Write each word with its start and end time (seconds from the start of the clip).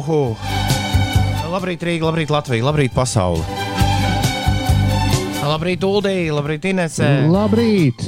Uhu! 0.00 0.32
Labrīt, 1.50 1.82
Rīga, 1.84 2.06
labrīt, 2.08 2.30
Latvija, 2.32 2.64
labrīt, 2.64 2.94
pasaule! 2.96 3.42
Labrīt, 5.44 5.84
Uldī, 5.84 6.30
labrīt, 6.32 6.64
Inesē! 6.70 7.08
Labrīt! 7.28 8.06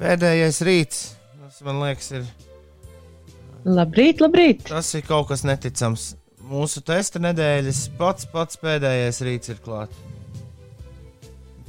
Pēdējais 0.00 0.58
rīts, 0.66 1.04
tas 1.44 1.62
man 1.66 1.78
liekas, 1.84 2.10
ir. 2.16 2.26
Labrīt, 3.62 4.24
labrīt! 4.24 4.66
Tas 4.66 4.90
ir 4.98 5.06
kaut 5.06 5.30
kas 5.30 5.46
neticams. 5.46 6.16
Mūsu 6.46 6.82
testa 6.86 7.22
nedēļas 7.22 7.84
pats 8.00 8.26
pats 8.32 8.58
pēdējais 8.62 9.22
rīts 9.28 9.54
ir 9.54 9.62
klāts. 9.62 10.02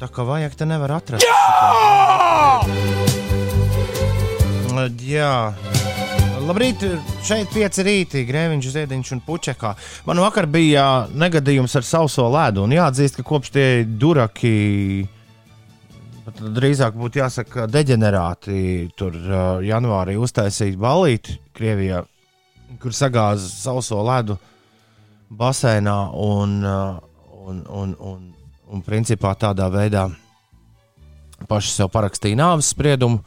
Tā 0.01 0.09
kā 0.13 0.25
vajag, 0.25 0.57
te 0.57 0.65
nevar 0.69 0.97
atrast. 0.97 1.25
Jā! 1.29 1.37
Jā. 5.05 5.76
Labrīt, 6.47 6.79
šeit 7.27 7.49
pieci 7.51 7.83
rīti, 7.83 8.21
grēviņš, 8.23 8.67
ziediņš 8.71 9.09
un 9.17 9.19
puķekā. 9.25 9.71
Man 10.07 10.21
vakar 10.23 10.45
bija 10.47 10.83
negadījums 11.11 11.73
ar 11.75 11.83
sauso 11.83 12.23
ledu, 12.31 12.61
un 12.63 12.71
jāatzīst, 12.71 13.17
ka 13.17 13.25
kopš 13.27 13.49
tie 13.51 13.65
duraki, 13.83 14.51
drīzāk 16.39 16.95
būtu 16.95 17.19
jāsaka, 17.19 17.65
deģenerāti, 17.67 18.59
tur 18.95 19.17
uh, 19.17 19.41
janvārī 19.65 20.15
uztaisīja 20.15 20.79
balīti 20.79 21.35
Krievijā, 21.57 22.05
kur 22.79 22.95
sagāza 22.95 23.49
sauso 23.51 23.99
ledu 24.07 24.37
basēnā 25.27 25.97
un, 26.15 26.53
uh, 26.63 27.01
un, 27.43 27.59
un, 27.81 27.97
un, 28.11 28.21
un 28.71 28.85
principā 28.85 29.33
tādā 29.35 29.67
veidā 29.73 30.05
paši 31.51 31.75
sev 31.75 31.91
parakstīja 31.91 32.39
nāves 32.39 32.71
spriedumu. 32.71 33.19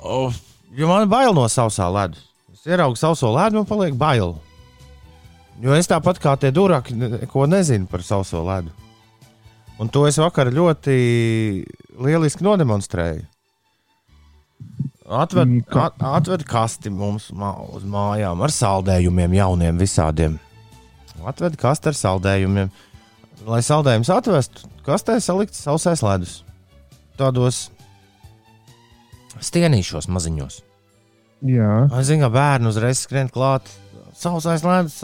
Oh, 0.00 0.30
Jo 0.76 0.86
man 0.86 1.04
ir 1.04 1.10
bail 1.10 1.34
no 1.34 1.46
sausā 1.50 1.88
ledus. 1.90 2.28
Es 2.54 2.66
ieraugu 2.68 2.98
sauso 2.98 3.32
ledu, 3.34 3.58
man 3.58 3.66
paliek 3.66 3.96
bail. 3.98 4.36
Jo 5.60 5.74
es 5.76 5.88
tāpat 5.90 6.20
kā 6.22 6.36
tie 6.40 6.52
duraki, 6.54 6.94
neko 6.94 7.46
nezinu 7.50 7.88
par 7.90 8.04
sauso 8.06 8.44
ledu. 8.46 8.72
Un 9.80 9.88
to 9.88 10.04
es 10.06 10.18
vakar 10.20 10.50
ļoti 10.52 10.96
lieliski 12.00 12.44
nodemonstrēju. 12.44 13.24
Atved, 15.10 15.56
at, 15.74 15.96
atved 16.06 16.44
kasti 16.46 16.92
mums 16.94 17.30
mā, 17.34 17.50
uz 17.74 17.82
mājām 17.82 18.44
ar 18.44 18.52
saldējumiem, 18.54 19.34
jauniem 19.40 19.80
visādiem. 19.80 20.36
Atved 21.26 21.56
kasti 21.58 21.90
ar 21.90 21.98
saldējumiem. 21.98 22.70
Lai 23.48 23.62
saldējumus 23.64 24.12
atvestu, 24.12 24.68
kastē 24.86 25.16
salikts 25.24 25.64
sausais 25.64 26.04
ledus. 26.04 26.36
Tādos 27.18 27.70
stienīšos 29.44 30.08
maziņos. 30.12 30.60
Jā, 31.50 31.74
zinu, 32.04 32.26
ka 32.26 32.32
bērni 32.34 32.68
uzreiz 32.68 33.04
skrien 33.04 33.30
klāt. 33.32 33.68
Sausais 34.20 34.64
ledus, 34.66 34.98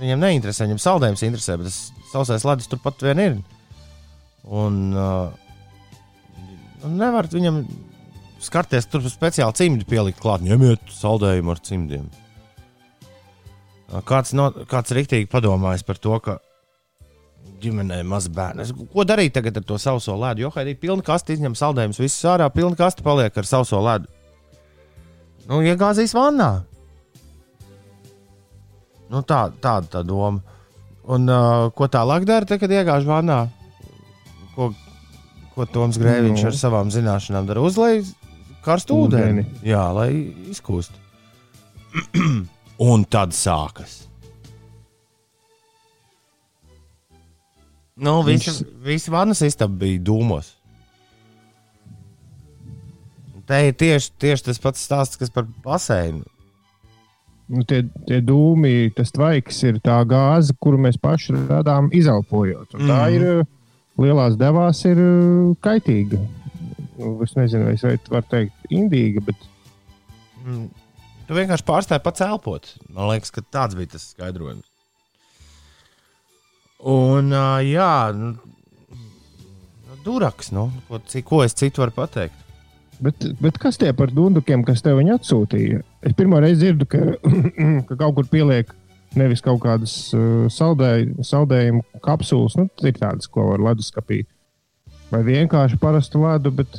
viņiem 0.00 0.24
neinteresē, 0.24 0.66
viņiem 0.66 0.80
saldējums 0.82 1.22
interesē, 1.28 1.58
bet 1.60 1.70
tas 1.70 2.08
sausais 2.10 2.46
ledus 2.48 2.70
turpat 2.70 3.04
vien 3.06 3.22
ir. 3.22 3.36
Un 4.48 4.80
uh, 4.96 5.28
nevar 6.82 7.28
viņam 7.30 7.62
skarties, 8.42 8.88
tur 8.90 9.06
speciāli 9.06 9.58
cimdi 9.58 9.86
pielikt 9.88 10.18
klāt. 10.22 10.42
Ņemiet 10.46 10.90
saldējumu 10.94 11.54
ar 11.54 11.62
cimdiem. 11.62 12.08
Kāds, 14.08 14.34
no, 14.36 14.50
kāds 14.68 14.92
rīktīgi 14.92 15.30
padomājis 15.32 15.86
par 15.86 16.00
to, 16.02 16.18
ka 16.20 16.36
ģimenē 17.62 18.02
maz 18.06 18.28
bērnu. 18.32 18.66
Ko 18.92 19.04
darīt 19.08 19.34
tagad 19.36 19.56
ar 19.60 19.64
to 19.66 19.78
sauso 19.82 20.14
ledu? 20.20 20.44
Jo, 20.46 20.50
Haidī, 20.54 20.76
pilna 20.78 21.04
kaste 21.06 21.34
izņem 21.34 21.56
saldējumus, 21.58 22.00
viss 22.02 22.24
ārā, 22.28 22.48
pilna 22.54 22.78
kaste 22.78 23.04
paliek 23.06 23.34
ar 23.38 23.48
sauso 23.48 23.80
ledu. 23.84 24.08
Nu, 25.48 25.62
iegāzīs 25.64 26.12
vannā. 26.16 26.50
Nu, 29.08 29.22
tā, 29.24 29.46
tāda 29.62 29.88
tā 29.98 30.02
doma. 30.04 30.42
Un 31.08 31.24
uh, 31.32 31.70
ko 31.72 31.88
tālāk 31.88 32.26
dara, 32.28 32.44
te, 32.44 32.58
kad 32.60 32.72
iegāž 32.72 33.06
vannā? 33.08 33.46
Ko, 34.52 34.72
ko 35.54 35.64
Toms 35.72 35.96
Grēviņš 36.00 36.42
Nu. 36.44 36.50
ar 36.50 36.58
savām 36.58 36.90
zināšanām 36.92 37.48
dara? 37.48 37.62
Uzlej 37.64 38.02
karstu 38.66 38.98
ūdeni. 39.06 39.46
Ūdeni. 39.46 39.62
Jā, 39.70 39.86
lai 39.96 40.10
izkūst. 40.52 40.92
Un 42.90 43.08
tad 43.08 43.32
sākas. 43.32 44.07
Nu, 47.98 48.22
visi, 48.22 48.50
Viņš- 48.50 48.82
visi 48.86 49.10
vannas 49.10 49.40
istaba 49.42 49.74
bija 49.80 49.98
dūmos. 50.06 50.52
Te 53.48 53.58
ir 53.70 53.76
tieši, 53.80 54.10
tieši 54.20 54.44
tas 54.50 54.58
pats 54.60 54.82
stāsts, 54.84 55.18
kas 55.20 55.30
par 55.32 55.46
baseinu. 55.64 56.24
nu, 57.48 57.62
tie, 57.64 57.78
tie 58.06 58.18
dūmi, 58.20 58.92
tas 58.94 59.08
tvaiks 59.10 59.62
ir 59.64 59.78
tā 59.80 59.94
gāze, 60.04 60.52
kuru 60.60 60.76
mēs 60.84 60.98
paši 61.00 61.32
radām 61.48 61.86
izelpojot. 61.96 62.74
Un 62.76 62.80
Tā 62.90 62.98
Mhm. 63.08 63.14
ir 63.16 63.46
lielās 64.04 64.36
devās, 64.36 64.82
ir 64.84 64.98
uh, 65.00 65.54
kaitīga. 65.64 66.20
Nu, 66.98 67.22
Es 67.22 67.32
nezinu, 67.32 67.64
vai 67.64 67.72
es 67.72 67.82
varu 68.10 68.26
teikt, 68.28 68.52
indīga, 68.70 69.24
bet 69.24 69.36
Mm. 70.44 70.68
Tu 71.26 71.34
vienkārši 71.34 71.64
pārstāji 71.64 72.02
pats 72.02 72.20
elpot. 72.20 72.68
Man 72.88 73.08
liekas, 73.10 73.30
ka 73.30 73.42
tāds 73.52 73.74
bija 73.74 73.90
tas 73.90 74.14
skaidrojums. 74.14 74.67
Un, 76.78 77.32
uh, 77.34 77.58
jā, 77.66 78.12
nu, 78.14 78.34
nu, 79.88 79.96
duraks, 80.04 80.52
nu, 80.54 80.68
ko, 80.86 81.00
ko 81.26 81.40
es 81.42 81.56
citu 81.58 81.82
varu 81.82 81.96
pateikt? 81.96 82.44
Bet, 83.02 83.28
bet 83.38 83.58
kas 83.62 83.78
tie 83.78 83.90
par 83.94 84.10
dundukiem, 84.14 84.64
kas 84.66 84.82
tev 84.82 84.98
viņa 84.98 85.18
atsūtīja? 85.18 85.82
Es 86.06 86.14
pirmo 86.18 86.38
reizi 86.42 86.64
dzirdu, 86.64 86.86
ka, 86.90 87.02
ka 87.90 87.98
kaut 87.98 88.16
kur 88.16 88.30
pieliek 88.30 88.70
nevis 89.18 89.42
kaut 89.42 89.62
kādas 89.62 89.94
uh, 90.14 90.46
saldēj, 90.52 91.08
saldējuma 91.26 92.02
kapsulas, 92.04 92.58
nu, 92.58 92.68
ir 92.86 92.98
tādas, 92.98 93.30
ko 93.30 93.52
var 93.52 93.62
leduskapī. 93.70 94.22
Vai 95.08 95.22
vienkārši 95.24 95.78
parastu 95.80 96.20
ledu, 96.26 96.52
bet 96.54 96.78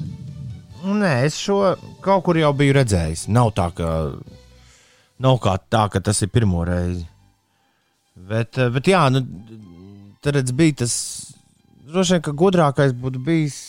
Nu, 0.79 0.95
Nē, 0.95 1.25
es 1.27 1.35
šo 1.35 1.73
kaut 2.03 2.23
kur 2.23 2.37
jau 2.39 2.51
biju 2.55 2.77
redzējis. 2.77 3.25
Nav 3.35 3.51
tā, 3.57 3.67
ka, 3.75 3.89
nav 5.19 5.39
kā 5.43 5.57
tā, 5.71 5.85
ka 5.91 5.99
tas 6.03 6.21
ir 6.23 6.31
pirmo 6.31 6.63
reizi. 6.67 7.03
Bet, 8.29 8.59
bet 8.73 8.87
jā, 8.87 9.01
nu, 9.11 9.23
tad 10.23 10.35
redz, 10.39 10.51
bija 10.55 10.81
tas. 10.83 10.95
Droši 11.89 12.15
vien, 12.17 12.21
ka 12.25 12.31
gudrākais 12.37 12.91
būtu 12.93 13.21
bijis 13.25 13.59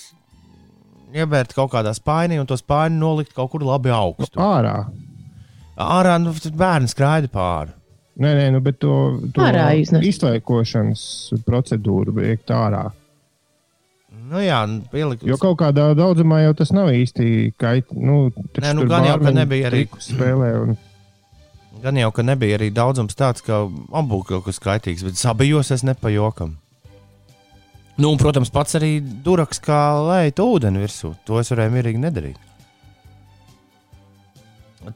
iebērt 1.17 1.55
kaut 1.57 1.73
kādā 1.73 1.95
spainī 1.97 2.37
un 2.41 2.47
to 2.47 2.57
spaini 2.61 2.99
nolikt 3.01 3.33
kaut 3.35 3.51
kur 3.55 3.65
labi 3.67 3.91
augstu. 3.95 4.39
ārā. 4.39 4.77
Ārā 5.81 6.19
nu, 6.21 6.35
tad 6.37 6.57
bērns 6.61 6.93
skraida 6.95 7.31
pāri. 7.33 7.73
Nē, 8.21 8.35
nē, 8.37 8.47
nu, 8.53 8.61
bet 8.61 8.77
to, 8.83 8.95
to 9.33 9.47
iztvaikošanas 10.05 11.03
procedūru 11.47 12.13
veikt 12.19 12.53
ārā. 12.53 12.91
Nu, 14.31 14.43
jā, 14.45 14.59
nu, 14.69 14.83
pielikt. 14.93 15.25
Jo 15.27 15.39
kaut 15.41 15.57
kādā 15.63 15.89
daudzumā 15.99 16.43
jau 16.45 16.53
tas 16.61 16.71
nav 16.77 16.91
īsti 16.95 17.55
kaitīgi. 17.59 17.97
Nu, 18.05 18.19
Nē, 18.31 18.75
nu, 18.77 18.85
tur 18.85 18.91
gan 18.93 19.07
jau, 19.09 19.17
ka 19.23 19.33
nebija 19.35 19.71
arī- 19.71 19.87
Spēlē, 20.05 20.51
un, 20.61 20.77
Gan 21.81 21.97
jau, 21.97 22.11
ka 22.13 22.25
nebija 22.27 22.59
arī 22.59 22.69
daudzums 22.75 23.17
tāds, 23.17 23.41
ka 23.45 23.63
man 23.71 24.09
būtu 24.11 24.35
kaut 24.35 24.49
kas 24.51 24.61
kaitīgs, 24.61 25.05
bet 25.07 25.21
sabijos 25.21 25.73
es 25.73 25.85
nepajokam. 25.87 26.59
Nu, 28.01 28.13
un, 28.13 28.21
protams, 28.21 28.53
pats 28.53 28.77
arī 28.79 28.99
duraks, 29.01 29.61
kā 29.65 29.81
lēt 30.05 30.41
ūdeni 30.41 30.81
virsū. 30.81 31.15
To 31.29 31.41
es 31.41 31.53
varēju 31.53 31.75
mierīgi 31.75 32.01
nedarīt. 32.01 32.47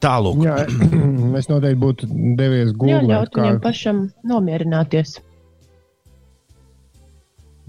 Tālāk. 0.01 0.41
jā, 0.41 0.55
es 1.39 1.49
noteikti 1.49 1.81
būtu 1.81 2.09
devies 2.09 2.71
Jā, 2.71 2.77
googlēt, 2.77 3.09
ļaut 3.11 3.33
kā 3.33 3.43
viņam 3.43 3.59
pašam 3.61 3.99
nomierināties. 4.25 5.19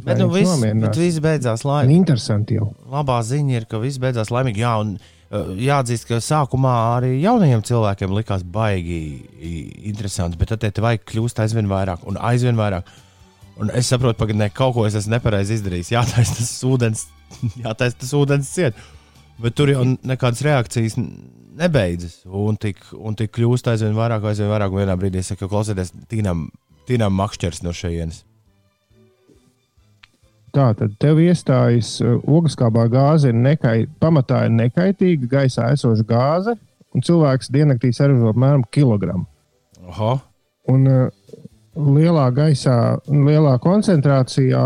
Bet, 0.06 0.20
nu, 0.20 0.30
viss, 0.32 0.60
bet 0.60 0.96
viss 1.00 1.20
beidzās 1.24 1.64
laimīgi. 1.66 1.98
Interesanti 1.98 2.56
jau. 2.56 2.70
Labā 2.92 3.18
ziņa 3.24 3.60
ir, 3.60 3.68
ka 3.68 3.80
viss 3.82 4.00
beidzās 4.00 4.32
laimīgi. 4.32 4.62
Jā, 4.64 4.74
un 4.84 4.96
uh, 4.96 5.12
jāatzīst, 5.32 6.06
ka 6.06 6.20
sākumā 6.22 6.72
arī 6.96 7.16
jaunajiem 7.22 7.62
cilvēkiem 7.66 8.12
likās 8.14 8.44
baigi 8.44 8.98
i- 9.40 9.88
interesanti, 9.90 10.38
bet 10.38 10.52
tad 10.54 10.78
vajag 10.82 11.04
kļūst 11.08 11.40
aizvien 11.42 11.66
vairāk 11.70 12.04
un 12.06 12.16
aizvien 12.16 12.56
vairāk. 12.58 12.84
Un 13.58 13.70
es 13.72 13.88
saprotu, 13.88 14.26
ka 14.28 14.32
ne, 14.36 14.50
kaut 14.52 14.74
ko 14.76 14.84
es 14.86 14.94
esmu 14.94 15.14
nepareizi 15.16 15.56
izdarījis. 15.56 15.90
Jātaisa 15.94 16.34
tas 16.36 16.50
ūdens, 16.68 17.06
jātaisa 17.64 17.96
tas 18.02 18.12
ūdens 18.12 18.50
ciet. 18.52 18.76
Bet 19.40 19.54
tur 19.56 19.68
jau 19.72 19.82
nekādas 20.04 20.42
reakcijas 20.44 20.98
nebeidzas. 21.56 22.18
Un 22.28 22.56
tik, 22.60 22.76
un 22.92 23.16
tik 23.16 23.32
kļūst 23.36 23.70
aizvien 23.72 23.96
vairāk, 23.96 24.24
aizvien 24.28 24.52
vairāk. 24.52 24.72
Un 24.76 24.82
vienā 24.84 24.96
brīdī 25.00 25.22
es 25.24 25.32
saku, 25.32 25.48
klausieties, 25.48 25.94
tīnām, 26.12 26.50
tīnām 26.88 27.16
makšķers 27.16 27.62
no 27.64 27.72
šejienes. 27.72 28.25
Tā 30.56 30.70
tad 30.72 30.94
tev 31.02 31.18
iestājas 31.20 31.98
uh, 32.00 32.14
ogleskābā 32.24 32.86
gāze, 32.88 33.28
ir 33.28 33.36
nekai, 33.36 33.82
pamatā 34.00 34.46
ir 34.46 34.54
nekaitīga, 34.56 35.28
gaisā 35.34 35.68
esoša 35.74 36.06
gāze, 36.08 36.54
un 36.96 37.04
cilvēks 37.04 37.50
diennaktī 37.52 37.90
saražo 37.92 38.30
apmēram 38.32 38.64
kilogramu. 38.72 39.26
Oho! 39.84 40.14
Un 40.72 40.88
uh, 40.88 41.34
lielā 41.76 42.30
gaisā, 42.34 42.76
lielā 43.10 43.52
koncentrācijā 43.60 44.62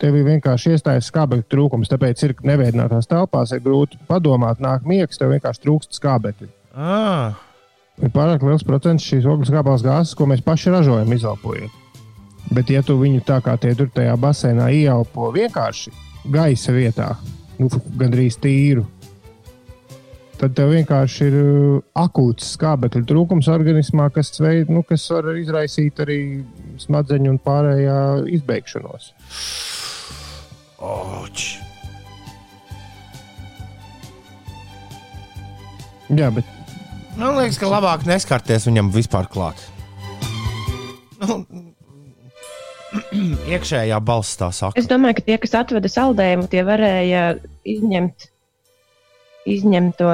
tev 0.00 0.16
ir 0.18 0.26
vienkārši 0.32 0.74
iestājas 0.74 1.10
skābekļa 1.12 1.46
trūkums. 1.52 1.92
Tāpēc 1.92 2.24
ir 2.26 2.34
neveidotās 2.50 3.06
telpās, 3.10 3.52
ir 3.54 3.62
grūti 3.62 4.00
padomāt, 4.10 4.58
nāk 4.64 4.88
miegs, 4.88 5.20
tev 5.20 5.30
vienkārši 5.36 5.62
trūkst 5.66 6.00
skābekļa. 6.00 6.50
Ah, 6.74 7.38
ir 8.02 8.10
pārāk 8.14 8.42
liels 8.46 8.66
procents 8.66 9.06
šīs 9.06 9.28
ogleskābās 9.30 9.86
gāzes, 9.86 10.16
ko 10.18 10.26
mēs 10.30 10.42
paši 10.42 10.74
ražojam, 10.74 11.14
izelpojot. 11.14 11.79
Bet, 12.50 12.70
ja 12.72 12.82
tu 12.82 12.96
viņu 12.98 13.22
tā 13.26 13.38
kā 13.44 13.54
tie 13.60 13.74
tur 13.78 13.90
tajā 13.94 14.16
basēnā 14.20 14.70
ieelpo 14.74 15.30
vienkārši 15.34 15.92
gaisa 16.32 16.74
vietā, 16.74 17.12
nu, 17.60 17.70
gandrīz 18.00 18.38
tīru, 18.42 18.84
tad 20.40 20.56
tev 20.58 20.72
vienkārši 20.74 21.28
ir 21.28 21.38
uh, 21.40 21.80
akūts 22.00 22.54
skābekļa 22.56 23.04
trūkums 23.06 23.50
organismā, 23.52 24.08
kas, 24.14 24.32
veid, 24.40 24.72
nu, 24.72 24.82
kas 24.86 25.06
var 25.12 25.30
izraisīt 25.38 26.00
arī 26.02 26.20
smadzeņu 26.80 27.34
un 27.34 27.42
pārējā 27.44 27.98
izbeigšanos. 28.38 29.10
Oč. 30.80 31.50
Jā, 36.10 36.26
bet 36.34 36.48
Man 37.18 37.36
liekas, 37.36 37.58
ka 37.60 37.68
labāk 37.68 38.06
neskarties 38.08 38.64
viņam 38.68 38.90
vispār 38.94 39.28
klāt. 39.30 39.60
Nu, 41.20 41.42
iekšējā 43.54 43.98
balss 44.04 44.36
tā 44.40 44.48
saka. 44.54 44.78
Es 44.80 44.88
domāju, 44.90 45.18
ka 45.20 45.26
tie, 45.28 45.36
kas 45.42 45.54
atveda 45.62 45.90
saldējumu, 45.90 46.48
tie 46.50 46.62
varēja 46.66 47.22
izņemt, 47.68 48.26
izņemt 49.50 49.96
to 50.00 50.10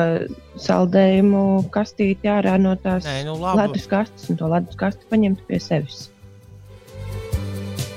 saldējumu 0.63 1.45
kastīti 1.75 2.31
ārā 2.31 2.57
no 2.63 2.77
tās 2.81 3.07
Nē, 3.09 3.23
nu 3.29 3.39
labi. 3.41 3.63
ledus 3.65 3.89
kastes 3.91 4.29
un 4.31 4.39
to 4.41 4.51
ledus 4.53 4.77
kasti 4.79 5.09
paņemt 5.11 5.43
pie 5.49 5.59
sevis. 5.63 6.11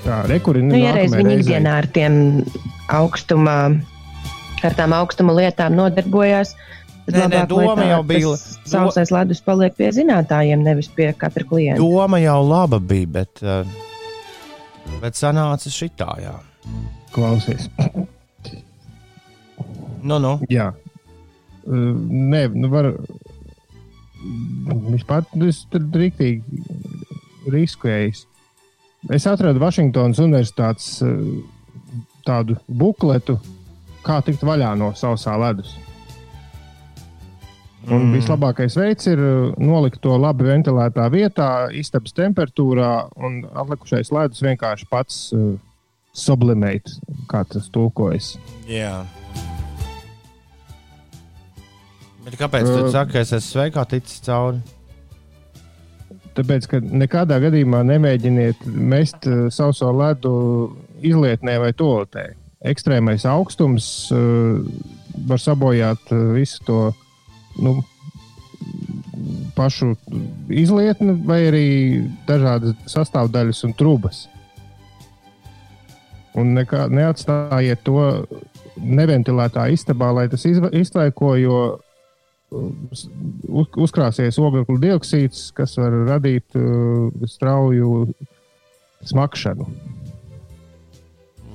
tā 0.06 0.24
rekurina 0.32 0.72
Nu, 0.74 0.80
ja 0.80 0.96
reiz 0.96 1.14
viņi 1.14 1.36
ikdienā 1.42 1.76
ar 1.84 1.88
tiem 1.94 2.16
augstuma, 2.90 3.58
ar 4.64 4.74
tām 4.80 4.96
augstuma 4.96 5.36
lietām 5.38 5.76
nodarbojās, 5.78 6.56
Nē, 7.10 7.24
nē, 7.26 7.40
doma 7.50 7.86
jau 7.90 8.04
bija- 8.06 8.36
Sausais 8.70 9.10
ledus 9.10 9.40
paliek 9.42 9.74
pie 9.76 9.88
zinātājiem, 9.90 10.62
nevis 10.62 10.88
pie 10.94 11.08
katra 11.18 11.44
klienta. 11.44 11.82
Doma 11.82 12.20
jau 12.22 12.36
laba 12.46 12.78
bija, 12.80 13.08
bet, 13.08 13.42
uh, 13.42 13.66
bet 15.02 15.18
sanāca 15.20 15.72
šitā. 15.74 16.10
Jā, 16.22 16.36
klausies. 17.16 17.70
nu, 20.04 20.20
nu. 20.20 20.36
Jā. 20.52 20.72
Uh, 21.66 21.94
Nē, 22.10 22.48
nu 22.56 22.72
var. 22.72 22.94
Vispār 24.90 25.24
tas 25.32 25.62
ir 25.78 25.86
rīktīgi 25.96 26.64
riskējis. 27.54 28.26
Es 29.16 29.28
atradu 29.32 29.62
Vašingtonas 29.64 30.20
Universitātes 30.20 30.98
uh, 31.06 31.22
tādu 32.28 32.58
bukletu, 32.68 33.38
kā 34.04 34.20
tikt 34.26 34.44
vaļā 34.44 34.74
no 34.80 34.92
sausā 34.98 35.38
ledus. 35.40 35.78
Un 37.88 38.10
mm. 38.10 38.18
vislabākais 38.18 38.76
veids 38.76 39.08
ir 39.08 39.22
uh, 39.24 39.54
nolikt 39.56 40.02
to 40.04 40.12
labi 40.20 40.50
ventilētā 40.50 41.06
vietā, 41.14 41.70
istabas 41.72 42.12
temperatūrā, 42.18 42.92
un 43.24 43.40
atlikušais 43.48 44.12
ledus 44.12 44.44
vienkārši 44.44 44.90
pats 44.92 45.22
uh, 45.36 45.54
sublimēt, 46.12 46.92
kā 47.32 47.46
tas 47.48 47.70
tulkojas. 47.72 48.34
Jā. 48.68 49.06
Bet 52.26 52.36
kāpēc 52.42 52.68
tu 52.68 52.84
Uh, 52.84 52.92
saki, 52.92 53.16
ka 53.16 53.24
es 53.24 53.32
esmu 53.34 53.48
sveikā 53.48 53.88
ticis 53.90 54.20
cauri? 54.28 54.60
Tāpēc, 56.38 56.68
ka 56.70 56.84
nekādā 56.84 57.40
gadījumā 57.42 57.82
nemēģiniet 57.88 58.68
mest 58.68 59.26
uh, 59.28 59.48
sauso 59.54 59.90
ledu 59.96 60.34
izlietnē 61.00 61.58
vai 61.64 61.72
toaletē. 61.74 62.34
Ekstrēmais 62.70 63.24
augstums 63.26 63.88
uh, 64.12 64.60
var 65.32 65.40
sabojāt 65.40 66.12
uh, 66.12 66.34
visu 66.36 66.60
to 66.68 66.90
nu, 67.64 67.80
pašu 69.56 69.94
izlietni, 70.50 71.16
vai 71.28 71.42
arī 71.50 71.68
dažādas 72.28 72.78
sastāvdaļas 72.92 73.64
un 73.68 73.76
trūkumas. 73.80 74.24
Un 76.40 76.54
nekā, 76.56 76.86
neatstājiet 76.94 77.82
to 77.84 78.00
neventilētā 78.80 79.68
istabā, 79.74 80.12
lai 80.16 80.28
tas 80.32 80.46
iztvaiko, 80.48 81.34
jo 81.42 81.60
uz, 82.50 83.06
uzkrāsies 83.76 84.40
oglekļa 84.40 84.80
dioksīds, 84.86 85.50
kas 85.58 85.76
var 85.82 85.98
radīt 86.08 86.58
uh, 86.58 87.10
strauju 87.28 88.08
smakšanu. 89.10 89.68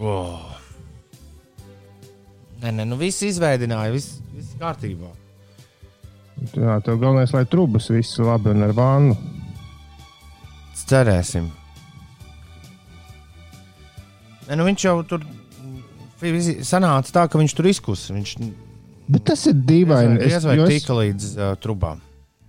Wow. 0.00 0.50
Nē, 2.60 2.72
nē, 2.72 2.86
nu 2.88 2.98
viss 3.00 3.24
izveidināja, 3.24 3.92
viss, 3.94 4.18
viss 4.34 4.56
kārtībā. 4.60 5.12
Jā, 6.54 6.78
tev 6.84 6.98
galvenais, 7.00 7.32
lai 7.34 7.44
trūkas 7.48 7.90
viss 7.94 8.18
labi 8.20 8.52
un 8.52 8.66
ar 8.66 8.74
vānu. 8.76 9.16
Cerēsim. 10.84 11.46
Nē, 14.44 14.58
nu 14.60 14.66
viņš 14.66 14.84
jau 14.84 14.98
tur 15.08 15.24
sanāca 16.64 17.14
tā, 17.14 17.24
ka 17.30 17.40
viņš 17.40 17.54
tur 17.56 17.68
izkusa. 17.70 18.12
Viņš 18.16 18.34
Bet 19.08 19.26
tas 19.28 19.44
ir 19.50 19.56
dīvaini. 19.68 20.18
Es, 20.24 20.44
jo 20.44 20.64
es, 20.64 20.80
tika 20.80 20.96
līdz 20.96 21.30
uh, 21.36 21.52
trubām. 21.60 22.00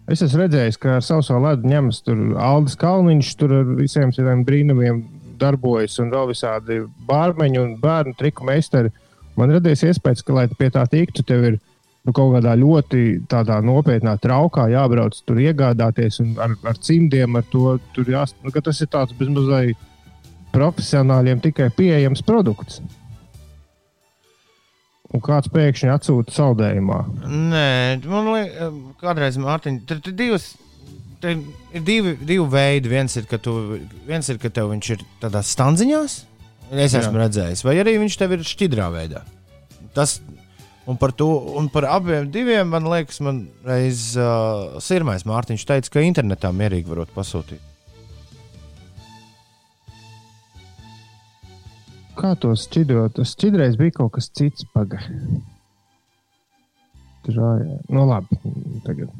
es 0.08 0.22
esmu 0.24 0.46
redzējis, 0.46 0.80
ka 0.80 0.98
ar 1.00 1.04
sauso 1.04 1.40
ledu 1.44 1.68
ņemas 1.68 2.00
tur 2.06 2.22
Aldis 2.40 2.78
Kalniņš, 2.80 3.32
tur 3.40 3.56
ar 3.60 3.72
visiem 3.76 4.14
saviem 4.16 4.46
brīnumiem 4.48 5.04
darbojas 5.40 5.98
un 6.00 6.14
vēl 6.14 6.30
visādi 6.32 6.80
bārmeņi 7.10 7.60
un 7.60 7.74
bērnu 7.82 8.16
triku 8.20 8.48
meistari. 8.48 8.94
Man 9.36 9.52
radies 9.52 9.84
iespējas, 9.84 10.24
ka, 10.24 10.36
lai 10.38 10.46
pie 10.48 10.70
tā 10.72 10.86
tiktu, 10.88 11.26
tev 11.28 11.44
ir 11.50 11.58
nu, 12.06 12.14
kaut 12.14 12.36
kādā 12.36 12.54
ļoti 12.60 13.04
tādā 13.32 13.58
nopietnā 13.66 14.16
traukā 14.22 14.68
jābrauc 14.74 15.18
tur 15.26 15.42
iegādāties 15.42 16.22
un 16.24 16.36
ar, 16.42 16.54
ar 16.68 16.78
cimdiem, 16.78 17.40
ar 17.40 17.48
to 17.52 17.78
tur 17.96 18.12
jāsaka, 18.14 18.46
nu, 18.46 18.66
tas 18.70 18.82
ir 18.84 18.92
tāds 18.94 19.16
bezmazliet 19.18 19.90
profesionāļiem 20.56 21.42
tikai 21.44 21.72
pieejams 21.76 22.24
produkts. 22.26 22.80
Un 25.16 25.22
kāds 25.24 25.50
pēkšņi 25.52 25.92
atsūta 25.94 26.34
saldējumā. 26.36 27.00
Nē, 27.26 27.66
man 28.10 28.32
liekas, 28.34 28.80
kādreiz 29.00 29.40
Mārtiņa, 29.40 29.84
tur 29.88 30.02
ir 30.02 30.16
divas. 30.18 30.54
Te 31.24 31.32
ir 31.38 31.84
divi, 31.88 32.16
divi 32.20 32.46
veidi. 32.52 32.92
Viens 32.92 33.14
ir, 33.16 33.28
ka, 33.30 33.40
tu, 33.42 33.54
viens 34.08 34.28
ir, 34.32 34.40
ka 34.42 34.52
tev 34.52 34.74
viņš 34.74 34.90
ir 34.92 35.06
tādās 35.22 35.54
stanziņās, 35.56 36.18
es 36.74 36.98
esmu 36.98 37.16
Jā. 37.16 37.22
redzējis, 37.22 37.64
vai 37.66 37.78
arī 37.80 37.96
viņš 38.02 38.18
tev 38.20 38.36
ir 38.36 38.44
šķidrā 38.46 38.90
veidā. 38.94 39.24
Tas, 39.96 40.18
un 40.86 40.98
par, 41.02 41.14
to, 41.18 41.28
un 41.58 41.70
par 41.74 41.88
abiem 41.90 42.28
diviem, 42.32 42.68
man 42.70 42.88
liekas, 42.90 43.22
man 43.26 43.46
reiz 43.66 44.12
uh, 44.20 44.78
Sirmais 44.84 45.26
Mārtiņš 45.26 45.66
teica, 45.66 45.94
ka 45.96 46.06
internetā 46.06 46.52
mierīgi 46.54 46.92
varot 46.92 47.14
pasūtīt. 47.16 47.74
Kā 52.16 52.32
to 52.40 52.54
šķidrot? 52.56 53.20
Šķidrais 53.28 53.76
bija 53.80 53.98
kaut 53.98 54.14
kas 54.16 54.30
cits. 54.32 54.64
Paga. 54.72 55.02
Tur 57.26 57.40
jā, 57.42 57.50
nu 57.92 58.06
labi. 58.08 58.38
Tagad. 58.86 59.12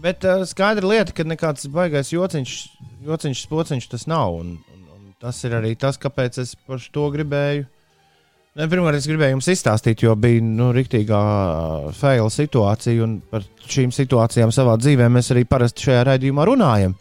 Bet 0.00 0.24
uh, 0.24 0.46
skaidra 0.48 0.88
lieta, 0.88 1.12
ka 1.12 1.26
nekāds 1.28 1.68
baisais 1.72 2.14
jociņš, 2.14 2.54
jociņš, 3.04 3.42
pociņš 3.50 3.90
tas 3.92 4.06
nav. 4.08 4.38
Un, 4.40 4.54
un, 4.72 4.86
un 4.96 5.12
tas 5.20 5.42
ir 5.44 5.58
arī 5.58 5.74
tas, 5.76 6.00
kāpēc 6.00 6.40
es 6.40 6.54
par 6.64 6.80
to 6.94 7.10
gribēju. 7.12 7.66
Ne, 7.66 7.79
pirmkārt, 8.66 8.98
es 8.98 9.06
gribēju 9.06 9.36
jums 9.36 9.48
izstāstīt, 9.52 10.02
jo 10.02 10.16
bija 10.18 10.42
nu, 10.42 10.72
rīktīgā 10.74 11.20
faila 11.94 12.32
situācija, 12.34 13.04
un 13.04 13.20
par 13.30 13.46
šīm 13.70 13.92
situācijām 13.94 14.50
savā 14.54 14.74
dzīvē 14.80 15.06
mēs 15.12 15.30
arī 15.30 15.44
parasti 15.46 15.86
šajā 15.86 16.02
raidījumā 16.08 16.48
runājam. 16.50 16.96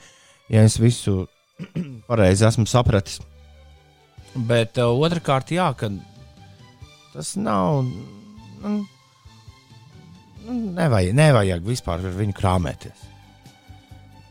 Ja 0.54 0.62
es 0.66 0.78
visu 0.82 1.24
pareizi 2.10 2.46
esmu 2.46 2.68
sapratis. 2.70 3.18
Bet 4.36 4.78
uh, 4.78 4.94
otrkārt, 4.94 5.50
jā, 5.50 5.72
ka 5.74 5.90
tas 7.16 7.34
nav. 7.42 7.82
Nu, 8.62 8.78
nu, 10.46 10.58
nevajag, 10.78 11.16
nevajag 11.18 11.66
vispār 11.66 12.06
ar 12.06 12.18
viņu 12.22 12.38
krāpēties. 12.38 13.08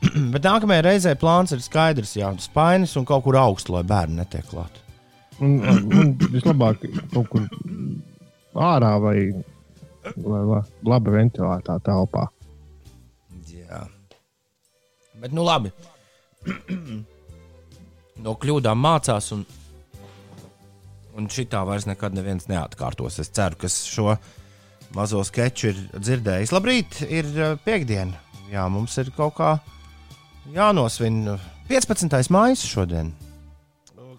Bet 0.32 0.44
nākamajā 0.46 0.84
reizē 0.86 1.18
plāns 1.18 1.50
ir 1.54 1.64
skaidrs, 1.64 2.14
jā, 2.20 2.30
spainis 2.42 2.94
un 3.00 3.08
kaut 3.08 3.26
kur 3.26 3.42
augstu, 3.42 3.74
lai 3.74 3.82
bērni 3.88 4.20
netiek 4.20 4.46
klāt. 4.46 4.84
Un, 5.38 5.60
un 5.62 6.14
vislabāk 6.32 6.82
kaut 7.12 7.28
kur 7.30 7.44
ārā 8.58 8.94
vai, 9.02 9.18
vai 10.16 10.40
la- 10.50 10.64
labi 10.94 11.14
ventilētā 11.14 11.76
telpā. 11.86 12.24
Jā. 13.52 13.84
Bet, 15.22 15.30
nu 15.34 15.44
labi. 15.46 15.70
no 18.24 18.34
kļūdām 18.42 18.80
mācās, 18.82 19.30
un, 19.36 19.44
un 21.18 21.30
šitā 21.30 21.62
vairs 21.68 21.86
nekad 21.86 22.16
neviens 22.18 22.48
neatkārtos. 22.50 23.20
Es 23.22 23.30
ceru, 23.34 23.58
ka 23.62 23.70
šo 23.70 24.16
mazo 24.96 25.22
sketču 25.26 25.70
ir 25.72 25.80
dzirdējis. 25.98 26.54
Labrīt, 26.54 27.02
ir 27.06 27.30
piekdiena. 27.66 28.18
Jā, 28.50 28.64
mums 28.72 28.94
ir 28.98 29.10
kaut 29.16 29.36
kā 29.36 29.54
jānosvin 30.54 31.26
15. 31.68 32.30
maija 32.32 32.56
šodien. 32.56 33.12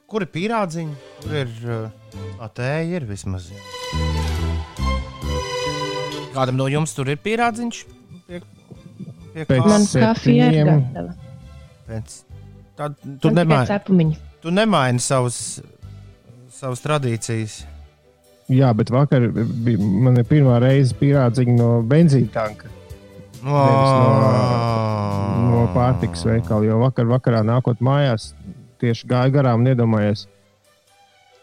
Kur 0.09 0.25
ir 0.25 0.31
pīrādziņi? 0.33 0.95
Kur 1.21 1.35
ir 1.37 1.49
uh, 1.69 2.13
atēji? 2.41 2.95
Ir 2.97 3.05
vismaz. 3.09 3.51
Kādam 6.33 6.57
no 6.57 6.65
jums 6.71 6.95
tur 6.97 7.11
ir 7.13 7.19
pīrādziņš? 7.21 7.81
Pie, 8.29 8.39
Pie? 9.45 9.59
Man 9.61 9.85
kafija 9.91 10.49
ir 10.53 10.71
gatava. 10.71 11.13
Pēc. 11.89 12.15
Tad 12.79 12.95
tu 13.21 13.33
nemaini, 13.35 14.15
tu 14.39 14.53
nemaini 14.55 15.03
savus, 15.03 15.59
savus 16.55 16.81
tradīcijas. 16.85 17.59
Jā, 18.49 18.71
bet 18.73 18.89
vakar 18.89 19.27
bija 19.35 19.77
mana 19.77 20.23
pirmā 20.25 20.57
reize 20.63 20.95
pierādziņa 20.97 21.57
no 21.59 21.69
benzīna 21.85 22.31
tanka. 22.33 22.71
No, 23.43 23.59
no 25.51 25.65
pārtikas 25.75 26.25
veikala. 26.27 26.65
Jo 26.65 26.79
vakar, 26.81 27.05
vakarā 27.11 27.43
nākot 27.45 27.83
mājās, 27.83 28.31
tieši 28.81 29.07
gāja 29.09 29.33
garām 29.33 29.63
un 29.63 29.71
iedomājos, 29.71 30.25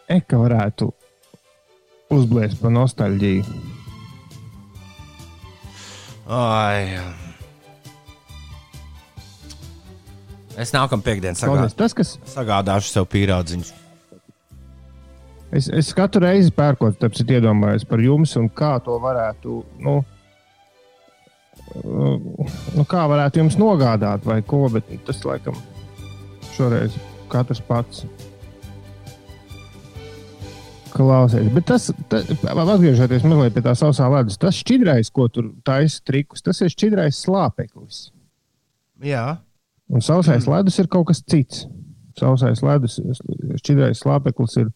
e, 0.09 0.19
ka 0.21 0.39
varētu 0.41 0.89
uzblēst 2.13 2.61
par 2.61 2.73
nostalģiju. 2.75 3.45
Ai. 6.27 6.97
Es 10.57 10.73
nākamā 10.73 11.05
piekdienā 11.05 11.37
sagā, 11.37 11.53
Paldies. 11.53 11.77
Tas, 11.77 11.93
kas 11.95 12.15
sagādāšu 12.33 12.91
sev 12.91 13.07
pīrādziņus. 13.13 13.73
es, 15.53 15.69
es 15.69 15.93
katru 15.95 16.25
reizi 16.25 16.51
pērkot, 16.51 16.97
tāpēc 16.99 17.37
iedomājos 17.37 17.85
par 17.87 18.01
jums 18.01 18.35
un 18.39 18.49
kā 18.49 18.77
to 18.83 18.97
varētu. 19.03 19.63
Nu, 19.79 20.01
Nu, 21.77 22.85
kā 22.87 23.03
varētu 23.09 23.41
jums 23.41 23.57
nogādāt, 23.59 24.23
vai 24.25 24.39
ko, 24.45 24.65
bet 24.71 24.87
tas 25.05 25.19
laikam 25.27 25.57
šoreiz 26.55 26.95
katrs 27.31 27.61
pats. 27.67 28.05
Klausies, 30.97 31.49
bet 31.53 31.67
tas, 31.69 31.89
ta, 32.09 32.21
atgriežoties 32.57 33.25
mazliet 33.27 33.53
pie 33.53 33.61
tā 33.65 33.73
sausā 33.77 34.07
ledus, 34.09 34.37
tas 34.41 34.55
šķidrais, 34.57 35.11
ko 35.13 35.27
tur 35.29 35.51
taisa 35.67 35.99
trikus, 36.07 36.41
tas 36.41 36.57
ir 36.63 36.71
šķidrais 36.73 37.19
slāpeklis. 37.25 38.07
Jā, 39.05 39.37
Un 39.87 40.01
sausais 40.03 40.43
mm. 40.43 40.51
ledus 40.51 40.75
ir 40.81 40.87
kaut 40.91 41.05
kas 41.07 41.21
cits. 41.23 41.61
Sausais 42.19 42.59
ledus, 42.65 42.97
šķidrais 43.61 44.01
slāpeklis 44.03 44.57
ir 44.59 44.71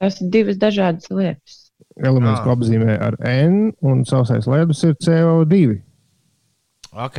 Tas 0.00 0.16
ir 0.22 0.30
divas 0.32 0.56
dažādas 0.56 1.10
lietas. 1.12 1.58
elements, 2.00 2.40
Ah. 2.40 2.44
ko 2.44 2.54
apzīmē 2.56 2.94
ar 3.00 3.16
N, 3.28 3.72
un 3.82 4.04
sausais 4.08 4.46
ledus 4.48 4.82
ir 4.84 4.94
CO2. 4.96 5.82
ok. 6.92 7.18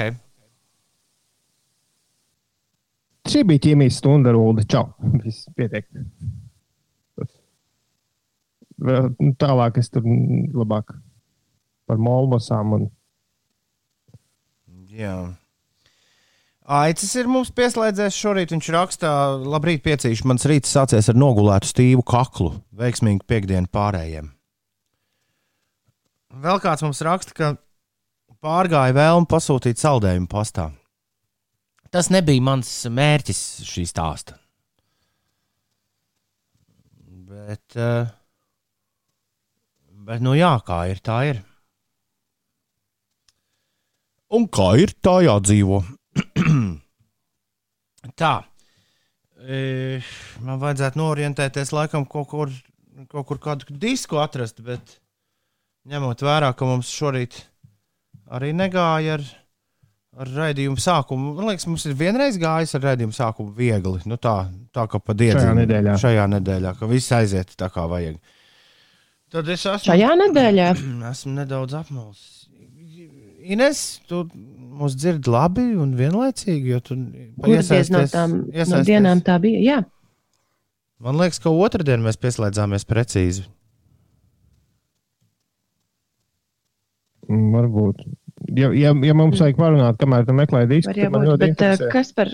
Šī 3.26 3.42
bija 3.48 3.64
ķīmijas 3.68 4.02
stunda, 4.02 4.34
Rūda. 4.36 4.66
Čau! 4.70 4.90
Viss 5.24 5.48
pietiek. 5.58 5.88
Tālāk 9.42 9.80
es 9.82 9.90
tur 9.90 10.06
labāk 10.06 10.94
par 11.88 12.02
molmosām 12.02 12.76
un 12.76 12.88
Jā. 14.96 15.16
Aicis 16.66 17.12
ir 17.20 17.28
mums 17.30 17.52
pieslēdzies 17.54 18.16
šorīt. 18.16 18.54
Viņš 18.56 18.70
raksta, 18.74 19.10
labrīt, 19.44 19.84
piecīši. 19.86 20.26
Mans 20.30 20.48
rīts 20.50 20.72
sācies 20.72 21.12
ar 21.12 21.20
nogulētu 21.20 21.70
stīvu 21.70 22.06
kaklu. 22.08 22.54
Veiksmīgi 22.80 23.26
piekdienu 23.28 23.70
pārējiem. 23.76 24.32
Vēl 26.46 26.60
kāds 26.64 26.84
mums 26.84 27.04
raksta, 27.06 27.36
ka 27.36 27.52
pārgāja 28.44 28.96
vēlme 28.96 29.30
pasūtīt 29.30 29.80
saldējumu 29.80 30.32
pastā. 30.32 30.72
Tas 31.96 32.10
nebija 32.12 32.44
mans 32.44 32.70
mērķis 32.92 33.42
šī 33.64 33.86
stāsta. 33.88 34.34
Bet, 37.30 37.78
eh, 37.80 38.10
bet, 40.04 40.26
nu 40.26 40.34
jā, 40.36 40.50
kā 40.68 40.82
ir, 40.92 41.00
tā 41.00 41.20
ir. 41.30 41.40
Un 44.36 44.50
kā 44.52 44.66
ir, 44.82 44.92
tā 45.00 45.14
jādzīvo. 45.24 45.80
tā. 48.24 48.34
E, 49.40 49.62
man 50.44 50.60
vajadzētu 50.66 51.00
norientēties, 51.00 51.72
laikam, 51.80 52.04
kaut 52.12 52.28
kur, 52.34 52.54
kaut 53.08 53.30
kur 53.32 53.44
kādu 53.48 53.80
disku 53.88 54.20
atrast, 54.20 54.60
bet 54.68 54.98
ņemot 55.88 56.28
vērā, 56.28 56.52
ka 56.60 56.68
mums 56.68 56.92
šorīt 56.92 57.40
arī 58.36 58.52
negāja 58.52 59.16
ar, 59.16 59.28
ar 60.22 60.30
raidījumu 60.32 60.80
sākumu. 60.80 61.34
Man 61.38 61.50
liekas, 61.52 61.66
mums 61.68 61.86
ir 61.90 61.96
vienreiz 62.00 62.38
gājis 62.42 62.76
ar 62.78 62.84
raidījumu 62.90 63.16
sākumu 63.16 63.52
viegli. 63.58 64.00
Nu, 64.10 64.18
tā, 64.22 64.36
tā 64.76 64.86
kā 64.92 65.00
pa 65.04 65.16
dienu 65.18 65.40
Šajā 65.42 65.56
nedēļā. 65.60 65.96
Šajā 66.02 66.26
nedēļā, 66.38 66.74
ka 66.80 66.90
viss 66.92 67.12
aiziet 67.16 67.56
tā 67.60 67.70
kā 67.74 67.86
vajag. 67.92 68.20
Tad 69.36 69.50
es 69.52 69.66
esmu, 69.66 69.86
Šajā 69.90 70.12
nedēļā 70.24 70.70
esmu 71.12 71.34
nedaudz 71.42 71.76
apmulsis. 71.82 72.32
Ines, 73.46 73.82
tu 74.10 74.24
mūs 74.76 74.96
dzirdi 74.98 75.30
labi 75.30 75.66
un 75.78 75.92
vienlaicīgi, 76.00 76.72
jo 76.74 76.80
tu 76.82 76.96
kurdies 77.44 77.92
no 77.94 78.02
tām 78.10 78.32
no 78.40 78.54
iesaisties. 78.56 78.88
dienām 78.90 79.22
tā 79.26 79.36
bija. 79.44 79.60
Jā, 79.62 79.82
Man 81.06 81.20
liekas, 81.20 81.38
ka 81.44 81.52
otrdien 81.52 82.02
mēs 82.02 82.16
pieslēdzāmies 82.18 82.86
precīzi. 82.88 83.44
mm, 87.30 87.50
varbūt. 87.54 88.02
Ja, 88.54 88.70
ja, 88.78 88.92
ja 88.94 89.14
mums 89.18 89.40
vajag 89.42 89.58
parunāt, 89.58 89.98
kamēr 89.98 90.26
tu 90.28 90.34
meklē 90.38 90.66
disku, 90.70 90.94
tad 90.94 91.12
man 91.14 91.26
ļoti 91.26 91.40
Bet 91.42 91.50
uh, 91.50 91.54
interesē. 91.56 91.88
kas 91.94 92.12
par, 92.14 92.30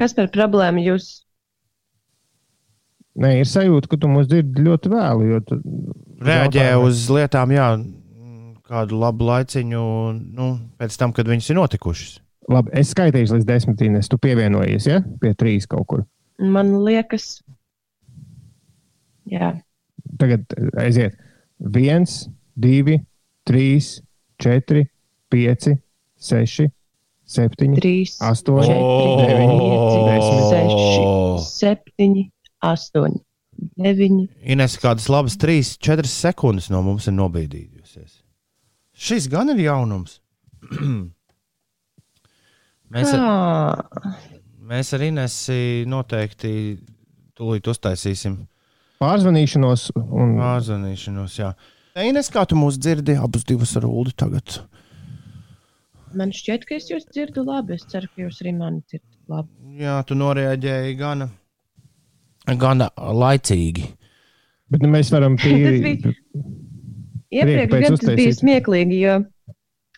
kas 0.00 0.14
par 0.16 0.30
problēmu 0.32 0.80
jūs? 0.86 1.08
Nē, 3.20 3.32
ir 3.42 3.48
sajūta, 3.50 3.90
ka 3.90 3.98
tu 4.00 4.08
mūs 4.08 4.28
dzirdi 4.30 4.62
ļoti 4.64 4.92
vēlu. 4.92 5.26
jo 5.34 5.40
tu- 5.44 5.60
Reaģē 6.20 6.62
jautājumi- 6.62 6.86
uz 6.86 7.02
lietām, 7.10 7.52
jā, 7.52 7.66
kādu 8.70 8.98
labu 9.00 9.24
laiciņu, 9.26 9.82
nu, 10.36 10.46
pēc 10.78 10.96
tam, 10.96 11.12
kad 11.12 11.26
viņas 11.26 11.50
ir 11.50 11.56
notikušas. 11.56 12.20
Labi, 12.50 12.70
es 12.80 12.94
skaitīšu 12.94 13.36
līdz 13.36 13.46
desmitīm, 13.48 13.96
es 13.98 14.08
tu 14.08 14.16
pievienojies 14.18 14.86
ja? 14.86 15.00
pie 15.20 15.34
trīs 15.34 15.66
kaut 15.68 15.86
kur. 15.86 16.04
Man 16.40 16.72
liekas, 16.86 17.42
jā, 19.28 19.60
Tagad 20.18 20.44
eh, 20.56 20.70
aiziet. 20.86 21.16
viens, 21.60 22.28
divi, 22.58 22.98
trīs, 23.46 24.00
četri, 24.40 24.86
pieci, 25.32 25.76
seši, 26.20 26.66
septiņi, 27.30 27.78
trīs, 27.80 28.16
astoņi, 28.26 28.66
četri, 28.68 29.16
deviņi, 29.22 29.58
pieci, 29.60 29.98
Oh. 30.20 30.48
seši, 30.50 31.46
septiņi, 31.60 32.24
astoņi, 32.70 33.20
deviņi. 33.86 34.24
Ines 34.54 34.76
kādas 34.82 35.08
labas 35.12 35.38
3-4 35.40 36.10
sekundes 36.10 36.70
no 36.74 36.82
mums 36.86 37.06
ir 37.08 37.16
nobīdījusies. 37.18 38.18
Šis 39.00 39.28
gan 39.32 39.48
ir 39.54 39.62
jaunums. 39.64 40.18
mēs, 42.92 43.12
ar, 43.16 43.84
mēs 44.70 44.92
ar 44.96 45.04
Inesi 45.06 45.60
noteikti 45.88 46.52
tūlīt 47.38 47.70
uztaisīsim 47.72 48.42
pārzvanīšanos. 49.00 49.90
Un, 49.96 50.34
pārzvanīšanos. 50.40 51.38
Jā. 51.40 51.54
Ines, 52.04 52.28
kā 52.32 52.44
tu 52.48 52.58
mūs 52.58 52.76
dzirdi, 52.80 53.16
abus 53.18 53.46
divus 53.48 53.72
ar 53.80 53.86
ūdeni 53.88 54.16
tagad? 54.20 54.60
Man 56.18 56.32
šķiet, 56.34 56.64
ka 56.66 56.74
es 56.78 56.88
jūs 56.90 57.04
dzirdu 57.12 57.44
labi. 57.46 57.76
Es 57.78 57.84
ceru, 57.90 58.08
ka 58.14 58.24
jūs 58.24 58.40
arī 58.42 58.52
mani 58.56 58.80
dzirdat 58.90 59.18
labi. 59.30 59.50
Jā, 59.84 59.98
tu 60.08 60.16
noreaģēji 60.18 60.96
gana, 60.98 61.28
gana 62.58 62.88
laicīgi. 62.98 63.84
bet 64.70 64.82
nu, 64.82 64.90
mēs 64.94 65.10
varam 65.14 65.36
tīri. 65.42 65.80
bija- 65.86 66.14
Iepriekš 67.30 67.70
gan 67.70 67.96
tas 68.00 68.16
bija 68.18 68.32
smieklīgi, 68.34 68.96
jo 69.04 69.12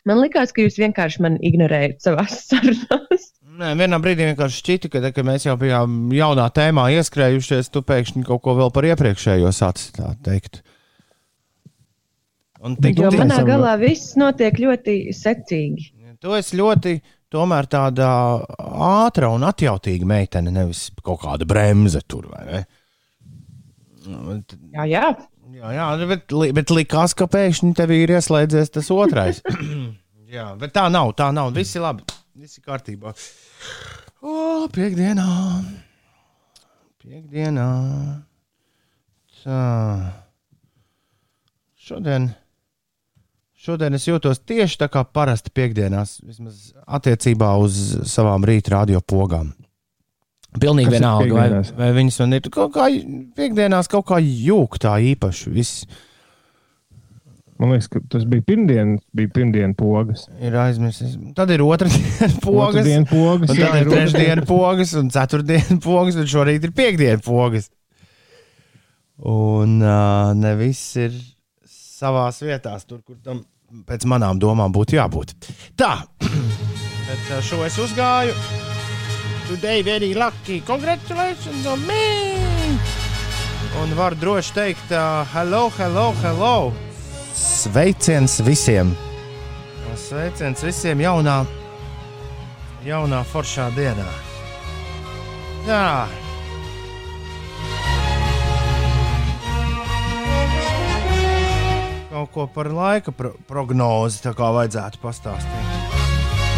man 0.05 0.19
likās, 0.21 0.51
ka 0.53 0.61
jūs 0.67 0.77
vienkārši 0.83 1.23
mani 1.25 1.39
ignorējat 1.49 2.03
savā 2.05 2.27
sarunās. 2.33 3.31
Nē, 3.53 3.71
vienā 3.81 3.97
brīdī 4.05 4.27
vienkārši 4.31 4.61
šķita, 4.63 4.91
ka, 4.93 5.01
ka 5.17 5.25
mēs 5.29 5.45
jau 5.49 5.55
bijām 5.61 6.11
jaunā 6.17 6.45
tēmā 6.57 6.87
ieskrējušies. 6.99 7.69
Tu 7.73 7.83
pēkšņi 7.89 8.23
kaut 8.29 8.41
ko 8.45 8.55
vēl 8.61 8.71
par 8.73 8.85
iepriekšējo 8.89 9.51
sācis 9.53 9.93
tā 9.97 10.13
teikt. 10.25 10.61
Un 12.63 12.77
tik, 12.79 12.95
tik, 13.01 13.17
manā 13.19 13.41
galā 13.49 13.73
viss 13.81 14.13
notiek 14.21 14.57
ļoti 14.63 14.95
secīgi. 15.17 15.89
Tu 16.23 16.37
esi 16.39 16.59
ļoti 16.61 16.95
tomēr 17.33 17.69
tāda 17.71 18.09
ātra 19.03 19.33
un 19.33 19.45
atjautīga 19.49 20.09
meitene, 20.09 20.53
nevis 20.55 20.87
kaut 21.03 21.23
kāda 21.25 21.49
bremze 21.49 22.03
tur, 22.07 22.29
vai 22.33 22.45
ne? 22.49 22.63
Jā, 24.73 24.87
jā. 24.89 25.05
Jā, 25.53 25.69
jā 25.77 25.87
bet, 26.09 26.33
bet 26.57 26.73
likās, 26.73 27.13
ka 27.19 27.29
pēkšņi 27.31 27.75
tev 27.77 27.93
ir 27.95 28.15
ieslēdzies 28.17 28.73
tas 28.73 28.89
otrais. 28.95 29.43
jā, 30.37 30.47
bet 30.59 30.75
tā 30.75 30.87
nav, 30.93 31.13
tā 31.19 31.29
nav. 31.35 31.53
Viss 31.57 31.77
ir 31.77 31.85
labi, 31.85 32.07
viss 32.39 32.59
ir 32.59 32.65
kārtībā. 32.67 33.13
O, 34.23 34.67
piekdienā. 34.73 35.29
Piekdienā. 37.03 37.69
Tā. 39.43 39.63
Šodien, 41.83 42.31
šodien 43.63 43.95
es 43.97 44.07
jūtos 44.09 44.43
tieši 44.47 44.81
tā 44.83 44.89
kā 44.93 45.05
parasti 45.07 45.53
piekdienās, 45.55 46.19
vismaz 46.27 46.71
attiecībā 46.87 47.55
uz 47.63 47.79
savām 48.11 48.47
rīta 48.49 48.79
radiopogām. 48.79 49.53
Pilnīgi 50.61 50.91
Kas 50.91 50.99
vienalga, 50.99 51.35
vai, 51.37 51.61
vai 51.79 51.91
viņas 51.97 52.19
man 52.21 52.37
ir 52.37 52.49
kaut 52.53 52.75
kā 52.75 52.89
piekdienās 53.39 53.89
kaut 53.89 54.05
kā 54.11 54.19
jūg 54.21 54.77
tā 54.83 54.99
īpaši. 55.13 55.53
Viss. 55.55 55.87
Man 57.57 57.73
liekas, 57.73 57.89
ka 57.89 58.03
tas 58.13 58.27
bija 58.29 58.45
pirmdienas, 58.45 59.01
bija 59.17 59.31
pirmdienas 59.33 59.79
pogas. 59.79 60.27
Ir 60.43 60.57
aizmirsis. 60.61 61.15
Tad 61.39 61.55
ir 61.55 61.63
otra 61.65 61.89
diena 61.89 62.29
pogas. 62.45 62.83
Otrdien 62.83 63.07
pogas, 63.09 63.53
Un 63.55 63.61
jā, 63.63 63.71
tad 63.71 63.79
ir 63.79 63.87
ir 63.87 63.95
trešdiena 63.95 64.45
pogas, 64.49 64.93
un 64.99 65.09
ceturtdiena 65.15 65.79
pogas, 65.87 66.19
un 66.21 66.29
šorīt 66.35 66.69
ir 66.69 66.75
piekdiena 66.77 67.23
pogas. 67.25 67.71
Un 69.23 69.79
uh, 69.79 70.35
ne 70.37 70.53
viss 70.59 70.99
ir 71.01 71.17
savā 72.03 72.27
vietā, 72.43 72.75
tur, 72.85 73.01
kur 73.07 73.17
tam 73.23 73.45
pēc 73.89 74.05
manām 74.09 74.41
domām 74.41 74.73
būtu 74.73 74.99
jābūt. 74.99 75.33
Tā, 75.81 76.05
bet 76.21 77.31
uh, 77.33 77.41
šo 77.45 77.63
es 77.67 77.79
uzgāju. 77.81 78.35
Today 79.49 79.83
very 79.83 80.13
lucky. 80.15 80.61
Congratulations 80.67 81.67
on 81.67 81.81
me! 81.89 82.77
Un 83.83 83.95
varu 83.97 84.19
droši 84.21 84.53
teikt, 84.53 84.93
uh, 84.93 85.23
hello, 85.33 85.71
hello, 85.79 86.11
hello! 86.23 86.57
Sveiciens 87.37 88.41
visiem! 88.45 88.93
Sveiciens 89.97 90.61
visiem 90.65 91.01
jaunā, 91.01 91.39
jaunā 92.85 93.23
foršā 93.33 93.71
dienā! 93.77 94.09
Jā! 95.69 95.87
Kaut 102.13 102.29
ko 102.35 102.45
par 102.53 102.69
laika 102.69 103.13
pro 103.17 103.31
prognozi 103.49 104.21
tā 104.21 104.35
kā 104.37 104.51
vajadzētu 104.53 105.01
pastāstīt. 105.01 105.71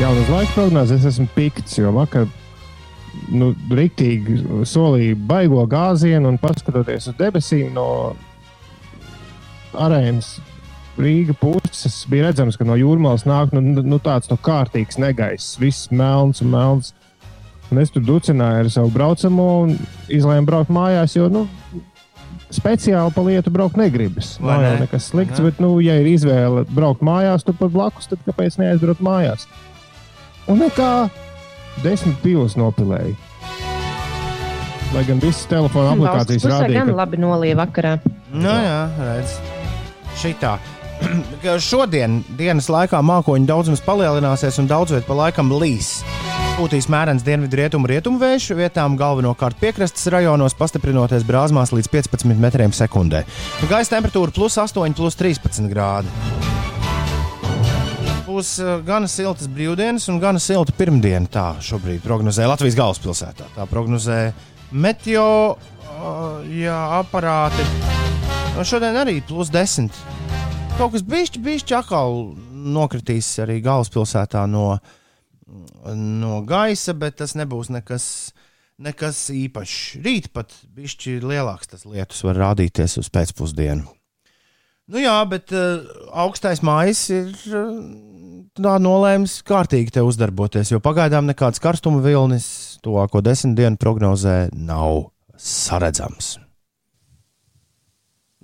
Jā, 0.01 0.09
uz 0.11 0.31
laika 0.33 0.51
prognozes 0.57 0.99
es 0.99 1.13
esmu 1.13 1.29
pikts, 1.37 1.77
jo 1.79 1.93
vakar 1.95 2.27
nu, 3.31 3.53
rīktīgi 3.71 4.41
solīja 4.67 5.15
baigo 5.31 5.63
gāzienu 5.71 6.33
un 6.33 6.41
paskatoties 6.43 7.07
uz 7.13 7.21
debesīm 7.21 7.71
no 7.77 7.87
arēnas 9.79 10.35
Rīga 10.95 11.35
puses, 11.35 12.05
bija 12.07 12.29
redzams, 12.29 12.55
ka 12.55 12.67
no 12.67 12.77
jūrmālas 12.79 13.25
nāk 13.27 13.55
nu, 13.55 13.63
nu, 13.83 13.99
tāds 14.03 14.31
no 14.31 14.37
kārtīgs 14.39 14.99
negaiss, 15.03 15.57
viss 15.59 15.89
melns 15.91 16.43
un 16.45 16.53
melns. 16.53 16.93
Un 17.73 17.81
es 17.83 17.91
tur 17.91 18.05
ducināju 18.07 18.63
ar 18.63 18.71
savu 18.71 18.93
braucamo 18.95 19.49
un 19.65 19.73
izlēmu 20.13 20.47
braukt 20.47 20.71
mājās, 20.71 21.17
jo 21.17 21.27
nu, 21.33 21.49
speciāli 22.57 23.13
pa 23.15 23.25
lietu 23.27 23.53
braukt 23.55 23.79
negribas. 23.81 24.35
Vai 24.41 24.57
Nav 24.57 24.65
jau 24.67 24.73
ne? 24.75 24.81
nekas 24.87 25.11
slikts, 25.11 25.41
Jā. 25.41 25.47
bet, 25.49 25.61
nu, 25.63 25.77
ja 25.85 25.97
ir 26.01 26.09
izvēle 26.11 26.65
braukt 26.71 27.05
mājās, 27.07 27.45
tur 27.47 27.57
pat 27.59 27.73
blakus, 27.75 28.09
tad 28.11 28.23
kāpēc 28.27 28.59
neaizbraukt 28.61 29.03
mājās? 29.05 29.47
Un 30.51 30.61
nekā 30.61 30.91
desmit 31.85 32.19
pīles 32.23 32.59
nopilēja. 32.61 33.15
Lai 34.95 35.03
gan 35.09 35.19
visas 35.19 35.47
telefona 35.51 35.95
aplikācijas 35.97 36.45
rādīja, 36.47 36.85
gan 36.85 36.93
ka 36.93 36.99
labi 37.01 37.19
nolīja 37.19 37.59
vakarā. 37.59 37.97
Nu, 38.31 38.53
jā, 38.53 38.79
redz. 39.01 39.39
Šitā. 40.21 40.55
Ka 41.43 41.57
Šodien 41.69 42.21
dienas 42.39 42.71
laikā 42.71 43.01
mākoņu 43.03 43.51
daudzums 43.51 43.83
palielināsies 43.85 44.61
un 44.63 44.71
daudz 44.71 44.95
vietā 44.95 45.09
pa 45.09 45.19
laikam 45.25 45.51
līs. 45.59 45.97
Pūtīs 46.55 46.87
mērens 46.87 47.25
dienvidu 47.27 47.59
rietumu 47.59 47.89
rietumu 47.91 48.21
vējš, 48.21 48.53
vietām 48.55 48.95
galvenokārt 48.95 49.59
piekrastes 49.59 50.07
rajonos 50.15 50.55
pastiprinoties 50.55 51.25
brāzmās 51.27 51.73
līdz 51.75 51.89
15 51.91 52.39
metriem 52.39 52.71
sekundē. 52.71 53.25
Gaisa 53.67 53.97
temperatūra 53.97 54.31
plus 54.37 54.55
8, 54.63 54.95
plus 54.95 55.19
13 55.19 55.67
grādi. 55.73 56.15
Būs 58.29 58.55
uh, 58.63 58.79
gana 58.87 59.11
siltas 59.11 59.51
brīvdienas 59.51 60.07
un 60.15 60.23
gana 60.23 60.39
silta 60.39 60.71
pirmdiena. 60.79 61.27
Tā 61.27 61.49
šobrīd 61.59 62.07
prognozē 62.07 62.47
Latvijas 62.47 62.79
galvaspilsētā. 62.79 63.51
Tā 63.59 63.67
prognozē 63.67 64.23
meteo 64.71 65.29
uh, 65.59 66.41
jā, 66.55 66.81
aparāti. 67.03 67.67
Šodien 68.63 69.03
arī 69.03 69.19
plus 69.27 69.51
10. 69.51 69.91
Kaut 70.79 70.95
kas 70.95 71.03
bišķi, 71.03 71.43
bišķi 71.51 71.83
atkal 71.83 72.29
nokritīs 72.55 73.41
arī 73.43 73.59
galvaspilsētā 73.67 74.47
no, 74.47 74.77
no 75.95 76.39
gaisa, 76.47 76.95
bet 76.99 77.19
tas 77.21 77.35
nebūs 77.39 77.71
nekas, 77.75 78.07
nekas 78.83 79.27
īpašs. 79.35 80.01
Rīt 80.05 80.31
pat 80.35 80.55
bišķi 80.75 81.21
lielāks 81.25 81.71
tas 81.73 81.87
lietus 81.89 82.25
var 82.27 82.41
rādīties 82.49 82.99
uz 83.03 83.11
pēcpusdienu. 83.15 83.87
Nu 84.93 85.01
jā, 85.01 85.17
bet 85.25 85.53
uh, 85.57 85.81
augstais 86.13 86.61
mājas 86.61 87.07
ir 87.15 87.31
uh, 87.49 87.71
nolēmis 88.61 89.39
kārtīgi 89.49 89.95
te 89.97 90.05
uzdarboties, 90.05 90.75
jo 90.75 90.81
pagaidām 90.85 91.25
nekāds 91.31 91.63
karstuma 91.63 92.05
vilnis 92.05 92.79
tuvāko 92.85 93.25
desmit 93.25 93.57
dienu 93.57 93.81
prognozē 93.81 94.51
nav 94.53 95.07
saredzams. 95.41 96.35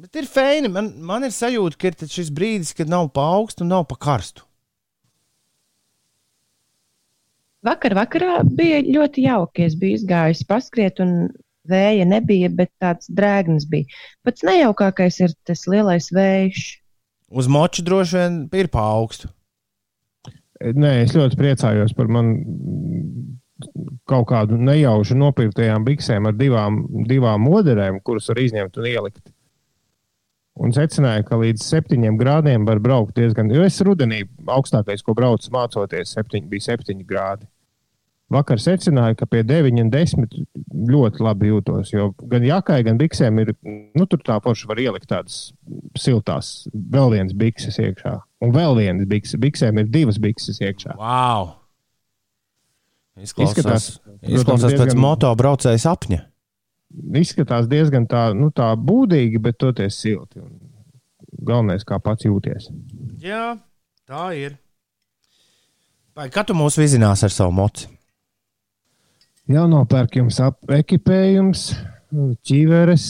Bet 0.01 0.16
ir 0.16 0.29
feini. 0.31 0.70
Man, 0.73 0.94
man 1.05 1.27
ir 1.29 1.35
sajūta, 1.35 1.77
ka 1.77 1.90
ir 1.90 2.09
šis 2.09 2.31
brīdis, 2.33 2.73
kad 2.77 2.88
nav 2.88 3.11
pa 3.12 3.27
augstu 3.37 3.66
un 3.66 3.75
nav 3.75 3.85
pa 3.90 3.99
karstu. 4.01 4.46
Vakar 7.66 7.94
vakarā 7.99 8.40
bija 8.57 8.81
ļoti 8.87 9.27
jauki. 9.27 9.66
Es 9.68 9.77
biju 9.79 9.99
izgājis 9.99 10.46
paskriet, 10.49 11.01
un 11.05 11.29
vēja 11.68 12.07
nebija, 12.09 12.49
bet 12.53 12.73
tāds 12.81 13.11
drēgns 13.12 13.66
bija. 13.70 13.88
Pats 14.25 14.46
nejaukākais 14.46 15.20
ir 15.25 15.35
tas 15.49 15.66
lielais 15.68 16.09
vējš. 16.14 16.62
Uz 17.31 17.51
moča 17.53 17.85
droši 17.87 18.16
vien 18.16 18.40
ir 18.57 18.70
pa 18.73 18.87
augstu. 18.96 19.31
Nē, 20.61 21.03
es 21.05 21.14
ļoti 21.16 21.38
priecājos 21.40 21.94
par 21.96 22.11
man 22.12 22.35
kaut 24.09 24.27
kādu 24.29 24.57
nejaušu 24.61 25.16
nopirktajām 25.20 25.85
biksēm 25.85 26.29
ar 26.29 26.37
divām, 26.37 26.83
divām 27.09 27.44
moderēm, 27.44 28.01
kuras 28.05 28.29
var 28.33 28.40
izņemt 28.40 28.81
un 28.81 28.88
ielikt. 28.88 29.23
Un 30.61 30.75
secināju, 30.77 31.25
ka 31.25 31.38
līdz 31.40 31.62
septiņiem 31.64 32.18
grādiem 32.20 32.66
var 32.68 32.83
braukt 32.85 33.14
diezgan. 33.16 33.49
Jo 33.55 33.62
es 33.64 33.79
rudenī 33.87 34.27
augstākais, 34.44 35.01
ko 35.07 35.14
braucu 35.16 35.49
mācoties, 35.55 36.12
septiņi, 36.18 36.49
bija 36.53 36.66
septiņi 36.68 37.07
grādi. 37.09 37.49
Vakar 38.31 38.61
secināju, 38.62 39.16
ka 39.18 39.27
pie 39.27 39.40
9 39.42 39.81
un 39.83 39.88
10 39.90 40.37
ļoti 40.92 41.25
labi 41.25 41.49
jūtos. 41.51 41.90
Jo 41.90 42.11
gan 42.31 42.44
jakai, 42.46 42.77
gan 42.87 43.01
biksēm 43.01 43.40
ir, 43.42 43.55
nu, 43.96 44.05
tur 44.07 44.20
tā 44.23 44.37
forši 44.44 44.68
var 44.70 44.79
ielikt 44.85 45.09
tādas 45.11 45.38
siltās, 45.99 46.68
vēl 46.77 47.11
vienas 47.16 47.35
bikses 47.35 47.81
iekšā. 47.83 48.12
Un 48.44 48.53
vēl 48.55 48.77
vienas 48.79 49.09
bikses. 49.11 49.40
Biksēm 49.42 49.81
ir 49.83 49.88
divas 49.90 50.20
bikses 50.23 50.61
iekšā. 50.62 50.94
Wow! 51.01 51.57
Izklausās, 53.20 53.57
Izskatās, 53.57 53.88
izklausās 54.23 54.44
protams, 54.44 54.64
pēc 54.68 54.77
diezgan- 54.92 55.03
motobraucēja 55.09 55.81
sapņa. 55.88 56.20
Izskatās 56.90 57.68
diezgan 57.70 58.07
tā, 58.11 58.31
nu, 58.35 58.48
tā 58.50 58.72
būdīgi, 58.76 59.38
bet 59.42 59.59
toties 59.62 59.98
silti. 60.03 60.40
Un 60.42 60.57
galvenais, 61.46 61.85
kā 61.87 62.00
pats 62.03 62.26
jūties. 62.26 62.66
Jā, 63.22 63.55
tā 64.11 64.24
ir. 64.37 64.57
Vai 66.18 66.26
kā 66.35 66.42
tu 66.44 66.57
mūs 66.59 66.76
vizinās 66.81 67.22
ar 67.24 67.31
savu 67.33 67.55
moci? 67.55 67.87
Jā, 69.50 69.64
nopērk 69.70 70.18
jums 70.18 70.37
ap 70.42 70.59
ekipējums, 70.70 71.62
ķīveres. 72.46 73.07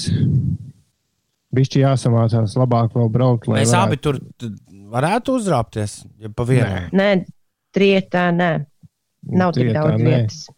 Bišķi 1.57 1.83
jāsamācās 1.83 2.53
labāk 2.61 2.93
vēl 2.95 3.09
braukt. 3.11 3.49
lai 3.51 3.63
Mēs 3.65 3.73
varētu- 3.73 3.89
abi 3.89 3.97
tur 3.97 4.21
varētu 4.93 5.35
uzrāpties, 5.41 5.97
ja 6.23 6.29
pa 6.29 6.45
vienam. 6.47 6.91
Nē, 6.95 7.09
trietā, 7.75 8.29
nē. 8.31 8.67
Nav 9.27 9.53
tik 9.57 9.67
Trietā, 9.67 9.81
daudz 9.83 10.01
nē. 10.01 10.07
vietas. 10.07 10.49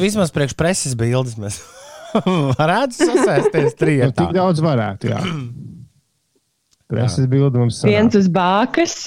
Vismaz 0.00 0.32
priekš 0.32 0.56
preses 0.56 0.94
bildes 0.98 1.36
mēs 1.40 1.60
varētu 2.60 2.98
sasēsties 2.98 3.70
Nu, 3.72 3.76
trijotā. 3.80 4.16
tik 4.22 4.34
daudz 4.36 4.62
varētu, 4.64 5.12
jā. 5.12 5.20
Preses 6.90 7.26
bildi 7.26 7.58
mums 7.58 7.80
sanāk. 7.80 7.92
Viens 7.92 8.18
uz 8.20 8.28
bākas 8.30 8.98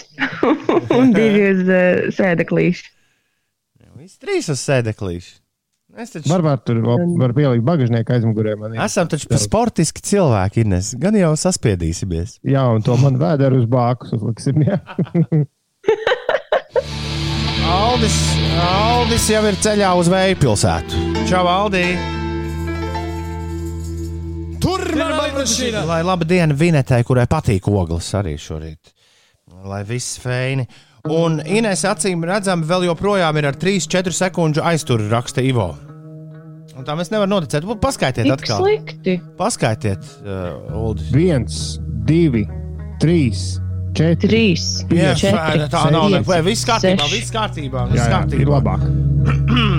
un 0.97 1.13
divi 1.15 1.45
uz 1.53 1.61
uh, 1.65 2.09
sēdeklīša. 2.15 2.89
Visi 3.99 4.19
trīs 4.23 4.47
uz 4.51 4.59
sēdeklīša. 4.63 5.31
Mēs 5.99 6.13
taču 6.13 6.29
Varbūt 6.31 6.61
tur 6.67 6.77
var, 6.85 7.33
pielikt 7.35 7.65
bagāžnieku 7.67 8.13
aizmugurē. 8.15 8.53
Esam 8.85 9.09
taču 9.11 9.27
sportiski 9.41 10.03
cilvēki, 10.05 10.63
Ines. 10.63 10.93
Gan 11.01 11.17
jau 11.17 11.33
saspiedīsimies. 11.39 12.37
Jā, 12.47 12.63
un 12.75 12.85
to 12.85 12.95
man 13.01 13.17
vēdera 13.19 13.57
uz 13.57 13.65
bākus 13.69 14.13
uzliksim. 14.15 14.61
Jā. 14.67 14.79
Aldis, 17.69 18.15
Aldis 18.63 19.27
jau 19.33 19.43
ir 19.49 19.59
ceļā 19.65 19.91
uz 19.99 20.09
Vēju 20.13 20.39
pilsētu. 20.45 21.03
Čau, 21.29 21.43
Aldī! 21.49 22.18
Tur 24.89 24.97
man 24.97 25.35
mašīna! 25.37 25.83
Lai 25.87 25.99
laba 26.05 26.25
diena 26.27 26.55
Vinetē, 26.57 27.01
kurai 27.05 27.27
patīk 27.29 27.67
ogles 27.69 28.07
arī 28.17 28.35
šorīt. 28.41 28.93
Lai 29.69 29.83
viss 29.87 30.17
feini. 30.21 30.65
Un 31.09 31.39
Inês 31.45 31.85
acīm 31.87 32.23
redzami 32.27 32.67
vēl 32.67 32.87
joprojām 32.89 33.37
ir 33.39 33.47
ar 33.51 33.55
3-4 33.61 34.11
sekundžu 34.17 34.63
aizturu 34.67 35.07
raksta 35.11 35.41
Ivo. 35.45 35.69
Un 36.79 36.85
tā 36.87 36.95
mēs 36.95 37.09
nevaram 37.11 37.31
noticēt. 37.37 37.65
Paskaitiet, 37.83 38.25
Tik 38.27 38.33
atkal. 38.35 38.61
slikti. 38.63 39.15
Paskaitiet, 39.39 40.03
uh, 40.23 40.75
Uldi. 40.79 41.07
Viens, 41.15 41.57
divi, 42.07 42.45
trīs, 43.01 43.59
četri. 43.95 44.27
Trīs, 44.29 44.67
Jā, 44.91 45.13
četri, 45.19 45.65
tā 45.71 45.85
nav 45.91 46.07
pieci, 46.07 46.19
nekā. 46.21 46.41
Viss 46.47 46.67
kārtībā, 46.67 47.03
seši. 47.07 47.15
viss 47.19 47.35
kārtībā. 47.35 47.83
Jā, 47.87 47.91
Viss 47.95 48.03
jā, 48.03 48.07
ir 48.07 48.15
kārtībā. 48.15 48.51
labāk. 48.59 48.81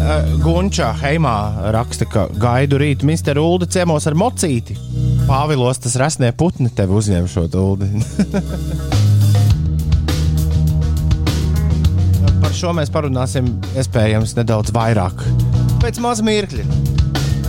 Uh, 0.00 0.24
Gunčā 0.40 0.94
Heimā 0.96 1.70
raksta, 1.76 2.06
ka 2.08 2.22
gaidu 2.40 2.78
rīt 2.80 3.02
Mr. 3.04 3.36
Ulda 3.36 3.66
ciemos 3.68 4.06
ar 4.08 4.16
mocīti. 4.16 4.72
Pāvilos 5.28 5.76
tas 5.84 5.96
rasnie 6.00 6.30
putni 6.32 6.70
tev 6.72 6.94
uzņem 6.96 7.28
šo 7.28 7.44
tuldi. 7.52 7.90
Par 12.40 12.56
šo 12.56 12.72
mēs 12.76 12.88
parunāsim 12.94 13.52
iespējams 13.76 14.32
nedaudz 14.40 14.72
vairāk. 14.72 15.20
Pēc 15.84 16.00
maza 16.00 16.24
mirkļa. 16.24 16.64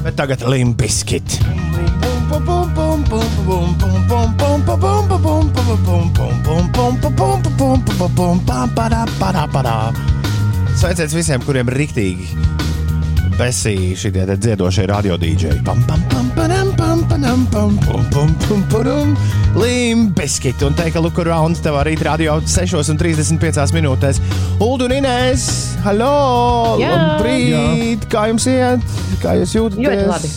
Bet 0.03 0.19
tagad 0.19 0.43
limpiskit. 0.43 1.39
Sveiciens 10.81 11.13
visiem, 11.13 11.41
kuriem 11.45 11.67
ir 11.69 11.75
riktīgi 11.77 12.25
besī 13.37 13.93
šie 13.93 14.09
dziedošie 14.11 14.87
radio 14.89 15.13
dīdžeji. 15.21 15.61
Limbiskit 19.61 20.63
un 20.65 20.73
teika 20.77 21.01
Luka 21.01 21.21
Rounds 21.27 21.61
tev 21.61 21.77
arī 21.77 21.93
radio 22.01 22.39
6,35 22.41 23.75
minūtēs. 23.77 24.21
Uldu 24.61 24.87
un 24.89 24.95
Inēs, 24.97 25.43
halo! 25.85 26.77
Jā. 26.81 26.93
Labrīt! 26.95 28.07
Kā 28.09 28.25
jums 28.31 28.47
iet? 28.49 28.81
Kā 29.21 29.35
jūs 29.37 29.53
jūtaties? 29.57 29.85
Ļoti 29.85 30.07
labi. 30.09 30.33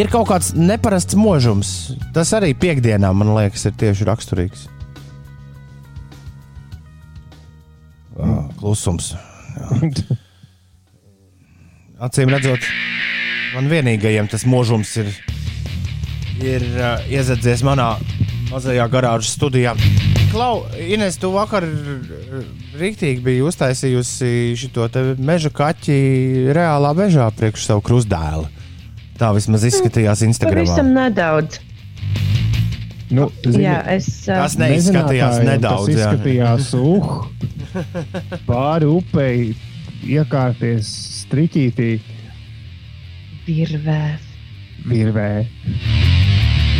Ir 0.00 0.08
kaut 0.12 0.30
kāds 0.32 0.54
neparasts 0.56 1.16
možums. 1.16 1.74
Tas 2.16 2.32
arī 2.36 2.56
piekdienā, 2.56 3.12
man 3.12 3.36
liekas, 3.36 3.68
ir 3.68 3.76
tieši 3.84 4.08
raksturīgs. 4.08 4.64
Ah, 8.20 8.46
Klusums. 8.60 9.12
Jā. 9.16 10.16
Acīm 11.96 12.28
redzot, 12.28 12.60
man 13.54 13.70
vienīgajam 13.72 14.26
tas 14.28 14.42
možums 14.44 14.90
ir, 15.00 15.06
ir 16.44 16.64
uh, 16.74 17.06
iezadzies 17.08 17.62
manā 17.64 17.94
mazajā 18.50 18.84
garāžas 18.92 19.32
studijā. 19.38 19.72
Klau, 20.28 20.66
Ines, 20.76 21.16
tu 21.16 21.30
vakar 21.32 21.64
uh, 21.64 22.42
rīktīgi 22.76 23.24
biji 23.24 23.46
uztaisījusi 23.48 24.28
šo 24.60 24.90
meža 25.24 25.48
kaķi 25.56 25.96
reālā 26.56 26.92
mežā 27.00 27.30
priekš 27.38 27.64
savu 27.70 27.84
krustdēlu. 27.88 28.44
Tā 29.16 29.32
vismaz 29.32 29.64
izskatījās 29.64 30.26
Instagram. 30.28 30.66
Pavisam 30.68 30.92
nedaudz. 30.92 31.62
Nu, 33.08 33.30
zini, 33.40 33.62
Jā, 33.64 33.78
es. 33.94 34.10
ā, 34.26 34.42
Tas 34.42 34.58
neizskatījās 34.60 35.40
nedaudz. 35.46 35.88
Tas 35.88 35.96
jā. 35.96 36.12
izskatījās, 36.12 36.72
uh, 36.76 37.55
pāri 38.50 38.88
upei 38.90 39.54
iekārties 40.06 40.90
striķītī 41.22 41.90
Virvē. 43.46 44.00
virvē. 44.90 45.30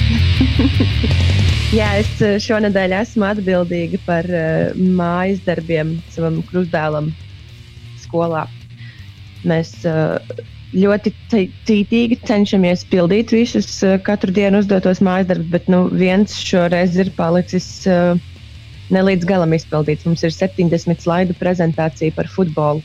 Jā, 1.76 1.88
es 2.00 2.10
ā, 2.22 2.36
šonadēļ 2.42 2.94
esmu 3.00 3.26
atbildīga 3.28 3.98
par 4.06 4.26
uh, 4.30 4.74
mājas 4.98 5.40
darbiem 5.46 5.96
savam 6.14 6.40
krustdēlam 6.48 7.12
skolā. 8.02 8.44
Mēs 9.46 9.72
uh, 9.86 10.18
ļoti 10.74 11.12
cītīgi 11.30 12.20
cenšamies 12.26 12.86
pildīt 12.90 13.34
visus 13.34 13.68
uh, 13.86 13.96
katru 14.02 14.34
dienu 14.34 14.62
uzdotos 14.62 15.02
mājas 15.02 15.30
darbus, 15.32 15.50
bet 15.54 15.70
nu, 15.70 15.86
viens 15.90 16.34
šoreiz 16.42 16.98
ir 17.02 17.10
palicis 17.18 17.68
uh, 17.90 18.18
ne 18.94 19.02
līdz 19.08 19.26
galam 19.28 19.54
izpildīts. 19.56 20.06
Mums 20.08 20.24
ir 20.26 20.34
70 20.34 21.02
slaidu 21.02 21.36
prezentācija 21.38 22.14
par 22.16 22.30
futbolu. 22.30 22.82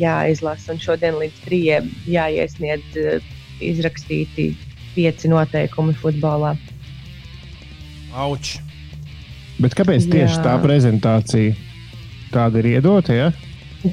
Jāizlasa, 0.00 0.72
un 0.74 0.80
šodien 0.82 1.18
līdz 1.20 1.44
trījiem 1.44 1.90
jāiesniedz 2.10 2.98
uh, 2.98 3.28
izrakstīti 3.62 4.50
pieci 4.96 5.30
noteikumi 5.30 5.94
futbolā. 5.98 6.56
Auč! 8.18 8.56
Bet 9.58 9.74
kāpēc 9.78 10.06
tieši 10.06 10.38
Jā. 10.38 10.42
tā 10.44 10.54
prezentācija 10.62 11.54
tāda 12.34 12.60
ir 12.62 12.72
iedota? 12.76 13.14
Ja? 13.14 13.30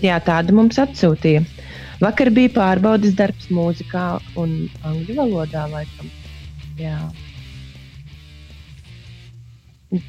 Jā, 0.02 0.20
tādu 0.26 0.56
mums 0.58 0.78
atsūtīja. 0.82 1.44
Vakar 2.02 2.30
bija 2.36 2.52
pārbaudas 2.54 3.16
darbs 3.18 3.48
mūzikā 3.54 4.08
un 4.42 4.66
angļu 4.86 5.16
valodā. 5.18 5.66
Laikam. 5.72 6.12
Jā. 6.82 6.98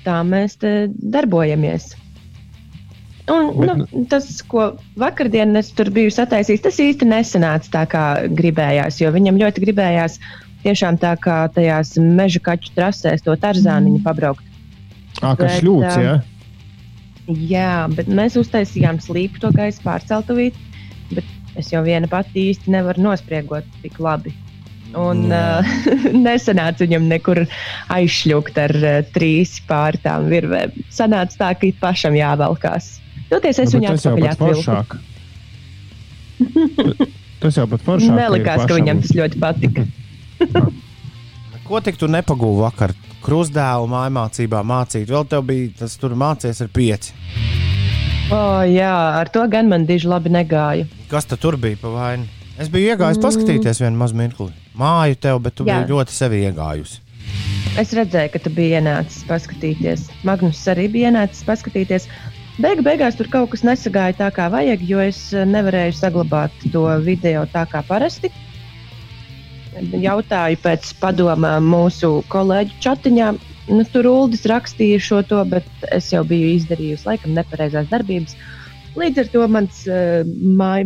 Tā 0.04 0.20
mēs 0.26 0.58
te 0.62 0.72
darbojamies. 0.90 1.94
Un, 3.26 3.48
Bet, 3.58 3.70
nu, 3.90 4.04
tas, 4.06 4.28
ko 4.46 4.68
vakardien 4.98 5.58
es 5.58 5.72
tur 5.74 5.90
biju 5.90 6.12
sataisījis, 6.14 6.62
tas 6.62 6.76
īsti 6.82 7.08
nesanāca 7.10 7.72
tā, 7.72 7.82
kā 7.90 8.04
gribējās. 8.38 9.00
Jo 9.02 9.10
viņam 9.14 9.40
ļoti 9.40 9.64
gribējās 9.64 10.20
tiešām 10.62 10.98
tā 11.02 11.16
kā 11.22 11.40
tajās 11.54 11.96
meža 11.98 12.42
kaķu 12.46 12.70
trasēs 12.78 13.26
to 13.26 13.34
tarzāniņu 13.42 14.02
pabraukt. 14.06 14.46
Ah, 15.22 15.34
ka 15.34 15.46
Bet, 15.46 15.58
šļūts, 15.58 15.90
ā, 15.90 16.04
ja? 16.04 16.14
Jā, 17.26 17.74
bet 17.90 18.06
mēs 18.06 18.38
uztaisījām 18.38 19.00
slīpu 19.02 19.42
to 19.42 19.50
gaisa 19.56 19.82
pārceltuvīt, 19.82 20.58
bet 21.10 21.58
es 21.58 21.72
jau 21.72 21.82
viena 21.86 22.06
pati 22.10 22.52
īsti 22.52 22.70
nevaru 22.76 23.08
nospriegot 23.08 23.66
tik 23.82 23.98
labi. 24.02 24.34
Un 24.94 25.26
uh, 25.34 25.66
nesanāca 26.26 26.84
viņam 26.84 27.08
nekur 27.10 27.42
aizšļūkt 27.92 28.60
ar 28.62 28.76
uh, 28.78 29.00
trīs 29.14 29.58
pār 29.68 29.98
tām 30.04 30.30
virvēm. 30.30 30.76
Sanāca 30.94 31.40
tā, 31.42 31.50
ka 31.58 31.72
pašam 31.80 32.14
jāvelkās. 32.16 32.96
Toties 33.30 33.58
es 33.58 33.74
Nu, 33.74 33.80
viņu 33.80 33.92
atpakaļ 33.96 34.28
atvilku. 34.30 34.54
foršāk. 34.62 34.88
tas 37.42 37.58
jau 37.58 37.66
pat 37.70 37.82
foršāk. 37.82 38.14
Nelikās, 38.14 38.62
ka 38.68 38.78
viņam 38.78 39.02
tas 39.02 39.14
ļoti 39.16 39.42
patika. 39.42 39.86
Ko 41.66 41.80
tik 41.82 41.98
tu 41.98 42.06
nepagūvi 42.06 42.62
vakar? 42.62 42.94
Krustdēlu 43.26 43.88
mājmācībā 43.90 44.60
mācīt, 44.62 45.08
vēl 45.10 45.24
tev 45.26 45.42
bija 45.48 45.72
tas 45.80 45.96
tur 45.98 46.14
mācīties 46.14 46.62
ar 46.62 46.68
pieci. 46.70 47.14
O, 48.30 48.38
jā, 48.70 48.92
ar 49.18 49.30
to 49.34 49.42
gan 49.50 49.66
man 49.70 49.86
diži 49.86 50.06
labi 50.10 50.30
negāja. 50.34 50.86
Kas 51.10 51.26
tad 51.26 51.42
tur 51.42 51.58
bija 51.58 51.78
pa 51.82 51.90
vainu? 51.90 52.28
Es 52.58 52.70
biju 52.70 52.94
iegājis 52.94 53.18
paskatīties 53.22 53.82
vienu 53.82 53.98
mazu 53.98 54.14
mirkli. 54.18 54.52
Māju 54.76 55.16
tev, 55.16 55.40
bet 55.44 55.56
tu 55.56 55.64
Jā. 55.64 55.80
biji 55.80 55.94
ļoti 55.94 56.12
sevi 56.12 56.42
iegājusi. 56.44 57.02
Es 57.80 57.92
redzēju, 57.96 58.32
ka 58.32 58.40
tu 58.40 58.52
biji 58.56 58.78
ienācis 58.78 59.24
paskatīties. 59.28 60.06
Magnus 60.24 60.62
arī 60.72 60.86
bija 60.92 61.10
ienācis 61.10 61.44
paskatīties. 61.48 62.08
Beigu 62.60 62.84
beigās 62.84 63.16
tur 63.18 63.28
kaut 63.32 63.50
kas 63.52 63.64
nesagāja 63.68 64.16
tā, 64.16 64.30
kā 64.32 64.48
vajag, 64.52 64.84
jo 64.88 65.00
es 65.04 65.18
eh, 65.36 65.44
nevarēju 65.48 65.96
saglabāt 65.98 66.54
to 66.72 66.86
video 67.04 67.44
tā 67.52 67.66
kā 67.68 67.82
parasti. 67.84 68.32
Jautāju 69.76 70.56
pēc 70.64 70.94
padoma 71.02 71.58
mūsu 71.60 72.22
kolēģu 72.32 72.80
chatiņā. 72.80 73.30
Nu, 73.66 73.84
tur 73.92 74.08
Uldis 74.08 74.46
rakstīja 74.48 75.02
šo 75.02 75.20
to, 75.28 75.42
bet 75.50 75.68
es 75.92 76.08
jau 76.14 76.22
biju 76.24 76.54
izdarījusi 76.54 77.08
laikam 77.10 77.36
nepareizās 77.36 77.88
darbības. 77.92 78.36
Līdz 78.96 79.20
ar 79.20 79.32
to 79.34 79.48
mans 79.52 79.82
uh, 79.90 80.24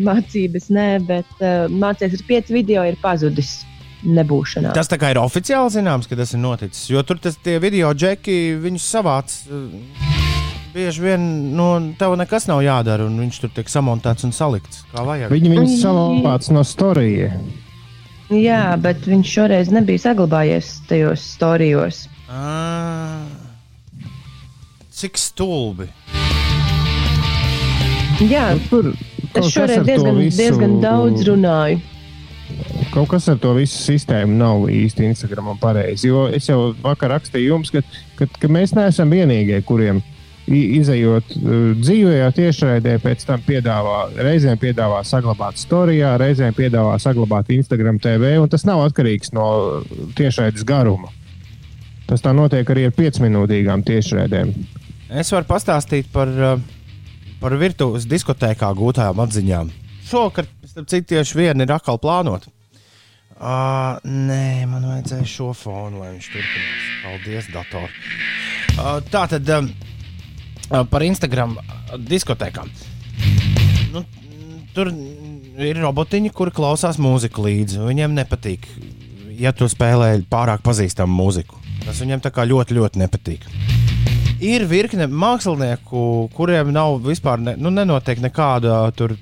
mācības, 0.02 0.70
nē, 0.74 0.88
bet 1.06 1.42
uh, 1.44 1.68
mācīties 1.70 2.18
ar 2.18 2.30
pieci 2.32 2.56
video 2.56 2.82
ir 2.88 2.98
pazudis 3.04 3.60
nebūšanā. 4.04 4.72
Tas 4.74 4.88
tā 4.88 4.96
kā 4.98 5.10
ir 5.12 5.20
oficiāli 5.20 5.70
zināms, 5.74 6.08
ka 6.08 6.16
tas 6.16 6.32
ir 6.34 6.40
noticis. 6.40 6.88
Jo 6.90 7.02
tur 7.02 7.18
tas 7.18 7.36
tie 7.36 7.58
video 7.60 7.92
džeki, 7.94 8.56
viņus 8.62 8.86
savāc. 8.96 9.34
eh, 9.50 10.16
Bieži 10.70 11.02
vien 11.02 11.24
nu, 11.56 11.94
tev 11.98 12.12
nekas 12.16 12.46
nav 12.46 12.60
jādara, 12.62 13.02
un 13.06 13.16
viņš 13.18 13.40
tur 13.40 13.50
tiek 13.50 13.66
samontēts 13.66 14.22
un 14.24 14.30
salikts. 14.30 14.84
Kā 14.94 15.02
vajag. 15.04 15.30
Viņi 15.34 15.50
viņu 15.50 15.80
savāc 15.82 16.46
no 16.54 16.62
storija. 16.62 17.32
Jā, 18.30 18.76
bet 18.78 19.02
viņš 19.02 19.26
šoreiz 19.26 19.72
nebija 19.74 19.98
saglabājies 19.98 20.68
tajos 20.86 21.24
storijos. 21.34 22.04
Ā, 22.30 23.24
Cik 24.94 25.16
stulbi. 25.18 25.88
Jā, 28.20 28.52
Nu, 28.54 28.60
tur 28.70 28.92
kas 29.32 29.46
šoreiz 29.54 29.82
diezgan, 29.86 30.16
visu- 30.20 30.36
diezgan 30.38 30.80
daudz 30.82 31.24
runāju. 31.26 31.80
Kaut 32.90 33.06
kas 33.12 33.28
ar 33.30 33.38
to 33.38 33.52
visu 33.54 33.78
sistēmu 33.78 34.34
nav 34.34 34.64
īsti 34.72 35.06
Instagramam 35.06 35.58
pareizi. 35.60 36.08
Jo 36.10 36.24
es 36.34 36.48
jau 36.48 36.72
vakar 36.82 37.14
rakstīju 37.14 37.52
jums, 37.52 37.70
ka, 37.70 37.84
ka, 38.18 38.26
ka 38.40 38.50
mēs 38.50 38.74
neesam 38.74 39.12
vienīgie, 39.14 39.60
kuriem 39.66 40.00
izējot 40.50 41.34
uh, 41.36 41.52
dzīvē, 41.78 42.18
tiešraidē, 42.34 42.96
pēc 43.02 43.22
tam 43.28 43.42
piedāvā, 43.46 43.98
reizēm 44.18 44.58
piedāvā 44.60 45.02
saglabāt 45.06 45.60
storijā, 45.60 46.16
reizēm 46.20 46.56
piedāvā 46.56 46.96
saglabāt 47.02 47.52
Instagram 47.54 48.00
TV, 48.02 48.34
un 48.42 48.50
tas 48.50 48.66
nav 48.66 48.82
atkarīgs 48.88 49.34
no 49.36 49.46
tiešraides 50.18 50.66
garuma. 50.66 51.12
Tas 52.10 52.24
tā 52.24 52.34
notiek 52.34 52.66
arī 52.74 52.88
ar 52.88 52.96
piecminūtīgām 52.96 53.84
tiešraidēm. 53.86 54.50
Es 55.20 55.30
varu 55.34 55.46
pastāstīt 55.46 56.10
par, 56.10 56.30
uh, 56.30 56.58
par 57.42 57.54
virtuves 57.60 58.08
diskotēkā 58.10 58.72
gūtajām 58.78 59.22
atziņām. 59.26 59.70
Šovakar, 60.10 60.48
starp 60.66 60.88
citu, 60.90 61.12
tieši 61.14 61.38
viena 61.38 61.66
ir 61.66 61.74
atkal 61.74 62.00
plānota. 62.02 62.50
Uh, 63.40 63.96
nē, 64.04 64.66
man 64.68 64.84
vajadzēja 64.84 65.28
šo 65.30 65.52
fonu, 65.56 66.02
lai 66.02 66.12
viņš 66.16 66.30
turpinās. 66.34 66.88
Paldies, 67.04 67.50
dator. 67.54 67.94
Uh, 68.74 68.98
tā 69.08 69.24
tad 69.32 69.52
um, 69.56 69.70
uh, 70.68 70.82
par 70.90 71.06
Instagram 71.06 71.56
diskotēkām. 72.10 72.68
Nu, 73.94 74.04
tur 74.76 74.92
ir 74.92 75.80
robotiņi, 75.80 76.34
kuri 76.36 76.52
klausās 76.58 77.00
mūziku 77.00 77.46
līdzi. 77.46 77.80
Viņiem 77.86 78.18
nepatīk 78.18 78.68
ja 79.40 79.52
tu 79.56 79.68
spēlē 79.70 80.12
pārāk 80.30 80.62
pazīstamu 80.64 81.16
mūziku. 81.16 81.58
Tas 81.86 82.00
viņiem 82.02 82.22
tā 82.24 82.32
kā 82.34 82.44
ļoti, 82.48 82.76
ļoti 82.76 83.00
nepatīk. 83.00 83.46
Ir 84.44 84.64
virkne 84.68 85.08
mākslinieku, 85.08 86.30
kuriem 86.36 86.72
nav 86.72 87.00
vispār, 87.04 87.40
ne, 87.44 87.56
nu, 87.60 87.72
nenotiek 87.74 88.20
nekāda 88.24 88.86
tur. 88.96 89.16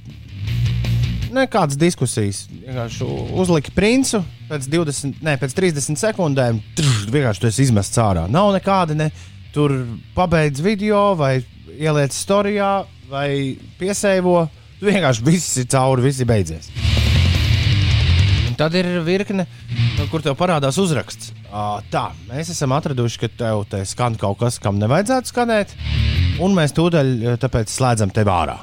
Nekādas 1.35 1.77
diskusijas. 1.77 2.47
Vienkārši 2.49 3.07
uzlika 3.37 3.73
princi 3.77 4.21
pēc 4.49 4.69
20, 4.73 5.21
ne, 5.25 5.35
pēc 5.41 5.55
30 5.57 6.01
sekundēm. 6.01 6.61
Trš, 6.79 7.03
vienkārši 7.13 7.45
tas 7.45 7.59
izmests 7.61 8.01
ārā. 8.01 8.25
Nav 8.33 8.55
nekāda, 8.57 8.97
ne 8.97 9.11
tur 9.53 9.75
pabeidz 10.17 10.63
video 10.65 11.13
vai 11.19 11.39
ieliec 11.77 12.17
storijā 12.17 12.73
vai 13.11 13.59
piesēvo. 13.81 14.47
Vienkārši 14.81 15.27
viss 15.27 15.61
ir 15.61 15.69
cauri, 15.73 16.07
viss 16.09 16.23
ir 16.23 16.29
beidzies. 16.31 16.71
Un 18.49 18.57
tad 18.59 18.75
ir 18.79 18.89
virkne, 19.07 19.47
kur 20.13 20.25
tev 20.25 20.37
parādās 20.39 20.81
uzraksts. 20.81 21.33
Tā, 21.93 22.05
mēs 22.29 22.53
esam 22.55 22.73
atraduši, 22.77 23.23
ka 23.25 23.33
tev 23.45 23.65
te 23.71 23.85
skan 23.89 24.17
kaut 24.21 24.41
kas, 24.43 24.61
kam 24.63 24.81
nevajadzētu 24.81 25.33
skanēt, 25.33 25.73
un 26.45 26.57
mēs 26.57 26.77
tūdaļ 26.77 27.41
tāpēc 27.43 27.73
slēdzam 27.73 28.15
tevi 28.15 28.33
ārā. 28.33 28.61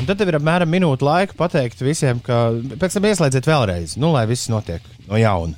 Un 0.00 0.06
tad 0.08 0.16
tev 0.16 0.30
ir 0.32 0.38
apmēram 0.38 0.70
minūte 0.72 1.04
laika 1.04 1.36
pateikt 1.36 1.82
visiem, 1.84 2.22
ka 2.24 2.46
pēc 2.80 2.94
tam 2.96 3.04
ieslēdziet 3.10 3.44
vēlreiz, 3.44 3.98
nu, 4.00 4.14
lai 4.14 4.24
viss 4.30 4.48
notiek 4.48 4.80
no 5.04 5.20
jauna. 5.20 5.52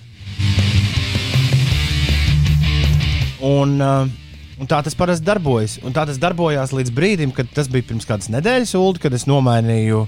Un, 3.43 3.77
uh, 3.79 4.11
un 4.59 4.71
tā 4.71 4.81
tas 4.83 4.99
parasti 4.99 5.27
darbojas. 5.27 5.77
Un 5.87 5.95
tā 5.95 6.09
tas 6.11 6.19
darbojās 6.23 6.75
līdz 6.75 6.95
brīdim, 6.95 7.35
kad 7.37 7.51
tas 7.55 7.71
bija 7.71 7.87
pirms 7.87 8.07
kādas 8.09 8.33
nedēļas, 8.35 8.75
Ulu, 8.79 8.99
kad 9.03 9.15
es 9.15 9.29
nomainīju 9.31 10.03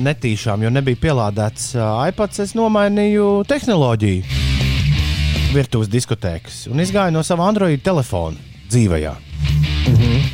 netīšām, 0.00 0.64
jo 0.64 0.72
nebija 0.72 1.02
pielādēts 1.04 1.74
uh, 1.76 2.00
iPads, 2.08 2.40
es 2.46 2.56
nomainīju 2.56 3.44
tehnoloģiju 3.48 4.42
virtuves 5.54 5.92
diskotēkas 5.92 6.64
un 6.72 6.80
izgāju 6.82 7.14
no 7.14 7.22
sava 7.22 7.44
Android 7.46 7.84
telefona 7.84 8.40
dzīvajā. 8.72 9.14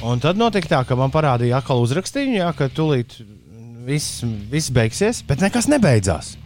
Un 0.00 0.20
tad 0.22 0.38
notika 0.40 0.70
tā, 0.70 0.80
ka 0.88 0.96
man 0.96 1.12
parādīja 1.12 1.58
atkal 1.60 1.82
uzrakstīju, 1.84 2.38
jā, 2.38 2.48
ka 2.56 2.70
tūlīt 2.72 3.18
viss, 3.84 4.22
viss 4.24 4.72
beigsies, 4.72 5.20
bet 5.28 5.42
nekas 5.44 5.68
nebeidzās. 5.68 6.36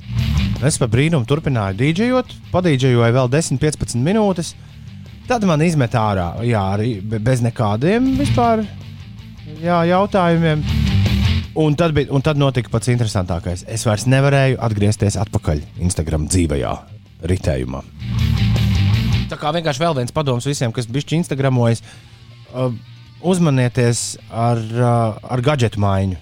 Es 0.64 0.78
pa 0.80 0.88
brīnumu 0.90 1.26
turpināju 1.28 1.76
dīdžejot, 1.78 2.32
padīdžejoju 2.50 3.12
vēl 3.14 3.28
10-15 3.30 4.00
minūtes. 4.02 4.54
Tad 5.28 5.44
man 5.46 5.62
izmet 5.64 5.94
ārā, 5.96 6.32
jā, 6.44 6.62
arī 6.74 6.96
bez 7.00 7.44
nekādiem 7.44 8.10
vispār 8.18 8.64
jā, 9.62 9.78
jautājumiem. 9.92 10.64
Un 11.62 11.76
tad, 11.78 11.94
bija, 11.94 12.10
un 12.10 12.24
tad 12.26 12.40
notika 12.40 12.72
pats 12.72 12.90
interesantākais. 12.90 13.62
Es 13.70 13.86
vairs 13.86 14.08
nevarēju 14.10 14.58
atgriezties 14.66 15.14
atpakaļ 15.22 15.62
Instagram 15.86 16.26
dzīvajā 16.26 16.72
ritējumā. 17.30 17.84
Tā 19.30 19.38
kā 19.38 19.54
vienkārši 19.54 19.84
vēl 19.84 19.94
viens 20.00 20.14
padoms 20.14 20.50
visiem, 20.50 20.74
kas 20.74 20.90
bišķi 20.90 21.20
Instagramojas. 21.22 21.84
Uh, 22.50 22.74
uzmanieties 23.24 24.04
ar, 24.30 24.60
uh, 24.60 25.16
ar 25.18 25.42
gadgetu 25.44 25.80
maiņu. 25.82 26.20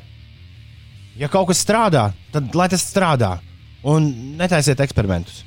Ja 1.21 1.29
kaut 1.33 1.51
kas 1.51 1.61
strādā, 1.62 2.11
tad 2.33 2.55
lai 2.57 2.69
tas 2.73 2.85
strādā. 2.87 3.37
Un 3.83 4.07
netaisiet 4.38 4.81
eksperimentus. 4.81 5.43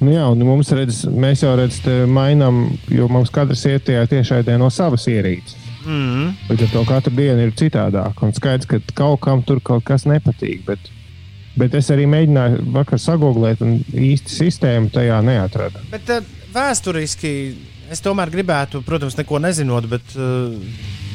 Nu 0.00 0.10
jā, 0.10 0.24
un 0.26 0.40
mums 0.42 0.72
redz, 0.74 1.04
mēs 1.06 1.44
jau 1.44 1.52
redzam, 1.58 2.10
mainām, 2.10 2.64
jo 2.90 3.06
mums 3.12 3.30
katrs 3.32 3.62
iet 3.70 3.84
tajā 3.86 4.08
tiešraidē 4.10 4.56
no 4.58 4.70
savas 4.72 5.06
ierīces. 5.12 5.60
Mm. 5.84 6.32
Līdz 6.48 6.64
ar 6.66 6.72
to 6.72 6.82
katru 6.88 7.12
dienu 7.14 7.44
ir 7.44 7.54
citādāk. 7.56 8.22
Un 8.24 8.32
skaidrs, 8.34 8.68
ka 8.68 8.80
kaut 8.96 9.20
kam 9.24 9.44
tur 9.46 9.60
kaut 9.64 9.84
kas 9.86 10.06
nepatīk. 10.08 10.64
Bet, 10.66 10.88
bet 11.60 11.76
es 11.78 11.92
arī 11.92 12.08
mēģināju 12.10 12.64
vakar 12.74 13.00
sagūglēt, 13.02 13.62
un 13.62 13.76
īsti 13.92 14.34
sistēmu 14.40 14.90
tajā 14.94 15.20
neatradu. 15.28 15.84
Bet 15.92 16.10
uh, 16.10 16.24
vēsturiski 16.56 17.34
es 17.94 18.02
tomēr 18.04 18.32
gribētu, 18.34 18.82
protams, 18.86 19.16
neko 19.18 19.40
nezinot, 19.42 19.86
bet, 19.90 20.14
uh, 20.18 20.54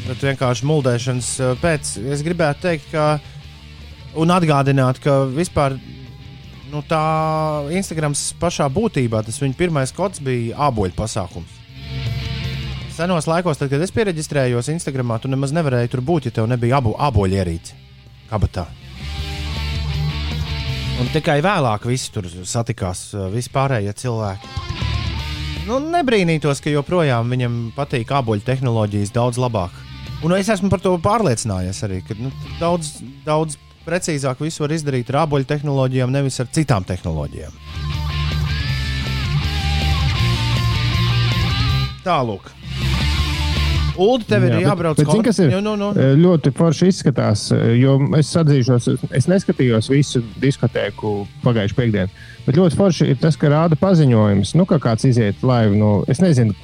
bet 0.07 0.25
vienkārši 0.29 0.67
muldēšanas 0.69 1.31
uh, 1.43 1.53
pēc, 1.61 1.97
es 2.15 2.23
gribētu 2.25 2.65
teikt, 2.65 2.89
ka 2.93 3.19
un 4.19 4.33
atgādināt, 4.33 5.01
ka 5.03 5.21
vispār 5.29 5.77
nu, 6.71 6.83
tā 6.87 7.03
Instagrams 7.75 8.29
pašā 8.39 8.69
būtībā 8.73 9.23
tas 9.25 9.39
viņa 9.41 9.57
pirmais 9.59 9.93
kods 9.95 10.21
bija 10.23 10.57
āboļu 10.69 10.95
pasākums. 10.97 11.57
Senos 12.99 13.29
laikos, 13.31 13.55
tad, 13.59 13.69
kad 13.71 13.79
es 13.79 13.93
pieregistrējos 13.95 14.67
Instagramā, 14.73 15.21
tu 15.23 15.31
nemaz 15.31 15.53
nevarēji 15.55 15.93
tur 15.93 16.03
būt, 16.03 16.27
ja 16.27 16.35
tev 16.35 16.49
nebija 16.51 16.81
abu 16.81 16.97
āboļu 16.99 17.39
ierīci 17.39 17.77
kabatā. 18.31 18.67
Un 20.99 21.07
tikai 21.13 21.37
vēlāk 21.39 21.87
visi 21.87 22.11
tur 22.11 22.27
satikās, 22.27 23.13
vispārējie 23.31 23.95
cilvēki. 24.01 24.88
Nu, 25.67 25.77
nebrīnītos, 25.83 26.61
ka 26.63 26.71
joprojām 26.71 27.29
viņam 27.33 27.57
patīk 27.75 28.11
āboļu 28.15 28.45
tehnoloģijas 28.47 29.11
daudz 29.15 29.39
labāk. 29.41 29.73
Un 30.25 30.33
es 30.35 30.49
esmu 30.51 30.71
par 30.71 30.81
to 30.83 30.95
pārliecinājies 31.03 31.83
arī, 31.87 32.01
ka 32.03 32.17
nu, 32.19 32.31
daudz, 32.59 32.97
daudz 33.25 33.59
precīzāk 33.85 34.41
visu 34.43 34.65
var 34.65 34.73
izdarīt 34.75 35.11
ar 35.13 35.23
āboļu 35.25 35.47
tehnoloģijām, 35.49 36.11
nevis 36.11 36.39
ar 36.43 36.49
citām 36.55 36.87
tehnoloģijām. 36.87 37.55
Tālāk. 42.03 42.58
Ulu, 43.99 44.23
tev 44.27 44.45
ir 44.47 44.53
Jā, 44.55 44.59
jābrauc 44.69 44.99
ir? 45.01 45.51
Nu, 45.51 45.59
nu, 45.63 45.73
nu. 45.79 45.87
E, 45.91 46.13
Ļoti 46.19 46.53
forši 46.55 46.87
izskatās, 46.93 47.49
e, 47.51 47.57
jo 47.81 47.97
es 48.17 48.29
atzīšos, 48.39 48.87
es 49.19 49.27
neskatījos 49.27 49.89
visu 49.91 50.21
diskotēku 50.39 51.11
pagājušajā 51.43 51.77
piekdienā. 51.77 52.07
Bet 52.45 52.59
ļoti 52.59 52.79
forši 52.79 53.09
ir 53.13 53.19
tas, 53.21 53.37
ka 53.39 53.51
rāda 53.51 53.77
paziņojums, 53.79 54.53
nu, 54.57 54.65
ka 54.69 54.79
kāds 54.83 55.07
iziet 55.09 55.43
laivu. 55.45 55.75
Nu, 55.79 55.89
es 56.11 56.21
nezinu, 56.23 56.55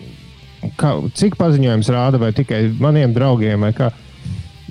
kā, 0.79 0.95
cik 1.17 1.37
paziņojums 1.39 1.91
rāda, 1.93 2.21
vai 2.21 2.31
tikai 2.35 2.61
maniem 2.79 3.13
draugiem, 3.15 3.67
kā. 3.75 3.91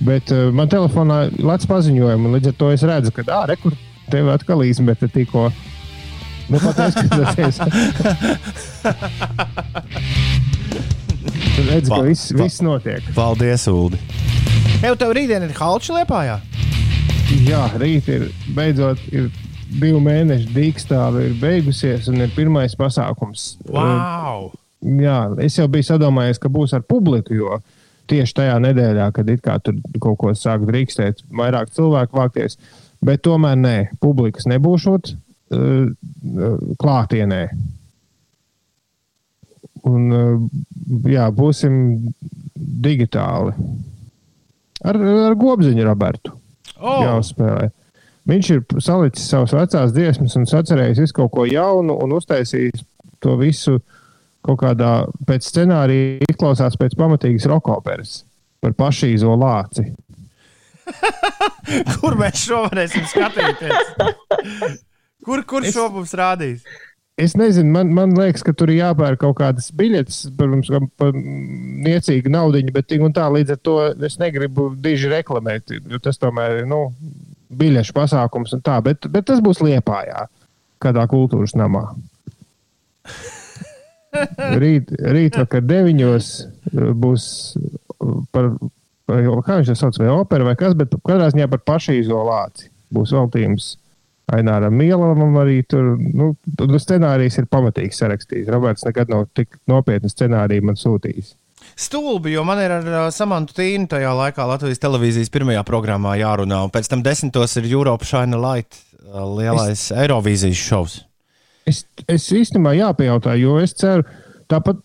Bet 0.05 0.33
uh, 0.35 0.49
man 0.55 0.71
telefonā 0.73 1.27
ir 1.29 1.47
lats 1.47 1.69
paziņojumi, 1.71 2.29
un 2.29 2.39
līdz 2.39 2.51
ar 2.51 2.57
to 2.59 2.73
es 2.75 2.83
redzu, 2.87 3.11
ka, 3.15 3.21
ah, 3.31 3.45
rekur, 3.51 3.77
tev 4.11 4.25
atkal 4.33 4.65
izmeta 4.67 5.07
tikko. 5.13 5.51
Nu, 6.49 6.59
pat 6.61 6.81
neskatoties. 6.83 7.57
Tur 11.35 11.69
redz, 11.71 11.89
ka 11.89 11.97
Pa- 11.99 12.03
viss, 12.07 12.33
pa- 12.33 12.43
viss 12.43 12.61
notiek. 12.65 13.07
Paldies, 13.17 13.67
Ulu. 13.71 13.99
Tev 14.81 14.99
tev 15.01 15.15
rītdien 15.17 15.45
ir 15.47 15.55
halča 15.57 15.97
liepājā? 16.01 16.39
Jā, 17.49 17.63
rīt 17.81 18.09
ir 18.13 18.29
beidzot 18.57 19.01
ir 19.13 19.31
divu 19.81 20.01
mēnešu 20.05 20.53
dīkstāve, 20.55 21.25
ir 21.31 21.39
beigusies 21.41 22.07
un 22.13 22.21
ir 22.23 22.35
pirmais 22.37 22.77
pasākums. 22.79 23.55
Wow! 23.69 24.51
Uh, 24.53 24.61
Jā, 24.85 25.31
es 25.41 25.55
jau 25.57 25.65
biju 25.73 25.87
sadomājies, 25.89 26.37
ka 26.37 26.51
būs 26.53 26.75
ar 26.77 26.83
publiku, 26.85 27.33
jo 27.33 27.57
tieši 28.13 28.35
tajā 28.37 28.59
nedēļā, 28.61 29.07
kad 29.17 29.31
it 29.33 29.41
kā 29.41 29.55
tur 29.65 29.79
kaut 29.97 30.19
ko 30.21 30.33
sāk 30.37 30.67
drīkstēt, 30.69 31.23
vairāk 31.33 31.71
cilvēku 31.73 32.19
vākties. 32.19 32.59
Bet 33.05 33.23
tomēr 33.25 33.57
nē, 33.57 33.77
publikas 34.05 34.45
nebūšot 34.53 35.15
uh, 35.57 35.89
klātienē. 36.81 37.41
Un, 39.85 40.07
uh, 40.17 41.09
jā, 41.11 41.27
būsim 41.35 41.75
digitāli. 42.55 43.53
Ar, 44.85 44.99
ar 45.29 45.37
gobziņu 45.39 45.85
Robertu 45.85 46.33
Oh, 46.85 47.01
jāuzspēlē. 47.05 47.69
Viņš 48.29 48.51
ir 48.55 48.63
salicis 48.83 49.29
savas 49.29 49.53
vecās 49.55 49.93
dziesmas 49.95 50.35
un 50.41 50.47
sacerējis 50.49 51.03
visu 51.05 51.17
kaut 51.17 51.33
ko 51.35 51.45
jaunu 51.49 51.97
un 52.03 52.15
uztaisījis 52.17 52.85
to 53.23 53.37
visu 53.41 53.79
kaut 54.45 54.61
kādā 54.61 54.93
pēc 55.29 55.49
scenārija 55.49 56.29
izklausās 56.29 56.77
pēc 56.81 56.97
pamatīgas 57.01 57.47
rokoperas 57.53 58.17
par 58.65 58.75
pašīzo 58.77 59.37
lāci. 59.41 59.87
kur 62.01 62.17
mēs 62.21 62.43
šo 62.45 62.65
varēsim 62.67 63.07
skatīties? 63.09 63.95
Kur, 65.25 65.45
kur 65.49 65.65
šo 65.65 65.89
mums 65.93 66.13
rādīs? 66.17 66.65
Es 67.15 67.37
nezinu, 67.39 67.71
man, 67.71 67.93
man 67.95 68.11
liekas, 68.19 68.43
ka 68.43 68.51
tur 68.59 68.73
ir 68.73 68.81
jāpērk 68.81 69.21
kaut 69.23 69.37
kādas 69.39 69.69
biļetes, 69.79 70.33
protams, 70.35 70.71
par 70.99 71.13
niecīgu 71.15 72.33
naudu, 72.35 72.59
bet 72.75 72.91
tā 73.15 73.29
līdz 73.31 73.55
ar 73.55 73.61
to 73.63 73.75
es 74.09 74.19
negribu 74.19 74.73
diži 74.75 75.13
reklamēt. 75.13 75.77
jo 75.79 76.01
Tas 76.03 76.19
tomēr 76.19 76.65
ir 76.65 76.67
nu, 76.67 76.89
biļešu 77.55 77.95
pasākums 77.95 78.57
un 78.57 78.65
tā, 78.67 78.81
bet, 78.83 79.07
bet 79.15 79.29
tas 79.31 79.43
būs 79.45 79.63
Liepājā, 79.63 80.27
kādā 80.83 81.07
kultūras 81.11 81.55
namā. 81.59 81.87
Rīt, 84.63 84.93
rīt 84.95 85.35
vakar 85.35 85.63
deviņos 85.67 86.27
uh, 86.43 86.91
būs 86.95 87.25
uh, 87.59 88.21
par, 88.35 88.53
par 89.11 89.25
kā 89.47 89.57
viņš 89.59 89.73
to 89.73 89.75
sauc, 89.79 89.99
vai 89.99 90.13
opera 90.13 90.47
vai 90.47 90.55
kas, 90.59 90.77
bet 90.79 90.95
katrā 91.03 91.27
ziņā 91.35 91.49
par 91.51 91.63
pašīzolāciju. 91.67 92.71
Būs 92.95 93.11
veltījums 93.15 93.73
Aināram 94.33 94.73
Mielam 94.73 95.37
arī 95.37 95.59
tur. 95.69 95.95
Nu, 96.01 96.33
scenārijs 96.81 97.37
ir 97.43 97.49
pamatīgi 97.53 97.93
sarakstījis. 97.93 98.49
Roberts 98.53 98.87
nekad 98.87 99.13
nav 99.13 99.27
tik 99.37 99.59
nopietnu 99.71 100.09
scenāriju 100.09 100.71
man 100.71 100.81
sūtījis. 100.81 101.35
Stulbi, 101.77 102.35
jo 102.35 102.45
man 102.47 102.61
ir 102.63 102.73
ar 102.77 103.11
Samantu 103.15 103.57
Tīnu 103.57 103.89
tajā 103.91 104.13
laikā 104.15 104.45
Latvijas 104.47 104.81
televīzijas 104.83 105.33
pirmajā 105.33 105.63
programmā 105.67 106.15
jārunā, 106.21 106.61
un 106.67 106.73
pēc 106.73 106.91
tam 106.93 107.03
desmitos 107.05 107.57
ir 107.59 107.69
Europe 107.71 108.07
Shine 108.07 108.39
Light, 108.39 108.79
lielais 109.11 109.73
es... 109.73 109.87
Eirovīzijas 110.05 110.61
šovs. 110.61 110.99
Es, 111.69 111.83
es 112.11 112.29
īstenībā 112.37 112.75
jāpajautā, 112.77 113.35
jo 113.41 113.57
es 113.63 113.73
ceru, 113.81 114.05
tāpat, 114.53 114.83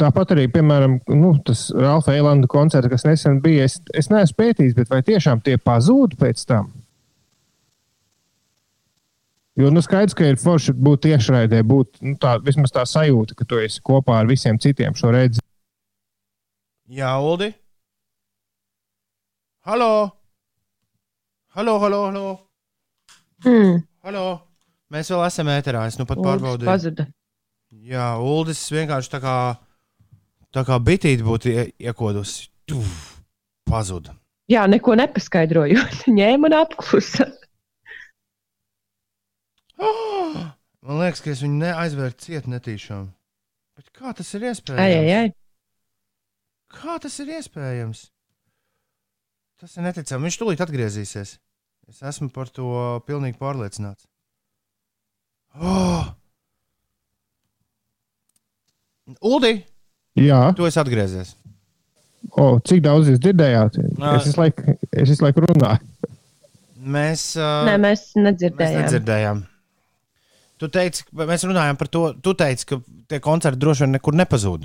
tāpat 0.00 0.36
arī, 0.36 0.46
piemēram, 0.54 1.00
nu, 1.18 1.34
tas 1.46 1.66
Ralfa 1.74 2.14
Eilanda 2.14 2.48
koncerts, 2.50 2.92
kas 2.92 3.06
nesen 3.08 3.42
bija, 3.44 3.66
es, 3.66 3.80
es 3.92 4.08
neesmu 4.14 4.38
pētījis, 4.40 4.78
bet 4.78 4.94
vai 4.94 5.02
tiešām 5.06 5.42
tie 5.44 5.58
pazūd 5.58 6.14
pēc 6.20 6.46
tam? 6.48 6.70
Jo 9.56 9.70
nu, 9.70 9.82
skaidrs, 9.84 10.16
ka 10.18 10.26
ir 10.26 10.38
forši 10.40 10.72
būt 10.74 11.04
tiešraidē, 11.06 11.60
būt 11.62 12.00
nu, 12.02 12.16
tā, 12.18 12.34
vismaz 12.42 12.72
tā 12.74 12.82
sajūta, 12.90 13.36
ka 13.38 13.44
tu 13.46 13.60
esi 13.62 13.78
kopā 13.86 14.16
ar 14.22 14.26
visiem 14.26 14.58
citiem 14.58 14.96
šo 14.98 15.12
redzi. 15.14 15.42
Jā, 16.90 17.12
Uldi. 17.22 17.52
Halo! 19.64 19.90
Halo, 21.54 21.76
halo, 21.78 22.00
halo! 22.10 22.24
Mm, 23.46 23.78
halo. 24.04 24.24
Mēs 24.92 25.08
vēl 25.14 25.22
esam 25.28 25.48
ēterā. 25.54 25.84
Es 25.88 25.96
nu 26.00 26.04
pat 26.08 26.18
Uldis 26.18 26.26
pārbaudīju. 26.32 26.66
pazuda. 26.68 27.06
Jā, 27.84 28.08
Uldis 28.22 28.60
vienkārši 28.74 29.10
tā 29.14 29.20
kā, 29.22 29.36
tā 30.54 30.64
kā 30.66 30.80
bitīt 30.82 31.22
būtu 31.26 31.50
ie- 31.54 31.70
iekodusi. 31.86 32.48
Tuf, 32.66 33.20
pazuda. 33.70 34.16
Jā, 34.50 34.66
neko 34.68 34.98
nepaskaidrojot. 34.98 36.02
Ņēma 36.18 36.50
un 36.50 36.58
apklusa. 36.58 37.30
Oh! 39.82 40.34
Man 40.84 41.00
liekas, 41.00 41.22
ka 41.24 41.32
es 41.32 41.40
viņu 41.44 41.60
neaizvērtu 41.62 42.26
ciet 42.26 42.48
netīšām. 42.50 43.06
Bet 43.78 43.88
kā 43.96 44.12
tas 44.16 44.28
ir 44.36 44.44
iespējams? 44.50 44.82
Ai, 44.82 44.98
ai, 44.98 45.14
ai. 45.16 45.30
Kā 46.74 46.98
tas 47.02 47.16
ir 47.22 47.30
iespējams? 47.38 48.02
Tas 49.62 49.78
ir 49.78 49.86
neticami. 49.86 50.28
Viņš 50.28 50.38
tūlīt 50.42 50.62
atgriezīsies. 50.64 51.36
Es 51.88 52.02
esmu 52.04 52.28
par 52.34 52.50
to 52.52 52.68
pilnīgi 53.08 53.38
pārliecināts. 53.40 54.04
Oh! 55.56 56.12
Uldi, 59.24 59.58
Jā, 60.16 60.52
tu 60.56 60.64
esi 60.68 60.78
atgriezies. 60.80 61.34
o, 62.38 62.58
cik 62.64 62.80
daudz 62.84 63.10
jūs 63.10 63.20
dzirdējāt? 63.20 63.80
Nā. 64.00 64.14
Es 64.20 64.28
visu 64.30 64.40
laiku, 64.40 64.76
laiku 65.26 65.44
runāju. 65.44 66.12
Mēs, 66.94 67.24
uh, 67.40 67.64
Nē, 67.68 67.74
mēs 67.80 68.06
mēs 68.20 68.76
nedzirdējām. 68.78 69.42
Tu 70.64 70.70
teici, 70.72 71.04
mēs 71.12 71.44
runājām 71.44 71.76
par 71.76 71.90
to. 71.92 72.06
Tu 72.24 72.32
teici, 72.40 72.64
ka 72.70 72.78
tie 73.10 73.20
koncerti 73.20 73.60
droši 73.60 73.84
vien 73.84 73.98
nekur 73.98 74.16
nepazūd. 74.16 74.64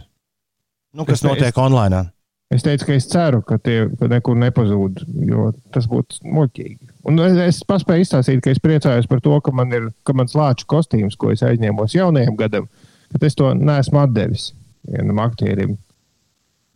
Nu, 0.96 1.06
kas 1.06 1.20
Es 1.20 1.26
notiek 1.28 1.58
online? 1.60 2.06
Es 2.50 2.64
teicu, 2.66 2.88
ka 2.88 2.96
es 2.96 3.06
ceru, 3.06 3.44
ka 3.46 3.60
tie 3.62 3.84
nekur 4.10 4.38
nepazūd, 4.40 5.04
jo 5.28 5.50
tas 5.76 5.86
būtu 5.92 6.24
muļķīgi. 6.26 6.88
Un 7.12 7.22
es, 7.22 7.36
es 7.44 7.60
paspēju 7.68 8.06
izstāstīt, 8.08 8.40
ka 8.42 8.54
es 8.56 8.62
priecājos 8.64 9.10
par 9.12 9.20
to, 9.22 9.36
ka 9.44 9.54
man 9.54 9.76
ir 9.76 9.90
ka 10.08 10.16
mans 10.18 10.34
lāču 10.40 10.66
kostīms, 10.72 11.20
ko 11.20 11.30
es 11.36 11.44
aizņēmos 11.46 11.94
jaunajam 11.94 12.40
gadam, 12.40 12.66
bet 13.14 13.28
es 13.28 13.38
to 13.38 13.52
neesmu 13.54 14.02
atdevis 14.02 14.48
vienam 14.88 15.22
aktierim. 15.22 15.76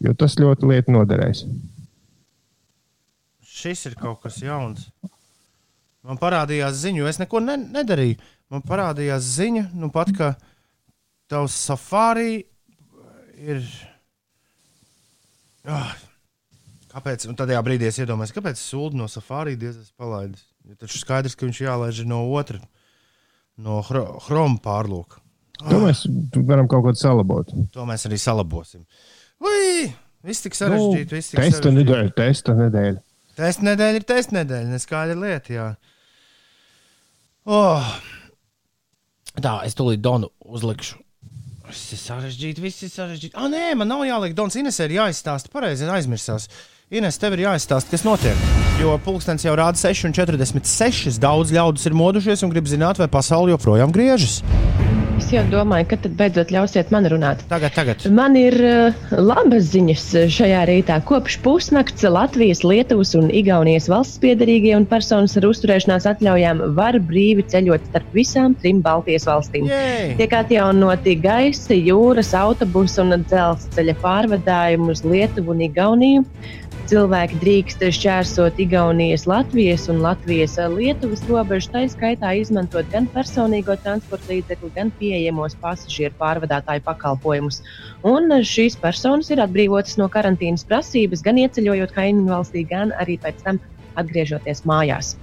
Jo 0.04 0.14
tas 0.20 0.36
ļoti 0.38 0.70
lieti 0.70 0.94
noderēs. 0.94 1.46
Šis 3.48 3.88
ir 3.88 3.98
kaut 3.98 4.20
kas 4.28 4.44
jauns. 4.44 4.92
Man 6.04 6.20
parādījās 6.20 6.76
ziņa, 6.84 7.00
jo 7.00 7.10
es 7.10 7.22
neko 7.22 7.40
ne, 7.40 7.56
nedarīju. 7.80 8.20
Man 8.54 8.62
parādījās 8.70 9.26
ziņa, 9.40 9.64
nu 9.82 9.90
pat, 9.94 10.12
ka 10.14 10.34
tavs 11.32 11.56
safari 11.58 12.44
ir. 13.42 13.64
Ah, 15.66 15.94
kāpēc? 16.94 17.26
Un 17.32 17.38
tādā 17.40 17.58
brīdī 17.66 17.88
es 17.90 17.98
iedomājos, 18.04 18.36
kāpēc 18.36 18.60
sūdu 18.62 19.00
no 19.00 19.08
safari 19.10 19.56
diezgan 19.58 19.88
palaidis. 19.98 20.46
Jo 20.68 20.78
taču 20.80 21.02
skaidrs, 21.02 21.36
ka 21.36 21.48
viņš 21.48 21.64
jālaiž 21.66 22.04
no 22.08 22.22
otra, 22.38 22.60
no 23.60 23.82
hro, 23.90 24.06
chroma 24.28 24.62
pārlūka. 24.64 25.20
To 25.64 25.80
mēs 25.84 26.06
varam 26.48 26.68
kaut 26.72 26.86
ko 26.86 26.94
salabot. 26.98 27.50
To 27.74 27.86
mēs 27.88 28.06
arī 28.10 28.18
salabosim. 28.22 28.86
Ui! 29.44 29.90
Viss 30.24 30.44
tik 30.46 30.56
sarežģīti. 30.56 31.18
viss 31.18 31.34
tik 31.34 31.40
Nu, 31.40 31.44
testa 31.44 31.58
sarežģīti. 31.60 31.84
nedēļa, 31.84 32.14
testa 32.16 32.56
nedēļa. 32.56 33.02
Testa 33.36 33.66
nedēļa 33.68 34.00
ir 34.00 34.06
testa 34.08 34.38
nedēļa, 34.38 34.72
neskaidra 34.72 35.18
lieta. 35.20 35.54
Jā. 35.58 35.66
Oh. 37.50 37.90
Tā, 39.42 39.62
es 39.66 39.74
tūlīt 39.78 40.04
Donu 40.04 40.30
uzlikšu. 40.46 41.00
Viss 41.64 41.94
ir 41.96 42.02
sarežģīti, 42.02 42.62
viss 42.62 42.84
ir 42.86 42.92
sarežģīti. 42.92 43.34
Ah, 43.40 43.48
nē, 43.50 43.72
man 43.80 43.90
nav 43.90 44.04
jāliek 44.06 44.36
Dons. 44.38 44.58
Ines 44.60 44.78
ir 44.84 44.94
jāizstāsta 45.00 45.50
pareizi, 45.54 45.88
aizmirsās. 45.90 46.50
Ines, 46.94 47.18
tev 47.18 47.34
ir 47.34 47.48
jāizstāsta, 47.48 47.96
kas 47.96 48.04
notiek. 48.06 48.44
Jo 48.82 48.98
pulkstenis 49.02 49.48
jau 49.48 49.56
rāda 49.58 49.80
6,46. 49.80 51.18
Daudz 51.24 51.54
ļaudis 51.56 51.88
ir 51.90 51.98
modušies 51.98 52.46
un 52.46 52.54
grib 52.54 52.70
zināt, 52.70 53.02
vai 53.02 53.10
pasaule 53.10 53.56
joprojām 53.56 53.96
griežas. 53.96 54.44
Es 55.24 55.30
jau 55.32 55.42
domāju, 55.48 55.86
ka 55.88 55.98
tad 56.04 56.16
beidzot 56.20 56.50
ļausiet 56.52 56.90
man 56.92 57.06
runāt. 57.08 57.46
Tagad, 57.48 57.72
tagad. 57.78 58.02
Man 58.12 58.34
ir 58.36 58.58
uh, 58.60 59.12
labas 59.16 59.70
ziņas 59.72 60.02
uh, 60.20 60.26
šajā 60.36 60.66
rītā. 60.68 60.98
Kopš 61.08 61.38
pusnakts 61.46 62.04
Latvijas, 62.04 62.66
Lietuvas 62.68 63.14
un 63.16 63.30
Igaunijas 63.32 63.88
valsts 63.88 64.20
piedarīgie 64.20 64.74
un 64.76 64.84
personas 64.90 65.38
ar 65.40 65.48
uzturēšanās 65.48 66.10
atļaujām 66.12 66.60
var 66.76 66.98
brīvi 67.08 67.46
ceļot 67.54 67.88
starp 67.88 68.18
visām 68.20 68.58
trim 68.60 68.82
Baltijas 68.84 69.30
valstīm. 69.30 69.70
Jej! 69.72 70.12
Tiek 70.20 70.36
atjaunoti 70.42 71.16
gaisa, 71.24 71.72
jūras, 71.78 72.34
autobusu 72.36 73.06
un 73.06 73.24
dzelzceļa 73.24 73.96
pārvadājumi 74.04 74.92
uz 74.92 75.06
Lietuvu 75.08 75.56
un 75.56 75.64
Igauniju. 75.70 76.28
Cilvēki 76.94 77.40
drīkst 77.42 77.82
šķērsot 77.96 78.60
Igaunijas, 78.62 79.24
Latvijas 79.26 79.88
un 79.90 80.04
Latvijas 80.04 80.60
Lietuvas 80.70 81.24
robežu, 81.26 81.72
tā 81.74 81.82
skaitā 81.90 82.36
izmantot 82.38 82.86
gan 82.92 83.08
personīgo 83.10 83.74
transporta 83.82 84.30
līdzekli, 84.30 84.70
gan 84.76 84.92
pieejamos 85.00 85.56
pasažieru 85.64 86.14
pārvadātāju 86.20 86.84
pakalpojumus. 86.86 87.64
Un 88.06 88.30
šīs 88.46 88.78
personas 88.78 89.34
ir 89.34 89.42
atbrīvotas 89.42 89.98
no 89.98 90.06
karantīnas 90.06 90.68
prasības, 90.70 91.26
gan 91.26 91.42
ieceļojot 91.42 91.98
kaimiņu 91.98 92.30
valstī, 92.30 92.62
gan 92.70 92.94
arī 93.02 93.18
pēc 93.26 93.42
tam 93.42 93.58
atgriežoties 93.98 94.62
mājās. 94.70 95.16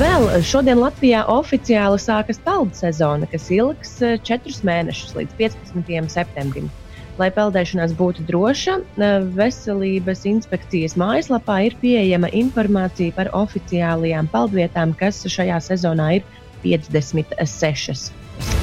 Vēl 0.00 0.30
šodien 0.48 0.80
Latvijā 0.80 1.26
oficiāli 1.28 2.00
sākas 2.00 2.40
peldu 2.40 2.72
sezona, 2.86 3.28
kas 3.28 3.52
ilgs 3.52 3.98
eh, 4.00 4.16
četrus 4.24 4.64
mēnešus 4.64 5.12
līdz 5.20 5.36
15. 5.44 6.16
septembrim. 6.16 6.72
Lai 7.20 7.28
peldēšanās 7.28 7.92
būtu 7.96 8.24
droša, 8.28 8.78
eh, 8.80 9.24
Veselības 9.36 10.24
inspekcijas 10.30 10.96
mājaslapā 10.96 11.58
ir 11.66 11.76
pieejama 11.82 12.30
informācija 12.32 13.12
par 13.12 13.28
oficiālajām 13.36 14.30
peldvietām, 14.32 14.96
kas 14.96 15.20
šajā 15.28 15.60
sezonā 15.60 16.08
ir 16.16 16.22
56. 16.64 18.12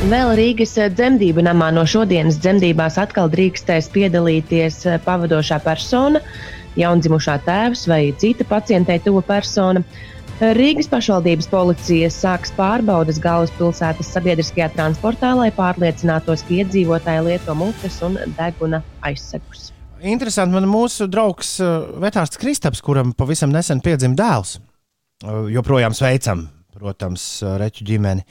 Vēl 0.09 0.33
Rīgas 0.39 0.73
dzemdību 0.95 1.43
namā 1.45 1.69
no 1.75 1.85
šodienas 1.85 2.39
dzemdībās 2.41 2.97
atkal 2.97 3.29
drīkstēs 3.29 3.91
piedalīties 3.93 4.85
eh, 4.88 4.97
pavadošā 5.05 5.62
persona, 5.62 6.23
jaundzimušā 6.79 7.38
tēvs 7.45 7.85
vai 7.91 8.01
cita 8.17 8.47
pacientei 8.49 8.97
tuva 9.03 9.21
persona. 9.21 9.83
Rīgas 10.39 10.88
pašvaldības 10.88 11.49
policija 11.52 12.08
sāks 12.15 12.54
pārbaudas 12.56 13.17
galvaspilsētas 13.19 14.08
sabiedriskajā 14.13 14.69
transportā, 14.71 15.34
lai 15.36 15.49
pārliecinātos, 15.52 16.45
ka 16.47 16.62
iedzīvotāji 16.62 17.25
lieto 17.25 17.56
mutes 17.60 17.97
un 18.08 18.15
deguna 18.38 18.80
aizsegus. 19.04 19.73
Interesanti, 19.99 20.56
man 20.56 20.69
mūsu 20.71 21.10
draugs 21.12 21.58
uh, 21.60 21.89
Vetārs 21.99 22.39
Kristaps, 22.39 22.80
kuram 22.80 23.12
pavisam 23.19 23.52
nesen 23.52 23.84
piedzima 23.84 24.15
dēls, 24.15 24.54
uh, 25.25 25.41
joprojām 25.52 25.97
sveicam, 25.97 26.45
protams, 26.71 27.28
uh, 27.43 27.58
Reķu 27.60 27.89
ģimeni. 27.91 28.23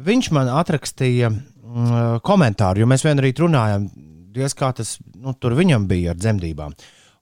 Viņš 0.00 0.30
man 0.32 0.48
atrakstīja 0.62 1.28
mm, 1.28 2.24
komentāru, 2.24 2.80
jo 2.80 2.88
mēs 2.88 3.04
vienā 3.04 3.26
rītā 3.26 3.44
runājām, 3.44 3.84
diez 4.32 4.56
kā 4.56 4.72
tas 4.80 4.96
nu, 5.12 5.36
tur 5.36 5.60
viņam 5.60 5.84
bija 5.92 6.16
ar 6.16 6.24
dzemdībām. 6.24 6.72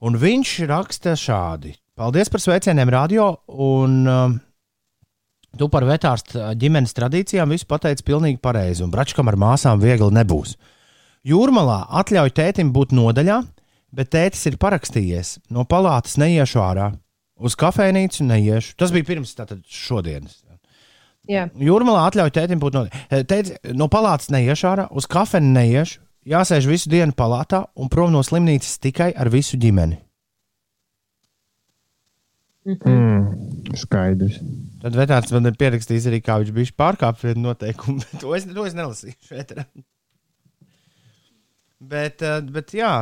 Un 0.06 0.22
viņš 0.22 0.54
raksta 0.70 1.18
šādi: 1.18 1.74
Paldies 1.98 2.28
par 2.30 2.38
sveicieniem, 2.38 2.88
radio, 2.94 3.24
un 3.50 3.94
uh, 4.06 4.34
tu 5.58 5.66
par 5.66 5.82
vetārstu 5.82 6.38
ģimenes 6.54 6.94
tradīcijām 6.94 7.50
visu 7.50 7.66
pateici 7.66 8.06
pilnīgi 8.06 8.38
pareizi, 8.38 8.84
un 8.86 8.92
bračkam 8.94 9.26
ar 9.26 9.34
māsām 9.34 9.82
viegli 9.82 10.06
nebūs. 10.14 10.54
Jūrmalā 11.26 11.80
atļauj 11.98 12.30
tētim 12.38 12.70
būt 12.70 12.94
nodaļā, 12.94 13.40
bet 13.98 14.12
tētis 14.14 14.46
ir 14.46 14.60
parakstījies. 14.62 15.34
No 15.50 15.66
palātas 15.66 16.14
neiešu 16.22 16.62
ārā, 16.62 16.92
uz 17.34 17.58
kafejnīcu 17.58 18.30
neiešu. 18.30 18.76
Tas 18.78 18.94
bija 18.94 19.10
pirms 19.10 19.34
tātad 19.34 19.66
šodienas. 19.66 20.44
Jā, 21.28 21.48
Jūrmalā 21.50 22.06
atļauj 22.12 22.36
tētim 22.38 22.62
būt 22.62 22.78
nodaļā. 22.78 23.24
Tētis 23.26 23.74
no 23.74 23.90
palātas 23.90 24.30
neiešu 24.30 24.70
ārā, 24.70 24.86
uz 24.94 25.10
kafejnīcu 25.10 25.56
neiešu. 25.58 26.04
Jāsēž 26.30 26.70
visu 26.70 26.94
dienu 26.94 27.10
palātā 27.16 27.66
un 27.74 27.90
prom 27.90 28.14
no 28.14 28.22
slimnīcas 28.22 28.78
tikai 28.84 29.16
ar 29.18 29.34
visu 29.34 29.58
ģimeni. 29.58 30.04
Mm, 32.68 33.76
skaidrs. 33.80 34.40
Tad 34.82 34.96
vetārs 34.98 35.32
man 35.34 35.48
ir 35.50 35.56
pierakstījis 35.58 36.08
arī, 36.10 36.20
kā 36.24 36.36
viņš 36.42 36.50
bija 36.56 36.74
pārkāpis 36.84 37.30
vienu 37.30 37.48
noteikumu. 37.48 38.04
To 38.22 38.34
es, 38.36 38.44
to 38.44 38.66
es 38.68 38.76
nelasīju 38.76 39.16
šeit. 39.30 39.56
Bet, 41.78 42.22
eh, 42.26 42.42
bet 42.52 42.74
jā, 42.76 42.92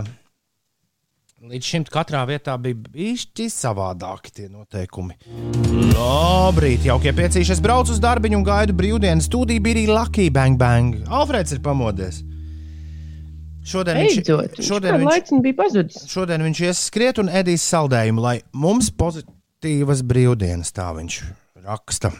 Līdz 1.46 1.66
šim 1.68 1.82
katrā 1.92 2.22
vietā 2.24 2.54
bija 2.56 2.88
īsti 2.96 3.44
savādāki 3.52 4.30
tie 4.32 4.46
noteikumi. 4.48 5.18
Labrīt, 5.92 6.86
jaukie 6.88 7.12
piecīši. 7.12 7.52
Es 7.52 7.60
braucu 7.60 7.92
uz 7.92 8.00
darbu 8.00 8.30
un 8.32 8.46
gaidu 8.46 8.72
brīvdienas. 8.74 9.28
Studija 9.28 9.60
bija 9.60 9.76
arī 9.76 9.84
Lucky 9.90 10.30
Bang 10.32 10.56
Bang. 10.56 10.96
Alfreds 11.12 11.52
ir 11.52 11.60
pamodies. 11.60 12.22
Šodien 13.66 14.00
Beidzot, 14.00 14.56
viņš, 14.56 14.64
šodien 14.64 14.96
viņš, 14.96 15.12
viņš, 15.12 15.30
viņš 15.34 15.44
bija 15.44 15.58
pazudis. 15.58 16.02
šodien 16.08 16.44
viņš 16.46 16.64
ies 16.70 16.82
skriet 16.88 17.18
un 17.18 17.28
ēdīs 17.28 17.64
saldējumu, 17.66 18.22
lai 18.22 18.36
mums 18.54 18.92
pozitīvas 19.56 20.02
brīvdienas, 20.04 20.72
tā 20.72 20.92
viņš 20.94 21.22
raksta. 21.64 22.12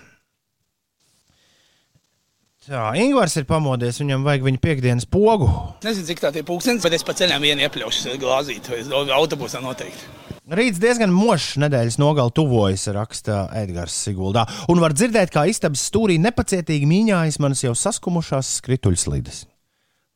Tā, 2.66 2.96
Ingūns 2.98 3.36
ir 3.38 3.44
pamodies, 3.46 4.00
viņam 4.00 4.24
vajag 4.26 4.42
viņa 4.42 4.58
piekdienas 4.58 5.06
pogu. 5.06 5.46
Nezinu, 5.84 6.06
cik 6.08 6.20
tā 6.20 6.32
ir 6.34 6.44
pūkstens, 6.44 6.82
bet 6.82 6.96
es 6.96 7.04
pa 7.06 7.14
ceļam 7.14 7.42
vienu 7.42 7.62
iepļaušu 7.62 8.16
glāzīt, 8.18 8.66
vai 8.68 9.04
autobusā 9.14 9.60
noteikti. 9.62 10.14
Rīts 10.46 10.80
diezgan 10.82 11.12
mošs 11.14 11.58
nedēļas 11.62 11.98
nogali 11.98 12.34
tuvojas, 12.34 12.88
raksta 12.94 13.48
Edgars 13.54 13.94
Siguldā. 13.94 14.46
Un 14.70 14.82
var 14.82 14.94
dzirdēt, 14.94 15.30
kā 15.34 15.46
istabas 15.46 15.84
stūrī 15.86 16.18
nepacietīgi 16.22 16.86
mīņājas 16.90 17.38
manas 17.42 17.62
jau 17.62 17.74
saskumušās 17.74 18.56
skrituļslides. 18.60 19.44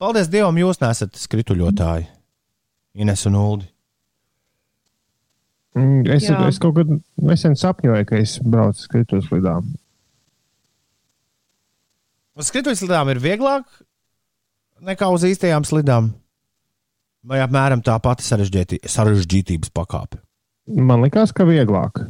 Paldies 0.01 0.31
Dievam, 0.31 0.59
jūs 0.59 0.83
nesat 0.83 1.19
skrituļotāji. 1.19 2.09
Ines 2.99 3.27
un 3.31 3.39
Uldi. 3.39 3.71
Mm, 5.79 6.07
Es, 6.11 6.25
Jā. 6.27 6.37
es 6.51 6.59
kaut 6.59 6.75
kad 6.81 6.89
nesen 7.23 7.55
sapņoju, 7.55 8.07
ka 8.09 8.17
es 8.19 8.39
braucu 8.43 8.81
skritus 8.83 9.29
lidām. 9.31 9.69
Uz 12.41 12.49
skrituļslidām 12.51 13.11
ir 13.13 13.21
vieglāk 13.23 13.67
nekā 14.87 15.11
uz 15.13 15.27
īstajām 15.29 15.67
slidām. 15.69 16.13
Vai 17.23 17.43
apmēram 17.45 17.83
tā 17.85 17.99
pati 18.01 18.25
sarežģītības 18.25 19.71
pakāpe. 19.77 20.19
Man 20.71 21.03
liekas, 21.05 21.35
ka 21.37 21.45
vieglāk. 21.45 22.01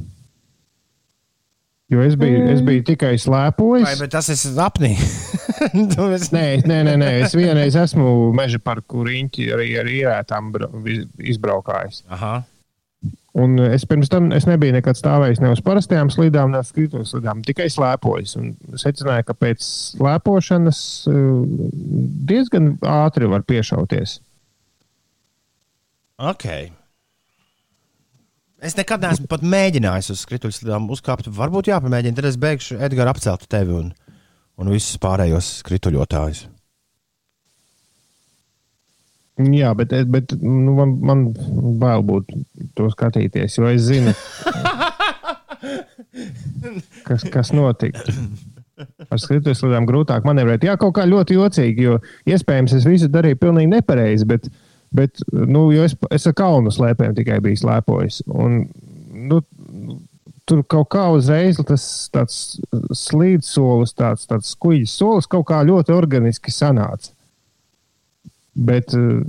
Jo 1.90 2.04
es 2.06 2.14
biju, 2.14 2.44
es 2.52 2.60
biju 2.62 2.84
tikai 2.86 3.16
Vai 3.16 3.18
slēpojis. 3.18 3.96
bet 3.98 4.12
tas 4.14 4.28
ir 4.30 4.60
apnī? 4.62 4.92
Tu 5.60 6.04
esi- 6.14 6.30
Nē, 6.32 6.44
nē, 6.64 6.76
nē, 6.86 6.92
nē, 7.02 7.08
es 7.26 7.34
vienreiz 7.36 7.74
esmu 7.76 8.30
meža 8.32 8.60
parku 8.62 9.02
riņķi 9.04 9.48
arī 9.52 9.66
ar 9.82 9.90
īrētām 9.90 10.52
izbraukājis. 11.18 12.04
Aha. 12.08 12.44
Un 13.38 13.54
es 13.62 13.84
pirms 13.86 14.10
tam 14.10 14.32
es 14.34 14.46
nebiju 14.48 14.74
nekad 14.74 14.98
stāvējis 14.98 15.38
ne 15.38 15.52
uz 15.54 15.60
parastajām 15.62 16.08
slidām, 16.10 16.50
ne 16.50 16.64
uz 16.64 16.72
kritos 16.74 17.12
slidām, 17.12 17.44
tikai 17.46 17.68
slēpojis. 17.70 18.34
Un 18.40 18.56
secināju, 18.80 19.28
ka 19.28 19.36
pēc 19.38 19.62
slēpošanas 19.94 20.80
eh, 21.12 21.22
diezgan 22.32 22.72
ātri 22.82 23.30
var 23.30 23.46
piešauties. 23.46 24.18
Ok. 26.20 26.46
Es 28.60 28.74
nekad 28.76 29.00
neesmu 29.06 29.30
pat 29.30 29.46
mēģinājis 29.46 30.10
uz 30.12 30.26
skrituļslidām 30.26 30.90
uzkāpt. 30.92 31.30
Varbūt 31.32 31.70
jāpamēģina, 31.70 32.18
tad 32.18 32.28
es 32.28 32.36
beigšu 32.40 32.82
Edgars 32.82 33.14
apcelt 33.14 33.46
tevi 33.48 33.78
un, 33.78 33.94
un 34.60 34.74
visus 34.74 34.98
pārējos 35.00 35.60
skrituļotājus. 35.62 36.48
Jā, 39.40 39.72
bet, 39.78 39.92
bet 40.10 40.34
nu, 40.42 40.74
man, 40.76 40.94
man 41.06 41.24
bail 41.80 42.04
būt 42.06 42.32
to 42.78 42.88
skatīties, 42.92 43.56
jo 43.58 43.68
es 43.70 43.86
zinu, 43.86 44.14
kas, 47.08 47.24
kas 47.32 47.52
notika. 47.56 48.04
Ar 48.80 49.20
skrituļus 49.20 49.62
lidām 49.66 49.86
grūtāk 49.88 50.24
manevrēt. 50.28 50.64
Jā, 50.64 50.76
kaut 50.80 50.94
kā 50.96 51.04
ļoti 51.08 51.36
jocīgi, 51.36 51.86
jo 51.88 51.98
iespējams 52.28 52.74
es 52.78 52.88
visu 52.88 53.10
darīju 53.12 53.38
pilnīgi 53.40 53.72
nepareizi, 53.74 54.28
bet, 54.28 54.48
bet 54.96 55.20
nu, 55.30 55.66
es, 55.84 55.96
es 56.12 56.28
ar 56.30 56.36
kalnu 56.38 56.72
slēpēm 56.72 57.16
tikai 57.18 57.40
biju 57.44 57.60
slēpojis. 57.60 58.22
Un, 58.32 58.62
nu, 59.28 59.42
tur 60.48 60.64
kaut 60.66 60.88
kā 60.94 61.06
uzreiz 61.14 61.60
tas 61.66 61.84
tāds 62.14 62.58
slīdes 62.96 63.52
solis, 63.54 63.94
tāds, 63.96 64.26
tāds 64.30 64.54
skuģis 64.56 64.96
solis 65.02 65.28
kaut 65.30 65.46
kā 65.50 65.62
ļoti 65.66 65.94
organiski 65.94 66.54
sanāca. 66.54 67.12
Bet 68.60 68.92
eh, 68.96 69.22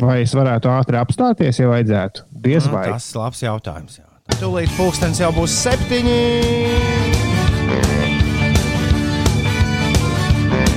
vai 0.00 0.22
es 0.24 0.34
varētu 0.34 0.70
ātri 0.72 0.98
apstāties, 0.98 1.60
ja 1.60 1.70
vajadzētu? 1.70 2.26
Diez 2.44 2.66
vai. 2.72 2.88
Tas 2.90 3.10
ir 3.12 3.20
labs 3.22 3.42
jautājums. 3.44 4.00
Jā. 4.00 4.08
Tūlīt 4.40 4.72
pulkstenis 4.78 5.20
jau 5.20 5.30
būs 5.36 5.54
septiņi. 5.64 6.20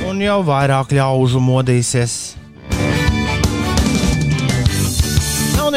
Un 0.09 0.22
jau 0.24 0.41
vairāk 0.45 0.93
ļaužu 0.97 1.41
modīsies. 1.43 2.18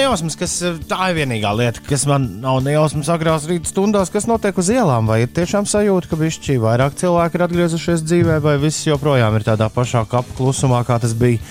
Nejausmas, 0.00 0.36
kas 0.38 0.54
tā 0.88 1.10
ir 1.10 1.18
vienīgā 1.20 1.50
lieta, 1.56 1.82
kas 1.84 2.06
man 2.08 2.26
nav 2.42 2.60
nejausmas 2.64 3.10
agrās 3.12 3.46
rīta 3.50 3.68
stundās, 3.70 4.12
kas 4.12 4.26
notiek 4.30 4.56
uz 4.60 4.70
ielām. 4.72 5.08
Vai 5.10 5.22
ir 5.24 5.32
tiešām 5.36 5.68
sajūta, 5.68 6.10
ka 6.10 6.18
bišķi 6.20 6.56
vairāk 6.62 6.96
cilvēki 7.00 7.36
ir 7.38 7.44
atgriezušies 7.46 8.04
dzīvē, 8.06 8.38
vai 8.44 8.56
viss 8.62 8.86
joprojām 8.88 9.36
ir 9.38 9.46
tādā 9.46 9.68
pašā 9.72 10.06
kapu 10.10 10.38
klusumā, 10.38 10.82
kā 10.88 11.00
tas 11.02 11.12
bija, 11.18 11.42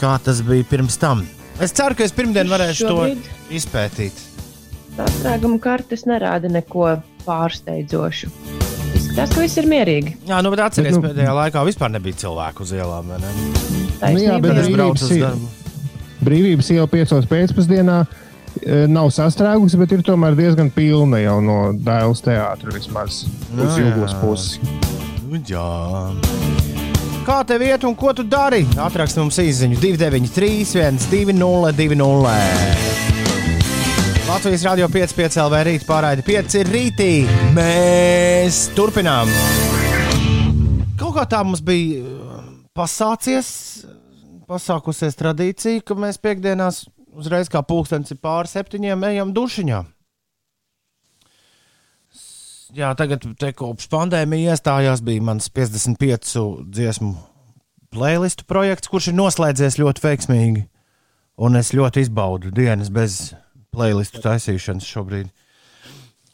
kā 0.00 0.14
tas 0.24 0.40
bija 0.46 0.66
pirms 0.70 0.96
tam. 1.00 1.26
Es 1.60 1.74
ceru, 1.74 1.98
ka 1.98 2.06
es 2.06 2.14
pirmdien 2.14 2.48
varēšu 2.50 2.86
Šobrīd? 2.86 3.26
to 3.26 3.54
izpētīt. 3.58 4.24
Sastrēguma 4.98 5.60
kartes 5.62 6.06
nerāda 6.08 6.50
neko 6.50 6.96
pārsteidzošu. 7.26 8.32
Ka 9.18 9.26
viss 9.34 9.58
ir 9.58 9.66
mierīgi. 9.66 10.14
Jā, 10.28 10.38
nu, 10.46 10.52
bet 10.54 10.62
atcerieties, 10.62 11.00
nu, 11.00 11.08
pēdējā 11.08 11.32
laikā 11.34 11.64
vispār 11.66 11.90
nebija 11.90 12.20
cilvēku 12.22 12.62
uz 12.62 12.74
ielām. 12.76 13.10
vai 13.10 13.18
ne? 13.18 13.32
Nu 14.14 14.22
jā, 14.22 14.36
bet 14.42 14.60
es 14.62 14.70
braucu 14.70 15.08
uz 15.08 15.16
darbu. 15.18 15.57
Brīvības 16.24 16.72
iela 16.74 16.88
piecos 16.90 17.28
pēcpusdienā 17.30 17.98
eh, 18.04 18.86
nav 18.90 19.12
sastrēgusi, 19.14 19.78
bet 19.80 19.94
ir 19.94 20.04
tomēr 20.06 20.36
diezgan 20.38 20.70
pilna 20.74 21.20
jau 21.22 21.38
no 21.44 21.58
Dēls 21.74 22.24
teātra 22.26 22.74
vismaz 22.74 23.24
Nu 23.54 23.66
uz 23.68 23.78
jā. 23.78 23.86
jūgas 23.86 24.16
pusi. 24.22 24.62
Nu, 25.28 25.38
jā. 25.46 25.68
Kā 27.28 27.42
tev 27.44 27.60
iet 27.66 27.82
un 27.84 27.92
ko 27.98 28.14
tu 28.16 28.24
dari? 28.24 28.62
Atrakst 28.80 29.18
mums 29.20 29.36
īsiņu 29.42 29.76
293, 29.82 30.64
202, 31.12 31.74
200. 31.76 33.18
Latvijas 34.28 34.64
Rādio 34.64 34.88
5,5 34.92 35.38
LV 35.40 35.60
rīt 35.68 35.84
pārraidi 35.88 36.24
5 36.24 36.56
rītī. 36.68 37.12
Mēs 37.56 38.66
turpinām. 38.76 39.28
Kaut 41.00 41.14
kā 41.16 41.24
tā 41.28 41.40
mums 41.44 41.62
bija 41.64 42.02
uh, 42.04 42.42
pasācies, 42.76 43.48
pasākusies 44.48 45.18
tradīcija, 45.18 45.84
ka 45.84 45.96
mēs 45.98 46.20
piekdienās 46.22 46.86
uzreiz 47.18 47.50
kā 47.52 47.62
pulkstenis 47.66 48.14
ir 48.14 48.20
pāri 48.22 48.50
septiņiem 48.50 49.06
ejam 49.10 49.32
dušiņā. 49.36 49.84
Jā, 52.76 52.92
tagad 52.98 53.24
te 53.40 53.48
kopš 53.56 53.86
pandēmijas 53.88 54.58
iestājās 54.58 55.00
bija 55.04 55.24
mans 55.24 55.48
55 55.56 56.66
dziesmu 56.68 57.14
playlistu 57.94 58.44
projekts, 58.44 58.90
kurš 58.92 59.08
ir 59.08 59.16
noslēdzies 59.16 59.78
ļoti 59.80 60.04
veiksmīgi. 60.04 60.66
Un 61.38 61.56
es 61.56 61.70
ļoti 61.72 62.02
izbaudu 62.04 62.50
dienas 62.52 62.90
bez 62.92 63.30
playlistu 63.72 64.20
taisīšanas 64.24 64.84
šobrīd. 64.84 65.30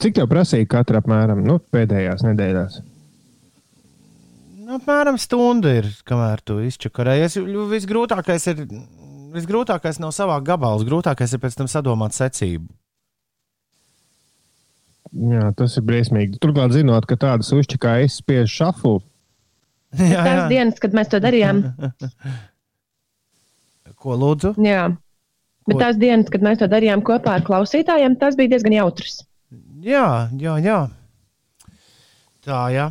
Cik 0.03 0.17
tev 0.17 0.27
prasīja 0.33 0.67
katra 0.75 1.03
apmēram 1.05 1.45
nu, 1.47 1.61
pēdējās 1.71 2.25
nedēļās? 2.27 2.81
Apmēram 4.65 5.19
stunda 5.21 5.73
ir, 5.81 5.89
kamēr 6.09 6.41
tu 6.47 6.59
izčakarējies. 6.65 7.37
Visgrūtākais 7.73 8.47
ir, 8.53 8.63
visgrūtākais 9.35 9.99
nav 10.01 10.15
savākt 10.17 10.47
gabalus, 10.47 10.87
grūtākais 10.89 11.35
ir 11.37 11.43
pēc 11.43 11.59
tam 11.59 11.69
sadomāt 11.71 12.15
secību. 12.17 12.69
Jā, 15.15 15.51
tas 15.59 15.77
ir 15.79 15.85
briesmīgi. 15.87 16.39
Turklāt, 16.43 16.73
zinot, 16.75 17.05
ka 17.07 17.19
tādas 17.21 17.53
uzķi 17.55 17.79
kā 17.83 17.99
es 18.07 18.17
spiežu 18.23 18.51
šafu, 18.63 18.95
Jā, 20.01 20.25
Tās 20.27 20.49
dienas, 20.51 20.81
kad 20.83 20.95
mēs 20.97 21.11
to 21.13 21.21
darījām, 21.23 21.61
Ko 24.03 24.17
lūdzu? 24.19 24.57
jā. 24.59 24.89
Bet 25.65 25.77
Ko- 25.79 25.81
tās 25.81 25.97
dienas, 25.97 26.27
kad 26.35 26.43
mēs 26.45 26.59
to 26.61 26.67
darījām 26.69 27.01
kopā 27.07 27.37
ar 27.39 27.45
klausītājiem, 27.47 28.19
tas 28.21 28.35
bija 28.37 28.51
diezgan 28.57 28.75
jautrs. 28.75 29.21
Jā, 29.87 30.29
jā, 30.37 30.57
jā. 30.61 30.81
Tā, 32.45 32.59
jā. 32.75 32.89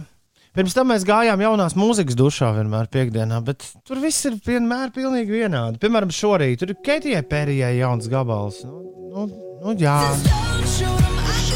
Pirms 0.54 0.76
tam 0.78 0.92
mēs 0.94 1.02
gājām 1.08 1.42
jaunās 1.42 1.74
mūzikas 1.74 2.18
dušā 2.18 2.52
vienmēr 2.60 2.86
piekdienā, 2.94 3.40
bet 3.46 3.66
tur 3.88 3.98
viss 4.04 4.28
ir 4.30 4.36
vienmēr 4.46 4.92
pilnīgi 4.94 5.34
vienādi. 5.40 5.80
Piemēram, 5.82 6.12
šorīt 6.14 6.62
tur 6.62 6.74
ir 6.76 6.78
Keitijai 6.86 7.24
Pērijai 7.26 7.72
jauns 7.80 8.06
gabals. 8.12 8.60
Nu, 8.68 8.84
nu, 9.16 9.26
nu, 9.64 9.74
jā. 9.82 9.98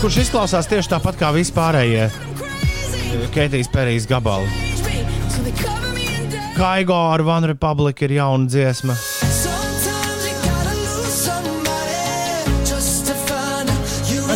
Kurš 0.01 0.23
izklausās 0.23 0.69
tieši 0.71 0.95
tāpat 0.95 1.19
kā 1.21 1.29
vispārējie 1.35 2.09
Keitijas 3.35 3.69
Pērijas 3.73 4.09
gabali. 4.09 4.49
Kaigo 6.57 6.97
ar 7.13 7.21
One 7.21 7.53
Republic 7.53 8.01
ir 8.01 8.17
jauna 8.17 8.49
dziesma. 8.49 8.97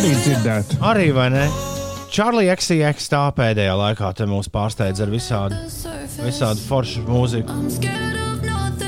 arī 0.02 0.14
dzirdētu. 0.18 0.80
Arī 0.82 1.10
vai 1.14 1.28
ne? 1.30 1.71
Čārlija 2.12 2.52
XCX 2.58 3.06
tā 3.08 3.22
pēdējā 3.32 3.72
laikā 3.72 4.10
mūs 4.28 4.50
pārsteidz 4.52 5.00
ar 5.00 5.08
visādi, 5.08 5.56
visādi 6.20 6.60
foršu 6.66 7.06
mūziku. 7.06 7.54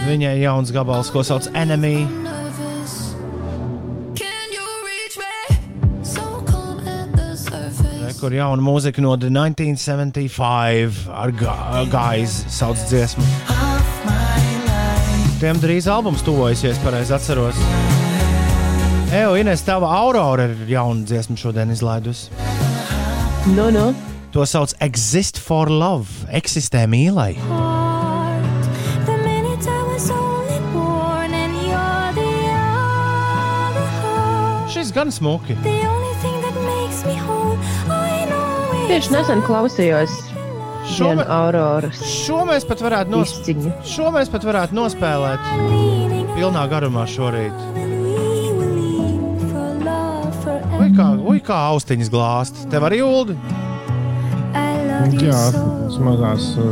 Viņai 0.04 0.34
jauns 0.42 0.68
gabals, 0.74 1.08
ko 1.08 1.22
sauc 1.24 1.48
Enemy. 1.56 2.04
Re, 8.04 8.12
kur 8.20 8.36
jauna 8.36 8.60
mūzika 8.60 9.00
no 9.00 9.16
1975 9.16 11.08
ar 11.08 11.32
Gaiz 11.88 12.36
sauc 12.52 12.76
dziesmu. 12.92 13.24
Tiem 15.40 15.64
drīz 15.64 15.88
albums 15.88 16.20
tuvojusies, 16.28 16.76
pareizi 16.84 17.16
atceros. 17.16 17.56
Eju, 19.14 19.32
Ines, 19.40 19.64
tava 19.64 19.96
Aurora 19.96 20.50
ir 20.50 20.68
jauna 20.76 21.08
dziesma 21.08 21.40
šodien 21.40 21.72
izlaidusi. 21.72 22.43
Nu, 23.46 23.70
nu. 23.70 23.94
To 24.30 24.44
sauc 24.44 24.72
Exist 24.80 25.36
for 25.38 25.68
Love, 25.68 26.08
eksistē 26.32 26.86
mīlai. 26.88 27.36
Only 30.10 30.60
born. 30.72 31.30
Šis 34.72 34.92
gan 34.96 35.12
smuki. 35.12 35.54
The 35.62 35.76
only 35.84 36.14
thing 36.24 36.40
that 36.40 36.56
makes 36.64 37.04
me 37.04 37.14
whole, 37.20 37.58
I 37.92 38.24
know 38.24 38.72
it's 38.80 38.88
Tieši 38.88 39.12
nesen 39.12 39.44
klausījos 39.44 40.16
Šo, 40.96 41.12
me, 41.16 41.24
auroras 41.28 42.00
šo 42.24 42.42
mēs 42.48 42.64
pat 42.68 42.80
varētu, 42.84 43.12
nos, 43.12 43.36
izciņu. 43.38 43.72
šo 43.88 44.08
mēs 44.16 44.32
pat 44.32 44.44
varētu 44.44 44.76
nospēlēt 44.76 45.40
pilnā 46.34 46.64
garumā 46.72 47.04
šorīt. 47.08 47.52
Ui, 50.74 50.90
kā, 50.96 51.13
kā 51.44 51.58
austiņas 51.74 52.10
glāst. 52.12 52.64
Tev 52.72 52.86
arī 52.88 53.02
jūldi. 53.02 53.36
I 54.54 54.78
love 54.86 55.12
you 55.12 55.28
Jā, 55.28 55.40
so. 55.52 55.62
tas 55.84 55.98
mazās 56.02 56.44
uh, 56.62 56.68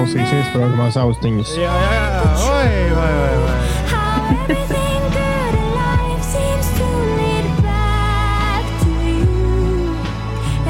ausīs 0.00 0.32
iesprāgumās 0.38 0.96
austiņas. 1.00 1.54
Jā, 1.58 1.74
jā, 1.84 2.04
jā. 2.14 2.30
Oi, 2.46 2.70
vai, 2.94 3.10
vai, 3.18 3.34
vai. 3.44 3.56
How 3.90 4.30
everything 4.36 5.02
good 5.16 5.58
in 5.58 5.68
life 5.74 6.24
seems 6.30 6.70
to 6.78 6.88
lead 7.18 7.50
back 7.66 8.70
to 8.84 8.94
you. 9.10 9.26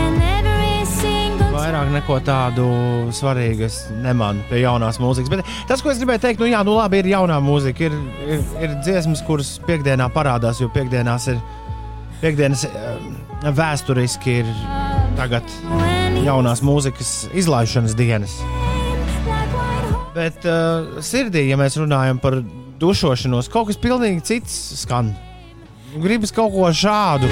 And 0.00 0.24
every 0.24 0.88
single 0.88 1.52
Vairāk 1.54 1.92
neko 1.94 2.18
tādu 2.26 2.66
svarīgu 3.14 3.68
es 3.68 3.82
nemanu 4.02 4.42
pie 4.50 4.64
jaunās 4.64 4.98
mūzikas. 5.02 5.30
Bet 5.36 5.54
tas, 5.68 5.84
ko 5.84 5.92
es 5.92 6.00
gribēju 6.00 6.24
teikt, 6.26 6.42
nu, 6.42 6.50
jā, 6.50 6.64
nu 6.66 6.74
labi, 6.80 7.04
ir 7.04 7.12
jaunā 7.12 7.38
mūzika. 7.44 7.90
Ir, 7.90 7.96
ir, 8.26 8.44
ir 8.66 8.76
dziesmas, 8.82 9.22
kuras 9.28 9.58
piekdienā 9.68 10.08
parādās, 10.16 10.64
jo 10.64 10.72
piekdienās 10.72 11.30
ir 11.34 11.40
piekdienas 12.20 12.66
eh, 12.68 13.50
vēsturiski 13.56 14.40
ir 14.42 14.50
tagad 15.18 15.46
jaunās 16.24 16.62
mūzikas 16.64 17.30
izlaišanas 17.36 17.96
dienas. 17.98 18.36
Bet 20.10 20.42
uh, 20.48 20.98
sirdī, 21.06 21.44
ja 21.48 21.56
mēs 21.60 21.76
runājam 21.78 22.18
par 22.20 22.40
dušošanos, 22.82 23.48
kaut 23.52 23.68
kas 23.70 23.78
pilnīgi 23.80 24.24
cits 24.26 24.56
skan. 24.82 25.12
Gribas 26.02 26.34
kaut 26.34 26.52
ko 26.54 26.66
šādu. 26.74 27.30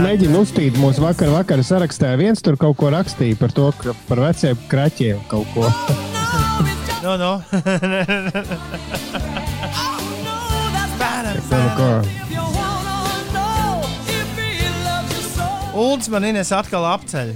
Es 0.00 0.04
mēģinu 0.06 0.38
uztīt 0.40 0.78
mūsu 0.80 1.02
vakar, 1.04 1.28
vakar 1.28 1.60
sarakstā. 1.60 2.14
Viens 2.16 2.40
tur 2.40 2.56
kaut 2.56 2.78
ko 2.80 2.88
rakstīja 2.88 3.36
par 3.36 3.52
to, 3.52 3.66
ka 3.76 3.92
par 4.08 4.22
veciem 4.24 4.56
kraķiem 4.70 5.20
kaut 5.28 5.44
ko. 5.52 5.68
No, 7.00 7.14
no. 7.16 7.40
Tā 11.48 11.60
nu. 11.78 11.86
Ulds 15.80 16.10
man 16.12 16.28
Ines 16.28 16.52
atkal 16.52 16.84
apceļ. 16.90 17.32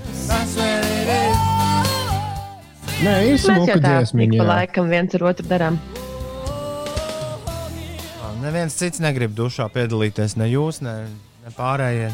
Nē, 3.00 3.16
ir 3.32 3.40
smuka 3.40 3.80
dziesmiņa. 3.80 4.40
pa 4.40 4.48
laikam 4.50 4.92
viens 4.92 5.16
ar 5.16 5.26
otru 5.32 5.48
darām. 5.48 5.80
Neviens 8.44 8.76
cits 8.76 9.00
negrib 9.00 9.32
dušā 9.32 9.72
piedalīties. 9.72 10.36
Ne 10.36 10.52
jūs, 10.52 10.84
ne, 10.84 10.98
ne 11.40 11.56
pārējie. 11.56 12.12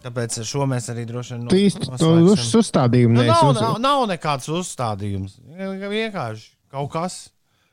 Tāpēc 0.00 0.38
šo 0.48 0.64
mēs 0.70 0.86
arī 0.92 1.02
droši 1.08 1.34
vien 1.36 1.48
Tu 1.50 1.58
īsti 1.66 1.84
to 1.84 1.92
noslēgsim. 1.92 2.30
uz 2.32 2.54
uzstādījumu 2.62 3.18
Nu, 3.18 3.24
nav, 3.28 3.50
nav, 3.56 3.74
nav 3.84 4.04
nekāds 4.08 4.48
uzstādījums. 4.48 5.34
Vienkārši 5.58 6.46
kaut 6.72 6.88
kas, 6.94 7.18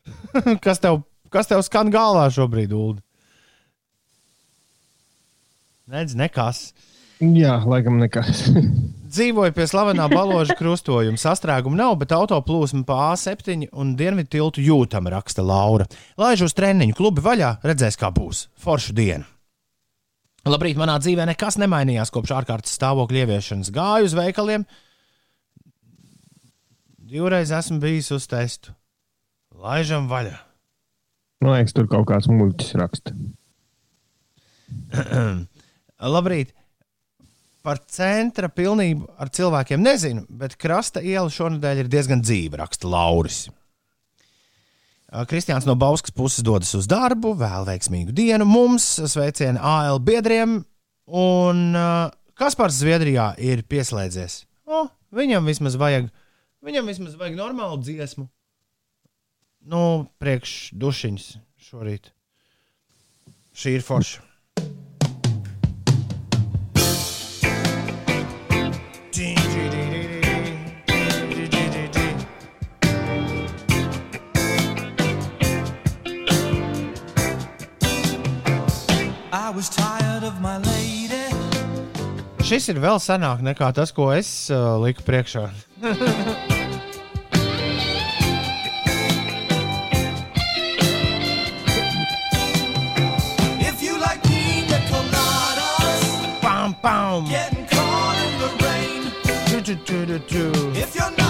kas 0.65 0.84
tev, 0.84 1.01
kas 1.32 1.47
tev 1.47 1.63
skan 1.63 1.91
galvā 1.93 2.25
šobrīd, 2.36 2.75
Ulu. 2.75 2.99
Nedz 5.88 6.17
nekas. 6.19 6.73
Jā, 7.23 7.61
laikam 7.63 7.95
nekas. 8.01 8.43
Dzīvoju 9.13 9.53
pie 9.55 9.63
slavenā 9.71 10.09
baloža 10.11 10.57
krustojuma. 10.59 11.15
Sastrēguma 11.15 11.80
nav, 11.80 11.93
bet 12.01 12.11
autoplūsma 12.11 12.84
pa 12.86 12.97
A7 13.13 13.69
un 13.71 13.95
dienvidu 13.95 14.34
tiltu 14.36 14.65
jūtama, 14.65 15.13
raksta 15.15 15.45
Laura. 15.47 15.88
Laiž 16.19 16.43
uz 16.49 16.57
treniņu 16.57 16.97
klubi 16.97 17.23
vaļā, 17.23 17.53
redzēs, 17.63 17.95
kā 17.97 18.11
būs. 18.11 18.49
Foršu 18.59 18.91
dienu. 18.99 19.23
Labrīt, 20.47 20.77
manā 20.79 20.97
dzīvē 21.01 21.25
nekas 21.27 21.57
nemainījās 21.61 22.11
kopš 22.13 22.33
ārkārtas 22.37 22.75
stāvokļa 22.77 23.23
ieviešanas. 23.25 23.71
Gāju 23.75 24.07
uz 24.07 24.15
veikaliem, 24.17 24.63
divreiz 27.11 27.51
esmu 27.55 27.81
bijis 27.83 28.11
uz 28.15 28.27
testu. 28.31 28.75
Laižam 29.57 30.07
vaļā. 30.11 30.37
Man 31.43 31.53
liekas, 31.55 31.73
tur 31.75 31.89
kaut 31.89 32.07
kāds 32.09 32.29
muļķis 32.31 32.77
raksta. 32.81 33.13
Labrīt! 36.15 36.53
Par 37.67 37.81
centra 37.91 38.47
pilnību 38.53 39.09
ar 39.19 39.31
cilvēkiem 39.33 39.81
nezinu, 39.83 40.23
bet 40.39 40.55
krasta 40.61 41.01
iela 41.03 41.27
šonadēļ 41.33 41.83
ir 41.83 41.89
diezgan 41.91 42.21
dzīva, 42.23 42.61
raksta 42.61 42.87
Lauris. 42.87 43.47
Kristiāns 45.08 45.64
no 45.64 45.78
Bauskas 45.80 46.12
puses 46.12 46.43
dodas 46.43 46.74
uz 46.76 46.88
darbu, 46.89 47.32
vēl 47.39 47.68
veiksmīgu 47.70 48.12
dienu 48.16 48.43
mums, 48.47 48.86
sveicienu 49.08 49.62
AL 49.64 50.01
biedriem, 50.03 50.60
un 51.08 51.62
uh, 51.72 52.10
Kaspars 52.36 52.82
Zviedrijā 52.82 53.32
ir 53.39 53.64
pieslēdzies. 53.64 54.41
O, 54.68 54.84
viņam 55.16 55.47
vismaz 55.47 55.80
vajag, 55.80 56.12
viņam 56.60 56.91
vismaz 56.91 57.16
vajag 57.16 57.39
normālu 57.39 57.80
dziesmu. 57.80 58.28
Nu, 59.68 59.82
priekš 60.20 60.76
dušiņas 60.76 61.32
šorīt. 61.70 62.12
Šī 63.58 63.80
ir 63.80 63.88
forša. 63.88 64.28
Šis 82.47 82.67
ir 82.71 82.79
vēl 82.83 82.99
senāk 82.99 83.39
nekā 83.43 83.69
tas, 83.75 83.93
ko 83.95 84.09
es 84.11 84.27
uh, 84.51 84.75
liku 84.83 85.03
priekšā. 85.07 85.47
Pam, 96.41 96.73
pam! 96.81 97.29
getting 97.29 97.65
caught 97.67 98.17
in 98.25 98.33
the 98.43 98.49
rain. 98.65 99.01
Tu, 99.47 99.61
tu, 99.61 99.75
tu, 99.87 100.05
tu, 100.05 100.19
tu. 100.19 100.79
If 100.79 100.95
you're 100.95 101.11
not 101.17 101.26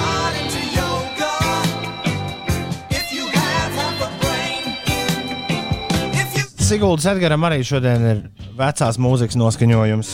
Siguldas 6.67 7.05
Edgars 7.07 7.43
arī 7.47 7.61
šodien 7.63 8.01
ir 8.09 8.17
vecās 8.59 8.97
mūzikas 8.99 9.37
noskaņojums. 9.39 10.09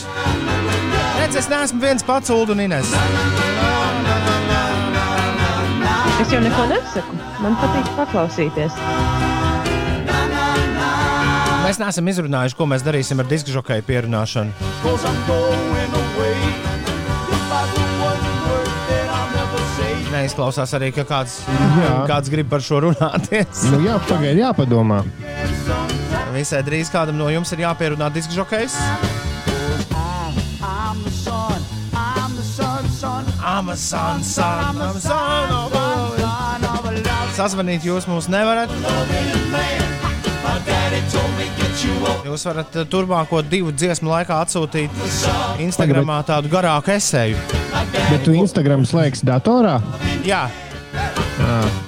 Redz, 1.18 1.38
es 1.40 1.48
neesmu 1.50 1.80
viens 1.82 2.04
pats, 2.06 2.30
Ulu 2.30 2.54
un 2.54 2.62
Ines. 2.62 2.92
Es 6.22 6.30
jau 6.30 6.38
neko 6.44 6.68
nesaku. 6.70 7.18
Man 7.42 7.56
patīk 7.58 7.90
paklausīties. 7.96 8.78
Mēs 11.64 11.80
neesam 11.82 12.12
izrunājuši, 12.12 12.58
ko 12.60 12.68
mēs 12.70 12.86
darīsim 12.86 13.18
ar 13.18 13.26
disku 13.26 13.50
žokeju 13.50 13.88
pierunāšanu. 13.90 14.54
Neizklausās 20.14 20.78
arī, 20.78 20.94
ka 20.94 21.02
kāds, 21.08 21.40
Jā. 21.50 21.94
kāds 22.06 22.30
grib 22.30 22.46
par 22.52 22.62
šo 22.62 22.84
runāties. 22.86 23.66
Nu, 23.74 23.82
jā, 23.88 23.98
pagaidi, 24.06 24.44
jāpadomā. 24.44 25.02
Visai 26.34 26.62
drīz 26.66 26.90
kādam 26.90 27.14
no 27.20 27.28
jums 27.30 27.52
ir 27.54 27.62
jāpierunā 27.62 28.08
disku 28.14 28.34
žokejs. 28.34 28.74
I'm 30.64 31.02
the 31.04 31.10
son, 31.10 31.62
I'm 31.94 32.34
the 32.36 32.42
son, 32.42 32.88
son, 32.88 33.24
I'm 33.42 33.68
a 33.68 33.76
son, 33.76 34.22
son, 34.22 34.64
I'm 34.64 34.80
a 34.80 35.00
son 35.00 35.52
of 35.52 35.72
a- 35.74 36.20
son 36.20 36.64
of 36.64 36.84
a 36.84 36.92
love 36.92 37.34
Sazvanīt 37.36 37.82
jūs 37.86 38.06
mūs 38.10 38.28
nevarat. 38.30 38.70
Jūs 42.24 42.44
varat 42.48 42.76
eh, 42.80 42.86
turpmāko 42.90 43.42
divu 43.46 43.72
dziesmu 43.74 44.10
laikā 44.10 44.38
atsūtīt 44.44 44.90
Instagramā 45.64 46.20
tādu 46.26 46.50
garāku 46.52 46.94
esēju. 46.94 47.36
Bet 48.10 48.24
tu 48.26 48.34
Instagram 48.38 48.86
slēgsi 48.88 49.26
datorā? 49.28 49.78
Jā, 50.24 50.46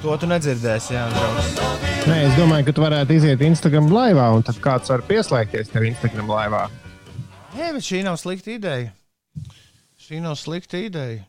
to 0.02 0.16
tu 0.20 0.28
nedzirdēsi. 0.30 0.94
Jā, 0.98 1.08
draugs. 1.14 1.75
Nē, 2.06 2.16
es 2.22 2.36
domāju, 2.38 2.68
ka 2.68 2.72
tu 2.76 2.82
varētu 2.84 3.16
iziet 3.16 3.40
Instagram 3.42 3.88
laivā, 3.90 4.28
un 4.36 4.44
tad 4.46 4.60
kāds 4.62 4.92
var 4.92 5.02
pieslēgties 5.08 5.72
tev 5.72 5.88
Instagram 5.88 6.28
laivā. 6.30 6.60
Nē, 7.56 7.72
bet 7.74 7.82
šī 7.82 8.04
nav 8.06 8.20
slikta 8.20 8.52
ideja. 8.54 8.92
Šī 9.98 10.20
nav 10.22 10.36
slikta 10.38 10.78
ideja. 10.78 11.24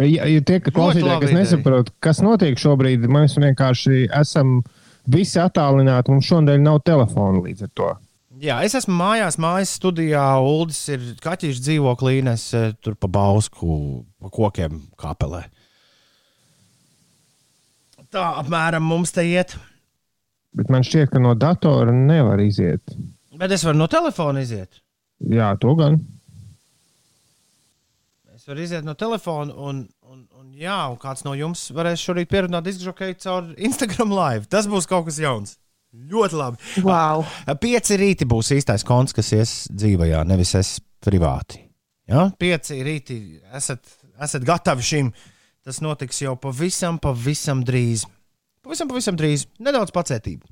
Ja, 0.00 0.24
ja 0.24 0.40
tie, 0.40 0.56
klausītāji, 0.64 1.20
kas 1.20 1.34
nesaprot, 1.36 1.90
kas 2.02 2.22
notiek 2.24 2.56
šobrīd, 2.58 3.04
mēs 3.12 3.36
vienkārši 3.36 4.06
esam 4.08 4.62
visi 5.04 5.36
attālināti. 5.42 6.14
Mums 6.14 6.30
šodien 6.30 6.64
nav 6.64 6.80
telefona 6.88 7.44
līdz 7.44 7.68
ar 7.68 7.72
to. 7.76 7.90
Jā, 8.40 8.56
es 8.64 8.72
esmu 8.80 8.96
mājās, 8.98 9.36
mājas 9.36 9.76
studijā. 9.78 10.24
Uldis 10.40 10.80
ir 10.96 11.04
kaķis 11.22 11.60
dzīvoklī, 11.60 12.22
un 12.24 12.32
es 12.32 12.48
eh, 12.56 12.72
tur 12.80 12.96
pa 12.96 13.12
bausku, 13.20 14.00
pa 14.16 14.32
kokiem 14.32 14.80
kāpelē. 14.96 15.44
Tā 18.14 18.24
apmēram 18.38 18.84
mums 18.86 19.10
te 19.14 19.24
iet. 19.26 19.56
Bet 20.54 20.68
man 20.70 20.84
šķiet, 20.86 21.10
ka 21.10 21.22
no 21.22 21.32
datora 21.34 21.90
nevar 21.94 22.38
iziet. 22.44 22.94
Bet 23.34 23.50
es 23.56 23.64
varu 23.66 23.80
no 23.80 23.88
telefona 23.90 24.44
iziet. 24.44 24.78
Jā, 25.34 25.50
to 25.58 25.72
gan. 25.78 25.98
Es 28.36 28.46
varu 28.46 28.62
iziet 28.62 28.86
no 28.86 28.94
telefona, 28.98 29.50
un, 29.56 29.82
un, 30.06 30.22
un, 30.30 30.46
jā, 30.54 30.76
un 30.92 31.00
kāds 31.02 31.26
no 31.26 31.34
jums 31.34 31.66
varēs 31.74 32.06
šorīt 32.06 32.30
pierunāt 32.30 32.68
diskžokeju 32.68 33.18
caur 33.24 33.50
Instagram 33.58 34.14
live. 34.14 34.46
Tas 34.52 34.70
būs 34.70 34.86
kaut 34.90 35.08
kas 35.08 35.18
jauns. 35.24 35.56
Ļoti 35.94 36.38
labi. 36.38 36.62
Wow. 36.86 37.26
Pieci 37.62 37.98
rīti 37.98 38.26
būs 38.30 38.54
īstais 38.54 38.86
konts, 38.86 39.14
kas 39.14 39.30
ies 39.34 39.58
dzīvajā, 39.74 40.22
nevis 40.26 40.54
es 40.58 40.76
privāti. 41.02 41.64
Ja? 42.10 42.28
Pieci 42.38 42.78
rīti 42.84 43.18
esat, 43.54 43.82
esat 44.22 44.46
gatavi 44.46 44.86
šim. 44.86 45.14
Tas 45.64 45.80
notiks 45.80 46.18
jau 46.20 46.34
pavisam, 46.36 46.98
pavisam 47.00 47.62
drīz. 47.64 48.04
Pavisam, 48.64 48.88
pavisam 48.90 49.16
drīz. 49.16 49.46
Nedaudz 49.64 49.94
pacietību. 49.96 50.44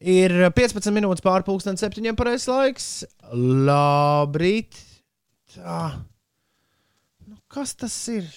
Ir 0.00 0.32
15 0.54 0.94
minūtes 0.94 1.24
pārpusdienas 1.24 1.82
septiņiem 1.82 2.16
pareizais 2.18 2.46
laiks. 2.48 2.86
Labrīt. 3.34 4.78
Tā. 5.56 5.82
Nu, 7.26 7.36
kas 7.50 7.74
tas 7.74 7.96
ir? 8.14 8.30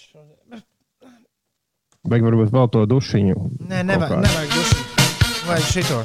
Vajag 2.03 2.25
varbūt 2.25 2.51
vēl 2.57 2.67
to 2.73 2.83
dušiņu. 2.89 3.37
Nē, 3.69 3.85
nevajag, 3.93 4.17
nevajag 4.25 4.57
duši. 4.57 4.81
Vajag 5.47 5.69
šito. 5.69 6.01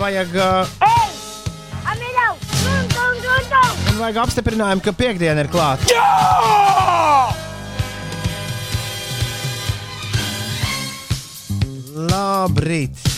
Vajag, 0.00 0.36
uh, 0.36 0.99
vajag 4.00 4.22
apstiprinājumu, 4.24 4.82
ka 4.84 4.94
piekdiena 4.96 5.44
ir 5.44 5.50
klāta. 5.52 5.84
Labrīt! 12.10 13.08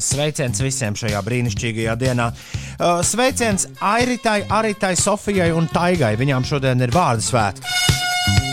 Sveiciens 0.00 0.62
visiem 0.62 0.94
šajā 0.96 1.20
brīnišķīgajā 1.26 1.96
dienā. 2.00 2.30
Uh, 2.30 3.00
Sveiciens 3.04 3.66
Airitai, 3.84 4.44
Aritai, 4.48 4.94
Sofijai 4.96 5.50
un 5.52 5.66
Taigai. 5.68 6.14
Viņām 6.20 6.46
šodien 6.46 6.80
ir 6.86 6.94
vārdu 6.94 7.26
svētki. 7.26 7.99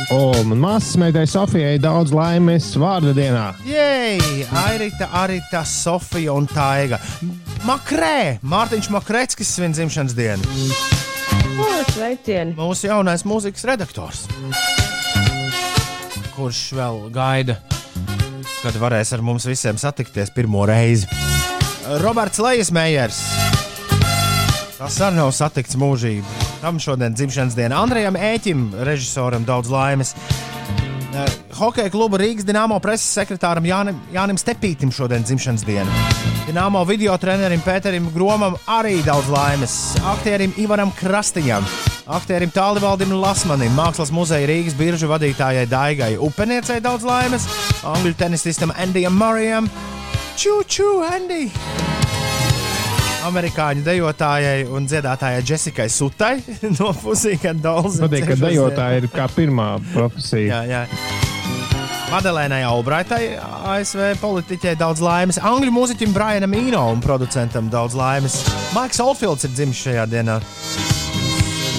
Man 0.07 0.61
māsas 0.61 0.95
meitai 0.95 1.25
Sofijai 1.27 1.75
daudz 1.83 2.13
laimes 2.15 2.69
vārda 2.79 3.11
dienā. 3.15 3.49
Jej! 3.67 4.45
Airita, 4.55 5.09
Arita, 5.19 5.65
Sofija 5.67 6.31
un 6.31 6.47
Taiga. 6.47 6.95
Makrē! 7.67 8.37
Mārtiņš 8.39 8.87
Makreckis 8.95 9.51
svin 9.57 9.75
dzimšanas 9.75 10.15
dienu. 10.15 10.47
O, 11.59 11.67
sveicieni! 11.91 12.55
Mūsu 12.55 12.87
jaunais 12.87 13.25
mūzikas 13.27 13.67
redaktors. 13.67 14.23
Kurš 16.37 16.63
vēl 16.77 17.03
gaida, 17.11 17.59
kad 18.61 18.79
varēs 18.79 19.11
ar 19.11 19.25
mums 19.27 19.49
visiem 19.49 19.75
satikties 19.81 20.31
pirmo 20.31 20.63
reizi? 20.69 21.09
Roberts 21.99 22.39
Lejasmējers. 22.39 23.19
Tas 24.77 25.01
arī 25.03 25.19
nav 25.19 25.35
satikts 25.35 25.75
mūžīgi. 25.75 26.46
Tam 26.61 26.79
šodien 26.79 27.13
dzimšanas 27.13 27.55
diena. 27.55 27.81
Andrejam 27.83 28.15
Ēķim, 28.17 28.69
režisoram, 28.87 29.45
daudz 29.45 29.69
laimes. 29.69 30.15
Eh, 31.17 31.25
Hokeja 31.57 31.89
kluba 31.89 32.17
Rīgas 32.19 32.45
Dienāmo 32.45 32.79
preses 32.83 33.07
sekretāram 33.15 33.65
Jānim, 33.65 33.97
Jānim 34.13 34.37
Stepītam 34.41 34.91
šodien 34.93 35.23
dzimšanas 35.25 35.63
diena. 35.65 35.91
Dienāmo 36.47 36.83
video 36.87 37.15
trenerim 37.17 37.61
Pēterim 37.65 38.09
Gromam 38.13 38.57
arī 38.67 38.99
daudz 39.05 39.29
laimes. 39.31 39.75
Aktierim 40.13 40.53
Ivaram 40.61 40.91
Krastiņam, 40.99 41.65
aktierim 42.19 42.53
Tālivaldim 42.53 43.13
Lasmanim, 43.21 43.73
mākslas 43.77 44.13
muzeja 44.13 44.49
Rīgas 44.49 44.77
biržu 44.77 45.09
vadītājai 45.13 45.67
Daigai 45.71 46.15
Upeniecei 46.21 46.81
daudz 46.83 47.07
laimes, 47.07 47.49
angļu 47.85 48.13
tenisistam 48.17 48.73
Andijam 48.77 49.17
Marijam. 49.17 49.69
Čū, 50.37 50.91
Andy! 51.07 51.47
Amerikāņu 53.25 53.81
dejotājai 53.85 54.67
un 54.69 54.85
dziedātājai 54.87 55.41
Jessikai 55.45 55.87
Sutai 55.89 56.35
no 56.77 56.91
Pusīkas 57.01 57.57
Dolls. 57.63 57.97
Patīk, 58.03 58.27
ka 58.29 58.37
dejotāja 58.39 59.01
ir 59.01 59.09
kā 59.13 59.25
pirmā 59.33 59.77
profesija. 59.93 60.61
Jā, 60.61 60.83
jā. 60.85 61.15
Madelēnai 62.07 62.61
Albraitai, 62.63 63.23
ASV 63.67 64.13
politiķei, 64.21 64.77
daudz 64.79 65.01
laimes. 65.03 65.41
Angļu 65.43 65.73
mūziķim 65.75 66.13
Brianam 66.15 66.55
Ino 66.55 66.85
un 66.93 67.01
producentam 67.03 67.67
daudz 67.73 67.97
laimes. 67.99 68.39
Maiks 68.75 69.01
Oldfields 69.03 69.43
ir 69.43 69.51
dzimis 69.57 69.81
šajā 69.83 70.05
dienā. 70.13 70.37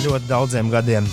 Ļoti 0.04 0.28
daudziem 0.28 0.68
gadiem. 0.74 1.08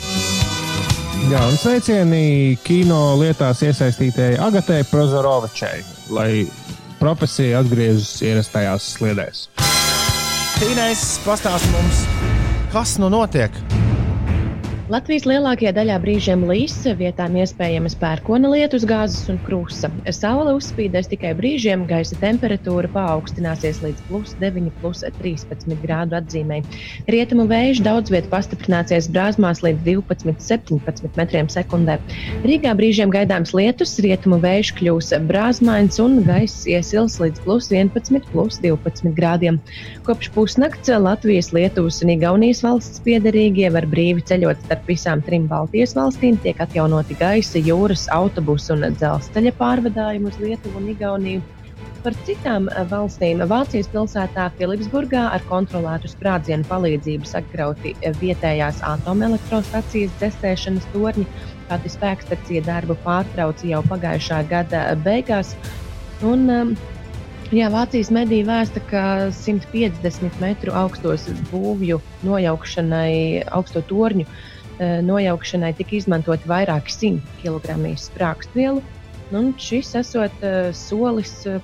Jā, 1.31 1.39
un 1.47 1.55
sveicieni 1.57 2.57
kino 2.65 3.15
lietās 3.21 3.63
iesaistītajai 3.65 4.35
Agatē 4.45 4.83
Prozorovičai, 4.91 5.79
lai 6.13 6.29
profesija 6.99 7.63
atgriežas 7.63 8.19
ierastajās 8.27 8.91
sliedēs. 8.97 9.47
Tīnais 10.65 11.01
pastāsta 11.21 11.69
mums, 11.75 11.99
kas 12.73 12.95
nu 12.97 13.11
notiek. 13.13 13.53
Latvijas 14.85 15.23
lielākajā 15.25 15.71
daļā 15.73 15.95
brīžiem 15.97 16.43
līs, 16.45 16.75
vietām 16.99 17.33
iespējamas 17.41 17.95
pērkona 17.97 18.51
lietus, 18.51 18.83
gāzes 18.85 19.23
un 19.33 19.39
krusta. 19.41 19.89
Saule 20.13 20.51
uzspīdēs 20.53 21.07
tikai 21.09 21.31
brīžiem, 21.39 21.87
gaisa 21.89 22.13
temperatūra 22.21 22.91
paaugstināsies 22.93 23.79
līdz 23.81 24.03
plus 24.05 24.35
9, 24.43 24.69
plus 24.83 25.01
13 25.15 25.73
grādu 25.81 26.19
atzīmē. 26.19 26.59
Rietumu 27.09 27.47
vējš 27.49 27.81
daudz 27.87 28.13
vietā 28.13 28.29
pastiprināsies 28.35 29.07
brāzmās 29.09 29.63
līdz 29.65 29.81
12, 29.87 30.37
17 30.45 31.17
metriem 31.17 31.49
sekundē. 31.49 31.97
Rīgā 32.45 32.75
brīžiem 32.77 33.09
gaidāms 33.09 33.55
lietus, 33.57 33.95
rietumu 34.05 34.37
vējš 34.45 34.75
kļūs 34.77 35.11
brāzmains 35.25 35.97
un 36.05 36.21
gaiss 36.29 36.69
iesils 36.69 37.17
līdz 37.23 37.41
plus 37.47 37.71
11, 37.73 38.29
plus 38.29 38.61
12 38.61 39.17
grādiem. 39.17 39.57
Kopš 40.05 40.29
pusnakts 40.37 40.93
Latvijas, 40.93 41.49
Lietuvas 41.57 42.03
un 42.05 42.13
Igaunijas 42.19 42.61
valsts 42.61 43.01
piedarīgie 43.01 43.73
var 43.73 43.89
brīvi 43.89 44.21
ceļot 44.29 44.74
starp 44.75 44.89
visām 44.91 45.21
trim 45.23 45.45
Baltijas 45.47 45.93
valstīm, 45.95 46.35
tiek 46.43 46.59
atjaunoti 46.59 47.15
gaisa, 47.15 47.59
jūras, 47.63 48.09
autobusu 48.11 48.73
un 48.75 48.83
dzelzceļa 48.91 49.53
pārvadājumi 49.55 50.27
uz 50.27 50.39
Lietuvu 50.41 50.81
un 50.81 50.89
Igauniju. 50.91 51.43
Par 52.03 52.15
citām 52.27 52.67
eh, 52.67 52.83
valstīm 52.91 53.39
Vācijas 53.47 53.87
pilsētā 53.93 54.49
Filipsburgā 54.59 55.29
ar 55.31 55.45
kontrolētu 55.47 56.11
sprādzienu 56.11 56.67
palīdzību 56.67 57.25
sagrauti 57.29 57.93
eh, 58.01 58.11
vietējās 58.19 58.81
atomelektrostacijas 58.83 60.11
dzēsēšanas 60.19 60.89
torņi. 60.91 61.25
Pati 61.69 61.89
spēkstacija 61.89 62.65
darbu 62.67 62.97
pārtrauca 63.05 63.69
jau 63.69 63.79
pagājušā 63.87 64.43
gada 64.51 64.83
beigās. 65.07 65.55
Un, 66.21 66.49
um, 66.51 66.75
Jā, 67.53 67.67
Vācijas 67.69 68.09
mediji 68.09 68.41
vēsta, 68.47 68.81
ka 68.89 69.01
150 69.37 70.39
metru 70.41 70.73
augstos 70.73 71.27
būvju 71.51 71.99
nojaukšanai, 72.25 73.45
augsto 73.53 73.83
torņu 73.85 74.25
eh, 74.25 74.54
nojaukšanai 74.79 75.71
tika 75.77 75.95
izmantoti 75.95 76.49
vairāki 76.49 76.91
simti 76.91 77.41
kilogramu 77.43 77.93
sprāgstvielu. 77.99 78.83
Un 79.33 79.53
šis 79.57 79.95
esot 79.97 80.43
eh, 80.45 80.69
solis, 80.73 81.33
eh, 81.49 81.61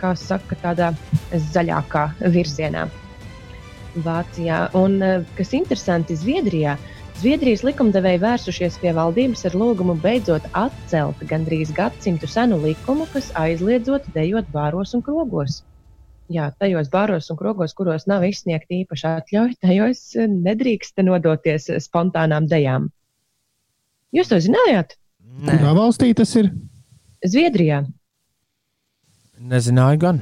kā 0.00 0.12
saka, 0.18 0.58
tādā 0.60 0.92
zaļākā 1.32 2.10
virzienā 2.34 2.84
Vācijā. 4.04 4.66
Un, 4.76 5.00
eh, 5.02 5.24
kas 5.38 5.54
interesanti, 5.56 6.16
Zviedrijā. 6.16 6.76
Zviedrijas 7.16 7.62
likumdevēji 7.64 8.20
vērsušies 8.20 8.76
pie 8.82 8.92
valdības 8.92 9.46
ar 9.48 9.56
lūgumu 9.56 9.94
beidzot 10.02 10.44
atcelt 10.52 11.22
gandrīz 11.30 11.72
gadsimtu 11.72 12.28
senu 12.28 12.58
likumu, 12.60 13.06
kas 13.14 13.30
aizliedzot 13.40 14.04
dejot 14.12 14.52
bāros 14.52 14.92
un 14.92 15.00
krogos. 15.06 15.62
Jā, 16.32 16.48
tajos 16.58 16.88
bāros 16.90 17.28
un 17.30 17.38
krogos, 17.38 17.74
kuros 17.78 18.08
nav 18.10 18.24
izsniegta 18.26 18.74
īpaša 18.80 19.16
atļauja, 19.20 19.58
tajos 19.62 20.00
eh, 20.18 20.30
nedrīkst 20.30 21.02
nodoties 21.06 21.68
spontānām 21.84 22.48
dejām. 22.50 22.88
Jūs 24.16 24.32
to 24.32 24.40
zinājāt? 24.42 24.96
Nē, 25.46 25.58
Kā 25.62 25.74
valstī 25.76 26.10
tas 26.16 26.32
ir? 26.40 26.50
Zviedrijā. 27.26 27.84
Nezināju 29.36 30.00
gan. 30.02 30.20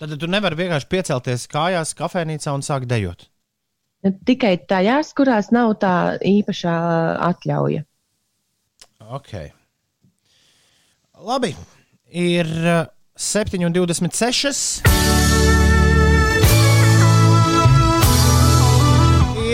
Tad 0.00 0.16
tu 0.18 0.28
nevari 0.30 0.58
vienkārši 0.64 0.90
piecelties 0.90 1.46
kājās, 1.50 1.94
kafejnīcā 1.98 2.54
un 2.56 2.64
sākt 2.66 2.88
dejot. 2.90 3.28
Tikai 4.28 4.56
tajās, 4.68 5.14
kurās 5.16 5.52
nav 5.54 5.76
tā 5.80 5.94
īpašā 6.28 6.74
atļauja. 7.28 7.84
Ok. 9.14 9.32
Labi. 11.24 11.54
Ir 12.14 12.50
uh, 12.68 12.82
7,26. 13.18 14.82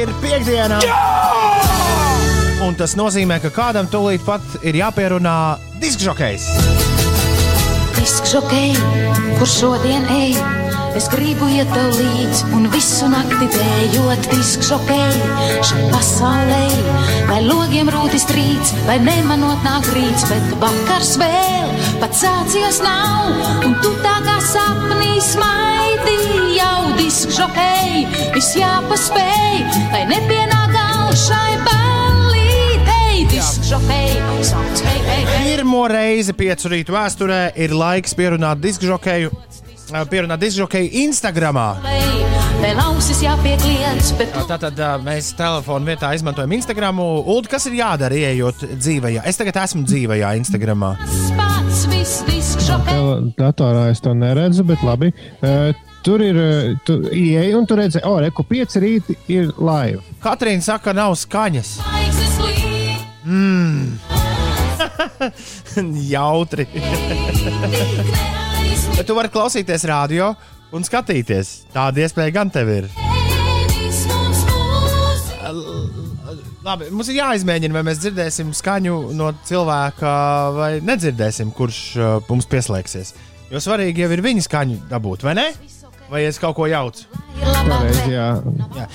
Ir 0.00 0.08
piekdiena. 0.22 0.78
Un 2.64 2.78
tas 2.80 2.96
nozīmē, 2.96 3.36
ka 3.44 3.50
kādam 3.52 3.90
tūlīt 3.92 4.24
pat 4.24 4.40
ir 4.64 4.78
jāpierunā 4.80 5.36
diskžokejs. 5.82 6.46
Diskžokei, 7.98 8.72
kur 9.36 9.48
šodien 9.48 10.08
ej, 10.08 10.40
es 10.96 11.06
gribu 11.12 11.48
iet 11.50 11.70
tev 11.74 11.94
līdzi 11.96 12.50
un 12.56 12.66
visu 12.72 13.08
nakti 13.10 13.48
dējot 13.54 14.28
diskžokei. 14.32 15.10
Šai 15.66 15.86
pasaulē, 15.92 16.62
vai 17.28 17.40
logiem 17.46 17.90
rūtis 17.92 18.26
trīc, 18.30 18.72
vai 18.88 18.98
nemanot 19.04 19.62
nāk 19.66 19.88
rīts, 19.94 20.26
bet 20.30 20.54
vakars 20.62 21.16
vēl 21.20 21.74
pat 22.00 22.16
sācies 22.16 22.80
nav, 22.84 23.42
un 23.66 23.76
tu 23.84 23.92
tā 24.04 24.16
kā 24.26 24.38
sapnī 24.44 25.18
smaidi 25.24 26.16
jau 26.56 26.94
diskžokei, 26.98 28.06
viss 28.34 28.56
jāpaspēj, 28.58 29.60
lai 29.92 30.06
nepienāk 30.10 30.74
gals 30.76 31.26
šai 31.28 31.60
ballītei. 31.68 33.28
Diskžokei, 33.30 34.18
sauc 34.48 34.84
hei, 34.88 34.98
hei, 35.06 35.22
hei. 35.28 35.46
Pirmo 35.50 35.84
reizi 35.90 36.34
piecu 36.36 36.72
rītu 36.72 36.96
vēsturē 36.96 37.44
ir 37.60 37.76
laiks 37.76 38.16
pierunāt 38.18 38.62
diskžokeju. 38.64 39.30
uh, 39.34 39.49
Instagramā. 41.04 41.68
Ausis 42.80 43.22
jāpiekliedz, 43.24 44.10
bet 44.18 44.34
tu 44.34 44.42
Tātad 44.48 44.78
ā, 44.84 44.90
mēs 45.02 45.30
telefonu 45.38 45.88
vietā 45.88 46.10
izmantojam 46.16 46.52
Instagram. 46.58 47.00
Ulu, 47.02 47.48
kas 47.50 47.66
ir 47.70 47.78
jādara, 47.78 48.16
ieejot 48.18 48.66
dzīvajā? 48.76 49.24
Es 49.28 49.40
tagad 49.40 49.56
esmu 49.62 49.86
dzīvajā 49.88 50.32
Instagramā. 50.42 50.90
Datorā 53.38 53.86
es 53.90 54.02
to 54.04 54.12
neredzu, 54.14 54.66
bet 54.68 54.84
labi. 54.86 55.12
Uh, 55.40 55.70
tur 56.06 56.22
ir 56.24 56.40
tu 56.86 57.00
ieeja 57.08 57.56
un 57.58 57.66
tur 57.68 57.80
redzēji, 57.80 58.04
oh, 58.08 58.20
reku 58.22 58.44
pieci 58.46 58.82
rīti 58.82 59.16
ir 59.32 59.54
live. 59.56 60.04
Katrīna 60.22 60.64
saka, 60.64 60.94
nav 60.96 61.16
skaņas. 61.18 61.78
Jautri. 66.12 66.66
Bet 69.00 69.06
tu 69.08 69.14
vari 69.16 69.30
klausīties 69.32 69.86
radio 69.88 70.26
un 70.76 70.82
skatīties. 70.84 71.50
Tāda 71.72 72.02
iespēja 72.04 72.34
gan 72.34 72.50
tev 72.52 72.68
ir. 72.68 72.88
Labi, 76.60 76.90
mums 76.92 77.08
ir 77.08 77.16
jāizmēģina, 77.16 77.78
vai 77.78 77.82
mēs 77.88 78.02
dzirdēsim 78.02 78.50
skaņu 78.58 78.98
no 79.16 79.30
cilvēka, 79.48 80.12
vai 80.52 80.68
nedzirdēsim, 80.84 81.54
kurš 81.56 81.80
uh, 81.96 82.10
mums 82.28 82.44
pieslēgsies. 82.52 83.14
Jo 83.48 83.64
svarīgi 83.64 84.04
jau 84.04 84.10
ir 84.12 84.20
viņa 84.28 84.44
skaņu 84.44 84.76
dabūt, 84.92 85.24
vai 85.24 85.38
ne? 85.40 85.48
Vai 86.12 86.26
es 86.28 86.36
kaut 86.42 86.58
ko 86.58 86.68
jaucu? 86.68 87.08
Pareizi, 87.40 88.12
jā. 88.12 88.28
Jā. 88.76 88.86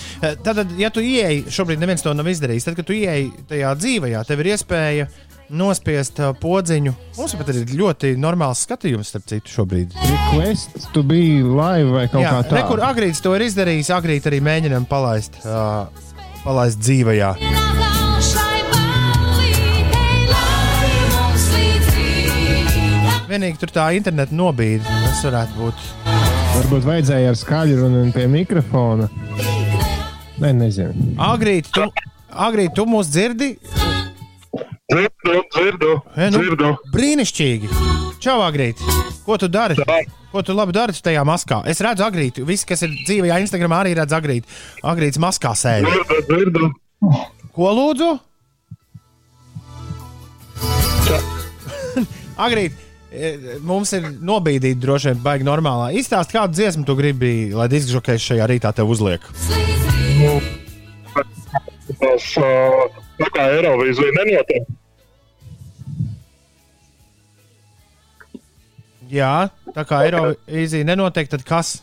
Tad, 0.46 0.62
ja 0.78 0.94
tu 0.94 1.02
ieeji, 1.02 1.48
šobrīd 1.50 1.82
neviens 1.82 2.06
to 2.06 2.14
nav 2.14 2.30
izdarījis, 2.30 2.70
tad, 2.70 2.78
kad 2.78 2.86
tu 2.86 2.94
ieeji 2.94 3.32
tajā 3.50 3.74
dzīvajā, 3.82 4.22
tev 4.30 4.46
ir 4.46 4.54
iespēja 4.54 5.10
nospiest 5.50 6.20
uh, 6.22 6.32
podziņu. 6.40 6.94
Mums 7.18 7.36
pat 7.40 7.52
ir 7.54 7.74
ļoti 7.78 8.14
normāls 8.20 8.64
skatījums, 8.66 9.12
starp 9.12 9.28
citu, 9.30 9.52
šobrīd. 9.54 9.94
Request, 10.10 10.90
tu 10.96 11.04
biji 11.06 11.44
live 11.46 11.92
vai 11.94 12.06
kaut 12.12 12.24
Jā, 12.26 12.34
kā 12.38 12.56
re, 12.58 12.64
kur 12.70 12.82
tāda. 12.82 12.92
Agrīts 12.94 13.22
to 13.24 13.36
ir 13.38 13.46
izdarījis, 13.48 13.92
Agrīt 13.96 14.30
arī 14.30 14.42
mēģinām 14.46 14.88
palaist, 14.90 15.38
uh, 15.46 15.86
palaist 16.46 16.82
dzīvajā. 16.82 17.36
Vienīgi 23.26 23.60
tur 23.60 23.72
tā 23.74 23.90
interneta 23.98 24.36
nobīde. 24.38 24.86
Tas 24.86 25.24
varētu 25.26 25.58
būt. 25.60 25.88
Varbūt 26.56 26.86
vajadzēja 26.88 27.34
ar 27.34 27.40
skaļu 27.40 27.82
runu 27.82 28.06
un 28.06 28.14
pie 28.16 28.30
mikrofona. 28.32 29.10
Nē, 30.40 30.54
nezinu. 30.56 31.16
Agrīt, 31.20 31.68
tu, 31.74 31.90
Agrīt, 32.32 32.76
tu 32.76 32.86
mūs 32.88 33.12
dzirdi? 33.12 33.56
Dzirdu, 34.92 35.42
dzirdu, 35.50 35.92
E, 36.16 36.30
nu, 36.30 36.38
dzirdu. 36.38 36.68
brīnišķīgi. 36.94 37.70
Čau, 38.22 38.38
Agrīt. 38.46 38.78
Ko 39.26 39.38
tu 39.42 39.48
dari? 39.50 39.74
Ko 40.32 40.44
tu 40.46 40.54
labi 40.54 40.72
dari 40.78 40.94
tajā 40.94 41.24
maskā? 41.26 41.64
Es 41.66 41.82
redzu, 41.82 42.04
Agrīt. 42.06 42.38
Visi, 42.46 42.66
kas 42.70 42.84
ir 42.86 42.94
dzīvajā 43.08 43.40
Instagramā, 43.42 43.80
arī 43.82 43.96
redz 43.98 44.14
Agrīt. 44.14 44.46
Agrīts 44.86 45.18
maskā 45.18 45.56
sēž. 45.58 45.90
Dzirdu, 45.90 46.20
dzirdu. 46.30 46.70
Ko 47.56 47.72
lūdzu? 47.74 48.12
Agrīt, 52.46 52.78
e, 53.10 53.58
mums 53.66 53.90
ir 53.98 54.06
nobīdīta 54.22 54.80
droši 54.86 55.10
vien 55.14 55.24
baigi 55.26 55.48
normālā. 55.50 55.90
Izstāst, 55.98 56.30
kādu 56.36 56.54
dziesmu 56.60 56.86
tu 56.86 56.94
gribi, 57.00 57.50
lai 57.58 57.66
diskžokais 57.74 58.22
šajā 58.22 58.46
rītā 58.54 58.70
tev 58.78 58.94
uzliek. 58.94 59.26
Tas 61.86 62.32
tā 63.20 63.30
kā 63.34 63.46
Eirovīzija 63.54 64.16
nenotiek. 64.18 64.70
Jā, 69.12 69.50
tā 69.76 69.86
kā 69.86 70.02
Eirovīzija 70.08 70.88
nenotiek, 70.88 71.30
tad 71.30 71.46
kas? 71.46 71.78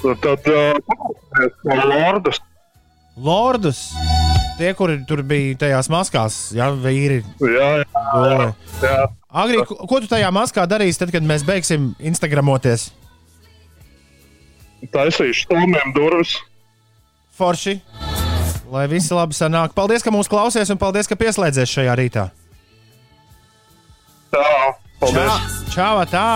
Tad 0.00 0.48
uh, 0.50 0.74
Lordus. 1.86 2.40
Lordus. 3.20 3.84
Tie, 4.60 4.72
kuri 4.76 4.98
tur 5.08 5.22
bija 5.24 5.56
tajās 5.62 5.88
maskās, 5.92 6.34
jā, 6.56 6.66
vīri. 6.82 7.22
Jā, 7.40 7.68
jā, 7.80 8.02
Dole. 8.12 8.48
jā. 8.82 8.96
Agri, 9.30 9.62
ko, 9.64 9.76
ko 9.88 10.00
tu 10.02 10.10
tajā 10.10 10.28
maskā 10.34 10.66
darīsi, 10.68 10.98
tad, 11.00 11.12
kad 11.14 11.24
mēs 11.24 11.46
beigsim 11.48 11.94
Instagramoties? 12.10 12.90
Taisīšu 14.92 15.46
stūmiem 15.46 15.94
durvis. 15.96 16.34
Forši. 17.36 17.78
Lai 18.70 18.86
visi 18.86 19.10
labi 19.14 19.34
sanāk. 19.34 19.74
Paldies, 19.74 20.04
ka 20.06 20.12
mūs 20.14 20.30
klausies 20.30 20.70
un 20.70 20.78
paldies, 20.78 21.10
ka 21.10 21.18
pieslēdzies 21.18 21.72
šajā 21.74 21.96
rītā. 21.98 22.28
Tā, 24.30 24.46
paldies. 25.02 25.56
Čau, 25.74 26.04
tā! 26.10 26.26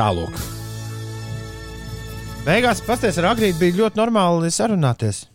Tālāk. 0.00 0.36
Beigās 2.46 2.80
pasties 2.86 3.18
ar 3.20 3.34
Agrītu 3.34 3.58
bija 3.60 3.76
ļoti 3.82 4.00
normāli 4.00 4.48
sarunāties. 4.54 5.29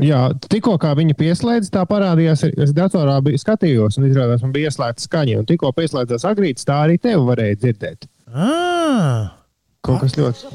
Jā, 0.00 0.30
tikko 0.48 0.78
kā 0.80 0.94
viņa 0.96 1.12
pieslēdz, 1.18 1.68
tā 1.74 1.82
parādījās. 1.84 2.46
Es 2.64 2.70
datorā 2.72 3.18
biju 3.24 3.36
skatījos, 3.42 3.98
un 4.00 4.06
izrādās, 4.08 4.40
man 4.40 4.54
bija 4.54 4.70
ieslēgta 4.70 5.04
skaņa. 5.04 5.34
Un 5.42 5.48
tikko 5.50 5.68
pieslēdzās 5.76 6.24
agrīts, 6.30 6.64
tā 6.64 6.78
arī 6.86 6.96
tevi 7.02 7.20
varēja 7.28 7.58
dzirdēt. 7.60 8.08
Ah, 8.32 9.34
Kaut 9.84 10.00
kas 10.00 10.14
ļoti. 10.16 10.48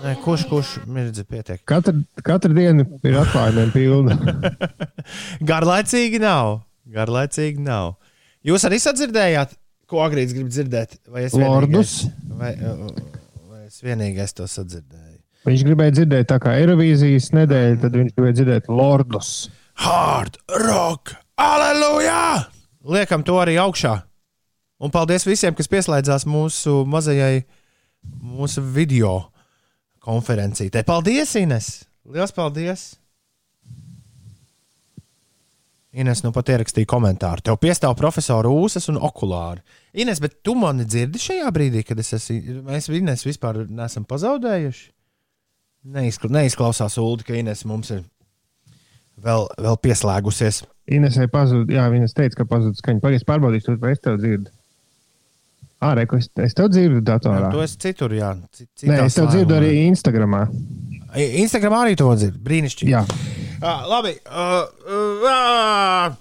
nē, 0.00 0.14
kurš, 0.24 0.46
kurš 0.48 0.70
mirdzi 0.88 1.26
pietiek? 1.28 1.60
Katra, 1.68 1.92
katra 2.24 2.54
diena 2.56 2.86
ir 3.04 3.18
atklājumiem 3.20 3.72
pilna. 3.74 4.16
Garlaicīgi 5.50 6.22
nav. 6.22 6.62
Garlaicīgi 6.90 7.60
nav. 7.66 7.98
Jūs 8.48 8.64
arī 8.64 8.78
sadzirdējāt, 8.80 9.52
ko 9.90 10.00
Agrīts 10.06 10.32
grib 10.32 10.48
dzirdēt? 10.48 10.96
Vai 11.12 11.26
es 11.28 11.36
Lordus. 11.36 11.98
vienīgais- 12.06 12.38
Vai, 12.40 12.54
vai 13.50 13.66
es 13.66 13.80
vienīgais 13.84 14.32
to 14.38 14.46
sadzirdēju? 14.48 15.09
Viņš 15.48 15.62
gribēja 15.64 15.94
dzirdēt, 15.96 16.26
tā 16.28 16.36
kā 16.42 16.52
Eirovīzijas 16.60 17.30
nedēļa, 17.32 17.80
tad 17.80 17.94
viņš 17.96 18.12
gribēja 18.12 18.36
dzirdēt 18.36 18.68
Lordus. 18.68 19.48
Hard 19.80 20.36
rock! 20.60 21.14
Aleluja! 21.40 22.50
Liekam 22.84 23.24
to 23.24 23.38
arī 23.40 23.56
augšā. 23.60 23.94
Un 24.80 24.92
paldies 24.92 25.24
visiem, 25.28 25.56
kas 25.56 25.68
pieslēdzās 25.72 26.26
mūsu 26.28 26.82
mazajai 26.88 27.46
mūsu 28.20 28.64
video 28.64 29.30
konferencītē. 30.04 30.84
Paldies, 30.88 31.32
Ines! 31.40 31.72
Lielas 32.04 32.36
paldies! 32.36 32.90
Ines 35.90 36.20
nu 36.22 36.30
pat 36.30 36.52
ierakstīja 36.52 36.86
komentāru. 36.86 37.42
Tev 37.42 37.56
piestāv 37.64 37.96
profesora 37.98 38.52
ūsas 38.52 38.86
un 38.92 39.00
okulāri. 39.00 39.64
Ines, 40.04 40.20
bet 40.22 40.38
tu 40.46 40.54
mani 40.54 40.84
dzirdi 40.86 41.18
šajā 41.18 41.48
brīdī, 41.50 41.82
kad 41.88 41.98
es 41.98 42.12
esmu. 42.14 42.60
Mēs 42.68 42.92
Ines 42.94 43.26
vispār 43.26 43.64
neesam 43.66 44.04
pazaudējuši. 44.06 44.90
Neizkla, 45.84 46.28
neizklausās 46.40 46.98
Ulu, 47.00 47.22
ka 47.24 47.32
Ines 47.38 47.62
mums 47.64 47.88
ir 47.94 48.02
vēl, 49.24 49.46
vēl 49.56 49.78
pieslēgusies. 49.80 50.62
Inesai 50.90 51.28
pazuda, 51.30 51.72
jā, 51.72 51.84
viņas 51.92 52.12
teica, 52.16 52.40
ka 52.42 52.46
pazuda 52.50 52.76
skaņa. 52.76 53.00
Pagaidzi, 53.04 53.26
pārbaudīšu, 53.28 53.66
to, 53.70 53.76
vai 53.80 53.92
es 53.94 54.00
tev 54.04 54.18
dzirdu. 54.20 54.50
Ārē, 55.80 56.04
ko 56.10 56.18
es, 56.20 56.26
es 56.44 56.52
tev 56.58 56.68
dzirdu 56.68 57.00
datorā. 57.06 57.48
Tu 57.54 57.62
esi 57.64 57.78
citur, 57.80 58.12
jā. 58.12 58.34
ci- 58.52 58.66
Nē, 58.84 58.98
citā 58.98 59.04
es 59.08 59.14
tev 59.16 59.30
dzirdu 59.32 59.56
arī 59.56 59.70
Instagramā. 59.88 60.42
Instagramā 61.16 61.84
arī 61.86 61.96
to 61.96 62.10
dzird. 62.16 62.36
Brīnišķīgi. 62.44 62.92
Jā, 62.96 63.04
Uh, 63.60 63.82
labi. 63.90 64.14
Uh, 64.24 64.62
uh, 64.88 65.24
uh, 65.28 66.14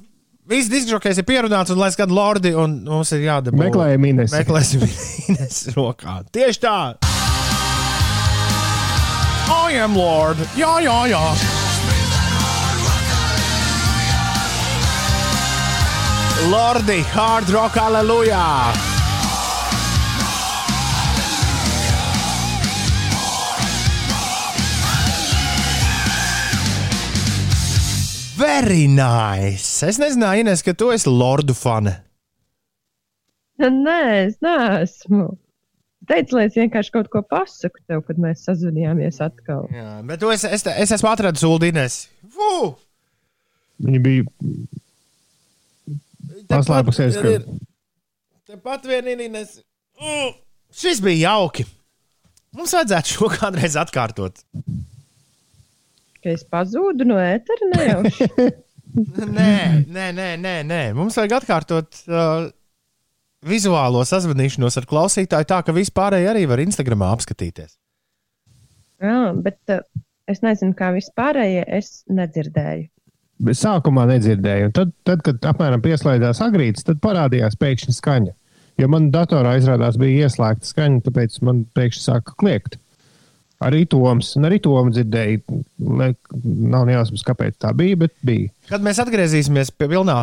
Viss 0.51 0.67
diskžokais 0.67 1.15
ir 1.21 1.23
pierunāts, 1.23 1.71
un 1.71 1.77
lai 1.79 1.87
skata 1.93 2.11
Lordi, 2.11 2.51
un 2.51 2.73
mums 2.83 3.13
ir 3.15 3.21
jādabū. 3.29 3.55
meklējam 3.61 4.07
Ines. 4.09 4.33
Meklēsim 4.35 4.83
Ines 5.31 5.61
rokā. 5.71 6.17
Tieši 6.35 6.59
tā. 6.65 6.75
I 9.49 9.73
am 9.81 9.95
Lord. 9.97 10.37
Jā, 10.57 10.77
jā, 10.85 10.97
jā. 11.09 11.23
Lordi, 16.49 17.01
hard 17.11 17.49
rock, 17.49 17.75
aleluja! 17.77 18.45
Very 28.39 28.87
nice! 28.87 29.83
Es 29.83 29.99
nezināju, 29.99 30.45
Ines, 30.45 30.63
ka 30.63 30.71
tu 30.77 30.93
esi 30.95 31.11
Lordu 31.11 31.57
fane. 31.57 31.97
Nē, 33.59 34.01
es 34.29 34.39
neesmu. 34.45 35.33
Teicu, 36.09 36.39
lai 36.39 36.47
es 36.49 36.55
vienkārši 36.57 36.93
kaut 36.95 37.09
ko 37.13 37.21
pasaku 37.21 37.83
tev, 37.85 38.01
kad 38.07 38.17
mēs 38.21 38.41
sazvanījāmies 38.47 39.19
atkal. 39.21 39.67
Jā, 39.73 39.99
bet 40.09 40.21
tu 40.21 40.31
esi, 40.33 40.49
es, 40.49 40.65
es 40.65 40.93
esmu 40.95 41.11
atradis 41.11 41.45
Uldīnes. 41.45 41.99
Viņa 43.85 44.01
bija 44.03 44.25
paslēpusies. 46.49 47.19
Ka... 47.21 47.35
Tepat 48.49 48.87
vien 48.89 49.11
ir 49.13 49.21
Ines. 49.27 49.59
Mm, 50.01 50.33
šis 50.73 51.03
bija 51.05 51.35
jauki. 51.35 51.67
Mums 52.57 52.73
vajadzētu 52.73 53.13
šo 53.13 53.29
kādreiz 53.29 53.77
atkārtot. 53.77 54.41
Ka 56.19 56.33
es 56.33 56.41
pazūdu 56.49 57.05
no 57.07 57.19
ētera 57.21 57.69
nejauši. 57.75 58.31
Nē, 58.89 59.85
nē, 59.85 60.05
nē, 60.17 60.29
nē, 60.41 60.53
nē. 60.65 60.79
Mums 60.97 61.13
vajag 61.19 61.35
atkārtot 61.37 61.99
uh, 62.09 62.47
vizuālo 63.45 64.01
sazvanīšanos 64.07 64.77
ar 64.79 64.87
klausītāju, 64.89 65.47
tā 65.47 65.61
ka 65.65 65.75
vispārēji 65.75 66.29
arī 66.31 66.45
var 66.49 66.61
Instagramā 66.63 67.11
apskatīties. 67.15 67.77
Jā, 68.99 69.31
bet 69.39 69.59
uh, 69.71 69.83
es 70.27 70.41
nezinu, 70.43 70.75
kā 70.77 70.91
vispārējie 70.95 71.63
es 71.79 72.01
nedzirdēju. 72.11 72.89
Bet 73.47 73.55
sākumā 73.55 74.03
nedzirdēju. 74.09 74.67
Un 74.67 74.75
Tad, 74.75 74.91
tad, 75.07 75.23
kad 75.23 75.45
apmēram 75.53 75.83
pieslēdzās 75.83 76.41
agrītis, 76.43 76.83
tad 76.87 76.99
parādījās 77.03 77.55
pēkšņi 77.59 77.95
skaņa. 77.95 78.35
Jo 78.79 78.87
man 78.91 79.07
datorā 79.11 79.55
izrādās 79.59 79.95
bija 79.99 80.27
ieslēgta 80.27 80.67
skaņa, 80.67 81.01
tāpēc 81.07 81.39
man 81.47 81.63
pēkšņi 81.75 82.03
sāka 82.03 82.35
kliegt. 82.39 82.75
Arī 83.63 83.85
Toms, 83.91 84.33
un 84.39 84.47
arī 84.47 84.59
Toms 84.63 84.95
dzirdēja. 84.95 85.39
Nav 85.79 86.85
nejausmas, 86.87 87.23
kāpēc 87.27 87.57
tā 87.63 87.73
bija, 87.75 87.97
bet 88.05 88.15
bija. 88.23 88.51
Kad 88.69 88.83
mēs 88.83 88.99
atgriezīsimies 89.03 89.71
pie 89.75 89.89
pilnā, 89.91 90.19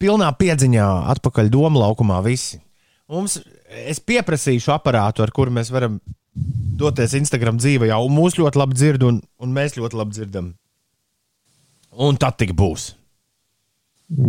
pilnā 0.00 0.30
piedziņā, 0.40 0.86
atpakaļ 1.14 1.50
domu 1.52 1.82
laukumā, 1.82 2.20
visi. 2.24 2.60
Mums, 3.10 3.40
es 3.90 4.00
pieprasīšu 4.00 4.72
aparātu, 4.74 5.24
ar 5.24 5.32
kuru 5.34 5.52
mēs 5.54 5.72
varam 5.74 5.98
doties 6.80 7.14
Instagram 7.18 7.58
dzīvē, 7.60 7.90
un 8.06 8.14
mūs 8.14 8.38
ļoti 8.38 8.60
labi 8.60 8.78
dzird, 8.78 9.04
un, 9.06 9.18
un 9.42 9.54
mēs 9.56 9.76
ļoti 9.76 9.98
labi 9.98 10.16
dzirdam. 10.16 10.52
Un 12.00 12.16
tad 12.22 12.38
tik 12.40 12.54
būs. 12.56 12.92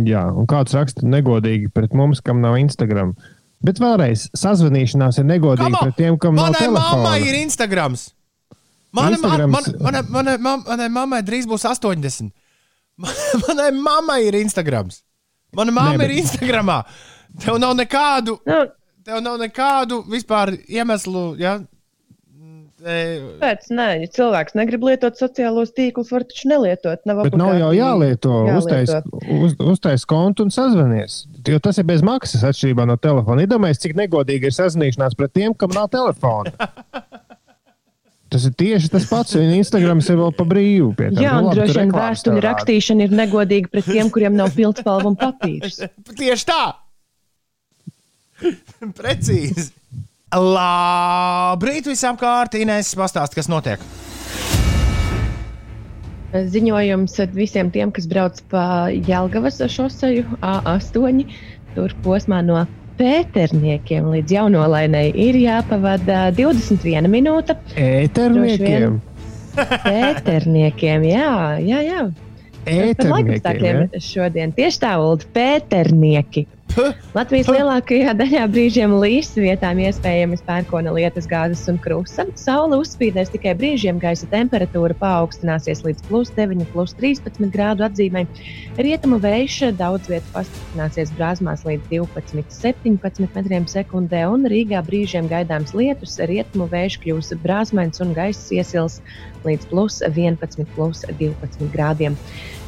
Jā, 0.06 0.24
un 0.30 0.46
kāds 0.50 0.74
raksta 0.76 1.06
negodīgi 1.06 1.70
pret 1.74 1.94
mums, 1.98 2.20
kam 2.22 2.42
nav 2.42 2.58
Instagram. 2.60 3.14
Bet 3.62 3.78
vēlreiz, 3.82 4.28
sazvanīšanās 4.38 5.20
ir 5.22 5.26
on! 5.28 5.78
pret 5.86 5.96
tiem, 5.98 6.18
kam 6.18 6.34
nav 6.38 6.50
Manai 6.50 6.64
telefona. 6.66 6.98
mammai 7.02 7.22
ir 7.30 7.38
Instagrams. 7.38 8.08
Mana, 8.92 9.16
Instagrams- 9.16 9.78
man, 9.80 9.98
man, 10.10 10.36
manai, 10.42 10.58
manai 10.66 10.88
mammai 10.92 11.22
drīz 11.26 11.46
būs 11.50 11.64
80. 11.70 12.30
Man- 12.98 13.22
Manai 13.46 13.70
mammai 13.78 14.18
ir 14.26 14.36
Instagrams. 14.42 15.00
Mana 15.56 15.72
Nē, 16.00 16.06
ir 16.06 16.14
Instagramā. 16.22 16.78
Tev 17.42 17.58
nav 17.60 17.74
nekādu, 17.76 18.38
Nu, 18.48 18.62
tev 19.04 19.20
nav 19.24 19.36
nekādu 19.40 20.00
vispār 20.08 20.54
iemeslu. 20.64 21.32
Ja? 21.40 21.58
Pēc, 22.82 23.68
nē, 23.70 23.86
ja 24.02 24.08
cilvēks 24.10 24.56
negrib 24.58 24.82
lietot 24.88 25.14
sociālos 25.20 25.70
tīklus, 25.76 26.08
var 26.10 26.24
taču 26.26 26.48
nelietot. 26.50 27.04
Nav 27.06 27.20
Bet 27.28 27.36
nav 27.38 27.52
jau 27.54 27.68
obligāti 27.68 27.78
jālieto. 27.78 28.38
Uztais, 28.56 28.90
jālieto. 28.90 29.20
uz, 29.44 29.54
uztais 29.74 30.06
kontu 30.08 30.48
un 30.48 30.50
sazvanies. 30.54 31.20
Jo 31.46 31.60
tas 31.62 31.78
ir 31.78 31.86
bez 31.86 32.02
maksas 32.02 32.42
atšķirībā 32.48 32.88
no 32.88 32.96
telefona. 32.98 33.44
Iedomājieties, 33.46 33.84
cik 33.84 33.94
negodīgi 34.00 34.50
ir 34.50 34.56
sazvanīšanās 34.56 35.14
pret 35.20 35.36
tiem, 35.36 35.54
kam 35.54 35.76
nav 35.76 35.92
telefona. 35.94 36.56
Tas 38.32 38.46
ir 38.48 38.54
tieši 38.56 38.88
tas 38.94 39.04
pats. 39.10 39.34
Viņa 39.36 39.58
Instagrams 39.60 40.08
ir 40.08 40.16
vēl 40.16 40.32
pa 40.36 40.46
brīvu. 40.48 40.92
pie 40.96 41.10
tam. 41.10 41.20
Jā, 41.20 41.34
Nu, 41.36 41.50
un 41.50 41.56
droši 41.58 41.76
vien 41.82 41.92
vēstuļu 41.92 42.44
rakstīšana 42.46 43.06
ir 43.06 43.16
negodīga 43.18 43.68
pret 43.72 43.90
tiem, 43.90 44.08
kuriem 44.14 44.38
nav 44.38 44.54
pildspalva 44.56 45.10
un 45.12 45.18
papīrs. 45.20 45.82
tieši 46.20 46.48
tā! 46.48 46.62
Precīzi! 48.98 49.68
Labrīt 50.32 51.90
visām 51.92 52.16
kārtīnēs, 52.16 52.94
pastāst, 52.96 53.36
kas 53.36 53.52
notiek. 53.52 53.82
Ziņojums 56.32 57.18
visiem 57.36 57.68
tiem, 57.74 57.92
kas 57.92 58.06
brauc 58.08 58.38
pa 58.48 58.88
Jelgavas 58.88 59.60
šoseju 59.68 60.38
A8, 60.40 61.26
tur 61.76 61.92
posmā 62.00 62.40
no 62.46 62.62
Pēterniekiem 62.98 64.10
līdz 64.12 64.34
jaunolainai 64.36 65.06
ir 65.18 65.38
jāpavada 65.40 66.26
21 66.36 67.08
minūte. 67.12 67.56
Ēterniekiem. 67.78 69.00
Pēterniekiem, 69.56 71.06
jā, 71.10 71.32
jā. 71.64 71.80
jā. 71.86 72.02
Par 72.62 73.08
laikapstākļiem 73.10 73.78
Ēterniekiem. 73.82 74.04
šodien 74.06 74.52
tieši 74.56 74.82
tā, 74.84 74.92
Ulu, 75.02 75.30
Pēternieki. 75.34 76.46
Latvijas 77.12 77.50
lielākajā 77.52 78.14
daļā 78.16 78.46
brīžiem 78.48 78.94
līs, 78.96 79.34
vietām 79.36 79.80
iespējami 79.82 80.38
pērkona 80.46 80.94
lietas, 80.96 81.26
gāzes 81.28 81.66
un 81.68 81.76
krusta. 81.82 82.24
Saule 82.40 82.78
uzspīdēs 82.80 83.32
tikai 83.34 83.52
brīžiem, 83.58 83.98
gaisa 84.00 84.28
temperatūra 84.32 84.96
paaugstināsies 85.00 85.82
līdz 85.84 86.06
plus 86.08 86.32
9, 86.38 86.64
plus 86.72 86.94
13 86.96 87.52
grādu 87.52 87.84
atzīmē. 87.84 88.24
Rietumu 88.80 89.18
vējš 89.20 89.58
daudz 89.80 90.08
vietu 90.08 90.32
pastiprināsies 90.32 91.12
brāzmās 91.18 91.66
līdz 91.68 91.92
12, 91.92 92.48
17 92.56 93.36
metriem 93.36 93.68
sekundē, 93.68 94.24
un 94.32 94.48
Rīgā 94.48 94.80
brīžiem 94.86 95.28
gaidāms 95.28 95.76
lietus. 95.76 96.16
Rietumu 96.30 96.70
vējš 96.72 96.98
kļūs 97.04 97.36
brāzmains 97.44 98.00
un 98.00 98.16
gaiss 98.16 98.48
iesils 98.54 99.02
līdz 99.44 99.68
plus 99.68 100.00
11, 100.08 100.64
plus 100.72 101.04
12 101.20 101.68
grādiem. 101.76 102.16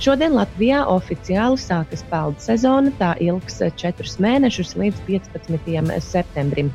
Šodien 0.05 0.35
Latvijā 0.37 0.83
oficiāli 0.93 1.57
sākas 1.57 2.03
peldu 2.11 2.43
sezona. 2.45 2.91
Tā 2.99 3.15
ilgs 3.25 3.63
četrus 3.81 4.19
mēnešus 4.21 4.75
līdz 4.77 4.99
15. 5.07 5.79
septembrim. 6.05 6.69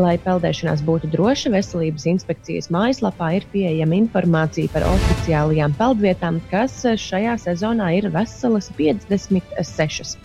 Lai 0.00 0.14
peldēšanās 0.24 0.80
būtu 0.86 1.10
droša, 1.12 1.52
Veselības 1.52 2.06
inspekcijas 2.08 2.70
mājaslapā 2.72 3.34
ir 3.36 3.44
pieejama 3.52 3.98
informācija 3.98 4.72
par 4.72 4.86
oficiālajām 4.88 5.74
peldvietām, 5.76 6.38
kas 6.48 6.78
šajā 7.04 7.34
sezonā 7.42 7.90
ir 7.98 8.08
veselas 8.14 8.70
56. 8.78 10.16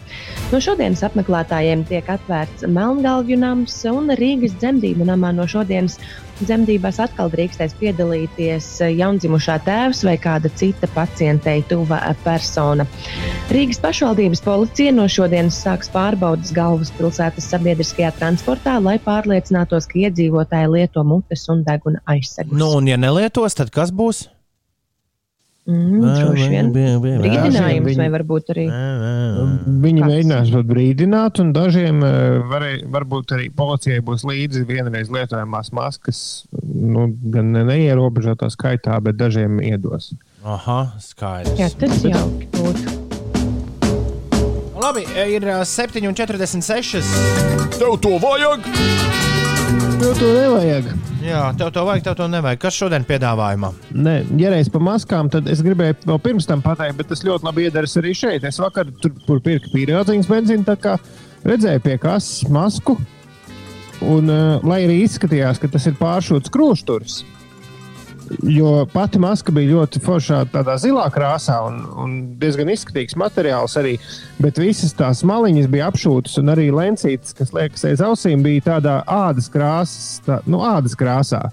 No 0.53 0.61
šodienas 0.63 1.03
apmeklētājiem 1.09 1.83
tiek 1.91 2.07
atvērts 2.15 2.69
Melngalvju 2.71 3.41
nams 3.41 3.81
un 3.91 4.15
Rīgas 4.15 4.55
dzemdību 4.61 5.09
namā 5.11 5.35
no 5.35 5.49
šodienas 5.49 5.99
Dzemdībās 6.41 6.97
atkal 6.99 7.29
drīkstēs 7.31 7.77
piedalīties 7.79 8.67
jaundzimušā 8.83 9.55
tēvs 9.63 10.03
vai 10.07 10.17
kāda 10.19 10.51
cita 10.59 10.89
pacientei 10.91 11.63
tuva 11.69 12.01
persona. 12.25 12.83
Rīgas 13.55 13.79
pašvaldības 13.79 14.43
policija 14.43 14.91
no 14.95 15.07
šodienas 15.11 15.61
sāks 15.63 15.91
pārbaudas 15.93 16.51
galvaspilsētas 16.55 17.47
sabiedriskajā 17.53 18.11
transportā, 18.19 18.75
lai 18.83 18.97
pārliecinātos, 18.99 19.87
ka 19.87 20.01
iedzīvotāji 20.05 20.73
lieto 20.75 21.07
mutes 21.07 21.47
un 21.53 21.63
deguna 21.63 22.03
aizsegus. 22.11 22.51
Nu, 22.51 22.73
un 22.81 22.91
ja 22.91 22.99
nelietos, 22.99 23.55
tad 23.55 23.71
kas 23.71 23.95
būs? 23.95 24.25
Mm, 25.65 26.01
droši 26.03 26.47
vien 26.51 26.67
brīdinājums 26.69 27.95
vai 27.97 28.05
varbūt 28.13 28.51
arī. 28.53 28.65
Viņi 28.69 30.03
Kāds? 30.03 30.11
mēģinās 30.11 30.51
to 30.53 30.61
brīdināt, 30.69 31.41
un 31.41 31.49
dažiem 31.55 32.03
eh, 32.05 32.37
varēja, 32.51 32.83
varbūt 32.93 33.33
arī 33.33 33.47
policijai 33.49 34.03
būs 34.05 34.27
līdzi 34.29 34.61
vienreiz 34.69 35.09
lietojamās 35.09 35.73
maskas. 35.73 36.19
Nu, 36.61 37.07
gan 37.33 37.49
ne 37.55 37.65
neierobežotā 37.65 38.51
skaitā, 38.53 38.99
bet 39.01 39.17
dažiem 39.17 39.57
iedos. 39.65 40.13
Aha, 40.45 40.83
skaidrs. 41.01 41.57
Jā, 41.57 41.71
tas 41.81 42.05
jauki 42.05 42.45
būtu. 42.53 43.01
Labi, 44.85 45.01
ir 45.33 45.49
ā, 45.49 45.63
7,46. 45.65 47.09
Tev 47.79 47.97
to 48.05 48.19
vajag? 48.21 49.24
Tev 49.95 50.11
to 50.19 50.27
nevajag. 50.27 50.87
Jā, 51.23 51.41
tev 51.55 51.69
to 51.71 51.83
vajag, 51.87 52.03
tev 52.03 52.15
to 52.19 52.25
nevajag. 52.27 52.59
Kas 52.59 52.75
šodien 52.75 53.05
piedāvājumā? 53.07 53.69
Nē, 53.95 54.15
ja 54.41 54.49
reiz 54.51 54.67
par 54.71 54.83
maskām, 54.83 55.29
tad 55.31 55.47
es 55.47 55.61
gribēju 55.63 55.95
vēl 56.09 56.19
pirms 56.25 56.47
tam 56.49 56.59
pateikt, 56.63 56.97
bet 56.99 57.07
tas 57.13 57.23
ļoti 57.23 57.47
labi 57.47 57.63
iedarbojas 57.69 57.95
arī 58.01 58.11
šeit. 58.19 58.43
Es 58.43 58.59
vakar 58.59 58.91
tur, 58.99 59.13
tur 59.23 59.39
pirku 59.45 59.71
pīrādziņas 59.71 60.27
benzīnu, 60.27 60.67
tā 60.67 60.75
kā 60.83 60.97
redzēju 61.47 61.85
pie 61.85 61.95
kases 62.03 62.43
masku. 62.51 62.97
Un, 64.03 64.27
uh, 64.27 64.65
lai 64.67 64.81
arī 64.83 64.99
izskatījās, 65.05 65.63
ka 65.63 65.71
tas 65.71 65.87
ir 65.87 65.95
pāršūts 66.01 66.51
krusturs, 66.51 67.21
jo 68.43 68.85
pati 68.93 69.19
maska 69.21 69.53
bija 69.55 69.75
ļoti 69.75 70.01
foršā, 70.03 70.41
tādā 70.53 70.75
zilā 70.81 71.05
krāsā 71.13 71.57
un, 71.67 71.81
un 72.01 72.15
diezgan 72.41 72.71
izskatīgs 72.73 73.17
materiāls 73.19 73.77
arī. 73.81 73.95
Bet 74.41 74.59
visas 74.61 74.95
tās 74.97 75.23
maliņas 75.27 75.69
bija 75.71 75.89
apšūtas, 75.91 76.37
un 76.41 76.53
arī 76.53 76.69
lencītes, 76.75 77.35
kas 77.37 77.53
liekas 77.55 77.85
aiz 77.89 78.03
ausīm, 78.05 78.43
bija 78.45 78.65
tādā 78.71 78.97
ādas 79.07 79.49
krāsas, 79.51 80.19
tā, 80.25 80.39
nu, 80.49 80.63
ādas 80.65 80.97
krāsā. 80.99 81.43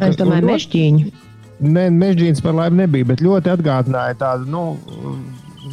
Es 0.00 0.16
domāju, 0.16 0.44
ļoti- 0.44 0.52
mežģīņi. 0.52 1.12
Nē, 1.56 1.88
mežģīns 1.96 2.42
par 2.44 2.52
laimi 2.52 2.82
nebija, 2.84 3.08
bet 3.08 3.24
ļoti 3.24 3.48
atgādināja 3.54 4.18
tādu, 4.20 4.44
nu, 4.52 4.64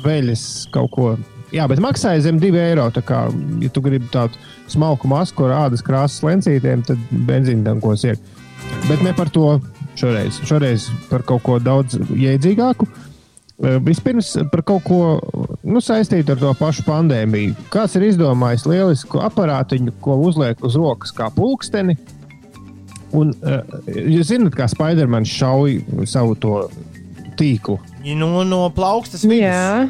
veļas 0.05 0.43
kaut 0.71 0.91
ko. 0.95 1.09
Jā, 1.53 1.67
bet 1.69 1.81
maksāja 1.83 2.23
zem 2.25 2.39
2 2.41 2.55
eiro. 2.57 2.87
Kā, 3.05 3.27
ja 3.61 3.69
tu 3.69 3.81
gribi 3.81 4.07
tādu 4.13 4.39
smalku 4.71 5.09
masku 5.11 5.45
ar 5.45 5.67
ādas 5.67 5.83
krāsas 5.85 6.23
lencītēm, 6.25 6.85
tad 6.87 6.97
benzīna 7.27 7.67
tankos 7.67 8.07
iet. 8.07 8.19
Bet 8.87 9.03
ne 9.05 9.13
par 9.13 9.29
to 9.29 9.59
šoreiz. 9.99 10.39
Šoreiz 10.47 10.87
par 11.09 11.23
kaut 11.27 11.43
ko 11.43 11.59
daudz 11.59 11.97
jēdzīgāku. 11.97 12.87
Eh, 13.63 13.77
Vispirms 13.85 14.33
par 14.51 14.63
kaut 14.65 14.83
ko 14.83 14.99
nu, 15.63 15.79
saistītu 15.79 16.33
ar 16.33 16.41
to 16.41 16.53
pašu 16.59 16.83
pandēmiju. 16.87 17.53
Kāds 17.73 17.95
ir 17.99 18.07
izdomājis 18.09 18.65
lielisku 18.67 19.21
aparātiņu, 19.23 19.93
ko 20.01 20.17
uzliek 20.25 20.57
uz 20.65 20.75
rokas 20.75 21.13
kā 21.15 21.29
pulksteni, 21.33 21.97
Un, 23.13 23.29
uh, 23.45 23.59
jūs 23.93 24.31
zināt, 24.31 24.55
kā 24.57 24.65
Spidermans 24.65 25.29
šauj 25.29 25.75
savu 26.09 26.33
to 26.33 26.55
tīklu. 27.37 27.75
No, 28.17 28.41
no 28.41 28.63
plaukstas. 28.73 29.21
Jā, 29.29 29.85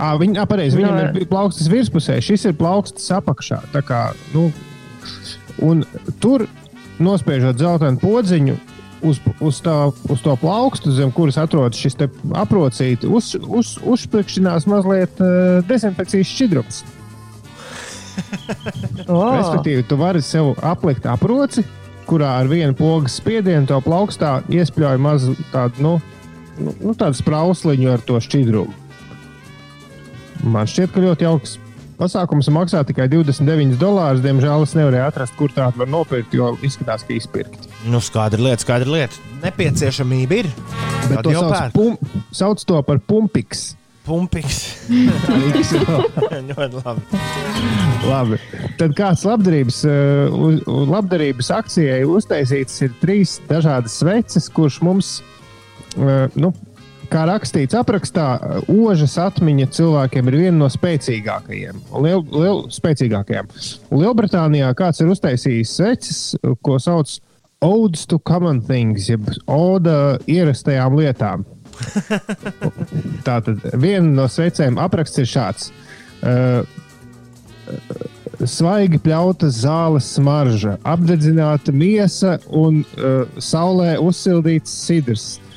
À, 0.00 0.14
viņ, 0.16 0.38
à, 0.40 0.46
pareizi, 0.48 0.78
viņam 0.78 0.94
No. 0.96 1.20
ir 1.20 1.26
plaukstas 1.28 1.68
virspusē, 1.68 2.14
šis 2.24 2.46
ir 2.48 2.54
plaukstas 2.56 3.10
apakšā. 3.12 3.58
Tā 3.74 3.82
Kā, 3.84 4.14
nu, 4.32 4.46
un 5.60 5.84
tur 6.24 6.46
nospiežot 7.02 7.58
zeltainu 7.60 8.00
podziņu. 8.02 8.58
Uz, 9.00 9.16
uz, 9.40 9.62
tā, 9.64 9.74
uz 10.12 10.20
to 10.20 10.34
plaukstu, 10.36 10.90
zem 10.92 11.08
kuras 11.16 11.38
atrodas 11.40 11.78
šis 11.80 11.94
te 11.96 12.10
aprocīti, 12.36 13.08
uz, 13.08 13.30
uz, 13.40 13.78
uzspēkšķinās 13.80 14.66
mazliet 14.68 15.22
uh, 15.24 15.62
dezinfekcijas 15.64 16.28
šķidrums. 16.28 16.82
oh, 19.06 19.30
Respektīvi, 19.38 19.86
tu 19.88 19.96
vari 19.96 20.20
sev 20.20 20.52
aplikt 20.60 21.08
aproci, 21.08 21.64
kurā 22.10 22.34
ar 22.42 22.50
vienu 22.52 22.76
pogas 22.76 23.16
spiedienu 23.22 23.70
to 23.70 23.80
plaukstā 23.86 24.42
iespļauj 24.52 25.00
mazu 25.00 25.32
tādu, 25.48 25.80
nu, 25.80 25.94
nu, 26.60 26.76
nu, 26.82 26.92
tādu 26.92 27.16
sprausliņu 27.22 27.94
ar 27.94 28.04
to 28.04 28.20
šķidrumu. 28.20 28.76
Man 30.44 30.68
šķiet, 30.68 30.92
ka 30.92 31.04
ļoti 31.04 31.24
jauks 31.24 31.56
pasākums 32.00 32.48
maksā 32.52 32.82
tikai 32.88 33.08
29 33.12 33.76
dolārus. 33.80 34.22
Diemžēl 34.24 34.64
es 34.64 34.76
nevarēju 34.78 35.06
atrast, 35.06 35.36
kur 35.38 35.52
tādu 35.54 35.82
var 35.82 35.90
nopirkt, 35.92 36.34
jo 36.36 36.54
izskatās, 36.66 37.04
ka 37.06 37.14
izpirkt. 37.16 37.68
Nu, 37.90 38.00
skaidra 38.04 38.50
lieta, 38.50 38.64
skaidra 38.64 38.94
lieta. 38.96 39.20
Nepieciešamība 39.44 40.40
ir. 40.42 40.48
Bet 41.10 41.20
Tad 41.20 41.28
to 41.28 41.34
sauc, 41.36 41.76
pum, 41.76 42.16
sauc 42.34 42.64
to 42.68 42.80
par 42.86 43.02
pumpiks. 43.04 43.70
Pumpiks. 44.06 44.62
Ļoti 46.50 46.80
labi. 46.80 47.20
Labi. 48.08 48.38
Tad 48.80 48.96
kāds 48.98 49.26
labdarības, 49.28 49.82
uz 50.40 50.62
labdarības 50.66 51.52
akcijai 51.60 52.00
uztaisīts 52.08 52.80
ir 52.86 52.96
trīs 53.02 53.36
dažādas 53.50 54.00
sveces, 54.00 54.48
kurš 54.56 54.80
mums, 54.86 55.12
uh, 56.00 56.32
nu, 56.40 56.54
kā 57.10 57.24
rakstīts 57.28 57.76
aprakstā, 57.76 58.26
ožas 58.70 59.16
atmiņa 59.20 59.68
cilvēkiem 59.76 60.30
ir 60.30 60.36
viena 60.44 60.56
no 60.62 60.68
spēcīgākajiem. 60.72 61.80
Liel, 62.04 62.22
liel, 62.30 62.62
spēcīgākajām. 62.72 63.50
Un 63.90 64.04
Lielbritānijā 64.04 64.70
kāds 64.78 65.02
ir 65.02 65.10
uztaisījis 65.12 65.74
sveces, 65.80 66.22
ko 66.64 66.78
sauc 66.82 67.18
Odes 67.60 68.06
to 68.08 68.16
Common 68.24 68.62
Things, 68.64 69.10
jeb 69.10 69.26
oda 69.44 70.16
ierastajām 70.30 70.96
lietām. 70.96 71.44
Tātad 73.26 73.66
viena 73.76 74.08
no 74.14 74.24
svecēm 74.32 74.80
apraksts 74.80 75.20
ir 75.20 75.28
šāds. 75.28 75.68
Uh, 76.24 76.62
svaigi 78.48 79.00
pļauta 79.04 79.50
zāles 79.52 80.08
smarža, 80.16 80.78
apdedzināta 80.88 81.74
miesa 81.76 82.38
un 82.48 82.80
uh, 82.80 83.28
saulē 83.36 83.98
uzsildīts 84.00 84.72
sidrs. 84.86 85.34
Uh, 85.36 85.49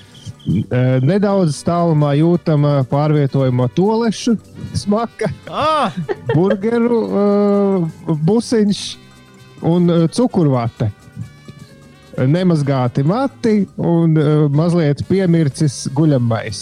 nedaudz 1.04 1.62
tālumā 1.64 2.14
jūtama 2.20 2.82
pārvietojama 2.92 3.70
tolešu 3.76 4.36
smaka, 4.76 5.30
Ah, 5.48 5.96
burgeru 6.34 7.00
uh, 7.06 8.12
busiņš 8.28 8.82
un 9.70 9.88
cukurvate. 10.12 10.90
Nemazgāti 12.30 13.06
mati 13.08 13.56
un 13.78 14.18
uh, 14.20 14.46
mazliet 14.54 15.02
piemircis 15.10 15.88
guļamais. 15.96 16.60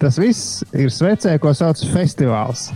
Tas 0.00 0.18
viss 0.20 0.62
ir 0.72 0.92
svecē, 0.92 1.36
ko 1.40 1.52
sauc 1.56 1.80
par 1.80 1.94
festivāls. 1.98 2.68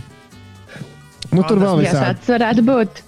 Nu, 1.29 1.43
tur 1.45 1.61
vēl 1.61 1.83
visādi 1.83 2.17
tāds 2.17 2.29
varētu 2.33 2.65
būt. 2.65 3.01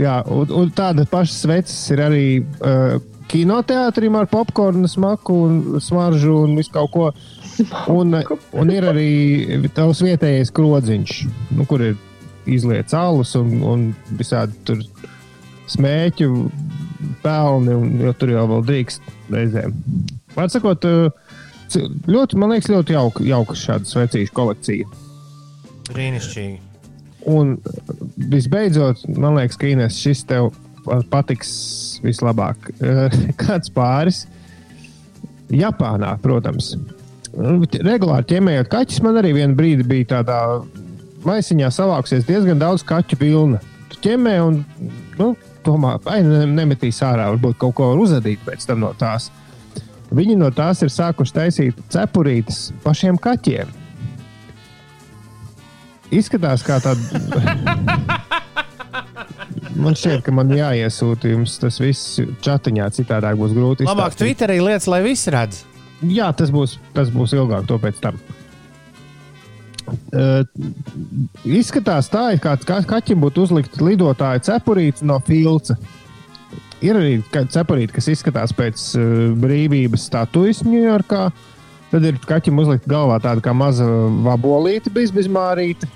Jā, 0.00 0.20
un, 0.26 0.50
un 0.50 0.70
tādas 0.74 1.06
pašas 1.10 1.42
sveces 1.44 1.82
ir 1.94 2.02
arī 2.02 2.26
uh, 2.42 2.96
kinoteātrim 3.30 4.16
ar 4.18 4.26
popkornu, 4.30 4.88
smaku 4.90 5.36
un 5.46 5.80
smaržu 5.82 6.42
un 6.44 6.56
visu 6.58 6.72
kaut 6.74 6.90
ko. 6.94 7.10
Un, 7.92 8.14
un 8.52 8.70
ir 8.74 8.82
arī 8.90 9.68
tavs 9.76 10.00
vietējais 10.02 10.50
krodziņš, 10.54 11.12
nu, 11.54 11.66
kur 11.70 11.84
ir 11.86 11.96
izlietas 12.50 12.96
alus 12.98 13.34
un, 13.38 13.52
un 13.62 13.84
visādi 14.18 14.58
tur 14.66 14.82
smēķu 15.70 16.28
pelni, 17.22 17.76
un 17.78 17.94
jo 18.02 18.12
tur 18.18 18.34
jau 18.34 18.44
vēl 18.50 18.66
drīkst 18.68 19.06
reizēm. 19.32 19.72
Vārds 20.34 20.58
sakot, 20.58 20.84
uh, 20.84 21.38
ci- 21.72 21.86
ļoti, 22.10 22.36
man 22.40 22.52
liekas, 22.52 22.72
ļoti 22.74 22.96
jauka, 22.96 23.24
jauka 23.24 23.56
šāda 23.56 23.88
svecīšu 23.88 24.34
kolekcija. 24.36 24.90
brīnišķīgi. 25.94 26.58
Un 27.30 27.54
visbeidzot, 28.18 29.06
man 29.16 29.38
liekas, 29.38 29.56
ka 29.56 29.70
Inês, 29.70 29.96
šis 29.96 30.24
tev 30.28 30.50
patiks 31.08 31.93
vislabāk. 32.04 32.70
Kāds 33.42 33.72
pāris? 33.74 34.24
Japānā, 35.54 36.14
protams. 36.22 36.74
Nu, 37.34 37.58
Regulāri 37.84 38.28
ķemējot 38.30 38.70
kaķus, 38.70 39.02
man 39.04 39.18
arī 39.20 39.34
vienā 39.36 39.56
brīdī 39.58 39.86
bija 39.88 40.10
tādā 40.18 40.38
maisiņā 41.26 41.70
savāksies 41.74 42.26
diezgan 42.28 42.60
daudz 42.60 42.84
kaķu 42.86 43.18
vilna. 43.20 43.60
Tu 43.92 44.00
ķemē 44.06 44.34
un 44.44 44.60
nu, 45.18 45.32
domā, 45.66 45.96
ne- 46.22 46.44
nemetīs 46.50 47.00
ārā, 47.04 47.30
varbūt 47.34 47.58
kaut 47.60 47.76
ko 47.80 47.90
uzadīt 48.00 48.44
pēc 48.46 48.68
tam 48.68 48.84
no 48.84 48.92
tās. 48.98 49.30
Viņi 50.14 50.36
no 50.38 50.50
tās 50.54 50.82
ir 50.84 50.92
sākuši 50.94 51.34
taisīt 51.34 51.80
cepurītes 51.90 52.68
pašiem 52.84 53.18
kaķiem. 53.18 53.72
Izskatās 56.14 56.62
kā 56.62 56.78
tāda. 56.84 58.20
Man 59.84 59.98
šķiet, 59.98 60.22
ka 60.24 60.32
man 60.34 60.52
jāiesūta 60.54 61.30
jums 61.32 61.58
tas 61.60 61.78
viss 61.82 62.20
čatiņā, 62.44 62.88
citādi 62.96 63.34
būs 63.40 63.54
grūti. 63.56 63.88
Labāk 63.88 64.14
izstāstīt. 64.14 64.24
Twitterī 64.24 64.60
lietas, 64.64 64.88
lai 64.90 65.02
visi 65.04 65.32
redz. 65.34 65.64
Jā, 66.04 66.30
tas 66.36 66.50
būs, 66.52 66.78
tas 66.96 67.12
būs 67.12 67.34
ilgāk, 67.36 67.68
to 67.68 67.78
pēc 67.80 68.00
tam. 68.02 68.18
Uh, 69.84 70.44
izskatās 71.44 72.08
tā, 72.08 72.30
it 72.34 72.40
kā 72.44 72.54
ka 72.56 72.80
kaķim 72.88 73.20
būtu 73.20 73.44
uzlikta 73.44 73.84
lidotāja 73.84 74.40
cepurīte 74.46 75.04
no 75.04 75.18
filca. 75.24 75.76
Ir 76.84 76.96
arī 76.98 77.18
cepurīte, 77.30 77.92
kas 77.96 78.08
izskatās 78.12 78.54
pēc 78.56 78.86
uh, 78.98 79.10
brīvības 79.40 80.08
statujas 80.08 80.64
Ņujorkā. 80.66 81.26
Tad 81.92 82.06
ir 82.08 82.16
kaķim 82.24 82.58
uzlikta 82.58 82.90
galvā 82.90 83.20
tāda 83.22 83.44
kā 83.44 83.52
maza 83.54 83.86
vabolīte, 84.24 84.90
bezmārīte. 84.90 85.88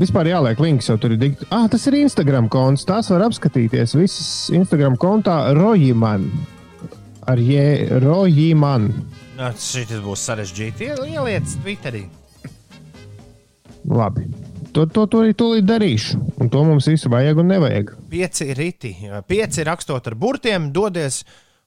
Vispār 0.00 0.30
jāliek 0.30 0.60
links, 0.62 0.88
jo 0.88 0.96
tur 0.96 1.12
ir 1.12 1.20
dikti. 1.20 1.46
Ah, 1.52 1.66
tas 1.68 1.84
ir 1.90 1.98
Instagram 2.00 2.46
konts. 2.52 2.86
Tās 2.88 3.10
var 3.12 3.26
apskatīties 3.26 3.92
visas 3.98 4.30
Instagram 4.56 4.96
kontā 5.00 5.36
Rojiman. 5.56 6.24
Ar 7.28 7.38
J. 7.38 8.00
Rojiman. 8.02 8.88
Šis 9.58 9.92
būs 10.02 10.24
sarežģīti. 10.30 10.88
Ie- 10.88 11.12
Ieliec 11.12 11.52
Twitterī. 11.62 12.06
Labi. 13.90 14.26
To, 14.72 14.86
to, 14.88 15.04
to 15.10 15.20
arī 15.20 15.34
tūlīt 15.36 15.66
darīšu. 15.68 16.18
Un 16.40 16.48
to 16.52 16.62
mums 16.64 16.86
visu 16.88 17.10
vajag 17.12 17.42
un 17.42 17.50
nevajag. 17.52 17.92
Pieci 18.10 18.48
riti. 18.56 18.94
Pieci 19.28 19.64
rakstot 19.68 20.06
ar 20.08 20.16
burtiem, 20.16 20.70
dodies 20.72 21.22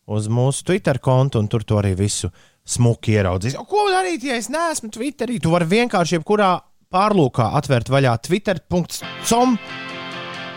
uz 0.09 0.28
mūsu 0.32 0.65
Twitter 0.65 0.97
kontu 1.03 1.39
un 1.43 1.47
tur 1.51 1.63
to 1.67 1.78
arī 1.82 1.93
visu 1.99 2.32
smuki 2.65 3.13
ieraudzīs. 3.19 3.57
Ko 3.69 3.86
darīt, 3.93 4.26
ja 4.26 4.39
es 4.41 4.49
neesmu 4.49 4.89
Twitterī? 4.95 5.38
Tu 5.43 5.51
vari 5.53 5.67
vienkārši 5.69 6.17
jebkurā 6.17 6.55
pārlūkā 6.93 7.51
atvērt 7.59 7.91
vaļā 7.93 8.15
twitter.com. 8.25 9.57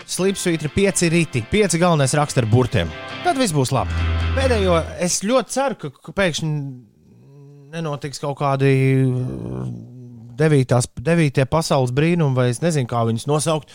Slipsvītra 0.09 0.71
pieci 0.73 1.09
rīti, 1.13 1.43
pieci 1.51 1.79
galvenais 1.81 2.15
raksta 2.17 2.41
ar 2.41 2.49
burtiem. 2.49 2.89
Tad 3.23 3.37
viss 3.37 3.53
būs 3.53 3.73
labi. 3.75 3.93
Pēdējo 4.37 4.77
es 5.05 5.19
ļoti 5.27 5.53
ceru, 5.53 5.91
ka 5.93 6.13
pēkšņi 6.15 6.51
nenotiks 7.73 8.21
kaut 8.21 8.39
kādi 8.39 8.71
uh, 9.05 9.65
devītās, 10.39 10.89
devītie 11.05 11.45
pasaules 11.49 11.93
brīnumi, 11.95 12.37
vai 12.37 12.49
es 12.53 12.63
nezinu, 12.63 12.89
kā 12.89 13.03
viņus 13.09 13.27
nosaukt. 13.29 13.73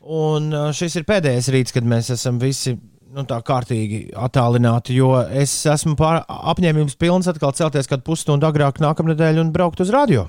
Un 0.00 0.48
uh, 0.54 0.70
šis 0.74 0.98
ir 0.98 1.06
pēdējais 1.08 1.50
rīts, 1.54 1.76
kad 1.76 1.86
mēs 1.86 2.10
esam 2.16 2.40
visi 2.42 2.74
nu, 3.14 3.24
tā 3.28 3.40
kārtīgi 3.46 4.08
attālināti, 4.18 4.96
jo 4.98 5.12
es 5.26 5.52
esmu 5.68 5.96
apņēmības 6.00 6.98
pilns 7.00 7.30
atkal 7.30 7.54
celties 7.56 7.90
kādu 7.90 8.06
pusstundu 8.06 8.48
agrāk 8.48 8.80
nākamnedēļ 8.82 9.42
un 9.44 9.54
braukt 9.54 9.82
uz 9.84 9.92
radio. 9.94 10.28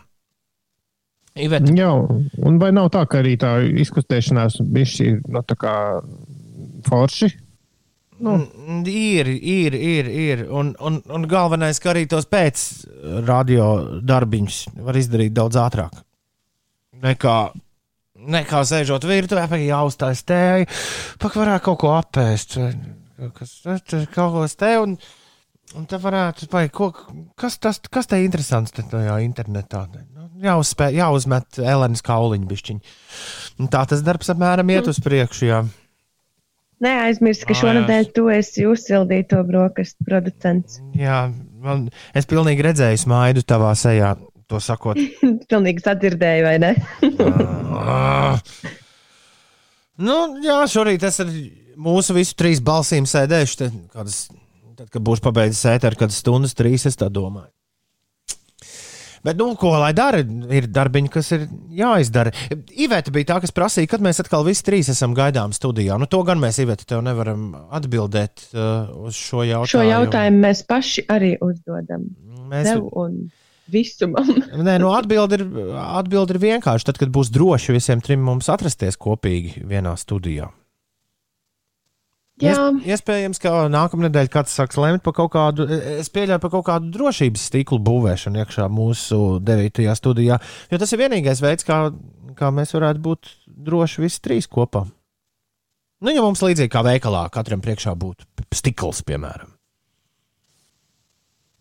Iveta, 1.40 1.72
Jā, 1.72 1.92
un 2.44 2.58
vai 2.60 2.74
nav 2.76 2.90
tā, 2.92 3.06
ka 3.08 3.22
arī 3.22 3.38
tā 3.40 3.54
izkustēšanās 3.84 4.60
bišķi 4.68 5.06
ir 5.08 5.22
nu, 5.32 5.44
tā 5.48 5.56
kā 5.60 5.76
forši? 6.90 7.30
Nu. 8.22 8.36
Mm, 8.36 8.84
Ir, 8.86 9.28
ir, 9.28 9.74
ir. 9.74 10.08
ir. 10.08 10.44
Un, 10.50 10.76
un, 10.80 11.00
un 11.10 11.28
galvenais, 11.30 11.80
ka 11.82 11.94
arī 11.94 12.06
tos 12.10 12.28
pēc 12.30 12.66
radio 13.26 14.02
darbiņus 14.06 14.60
var 14.86 15.00
izdarīt 15.00 15.34
daudz 15.34 15.58
ātrāk. 15.58 16.04
Nekā, 17.02 17.38
nekā 18.36 18.62
sēžot 18.68 19.08
virtuvē, 19.10 19.48
pēc 19.50 19.66
jāuzstājas 19.66 20.22
tēju, 20.30 20.70
pak 21.24 21.40
varētu 21.40 21.66
kaut 21.70 21.82
ko 21.82 21.96
apēst. 21.96 22.60
Kas, 23.38 23.56
kaut 24.14 24.36
ko 24.36 24.46
te 24.58 24.72
un, 24.84 24.96
un 25.80 25.90
te 25.90 25.98
varētu, 26.02 26.52
vai, 26.54 26.68
ko, 26.74 26.92
kas, 27.40 27.58
tas, 27.62 27.82
kas 27.90 28.10
te 28.12 28.22
interesants 28.22 28.76
te 28.76 28.86
tajā 28.86 29.18
internetā? 29.26 29.88
Nu, 30.14 30.21
Jāuzspē, 30.42 30.90
jāuzmet 30.96 31.60
Elenas 31.62 32.02
kauliņu 32.06 32.50
bišķiņu. 32.50 32.96
Un 33.62 33.70
Tā 33.72 33.84
tas 33.90 34.02
darbs 34.06 34.32
apmēram 34.34 34.72
iet 34.74 34.90
uz 34.90 34.98
priekšu, 35.04 35.46
jā. 35.46 35.62
Neaizmirst, 36.82 37.46
ka 37.46 37.54
šonadēļ 37.54 38.08
tu 38.16 38.26
esi 38.34 38.66
uzsildīto 38.66 39.44
brokastu 39.46 40.02
producents. 40.08 40.80
Jā, 40.98 41.28
man, 41.62 41.92
es 42.18 42.26
pilnīgi 42.30 42.66
redzēju 42.66 43.04
smaidu 43.04 43.46
tavā 43.46 43.76
sejā, 43.78 44.16
to 44.50 44.58
sakot. 44.64 44.98
Pilnīgi 45.52 45.86
sadzirdēju, 45.86 46.48
vai 46.50 46.58
ne? 46.64 46.76
Nu, 50.02 50.16
jā, 50.42 50.56
šorīt 50.72 51.04
es 51.06 51.20
ar 51.22 51.28
mūsu 51.78 52.16
visu 52.18 52.34
trīs 52.40 52.62
balsīm 52.66 53.06
sēdēšu. 53.06 53.58
Te, 53.60 53.68
kādas, 53.94 54.24
tad, 54.74 54.88
kad 54.88 55.04
būšu 55.06 55.22
pabeidzis 55.28 55.68
ēteru, 55.76 56.00
kad 56.00 56.16
stundas 56.16 56.56
trīs, 56.58 56.88
es 56.90 56.98
tā 56.98 57.12
domāju. 57.14 57.52
Bet, 59.24 59.38
nu, 59.38 59.52
ko 59.60 59.76
lai 59.78 59.92
dara? 59.94 60.24
Ir 60.50 60.66
darbiņi, 60.74 61.10
kas 61.14 61.28
ir 61.36 61.44
jāizdara. 61.78 62.32
Iveta 62.74 63.14
bija 63.14 63.28
tā, 63.34 63.38
kas 63.44 63.54
prasīja, 63.54 63.90
kad 63.92 64.02
mēs 64.02 64.22
atkal 64.24 64.46
visi 64.48 64.66
trīs 64.66 64.90
esam 64.94 65.14
gaidām 65.18 65.54
studijā. 65.54 65.98
Nu, 66.02 66.08
to 66.10 66.24
gan 66.26 66.42
mēs, 66.42 66.58
Iveta, 66.64 66.88
tev 66.90 67.04
nevaram 67.06 67.52
atbildēt 67.70 68.48
uh, 68.56 68.90
uz 69.06 69.20
šo 69.20 69.44
jautājumu. 69.46 69.70
Šo 69.76 69.84
jautājumu 69.86 70.42
mēs 70.48 70.64
paši 70.70 71.06
arī 71.14 71.36
uzdodam. 71.46 72.08
Mēs- 72.52 72.72
Tev 72.72 72.88
un 72.98 73.20
visumam. 73.72 74.28
Nē, 74.68 74.80
nu, 74.82 74.90
atbildi 74.98 75.38
ir, 75.38 75.46
atbild 75.80 76.34
ir 76.34 76.42
vienkārši. 76.42 76.90
Tad, 76.90 76.98
kad 77.04 77.14
būs 77.14 77.30
droši 77.32 77.78
visiem 77.78 78.02
trim 78.04 78.26
mums 78.26 78.50
atrasties 78.52 78.98
kopīgi 79.00 79.62
vienā 79.70 79.94
studijā. 80.02 80.50
Jā, 82.42 82.54
Ies, 82.72 82.86
iespējams, 82.96 83.40
ka 83.44 83.52
nākamā 83.70 84.08
nedēļa 84.08 84.32
kāds 84.34 84.56
sāks 84.58 84.78
lemt 84.82 85.04
par 85.06 85.14
kaut 85.14 85.32
kādu, 85.36 85.68
es 85.70 86.10
pieļauju 86.10 86.42
par 86.42 86.52
kaut 86.56 86.66
kādu 86.66 86.90
drošības 86.96 87.44
stiklu 87.52 87.78
būvēšanu 87.86 88.42
iekšā 88.42 88.66
mūsu 88.74 89.20
9. 89.46 89.84
studijā. 90.00 90.40
Jo 90.72 90.80
tas 90.82 90.92
ir 90.96 91.02
vienīgais 91.04 91.42
veids, 91.44 91.68
kā, 91.68 91.84
kā 92.40 92.50
mēs 92.56 92.74
varētu 92.74 93.04
būt 93.06 93.32
droši 93.70 94.02
visi 94.08 94.22
trīs 94.26 94.50
kopā. 94.50 94.88
Nu, 96.02 96.10
ja 96.10 96.24
mums 96.26 96.42
līdzīgi 96.42 96.72
kā 96.74 96.82
veikalā, 96.88 97.28
katram 97.30 97.62
priekšā 97.62 97.94
būtu 98.02 98.26
stikls, 98.58 99.04
piemēram. 99.06 99.52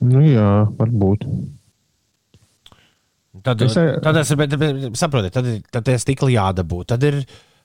Nu, 0.08 0.22
jā, 0.24 0.48
varbūt. 0.78 1.26
Tad, 3.44 3.62
Es, 3.62 3.76
eh, 3.76 3.98
tad, 4.02 4.16
es, 4.20 4.32
bet, 4.36 4.56
bet, 4.58 4.96
saprotiet, 4.98 5.32
tad, 5.36 5.46
ir- 5.46 5.62
tad 5.70 5.84
tie 5.86 5.96
stikli 6.00 6.34
jādabū. 6.34 6.82
Tad 6.88 7.04
ir, 7.04 7.20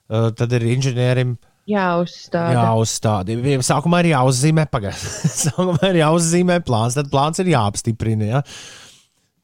uh, 0.09 0.29
tad 0.31 0.51
ir 0.53 0.61
inženierim 0.75 1.37
jāuzstāda. 1.69 2.55
jāuzstāda. 2.59 3.37
Sākumā 3.65 4.01
ir 4.03 4.11
jāuzzīmē, 4.13 4.67
pagaidi. 4.71 5.13
Sākumā 5.45 5.91
ir 5.91 6.01
jāuzzīmē 6.03 6.59
plāns, 6.65 6.97
tad 6.99 7.11
plāns 7.13 7.41
ir 7.43 7.51
jāapstiprina. 7.53 8.29
Ja? 8.29 8.43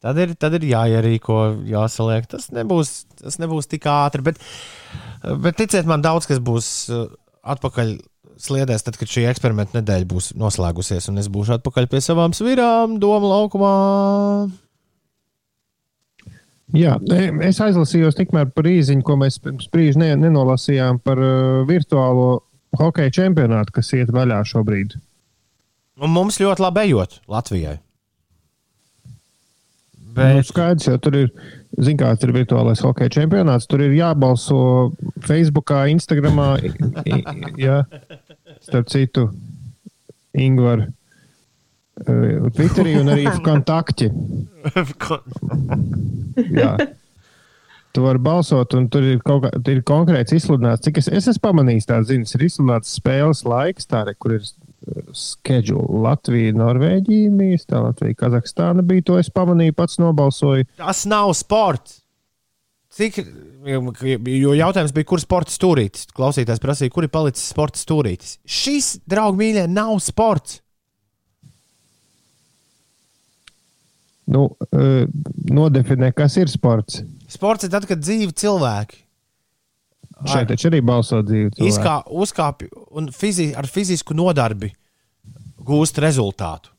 Tad 0.02 0.18
ir, 0.18 0.36
tad 0.42 0.58
ir 0.58 0.66
jāierīko, 0.72 1.40
jāsaliek. 1.70 2.30
Tas 2.30 2.50
nebūs, 2.54 3.04
tas 3.22 3.38
nebūs 3.42 3.70
tik 3.70 3.86
ātri. 3.90 4.26
Bet, 4.32 4.42
bet 5.44 5.60
ticiet 5.62 5.90
man, 5.90 6.02
daudz 6.06 6.30
kas 6.30 6.42
būs 6.42 6.72
uh, 6.90 7.06
atpakaļ 7.42 8.00
sliedēs, 8.42 8.86
tad, 8.86 8.98
kad 8.98 9.10
šī 9.12 9.28
eksperimenta 9.30 9.78
nedēļa 9.80 10.10
būs 10.10 10.32
noslēgusies, 10.40 11.12
un 11.12 11.22
es 11.22 11.30
būšu 11.32 11.60
atpakaļ 11.60 11.90
pie 11.92 12.02
savām 12.02 12.34
svirām, 12.38 12.98
doma 13.02 13.36
laukumā. 13.36 13.76
Jā, 16.78 16.96
es 17.44 17.60
aizlasījos 17.64 18.16
tikmēr 18.16 18.52
par 18.56 18.68
īziņu, 18.70 19.04
ko 19.04 19.18
mēs 19.20 19.42
pirms 19.44 19.68
brīža 19.72 20.00
ne, 20.00 20.12
nenolasījām 20.22 21.02
par 21.04 21.20
uh, 21.20 21.62
virtuālo 21.68 22.42
hokeja 22.80 23.12
čempionātu, 23.22 23.76
kas 23.76 23.92
iet 23.98 24.12
vaļā 24.16 24.40
šobrīd. 24.48 24.96
Un 26.02 26.14
mums 26.14 26.40
ļoti 26.42 26.64
labi 26.64 26.86
ejot 26.88 27.20
Latvijai. 27.32 27.80
Bet... 30.12 30.16
Nu, 30.16 30.40
Bet, 30.40 30.48
skaidrs, 30.48 30.88
jo 30.88 30.96
tur 31.04 31.18
ir, 31.20 31.28
zin, 31.80 32.00
kāds 32.00 32.24
ir 32.26 32.34
virtuālais 32.36 32.82
hokeja 32.84 33.12
čempionāts. 33.20 33.68
Tur 33.72 33.84
ir 33.84 33.94
jābalso 33.96 34.92
Facebook, 35.28 35.72
Instagram, 35.92 36.42
jā, 37.60 37.82
starp 38.64 38.92
citu, 38.92 39.30
Ingūru. 40.36 40.88
Twitterī 42.06 42.96
un 43.02 43.12
arī 43.14 43.28
kontakti. 43.50 44.10
Jā. 46.52 46.74
Tu 47.92 48.04
vari 48.06 48.22
balsot, 48.24 48.72
un 48.80 48.86
tur 48.92 49.04
ir 49.04 49.20
kaut 49.26 49.44
kā 49.44 49.50
ir 49.74 49.82
konkrēts 49.88 50.32
izsludināts. 50.38 50.86
Cik 50.86 51.02
es, 51.02 51.10
es 51.12 51.28
esmu 51.34 51.44
pamanījis, 51.50 51.90
tā 51.90 51.98
ziņas, 52.08 52.36
ir 52.38 52.46
izsludināts 52.48 52.94
spēles 53.02 53.44
laiks, 53.44 53.90
tā 53.92 54.06
re, 54.08 54.14
kur 54.16 54.38
ir 54.38 54.46
schedule. 55.14 55.84
Latvija, 56.06 56.54
Norvēģija, 56.56 57.34
Mīsta, 57.36 57.82
Latvija, 57.84 58.18
Kazahstāna 58.24 58.86
bija. 58.88 59.06
To 59.12 59.20
es 59.20 59.30
pamanīju, 59.34 59.76
pats 59.78 60.00
nobalsoju. 60.02 60.70
tas 60.80 61.04
nav 61.10 61.34
sports. 61.38 62.00
Cik, 62.92 63.22
jo 63.64 64.56
jautājums 64.58 64.92
bija, 64.96 65.08
kur 65.08 65.22
sports 65.24 65.56
stūrītis? 65.56 66.10
Klausītājs 66.16 66.60
prasīja, 66.64 66.92
kur 66.92 67.06
ir 67.08 67.12
palicis 67.14 67.46
sports 67.54 67.86
stūrītis. 67.86 68.34
Šis, 68.44 68.98
draugi, 69.08 69.40
mīļie, 69.40 69.68
nav 69.72 69.94
sports. 70.04 70.60
Nu, 74.32 74.46
eh, 74.72 75.06
nodefinē, 75.52 76.14
kas 76.16 76.38
ir 76.40 76.52
sports. 76.52 77.02
Sports 77.32 77.68
ir 77.68 77.74
tad, 77.74 77.88
kad 77.90 78.00
dzīvi 78.00 78.32
cilvēki 78.32 79.02
Šeit 80.30 80.52
taču 80.52 80.70
arī 80.70 80.82
balso 80.86 81.22
cilvēki. 81.26 81.66
izkā, 81.66 81.96
uzkāpj 82.06 82.68
un 82.98 83.10
fizi, 83.16 83.52
ar 83.58 83.66
fizisku 83.66 84.14
nodarbi 84.14 84.70
gūst 85.66 85.98
rezultātu. 86.02 86.70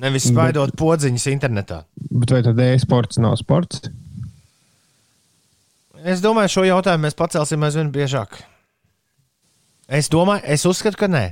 Nevis 0.00 0.30
spaidot 0.30 0.72
podziņas 0.80 1.26
internetā. 1.28 1.82
Bet 2.10 2.32
vai 2.32 2.40
tad 2.44 2.60
e-sports 2.64 3.20
nav 3.20 3.36
sports? 3.36 3.82
Es 6.02 6.22
domāju, 6.24 6.48
šo 6.56 6.64
jautājumu 6.64 7.06
mēs 7.06 7.18
pacelsim 7.18 7.62
aizvien 7.62 7.92
biežāk. 7.92 8.40
Es 9.92 10.08
domāju, 10.08 10.42
es 10.48 10.64
uzskatu, 10.66 10.96
ka 10.96 11.10
nē. 11.12 11.26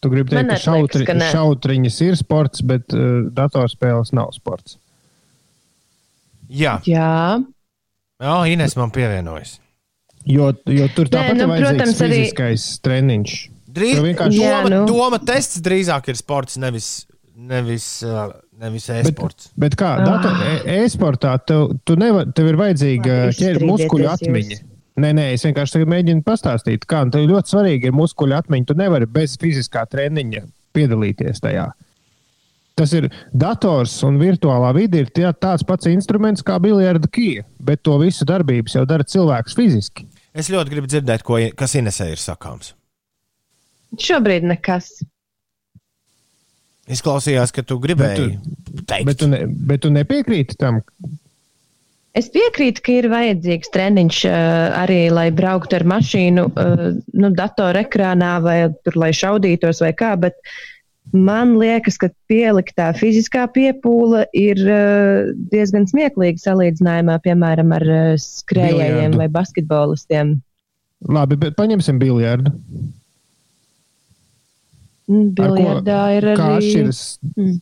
Tu 0.00 0.10
gribi 0.12 0.30
teikt, 0.30 0.46
ka, 0.48 0.54
arī 0.54 0.62
šautri, 0.62 1.04
ka 1.08 1.14
nē. 1.18 1.30
šautriņas 1.34 1.96
ir 2.06 2.16
sports, 2.20 2.60
bet 2.62 2.94
uh, 2.94 3.26
datorspēles 3.34 4.12
nav 4.14 4.30
sports. 4.36 4.76
Jā, 6.48 6.78
Jā. 6.88 7.40
Jā 8.22 8.36
Ines 8.52 8.76
man 8.78 8.90
pievienojas. 8.94 9.58
Jo, 10.28 10.50
jo 10.66 10.86
tur 10.96 11.08
tāpat 11.10 11.36
nu, 11.38 11.46
ir 11.54 11.62
protams, 11.64 12.00
arī- 12.02 12.22
fiziskais 12.22 12.64
treniņš. 12.84 13.34
Drīz, 13.68 13.98
vienkārši- 14.02 14.40
Jā, 14.40 14.62
doma, 14.64 14.70
nu. 14.72 14.86
doma 14.88 15.18
tests 15.18 15.60
drīzāk 15.60 16.08
ir 16.08 16.16
sports, 16.18 16.56
nevis, 16.56 17.06
nevis, 17.36 18.02
uh, 18.02 18.32
nevis 18.58 18.86
Bet, 18.88 19.06
e-sports. 19.06 19.50
bet 19.56 19.76
kā 19.76 19.90
Ah. 20.00 20.64
e- 20.64 20.84
e-sportā 20.84 21.38
tev, 21.44 21.78
tu 21.84 21.96
nevar, 21.96 22.26
tev 22.32 22.48
ir 22.48 22.56
vajadzīga 22.56 23.18
ķer, 23.36 23.60
muskuļu 23.62 24.08
jūs. 24.08 24.62
Nē, 24.98 25.12
nē, 25.14 25.26
es 25.36 25.44
vienkārši 25.46 25.84
mēģinu 25.86 26.24
pastāstīt, 26.26 26.86
kā 26.88 27.04
un 27.06 27.12
tev 27.14 27.26
ļoti 27.28 27.52
svarīgi 27.52 27.90
ir 27.90 27.94
muskuļu 27.94 28.34
atmiņa. 28.38 28.66
Tu 28.66 28.76
nevari 28.78 29.06
bez 29.10 29.36
fiziskā 29.40 29.84
treniņa 29.90 30.42
piedalīties 30.74 31.42
tajā. 31.44 31.68
Tas 32.78 32.92
ir 32.94 33.08
dators 33.34 33.96
un 34.06 34.20
virtuālā 34.20 34.70
vide 34.76 35.02
ir 35.02 35.10
tie, 35.10 35.26
tāds 35.34 35.66
pats 35.66 35.88
instruments 35.90 36.44
kā 36.46 36.60
biljarda 36.62 37.10
kija, 37.10 37.42
bet 37.58 37.82
to 37.86 37.96
visu 37.98 38.26
darbības 38.28 38.78
jau 38.78 38.84
dara 38.86 39.06
cilvēks 39.06 39.56
fiziski. 39.58 40.06
Es 40.38 40.50
ļoti 40.52 40.74
gribu 40.74 40.90
dzirdēt, 40.90 41.24
ko, 41.26 41.40
kas 41.58 41.74
Inesē 41.78 42.12
ir 42.12 42.22
sakāms. 42.22 42.74
Šobrīd 43.98 44.46
nekas. 44.46 44.92
Izklausījās, 46.88 47.50
ka 47.52 47.64
tu 47.66 47.76
gribēji 47.82 48.36
teikt, 48.88 49.08
Bet 49.08 49.18
tu, 49.20 49.28
ne, 49.28 49.42
bet 49.44 49.82
tu 49.84 49.90
nepiekrīti 49.92 50.56
tam, 50.60 50.80
Es 52.18 52.26
piekrītu, 52.34 52.82
ka 52.82 52.94
ir 52.98 53.06
vajadzīgs 53.12 53.70
treniņš 53.74 54.16
uh, 54.26 54.38
arī, 54.80 54.96
lai 55.14 55.28
brauktu 55.34 55.76
ar 55.78 55.84
mašīnu, 55.92 56.46
uh, 56.50 56.88
nu, 57.14 57.30
datorekrānā 57.38 58.32
vai 58.42 58.56
tur, 58.82 58.96
lai 59.04 59.10
šaudītos 59.14 59.82
vai 59.84 59.92
kā. 59.94 60.14
Bet 60.18 60.34
man 61.14 61.54
liekas, 61.60 61.96
ka 62.00 62.08
pieliktā 62.32 62.88
fiziskā 62.98 63.44
piepūle 63.54 64.24
ir 64.36 64.58
uh, 64.64 65.30
diezgan 65.52 65.86
smieklīga 65.92 66.42
salīdzinājumā, 66.42 67.20
piemēram, 67.28 67.76
ar 67.78 67.86
Biljardu. 69.06 69.20
vai 69.22 69.28
basketbolistiem. 69.38 70.34
Labi, 71.08 71.36
bet 71.38 71.54
paņemsim 71.60 72.00
biljardu. 72.02 72.50
Mm, 75.08 75.28
Ar 75.38 75.48
ko- 75.48 75.54
Biljardā 75.56 76.00
ir 76.18 76.26
Kā 76.36 76.48
arī. 76.50 76.58
atšķiras 76.58 77.02
Mm. 77.36 77.60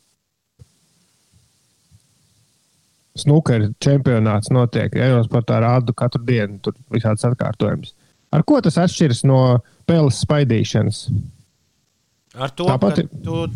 Snukera 3.21 3.71
čempionāts 3.83 4.53
notiek? 4.55 4.95
Eirosportā 4.95 5.61
rādu 5.65 5.95
katru 5.97 6.23
dienu, 6.27 6.59
tur 6.65 6.77
visādas 6.93 7.27
atkārtojumus. 7.29 7.95
Ar 8.35 8.45
ko 8.47 8.61
tas 8.65 8.79
atšķiras 8.83 9.23
no 9.29 9.41
peles 9.89 10.21
spaidīšanas? 10.25 11.07
Ar 12.37 12.53
to, 12.53 12.67
Tāpat 12.69 13.01
ka 13.01 13.23
tu, 13.25 13.47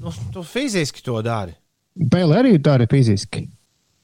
nu, 0.00 0.14
tu 0.32 0.44
fiziski 0.46 1.04
to 1.04 1.20
dari. 1.24 1.52
Pēle 2.12 2.40
arī 2.40 2.56
tā 2.62 2.78
ir 2.80 2.88
fiziski. 2.90 3.46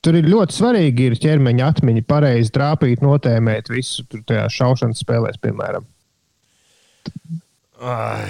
Tur 0.03 0.17
ir 0.19 0.27
ļoti 0.27 0.57
svarīgi 0.57 1.05
ir 1.07 1.19
ķermeņa 1.23 1.69
atmiņa, 1.73 2.03
pareizi 2.11 2.51
trāpīt, 2.57 3.05
notēmēt 3.05 3.71
visu 3.71 4.03
tur 4.11 4.25
tajā 4.27 4.49
šaušanas 4.51 5.05
spēlēs, 5.05 5.39
piemēram. 5.43 5.87
Ai. 7.83 8.27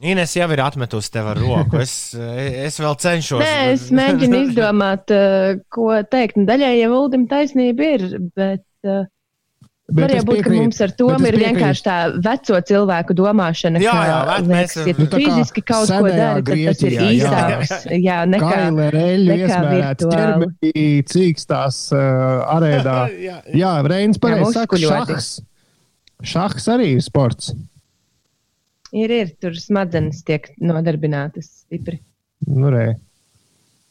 Ines 0.00 0.32
jau 0.32 0.46
ir 0.54 0.60
atmetusi 0.64 1.10
tev 1.12 1.26
ar 1.34 1.36
roku. 1.42 1.76
Es, 1.84 1.92
es 2.16 2.78
vēl 2.80 2.94
cenšos. 3.02 3.42
Nē, 3.44 3.56
es 3.74 3.88
mēģinu 3.92 4.38
izdomāt, 4.48 5.12
uh, 5.12 5.58
ko 5.68 5.92
teikt. 6.08 6.38
Nu, 6.40 6.46
Daļai 6.48 6.74
jau 6.78 6.92
Uldim 7.02 7.26
taisnība 7.28 7.90
ir, 7.98 8.06
bet 8.36 8.64
uh, 8.88 9.02
Bet 9.90 10.04
var 10.06 10.12
jau 10.14 10.22
būt, 10.28 10.40
ka 10.46 10.50
mums 10.54 10.78
ar 10.84 10.92
to 10.94 11.08
ir 11.26 11.36
vienkārši 11.40 11.82
tā 11.82 11.94
veco 12.22 12.58
cilvēku 12.68 13.14
domāšana, 13.18 13.80
Jā, 13.82 13.90
ka, 13.90 14.04
jā, 14.06 14.18
vec- 14.28 14.46
mēs- 14.46 14.60
liekas, 14.60 14.76
ja 14.86 14.94
Nu, 14.94 15.06
tu 15.10 15.10
kā 15.10 15.22
fiziski 15.24 15.62
kaut 15.66 15.90
ko 15.90 16.00
dari, 16.06 16.44
tad 16.46 16.46
tas 16.46 16.84
ir 16.86 16.94
Grieķijā, 16.94 17.00
jā. 17.02 17.56
īsāks. 17.58 17.86
Jā, 17.98 18.18
nekā, 18.30 18.60
nekā 18.76 19.02
iesmērēts 19.34 20.06
ķermenī, 20.12 20.84
cīkstās 21.10 21.80
uh, 21.90 22.02
arēdā. 22.54 22.96
Jā, 23.28 23.40
Jā, 23.50 23.72
Reinis 23.90 24.22
pareizi 24.22 24.54
saka, 24.54 24.78
šahs. 24.78 25.32
Šahs 26.22 26.70
arī 26.70 26.92
ir 26.94 27.02
sports. 27.02 27.50
Ir, 28.96 29.12
ir, 29.14 29.30
tur 29.38 29.54
smadzenes 29.54 30.24
tiek 30.26 30.48
nodarbinātas 30.58 31.48
stipri. 31.62 32.00
Nu, 32.48 32.72
re. 32.72 32.96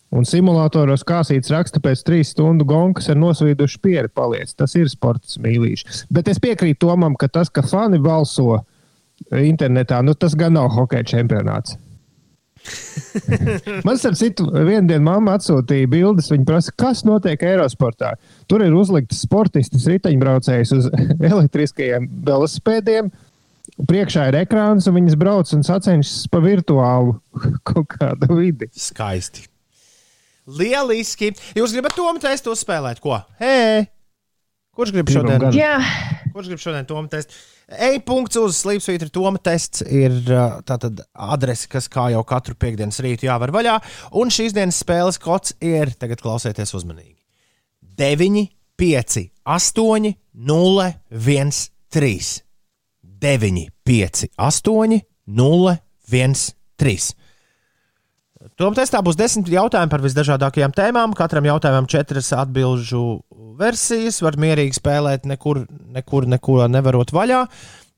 Un 0.09 0.25
simulatoros 0.25 1.03
kāsīts 1.05 1.51
raksta 1.53 1.79
pēc 1.83 2.01
trīs 2.05 2.31
stundu 2.33 2.65
gonkas 2.67 3.11
ar 3.13 3.19
nosvīdušu 3.21 3.81
pieri 3.83 4.09
paliec. 4.09 4.55
Tas 4.57 4.73
ir 4.75 4.89
sports 4.89 5.37
mīlīšs. 5.41 6.07
Bet 6.09 6.31
es 6.31 6.41
piekrītu 6.41 6.87
Tomam, 6.87 7.13
ka 7.19 7.29
tas, 7.29 7.51
ka 7.53 7.61
fani 7.61 8.01
balso 8.01 8.63
internetā, 9.29 10.01
nu 10.01 10.15
tas 10.17 10.33
gan 10.39 10.57
nav 10.57 10.71
hokeja 10.73 11.05
čempionāts. 11.13 11.77
Man 13.85 13.97
starp 13.99 14.17
citu, 14.19 14.49
vienā 14.51 14.83
dienā 14.89 15.03
mamma 15.05 15.37
atsūtīja 15.37 15.89
bildes. 15.91 16.29
Viņa 16.33 16.47
prasa, 16.47 16.73
kas 16.79 17.05
notiek 17.07 17.43
Eirosportā. 17.45 18.15
Tur 18.51 18.65
ir 18.65 18.75
uzliktas 18.75 19.23
sportistas 19.25 19.87
riteņbraucējas 19.89 20.73
uz 20.75 20.89
elektriskajiem 21.31 22.09
velosipēdiem. 22.27 23.13
Priekšā 23.87 24.25
ir 24.27 24.39
ekrāns, 24.41 24.89
un 24.89 24.97
viņas 24.97 25.15
brauc 25.19 25.53
un 25.55 25.63
sacenšas 25.63 26.27
pa 26.31 26.41
virtuālu 26.43 27.15
kaut 27.69 27.87
kādu 27.95 28.41
vidi. 28.41 28.67
Skaisti. 28.75 29.47
Lieliski. 30.49 31.31
Jūs 31.55 31.75
gribat 31.75 31.95
to 31.95 32.09
testu 32.23 32.55
uzspēlēt? 32.55 32.99
Ko? 33.03 33.21
Hei! 33.39 33.85
Kurš 34.79 34.93
grib 34.95 35.09
šodien? 35.11 35.43
Jā, 35.51 35.77
Kurš 36.33 36.49
grib 36.51 36.61
šodien 36.61 36.85
to 36.87 36.99
testu? 37.11 37.35
E-punkts 37.69 38.37
uz 38.39 38.57
Slipsvītra 38.63 39.09
Toma 39.13 39.41
tests 39.43 39.83
ir 39.85 40.15
tātad 40.65 41.01
adrese, 41.13 41.67
kas 41.69 41.89
kā 41.91 42.07
jau 42.13 42.21
katru 42.27 42.55
piekdienas 42.57 43.01
rītu 43.03 43.27
jāvar 43.27 43.53
vaļā. 43.53 43.75
Un 44.17 44.31
šīs 44.33 44.55
dienas 44.55 44.79
spēles 44.81 45.19
kods 45.21 45.53
ir, 45.61 45.91
tagad 45.99 46.23
klausieties 46.23 46.73
uzmanīgi, 46.79 47.17
9, 47.99 48.45
5, 48.79 49.19
8, 49.45 50.13
0, 50.49 50.87
1, 51.11 51.59
3. 51.93 52.48
9, 53.21 53.65
5, 53.87 54.27
8, 54.37 54.99
0, 55.39 55.75
1, 56.11 56.35
3. 56.79 57.09
Tom 58.59 58.75
testā 58.75 59.01
būs 59.03 59.17
desmit 59.19 59.49
jautājumi 59.51 59.91
par 59.91 60.03
visdažādākajām 60.03 60.71
tēmām. 60.75 61.15
Katram 61.17 61.47
jautājumam 61.49 61.89
četras 61.91 62.31
atbildžu 62.35 63.03
versijas. 63.59 64.21
Var 64.23 64.39
mierīgi 64.39 64.79
spēlēt, 64.79 65.27
nekur, 65.27 65.65
nekur, 65.95 66.27
nekur 66.31 66.63
nevarot 66.71 67.11
vaļā. 67.15 67.43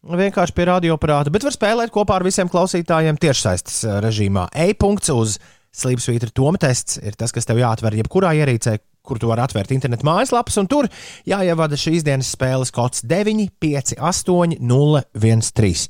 Vienkārši 0.02 0.56
pie 0.58 0.66
radioaparāta, 0.66 1.30
bet 1.30 1.46
var 1.46 1.54
spēlēt 1.54 1.92
kopā 1.94 2.18
ar 2.18 2.26
visiem 2.26 2.50
klausītājiem 2.50 3.20
tiešsaistes 3.22 3.84
režīmā. 4.02 4.48
E-punkts 4.66 5.14
uz 5.14 5.36
Slipsvītra 5.78 6.34
Toma 6.34 6.58
tests 6.60 6.98
ir 6.98 7.14
tas, 7.20 7.30
kas 7.32 7.46
tev 7.46 7.62
jāatver 7.62 8.00
jebkurā 8.00 8.34
ierīcē, 8.42 8.80
kur 9.06 9.20
tu 9.20 9.30
vari 9.30 9.44
atvērt 9.44 9.74
internetu 9.74 10.06
mājaslapas, 10.08 10.58
un 10.62 10.70
tur 10.70 10.88
jāievada 11.28 11.78
šīs 11.80 12.06
dienas 12.06 12.32
spēles 12.36 12.74
kods 12.74 13.06
9, 13.08 13.48
5, 13.62 13.96
8, 13.98 14.58
0, 14.60 15.04
1, 15.18 15.46
3. 15.58 15.86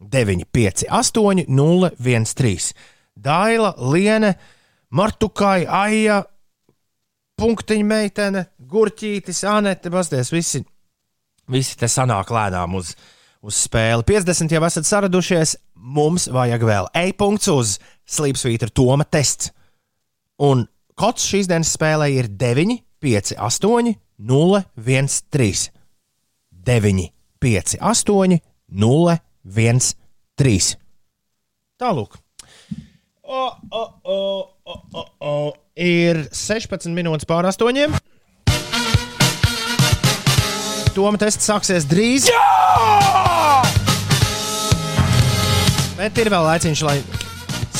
9, 0.00 0.48
5, 0.52 0.86
8, 0.88 1.44
0, 1.48 1.92
1, 2.00 2.34
3. 2.40 2.72
Daila, 3.20 3.74
Liene, 3.92 4.34
Martukai, 4.96 5.64
Aija, 5.68 6.22
Punktiņa 7.40 7.86
meitene, 7.88 8.44
Gurķītis, 8.68 9.44
Anete, 9.48 9.92
Basties, 9.92 10.32
visi, 10.32 10.60
visi 11.48 11.78
te 11.80 11.88
sanāk 11.88 12.32
lēnām 12.32 12.76
uz, 12.76 12.92
uz 13.40 13.62
spēli. 13.64 14.04
50 14.08 14.52
jau 14.52 14.60
esat 14.68 14.88
saradušies, 14.88 15.54
mums 15.80 16.28
vajag 16.32 16.66
vēl 16.68 16.90
e-punkts 17.06 17.48
uz 17.52 17.78
Slipsvītra 18.08 18.68
Toma 18.72 19.08
tests. 19.08 19.52
Un 20.40 20.66
kods 21.00 21.24
šīs 21.30 21.48
dienas 21.48 21.72
spēlē 21.76 22.10
ir 22.12 22.28
9, 22.40 22.76
5, 23.00 23.34
8, 23.40 23.94
0, 24.30 24.62
1, 24.76 25.08
3. 25.32 25.62
9, 26.70 27.06
5, 27.40 27.76
8, 27.80 28.38
0, 28.84 29.16
1, 29.44 29.80
3. 30.36 30.74
Tālāk. 31.80 32.18
Ir 35.80 36.20
16 36.34 36.92
minūtes 36.92 37.28
pār 37.30 37.48
8. 37.48 37.96
Toma 40.90 41.16
tests 41.22 41.48
sāksies 41.48 41.86
drīz. 41.88 42.28
Jā! 42.28 42.44
Bet 45.96 46.18
ir 46.20 46.28
vēl 46.32 46.44
laiciņš, 46.50 46.84
lai 46.84 46.98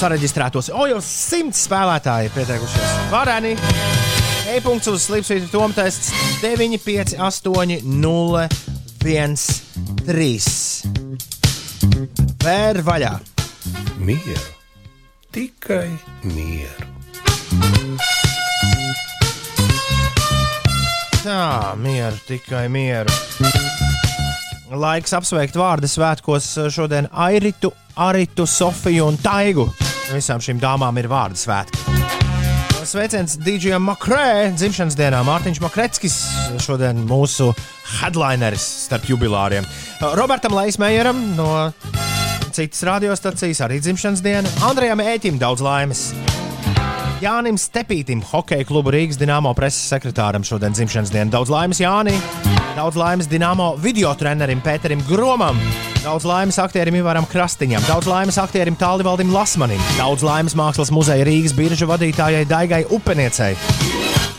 sareģistrētos. 0.01 0.71
O, 0.73 0.87
jau 0.89 1.01
simts 1.05 1.67
spēlētāji 1.69 2.31
ir 2.31 2.37
pieteikušies. 2.37 2.95
Varēni. 3.13 3.53
E-punkts 4.51 4.89
uz 4.91 5.05
Slipsvītra 5.07 5.51
Toma 5.53 5.77
tests 5.77 6.11
9, 6.43 6.81
5, 6.83 7.15
8, 7.21 7.85
0, 7.85 8.47
1, 9.05 9.37
3. 10.09 10.31
Vēr 12.41 12.81
vaļā! 12.87 13.13
Mieru, 14.01 14.49
tikai 15.35 15.91
mieru. 16.25 16.89
Tā, 21.21 21.77
mieru, 21.77 22.17
tikai 22.27 22.65
mieru. 22.73 23.13
Laiks 24.71 25.11
apsveikt 25.17 25.57
vārdu 25.59 25.89
svētkos 25.91 26.47
šodien 26.71 27.09
Airitu, 27.11 27.73
Aritu, 27.99 28.45
Sofiju 28.47 29.09
un 29.11 29.17
Taigu. 29.19 29.65
Visām 30.13 30.43
šīm 30.43 30.61
dāmām 30.63 30.99
ir 31.01 31.09
vārdu 31.11 31.39
svētki. 31.41 31.99
Sveiciens 32.87 33.35
DJam 33.43 33.83
Makrē, 33.87 34.53
dzimšanas 34.55 34.97
dienā 34.99 35.21
Mārtiņš 35.27 35.61
Makretskis, 35.63 36.17
šodien 36.63 37.03
mūsu 37.07 37.51
headlineris 37.99 38.65
starp 38.87 39.11
jubilāriem. 39.11 39.67
Robertam 40.19 40.55
Leismējeram 40.57 41.21
no 41.37 41.51
citas 42.55 42.87
radiostacijas 42.87 43.63
arī 43.67 43.83
dzimšanas 43.83 44.23
diena, 44.23 44.55
Andrejam 44.71 45.03
Ēķim 45.03 45.43
daudz 45.43 45.67
laimes. 45.67 46.11
Jānim 47.21 47.59
Stepītam, 47.61 48.23
hokeja 48.25 48.65
kluba 48.65 48.95
Rīgas 48.95 49.19
Dienāmo 49.21 49.51
preses 49.53 49.83
sekretāram 49.93 50.41
šodien 50.47 50.73
dzimšanas 50.73 51.11
diena. 51.13 51.29
Daudz 51.35 51.51
laimes 51.53 51.77
Jānim, 51.83 52.17
daudz 52.79 52.97
laimes 52.97 53.29
Dienāmo 53.29 53.75
video 53.77 54.15
trenerim 54.17 54.63
Pēterim 54.65 55.03
Gromam, 55.05 55.61
daudz 56.01 56.25
laimes 56.25 56.57
aktierim 56.65 56.97
Ivaram 56.97 57.29
Krastiņam, 57.29 57.85
daudz 57.85 58.09
laimes 58.09 58.41
aktierim 58.41 58.79
Tālivaldim 58.81 59.35
Lasmanim, 59.37 59.85
daudz 59.99 60.25
laimes 60.25 60.57
mākslas 60.57 60.89
muzeja 60.97 61.29
Rīgas 61.29 61.53
birža 61.59 61.91
vadītājai 61.93 62.47
Daigai 62.49 62.87
Upeniecei, 62.89 63.53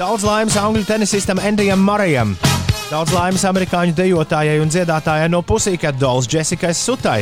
daudz 0.02 0.26
laimes 0.26 0.58
angļu 0.58 0.82
tenisistam 0.90 1.44
Endijam 1.46 1.86
Marijam, 1.86 2.34
daudz 2.90 3.14
laimes 3.14 3.46
amerikāņu 3.46 3.94
dejotājai 3.94 4.58
un 4.64 4.74
dziedātājai 4.74 5.30
no 5.30 5.46
Pusīkat 5.46 6.02
Dolls 6.02 6.34
Jessikai 6.34 6.74
Sutai. 6.74 7.22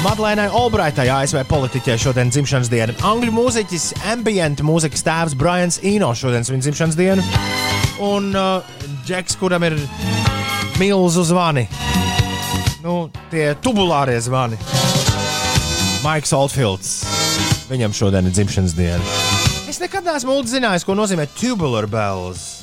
Madlēnai 0.00 0.48
Albraitai, 0.56 1.04
ASV 1.12 1.42
politiķai, 1.50 1.98
šodien 2.00 2.30
dzimšanas 2.32 2.70
diena. 2.72 2.94
Angļu 3.04 3.34
mūziķis, 3.36 3.90
ambient 4.14 4.62
mūzikas 4.64 5.04
tēvs 5.04 5.36
Brians 5.38 5.76
Eno, 5.84 6.08
šodien 6.16 6.46
viņa 6.48 6.64
dzimšanas 6.64 6.96
diena. 6.96 7.26
Un 8.02 8.32
uh, 8.32 8.64
Džeks, 9.04 9.36
kuram 9.36 9.66
ir 9.68 9.76
milzu 10.80 11.26
zvani. 11.28 11.66
Nu, 12.82 13.10
tie 13.30 13.52
tubulārie 13.62 14.16
zvani. 14.24 14.56
Maiks 16.02 16.32
Oldfields. 16.34 16.94
Viņam 17.68 17.94
šodien 17.94 18.26
ir 18.26 18.34
dzimšanas 18.34 18.74
diena. 18.78 19.18
Es 19.70 19.78
nekad 19.82 20.08
neesmu 20.08 20.40
uzzinājis, 20.40 20.88
ko 20.88 20.96
nozīmē 20.98 21.28
tubular 21.36 21.86
bells. 21.90 22.62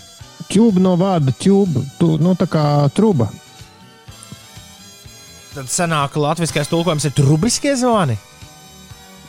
Ķūba 0.49 0.81
no 0.81 0.97
vārda 0.99 1.31
ķūba, 1.38 1.85
tu, 2.01 2.15
nu 2.22 2.34
tā 2.38 2.49
kā 2.49 2.64
truba. 2.97 3.30
Tad 5.60 5.68
senāk 5.68 6.14
latviskais 6.15 6.69
tulkojums 6.72 7.03
ir 7.10 7.11
trubiskie 7.18 7.73
zvani. 7.76 8.15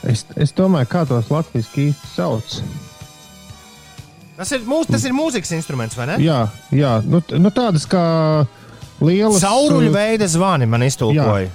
Es, 0.06 0.22
es 0.38 0.52
domāju, 0.54 0.86
kā 0.92 1.02
tos 1.08 1.26
latviešu 1.26 1.88
īsti 1.88 2.10
sauc. 2.12 2.52
Tas 4.38 4.52
ir, 4.54 4.62
mūs, 4.62 4.86
tas 4.86 5.02
ir 5.08 5.16
mūzikas 5.16 5.50
instruments, 5.58 5.98
vai 5.98 6.06
ne? 6.12 6.20
Jā, 6.22 6.44
jā 6.70 6.92
nu, 7.02 7.18
nu 7.34 7.50
tādas 7.50 7.82
kā 7.90 8.04
lielas. 9.02 9.42
Cauruļu 9.42 9.90
veida 9.90 10.30
zvani 10.30 10.70
man 10.70 10.86
iztulkoja. 10.86 11.50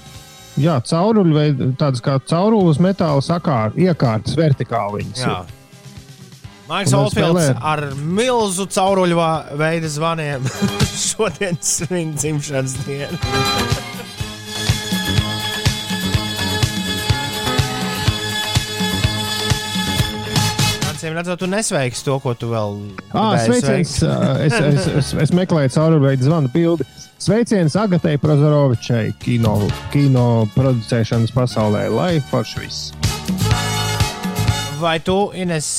Jā, 0.59 0.75
cauruļu 0.91 1.39
veida, 1.39 1.71
tādas 1.79 2.03
kā 2.03 2.19
caurules 2.27 2.83
metāla 2.83 3.23
sakār, 3.23 3.71
iekārtas 3.79 4.35
vertikāli. 4.35 5.05
viņas 5.05 5.23
Jā. 5.23 5.39
Maiks 6.67 6.91
Oldfields 6.99 7.47
spēlē- 7.47 7.59
ar 7.63 7.87
milzu 7.95 8.67
cauruļu 8.67 9.23
veida 9.55 9.87
zvaniem 9.87 10.51
šodien 11.07 11.63
svin 11.63 12.17
dzimšanas 12.19 12.81
dienu. 12.83 13.94
Acīm 21.05 21.19
redzot, 21.19 21.37
tu 21.37 21.45
nesveiks 21.45 21.99
to, 22.01 22.15
ko 22.17 22.31
tu 22.33 22.47
vēl 22.49 22.79
Ah, 23.13 23.35
sveiciens! 23.37 23.91
Es, 24.41 24.53
es, 24.57 24.87
es, 24.89 25.09
es 25.21 25.33
meklēju 25.37 25.69
cauruļu 25.75 26.01
veidu 26.01 26.25
zvanu 26.25 26.49
bildi. 26.49 26.87
Sveiciens 27.21 27.75
Agatei 27.77 28.17
Prozorovičai, 28.17 29.11
kino, 29.21 29.51
kino 29.93 30.47
producēšanas 30.55 31.35
pasaulē, 31.35 31.83
lai 31.93 32.09
forši 32.31 32.63
viss. 32.63 32.89
Vai 34.81 34.95
tu, 35.05 35.19
Ines, 35.37 35.69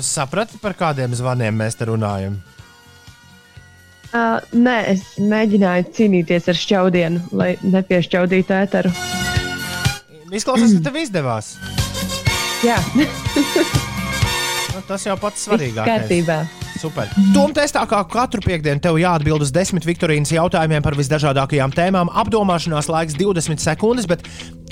saprati, 0.00 0.56
par 0.64 0.78
kādiem 0.80 1.12
zvaniem 1.12 1.60
mēs 1.60 1.76
te 1.76 1.92
runājam? 1.92 2.40
Uh, 4.16 4.40
nē, 4.56 4.78
es 4.96 5.04
mēģināju 5.20 5.92
cīnīties 5.92 6.48
ar 6.48 6.62
šķaudienu, 6.64 7.28
lai 7.36 7.52
nepiešķaudītu 7.68 8.60
ēteru. 8.62 8.96
Izklausās, 10.32 10.78
ka 10.80 10.86
tev 10.88 11.02
izdevās. 11.04 11.58
Jā, 12.64 12.80
tas 14.88 15.06
jau 15.06 15.16
pats 15.20 15.46
svarīgākais. 15.48 15.86
kārtībā. 15.88 16.42
Super. 16.82 17.10
Tom 17.34 17.52
testā 17.54 17.84
kā 17.86 18.00
katru 18.10 18.42
piekdienu 18.42 18.80
tev 18.82 18.96
jāatbild 18.98 19.44
uz 19.44 19.52
desmit 19.54 19.84
Viktorīnas 19.86 20.32
jautājumiem 20.34 20.82
par 20.82 20.96
visdažādākajām 20.98 21.74
tēmām. 21.76 22.10
Apdomāšanās 22.22 22.88
laiks 22.90 23.14
20 23.20 23.62
sekundes, 23.62 24.08
bet 24.10 24.24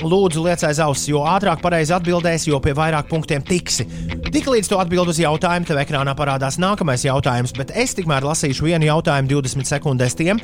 lūdzu 0.02 0.42
liec 0.42 0.64
aiz 0.66 0.80
auss, 0.82 1.06
jo 1.10 1.22
ātrāk 1.28 1.60
pareizi 1.62 1.94
atbildēsi, 1.94 2.50
jo 2.50 2.58
pie 2.64 2.74
vairāk 2.76 3.06
punktiem 3.10 3.44
tiksi. 3.46 3.86
Tiklīdz 4.30 4.70
tu 4.72 4.80
atbild 4.80 5.12
uz 5.12 5.20
jautājumu, 5.22 5.68
tev 5.68 5.82
ekrānā 5.82 6.14
parādās 6.18 6.58
nākamais 6.62 7.04
jautājums, 7.06 7.54
bet 7.56 7.74
es 7.78 7.94
tikmēr 7.98 8.26
lasīšu 8.26 8.66
vienu 8.66 8.88
jautājumu 8.90 9.30
20 9.36 9.70
sekundēs 9.70 10.16
tiem, 10.18 10.40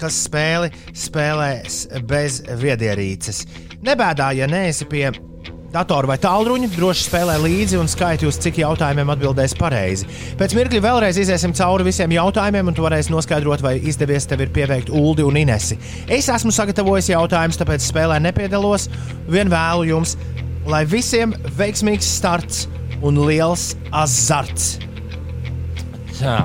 kas 0.00 0.18
spēli 0.26 0.72
spēlēs 0.96 1.80
bez 2.08 2.42
viedierīces. 2.60 3.44
Nebēdā, 3.86 4.32
ja 4.36 4.50
neesi 4.50 4.88
pie 4.90 5.08
Datoru 5.74 6.08
vai 6.08 6.16
tālruņa 6.22 6.68
droši 6.72 7.04
spēlē 7.08 7.36
līdzi 7.42 7.78
un 7.80 7.88
skaiti 7.90 8.28
uz 8.28 8.38
cik 8.40 8.60
jautājumiem 8.62 9.10
atbildēs 9.12 9.54
pareizi. 9.58 10.06
Pēc 10.38 10.54
mirkļa 10.56 10.82
vēlreiz 10.84 11.18
iesim 11.20 11.54
cauri 11.56 11.88
visiem 11.88 12.14
jautājumiem, 12.14 12.70
un 12.70 12.76
tu 12.76 12.84
varēsi 12.86 13.12
noskaidrot, 13.12 13.64
vai 13.64 13.76
izdevies 13.82 14.28
tev 14.30 14.44
ir 14.44 14.52
pieveikt 14.54 14.92
Uldi 14.94 15.26
un 15.26 15.36
Inesi. 15.40 15.78
Es 16.06 16.30
esmu 16.32 16.54
sagatavojis 16.54 17.10
jautājumus, 17.12 17.58
tāpēc 17.60 17.84
spēlē 17.88 18.20
nepiedalos. 18.22 18.86
Vien 19.28 19.50
vēlu 19.52 19.88
jums, 19.90 20.14
lai 20.70 20.84
visiem 20.88 21.34
veiksmīgs 21.58 22.08
starts 22.20 22.66
un 23.04 23.18
liels 23.26 23.74
azarts. 23.94 24.76
Tā. 26.16 26.38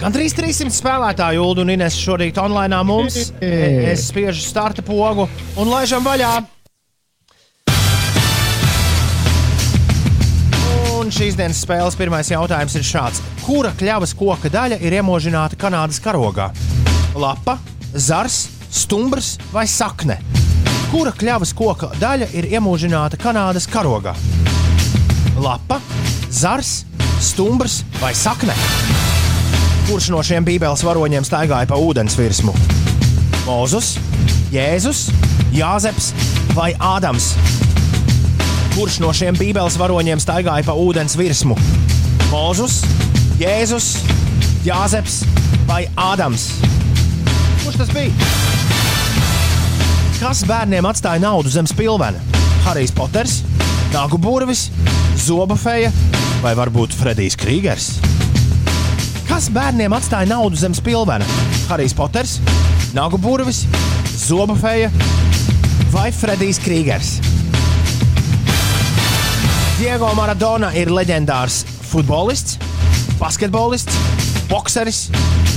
Gandrīz 0.00 0.32
300 0.32 0.72
spēlētāju 0.72 1.42
Ulu 1.44 1.66
un 1.66 1.74
Ines 1.76 1.98
šorīt 2.00 2.40
online 2.40 2.80
mums. 2.88 3.28
Es 3.44 4.08
spiežu 4.08 4.40
starta 4.40 4.82
pogu 4.82 5.28
un 5.60 5.70
laižam 5.70 6.02
vaļā. 6.06 6.38
Un 11.00 11.08
šīs 11.08 11.32
dienas 11.32 11.62
spēles 11.64 11.94
pirmais 11.96 12.28
jautājums 12.28 12.74
ir 12.76 12.82
šāds. 12.84 13.22
Kura 13.40 13.70
kļavas 13.72 14.10
koka 14.12 14.50
daļa 14.52 14.76
ir 14.84 14.98
iemožināta 14.98 15.56
Kanādas 15.56 15.96
karogā? 16.04 16.50
Lapa, 17.16 17.54
zars, 17.96 18.42
stumbrs 18.68 19.30
vai 19.48 19.64
sakne? 19.64 20.18
Kura 20.90 21.14
kļavas 21.16 21.54
koka 21.56 21.88
daļa 21.96 22.28
ir 22.36 22.50
iemožināta 22.52 23.16
Kanādas 23.22 23.64
karogā? 23.72 24.12
Lapa, 25.40 25.80
zars, 26.28 26.82
stumbrs 27.16 27.78
vai 28.02 28.12
sakne? 28.12 28.52
Kurš 29.88 30.10
no 30.12 30.20
šiem 30.20 30.44
bībeles 30.44 30.84
varoņiem 30.84 31.24
staigāja 31.24 31.70
pa 31.70 31.80
ūdens 31.80 32.18
virsmu? 32.20 32.52
Mozus, 33.46 33.94
Jēzus, 34.52 35.06
Jāzeps 35.56 36.12
vai 36.52 36.74
Ādams? 36.76 37.32
Kurš 38.74 39.00
no 39.02 39.10
šiem 39.16 39.34
bībeles 39.34 39.76
varoņiem 39.80 40.20
staigāja 40.22 40.64
pa 40.66 40.74
ūdens 40.78 41.16
virsmu? 41.18 41.56
Mozus, 42.30 42.80
Jēzus, 43.40 43.96
Jāzeps 44.62 45.22
vai 45.66 45.84
Ādams? 45.98 46.46
Kurš 47.64 47.80
tas 47.80 47.90
bija? 47.94 48.28
Kas 50.20 50.44
bērniem 50.46 50.86
atstāja 50.86 51.22
naudu 51.22 51.50
zem 51.50 51.66
spilvena? 51.68 52.20
Harijs 52.66 52.92
Poters, 52.94 53.40
Nāgu 53.90 54.20
burvis, 54.20 54.68
Zoba 55.18 55.56
feja 55.58 55.90
vai 56.44 56.52
varbūt 56.58 56.94
Fredijs 56.94 57.38
Krīgers? 57.40 57.94
Kas 59.26 59.48
bērniem 59.52 59.96
atstāja 59.96 60.28
naudu 60.30 60.60
zem 60.60 60.76
spilvena? 60.76 61.26
Harijs 61.72 61.96
Poters, 61.96 62.38
Nāgu 62.94 63.18
burvis, 63.18 63.64
Zoba 64.14 64.54
feja 64.60 64.92
vai 65.90 66.10
Fredijs 66.14 66.60
Krīgers? 66.62 67.16
Diego 69.80 70.10
Maradona 70.12 70.68
ir 70.76 70.90
leģendārs 70.92 71.62
futbolists, 71.88 72.58
basketbolists, 73.16 73.94
bokseris 74.50 74.98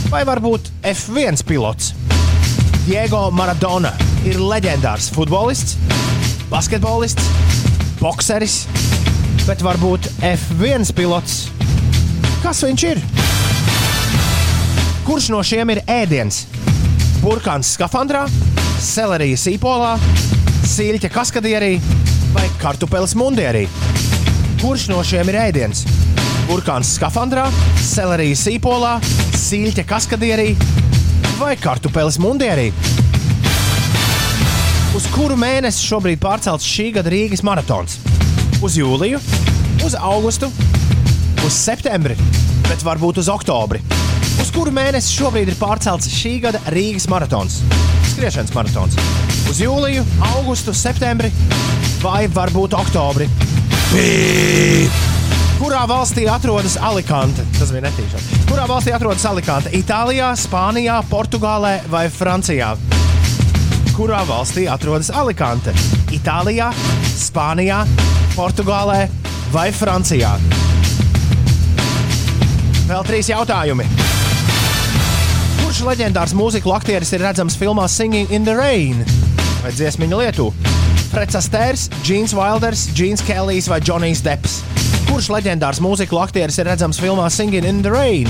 vai 0.07 0.21
varbūt 0.23 0.69
F1 0.87 1.41
pilots. 1.43 1.89
Diego 2.85 3.25
Maradona 3.35 3.91
ir 4.23 4.39
leģendārs 4.39 5.09
futbolists, 5.11 5.75
basketbolists, 6.47 7.27
bokseris, 7.99 8.61
bet 9.43 9.59
varbūt 9.59 10.07
F1 10.29 10.93
pilots. 10.95 11.49
Kas 12.45 12.63
viņš 12.63 12.87
ir? 12.93 13.03
Kurš 15.03 15.33
no 15.35 15.43
šiem 15.43 15.75
ir 15.75 15.83
ēdiens? 15.83 16.45
Burkāns 17.19 17.75
skafandrā, 17.75 18.23
selerija 18.79 19.43
sīpolā, 19.49 19.97
sīļķa 20.77 21.11
kaskadierī 21.11 21.73
vai 22.31 22.47
kartupeļs 22.63 23.19
mundierī? 23.19 23.67
Kurš 24.63 24.85
no 24.87 25.01
šiem 25.03 25.27
ir 25.27 25.35
ēdiens? 25.35 25.81
Burkāns 26.47 26.93
skafandrā, 26.95 27.49
selerija 27.83 28.37
sīpolā, 28.39 28.93
sīļķa 29.35 29.83
kaskadierī 29.89 30.53
vai 31.35 31.57
kartupeļs 31.59 32.15
mundierī? 32.23 32.69
Uz 34.95 35.09
kuru 35.11 35.35
mēnesi 35.35 35.83
šobrīd 35.83 36.21
pārcelts 36.23 36.63
šī 36.63 36.93
gada 36.95 37.11
Rīgas 37.11 37.43
maratons? 37.43 37.97
Uz 38.63 38.77
jūliju, 38.79 39.19
uz 39.83 39.97
augustu, 39.99 40.47
uz 41.43 41.57
septembri, 41.59 42.15
bet 42.69 42.87
varbūt 42.87 43.19
uz 43.19 43.27
oktobri. 43.33 43.83
Uz 44.39 44.53
kuru 44.55 44.71
mēnesi 44.71 45.11
šobrīd 45.17 45.51
ir 45.51 45.59
pārcelts 45.59 46.07
šī 46.07 46.37
gada 46.47 46.63
Rīgas 46.71 47.09
maratons? 47.11 47.59
Skriešanas 48.13 48.55
maratons. 48.55 48.95
Uz 49.51 49.59
jūliju, 49.59 50.07
augustu, 50.31 50.71
septembri 50.71 51.35
vai 51.99 52.29
varbūt 52.31 52.79
oktobri. 52.79 53.27
Pīp! 53.93 54.93
Kurā 55.59 55.83
valstī 55.85 56.23
atrodas 56.25 56.79
Alicante? 56.81 57.43
Tas 57.59 57.69
bija 57.69 57.83
netīšām. 57.85 58.23
Kurā 58.49 58.63
valstī 58.65 58.89
atrodas 58.95 59.21
Alicante? 59.29 59.69
Itālijā, 59.77 60.31
Spānijā, 60.33 60.95
Portugālē 61.11 61.75
vai 61.91 62.07
Francijā? 62.09 62.71
Kurā 63.93 64.23
valstī 64.25 64.65
atrodas 64.65 65.11
Alicante? 65.13 65.75
Itālijā, 66.09 66.71
Spānijā, 67.13 67.83
Portugālē 68.33 69.05
vai 69.53 69.69
Francijā? 69.69 70.33
Vēl 72.89 73.05
trīs 73.05 73.29
jautājumi. 73.29 73.85
Kurš 75.61 75.85
leģendārs 75.91 76.33
mūzikas 76.33 76.79
aktieris 76.81 77.13
ir 77.13 77.27
redzams 77.29 77.61
filmā 77.61 77.85
Singing 77.85 78.33
in 78.33 78.49
the 78.49 78.57
Rain 78.57 79.05
vai 79.61 79.77
dziesmiņa 79.77 80.25
lietu? 80.25 80.49
Freds 81.13 81.35
Astērs, 81.37 81.81
Džins 82.01 82.31
Wilders, 82.33 82.87
Džins 82.97 83.21
Kellijs 83.21 83.67
vai 83.69 83.77
Džonijs 83.85 84.23
Deps? 84.25 84.55
Kurš 85.05 85.27
leģendārs 85.29 85.77
mūzikas 85.83 86.23
aktieris 86.23 86.55
ir 86.57 86.65
redzams 86.65 86.97
filmā 86.97 87.27
Singing 87.29 87.67
in 87.69 87.83
the 87.85 87.91
Rain? 87.93 88.25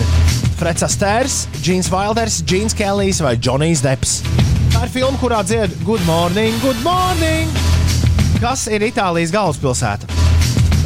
Freds 0.59 0.83
Astērs, 0.83 1.37
Džins 1.61 1.87
Wilders, 1.93 2.41
Džins 2.43 2.75
Kellijs 2.75 3.21
vai 3.23 3.37
Džonijs 3.39 3.85
Deps? 3.85 4.17
Tā 4.73 4.83
ir 4.83 4.91
filma, 4.91 5.15
kurā 5.21 5.39
dzied 5.47 5.77
Good 5.87 6.03
morning, 6.03 6.57
good 6.59 6.81
morning! 6.83 7.47
Kas 8.43 8.65
ir 8.67 8.83
Itālijas 8.83 9.31
galvaspilsēta? 9.31 10.09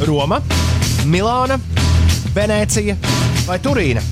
Roma, 0.06 0.38
Milāna, 1.10 1.58
Venecija 2.36 2.94
vai 3.48 3.58
Turīna? 3.64 4.04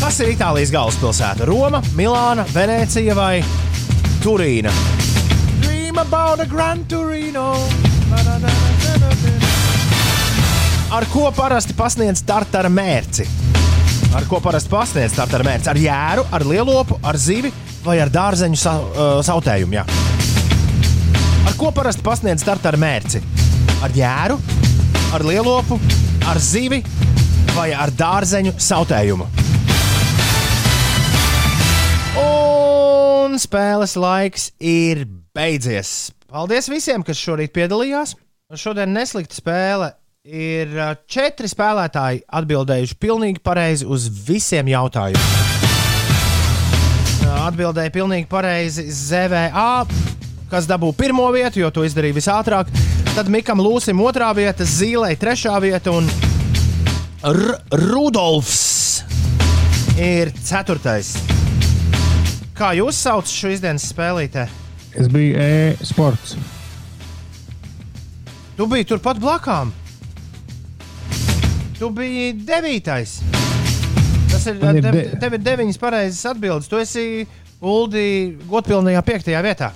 Kas 0.00 0.18
ir 0.18 0.34
Itālijas 0.34 0.74
galvaspilsēta? 0.74 1.46
Roma, 1.46 1.78
Milāna, 1.94 2.48
Venecija 2.50 3.14
vai 3.14 3.36
Turīna. 4.26 4.74
Dream 5.92 6.06
about 6.06 6.40
a 6.40 6.46
Grand 6.46 6.88
Turino. 6.88 7.52
Ar 10.90 11.04
ko 11.12 11.32
parasti 11.36 11.74
pasniedz 11.76 12.22
starta 12.22 12.62
mērci? 12.68 13.26
Ar 14.16 14.24
ko 14.28 14.40
parasti 14.40 14.72
pasniedz 14.72 15.12
starta 15.12 15.42
mērci? 15.44 15.68
Ar 15.68 15.80
jēru, 15.82 16.24
ar 16.32 16.46
lielopu, 16.48 16.96
ar 17.04 17.18
zivi 17.20 17.52
vai 17.84 17.98
ar 18.00 18.08
dārzeņu 18.08 18.56
sa 18.56 18.74
uh, 18.80 19.20
sautējumu? 19.20 19.76
Jā. 19.76 19.84
Ar 21.50 21.60
ko 21.60 21.72
parasti 21.76 22.04
pasniedz 22.06 22.40
starta 22.40 22.72
mērci? 22.72 23.20
Ar 23.84 23.92
jēru, 23.92 24.38
ar 25.12 25.26
lielopu, 25.28 25.76
ar 26.24 26.40
zivi 26.40 26.80
vai 27.52 27.72
ar 27.76 27.92
dārzeņu 27.92 28.56
sautējumu? 28.56 29.28
Un 32.22 33.36
spēles 33.44 34.00
laiks 34.00 34.54
ir 34.56 35.04
beidzies. 35.36 36.12
Paldies 36.32 36.68
visiem, 36.72 37.02
kas 37.04 37.20
šorīt 37.20 37.52
piedalījās. 37.56 38.14
Šodien 38.56 38.92
neslikta 38.92 39.36
spēle. 39.36 39.92
Ir 40.22 40.70
četri 41.10 41.48
spēlētāji 41.50 42.20
atbildējuši 42.30 42.94
pilnīgi 43.02 43.40
pareizi 43.42 43.88
uz 43.88 44.06
visiem 44.28 44.68
jautājumiem. 44.70 45.40
Atbildēja 47.42 47.90
pilnīgi 47.90 48.28
pareizi 48.30 48.84
ZVA, 48.92 49.82
kas 50.52 50.68
dabūja 50.70 50.94
pirmo 51.00 51.26
vietu, 51.34 51.58
jo 51.64 51.72
to 51.74 51.82
izdarīja 51.88 52.20
visātrāk. 52.20 52.70
Tad 53.16 53.32
Mikam 53.32 53.58
Lūsim 53.64 53.98
otrā 54.04 54.30
vieta, 54.36 54.62
Zīlei 54.68 55.16
trešā 55.18 55.58
vieta 55.64 55.90
un 55.96 56.06
R 57.26 57.58
Rudolfs 57.82 59.02
ir 59.98 60.30
ceturtais. 60.38 61.16
Kā 62.54 62.76
jūs 62.78 63.02
saucat 63.02 63.32
šo 63.32 63.56
izdienas 63.56 63.90
spēlītē? 63.90 64.61
Es 64.98 65.08
biju 65.08 65.36
e-sports. 65.40 66.36
Tu 68.56 68.66
biji 68.68 68.84
turpat 68.84 69.18
blakām. 69.22 69.70
Tu 71.78 71.88
biji 71.90 72.32
devītais. 72.46 73.20
Tas 74.30 74.46
ir, 74.46 74.58
Man 74.62 74.76
ir 74.76 74.82
tev, 74.84 74.92
de- 74.96 75.16
tev 75.20 75.32
ir 75.38 75.42
deviņas 75.44 75.78
pareizas 75.80 76.26
atbildes. 76.32 76.68
Tu 76.68 76.76
esi 76.82 77.06
Uldi 77.62 78.36
godpilnajā 78.50 79.02
piektajā 79.06 79.40
vietā. 79.44 79.70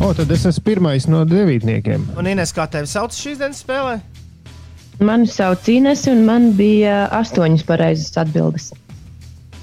O, 0.00 0.12
tad 0.14 0.30
es 0.30 0.44
esmu 0.46 0.62
pirmais 0.64 1.06
no 1.10 1.24
devītniekiem. 1.24 2.08
Un 2.18 2.26
Ines, 2.26 2.52
kā 2.54 2.66
tevi 2.70 2.86
sauc 2.90 3.10
šīs 3.14 3.38
dienas 3.40 3.62
spēlē? 3.64 4.00
Mani 5.00 5.26
sauc 5.26 5.66
Ines, 5.68 6.06
un 6.10 6.24
man 6.26 6.52
bija 6.54 7.08
astoņas 7.10 7.64
pareizas 7.66 8.14
atbildes. 8.22 8.72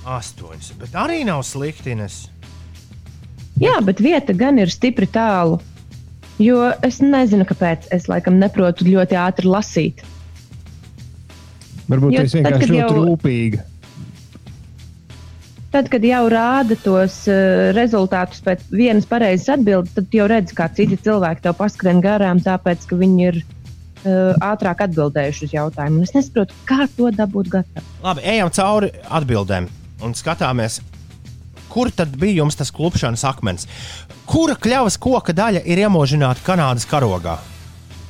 Astoņas. 0.06 0.74
Bet 0.80 0.96
arī 1.00 1.24
nav 1.28 1.44
slikti, 1.48 1.92
Ines. 1.96 2.28
Jā, 3.62 3.76
bet 3.86 4.00
vieta 4.02 4.34
gan 4.34 4.58
ir 4.62 4.72
stipri 4.74 5.08
tālu. 5.12 5.60
Jo 6.42 6.72
es 6.82 6.98
nezinu, 7.04 7.46
kāpēc. 7.46 7.90
Es 7.94 8.08
laikam 8.10 8.40
neprotu 8.42 8.88
ļoti 8.88 9.18
ātri 9.22 9.50
lasīt. 9.52 10.02
Varbūt 11.92 12.16
tas 12.18 12.34
vienkārši 12.38 12.64
kad 12.64 12.72
ļoti 12.72 12.96
jau- 12.96 13.06
rūpīgi. 13.12 13.62
Tad, 15.72 15.88
kad 15.88 16.04
jau 16.04 16.26
rāda 16.28 16.76
tos 16.84 17.14
uh, 17.32 17.70
rezultātus 17.78 18.42
pēc 18.44 18.66
vienas 18.76 19.06
pareizas 19.08 19.54
atbildes, 19.54 19.94
tad 19.96 20.12
jau 20.12 20.26
redz, 20.28 20.52
kā 20.58 20.66
citi 20.76 20.98
cilvēki 21.00 21.46
tev 21.46 21.56
paskrien 21.56 22.02
garām, 22.04 22.42
tāpēc 22.44 22.84
ka 22.90 22.98
viņi 23.00 23.24
ir 23.30 23.38
uh, 23.40 24.34
ātrāk 24.44 24.84
atbildējuši 24.84 25.48
uz 25.48 25.54
jautājumu. 25.56 26.02
Un 26.02 26.10
es 26.10 26.12
nesaprotu, 26.18 26.58
kā 26.68 26.90
to 26.98 27.08
dabūt 27.16 27.54
gatavu. 27.54 27.86
Labi, 28.04 28.26
ejam 28.34 28.52
cauri 28.52 28.92
atbildēm 29.08 29.70
un 30.04 30.18
skatāmies, 30.18 30.82
kur 31.72 31.90
tad 31.96 32.14
bija 32.20 32.42
jums 32.42 32.58
tas 32.60 32.72
klupšanas 32.76 33.24
akmens. 33.30 33.68
Kura 34.30 34.56
kļavas 34.60 35.00
koka 35.02 35.34
daļa 35.36 35.64
ir 35.66 35.82
iemožināta 35.86 36.44
Kanādas 36.46 36.86
karogā? 36.90 37.38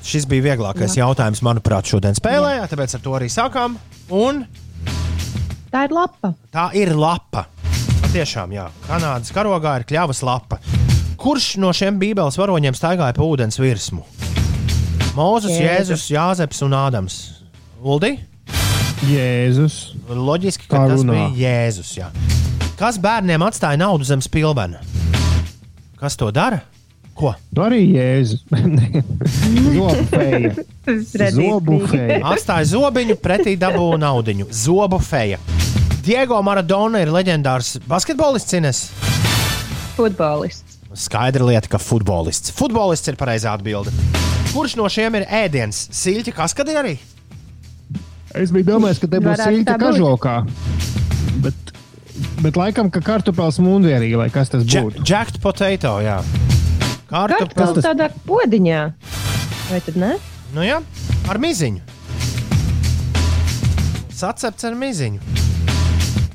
Šis 0.02 0.26
bija 0.26 0.48
vieglākais 0.50 0.96
Jā. 0.98 1.04
jautājums, 1.06 1.44
manuprāt, 1.46 1.86
šodien 1.86 2.16
spēlē, 2.18 2.56
tāpēc 2.72 2.96
ar 2.98 3.02
to 3.06 3.12
arī 3.20 3.28
sākām. 3.30 3.76
Un 4.10 4.44
Tā 5.72 5.86
ir 5.86 5.94
lapa. 5.96 6.34
tā 6.52 6.72
ir 6.76 6.90
lapa. 6.98 7.46
Tiešām, 8.12 8.52
jā, 8.58 8.66
Kanādas 8.90 9.30
karogā 9.32 9.78
ir 9.80 9.86
kļavas 9.88 10.24
lapa. 10.26 10.58
Kurš 11.22 11.52
no 11.62 11.70
šiem 11.72 12.00
bībeles 12.02 12.36
varoņiem 12.42 12.74
staigāja 12.76 13.14
pa 13.14 13.24
ūdens 13.24 13.60
virsmu? 13.62 14.02
Mūzes, 15.14 15.54
Jēzus. 15.54 15.62
Jēzus, 15.62 16.10
Jāzeps 16.16 16.62
un 16.66 16.74
Ādams. 16.76 17.16
Uldi? 17.84 18.16
Jēzus. 19.06 19.78
Loģiski, 20.10 20.68
ka 20.72 20.88
tas 20.90 21.06
bija 21.06 21.30
Jēzus. 21.38 21.94
Jā. 22.02 22.10
Kas 22.82 22.98
bērniem 22.98 23.44
atstāja 23.46 23.78
naudu 23.78 24.08
zem 24.10 24.24
spilvena? 24.26 24.80
Kas 26.00 26.16
to 26.18 26.32
dara? 26.34 26.64
Ko? 27.14 27.36
Nu 27.54 27.62
arī 27.62 27.84
Jēzus. 27.94 28.42
Zobu 29.76 30.06
feja. 30.10 30.50
Zobu 31.36 31.78
feja. 31.92 32.16
Atstāja 32.32 32.66
zobiņu, 32.72 33.20
pretī 33.22 33.54
dabūja 33.62 34.00
naudu. 34.02 34.34
Zobu 34.50 34.98
feja. 34.98 35.38
Diego 36.02 36.40
Maradona 36.42 37.04
ir 37.04 37.12
leģendārs 37.14 37.76
basketbolists. 37.86 38.58
Ines. 38.58 38.82
Futbolists. 39.94 40.80
Skaidra 40.98 41.46
lieta, 41.52 41.70
ka 41.70 41.78
futbolists. 41.78 42.50
Futbolists 42.58 43.14
ir 43.14 43.20
pareizā 43.20 43.54
atbilde. 43.54 43.94
Kurš 44.56 44.74
no 44.82 44.90
šiem 44.90 45.22
ir 45.22 45.28
ēdiens? 45.30 45.86
Sīļķa 46.02 46.34
kaskadē 46.42 46.82
arī? 46.82 46.98
Es 48.34 48.50
biju 48.50 48.72
domājis, 48.74 49.04
ka 49.06 49.12
te 49.12 49.22
būs 49.22 49.46
silta 49.46 49.78
tā 49.78 49.94
būt. 49.94 51.11
Bet, 52.42 52.58
laikam, 52.58 52.90
ka 52.94 53.02
kartupēlis 53.06 53.60
mundierī, 53.62 54.12
lai 54.18 54.30
kas 54.34 54.50
tas 54.50 54.64
būtu. 54.66 55.04
Jacked 55.06 55.38
potato, 55.44 55.98
jā. 56.02 56.20
Kartupēlis 57.12 57.54
Kartupēlis. 57.54 57.86
tādā 57.86 58.08
podiņā. 58.28 58.82
Vai 59.70 59.80
tad 59.86 59.98
ne? 60.00 60.16
Nu 60.56 60.66
jā, 60.66 60.80
ar 61.32 61.40
miziņu. 61.40 61.82
Sacepts 64.22 64.68
ar 64.68 64.76
miziņu. 64.78 65.20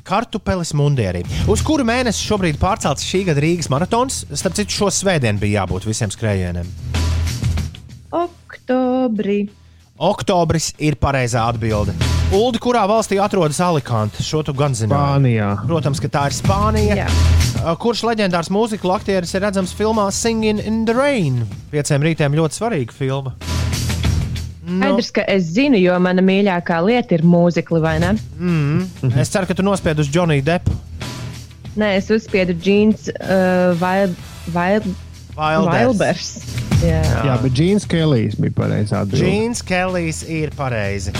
Kartupelis 0.07 0.71
mundierī. 0.77 1.25
Uz 1.51 1.59
kuru 1.67 1.83
mēnesi 1.87 2.23
šobrīd 2.23 2.59
pārcelts 2.61 3.03
šī 3.03 3.25
gada 3.27 3.43
Rīgas 3.43 3.67
maratons? 3.73 4.21
Starp 4.31 4.55
citu, 4.55 4.71
šo 4.71 4.87
svētdienu 4.93 5.41
bija 5.41 5.63
jābūt 5.65 5.87
visiem 5.89 6.13
skrējieniem. 6.13 6.69
Oktobrī. 8.15 9.41
Oktobris 9.97 10.71
ir 10.79 10.95
pareizā 11.01 11.47
atbilde. 11.51 11.95
Uldi, 12.27 12.59
kurā 12.59 12.81
valstī 12.89 13.21
atrodas 13.23 13.59
Alicante? 13.63 14.19
Šo 14.23 14.41
tu 14.43 14.51
gan 14.55 14.73
zini. 14.75 14.91
Spānijā. 14.91 15.53
Protams, 15.63 16.01
ka 16.03 16.09
tā 16.11 16.25
ir 16.27 16.35
Spānija. 16.35 16.97
Jā. 16.99 17.05
Uh, 17.61 17.69
Kurš 17.79 18.01
leģendārs 18.09 18.49
mūzikas 18.51 18.97
aktieris 18.97 19.31
ir 19.31 19.45
redzams 19.45 19.71
filmā 19.75 20.09
Singing 20.11 20.59
in 20.59 20.81
the 20.89 20.95
Rain? 20.97 21.45
Pieciem 21.71 22.03
rītiem 22.03 22.35
ļoti 22.35 22.59
svarīga 22.59 22.95
filma. 22.95 23.31
Nu, 24.67 24.81
Skaidrs, 24.81 25.13
ka 25.15 25.23
es 25.31 25.47
zinu, 25.55 25.79
jo 25.79 25.95
mana 26.03 26.19
mīļākā 26.27 26.81
lieta 26.83 27.15
ir 27.15 27.23
mūzikli, 27.23 27.79
vai 27.79 27.95
ne? 28.03 28.11
mm, 28.35 29.15
es 29.23 29.31
ceru, 29.31 29.47
ka 29.47 29.55
tu 29.55 29.63
nospied 29.63 30.03
uz 30.03 30.11
Johnny 30.11 30.43
Deppu. 30.43 30.75
Nē, 31.79 31.93
es 32.01 32.11
uzspiedu 32.11 32.57
džins 32.59 33.07
uh, 33.15 33.71
vai, 33.79 34.09
vai, 34.51 34.71
Wilders. 35.37 35.71
Vailbers. 35.71 36.31
Jā. 36.83 37.01
Jā, 37.29 37.39
bet 37.39 37.55
Džins 37.55 37.87
Kelijs 37.89 38.35
bija 38.41 38.57
pareizā 38.57 39.05
atbildē. 39.05 39.23
Džins 39.23 39.63
Kelijs 39.65 40.25
ir 40.27 40.51
pareizi. 40.57 41.15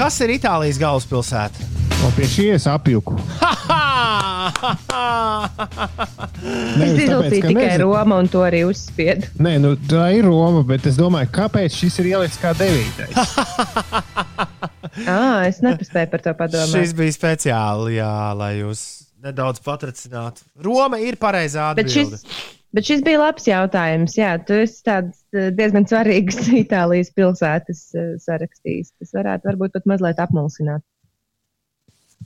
Kas 0.00 0.16
ir 0.24 0.30
Itālijas 0.32 0.78
galvaspilsēta? 0.80 1.66
O 2.00 2.08
pie 2.16 2.24
apjuku. 2.72 3.18
Es 6.40 6.94
tāpēc, 6.96 7.02
izlasīju 7.04 7.42
ka 7.42 7.50
tikai 7.50 7.66
nezinu. 7.66 7.84
Roma 7.84 8.16
un 8.22 8.28
to 8.32 8.40
arī 8.42 8.62
uzspiedu. 8.64 9.28
Nē, 9.44 9.52
nu, 9.60 9.74
tā 9.90 10.06
ir 10.16 10.24
Roma, 10.24 10.62
bet 10.66 10.86
es 10.88 10.96
domāju, 10.96 11.28
kāpēc 11.36 11.76
šis 11.76 12.00
ir 12.00 12.08
ielikts 12.14 12.40
kā 12.40 12.54
devītais. 12.56 13.12
Ah, 15.06 15.46
es 15.46 15.60
nepaspēju 15.62 16.08
par 16.10 16.22
to 16.24 16.32
padomāt. 16.34 16.72
Šis 16.72 16.92
bija 16.98 17.14
speciāli, 17.14 17.94
jā, 18.00 18.10
lai 18.36 18.50
jūs 18.58 18.80
nedaudz 19.22 19.62
patricinātu. 19.62 20.42
Roma 20.64 20.98
ir 21.00 21.14
pareizā 21.20 21.70
šis, 21.78 22.24
bet 22.76 22.86
šis 22.86 23.02
bija 23.06 23.20
labs 23.22 23.48
jautājums. 23.48 24.14
Jā, 24.18 24.34
tu 24.46 24.56
esi 24.62 24.80
tāds 24.86 25.20
eh, 25.34 25.50
diezgan 25.56 25.88
svarīgs 25.90 26.44
Itālijas 26.62 27.12
pilsētas 27.16 27.82
eh, 27.94 28.14
sarakstījis. 28.22 28.94
Tas 29.00 29.18
varētu 29.18 29.50
varbūt 29.50 29.76
pat 29.76 29.90
mazliet 29.90 30.22
apmulsināt. 30.22 30.84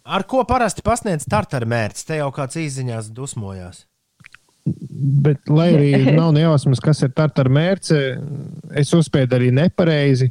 Ar 0.05 0.27
ko 0.29 0.43
parasti 0.45 0.85
pasniedz 0.85 1.25
starta 1.25 1.63
mērķis? 1.65 2.07
Te 2.09 2.21
jau 2.21 2.29
kāds 2.35 2.59
īsiņās 2.61 3.09
dusmojās. 3.17 3.85
Bet, 4.65 5.45
lai 5.49 5.71
arī 5.77 5.91
nav 6.21 6.33
nejausmas, 6.37 6.81
kas 6.85 7.05
ir 7.05 7.13
tā 7.17 7.29
ar 7.29 7.51
mērci, 7.53 8.01
es 8.81 8.93
uzspiedu 8.97 9.39
arī 9.39 9.53
nepareizi. 9.55 10.31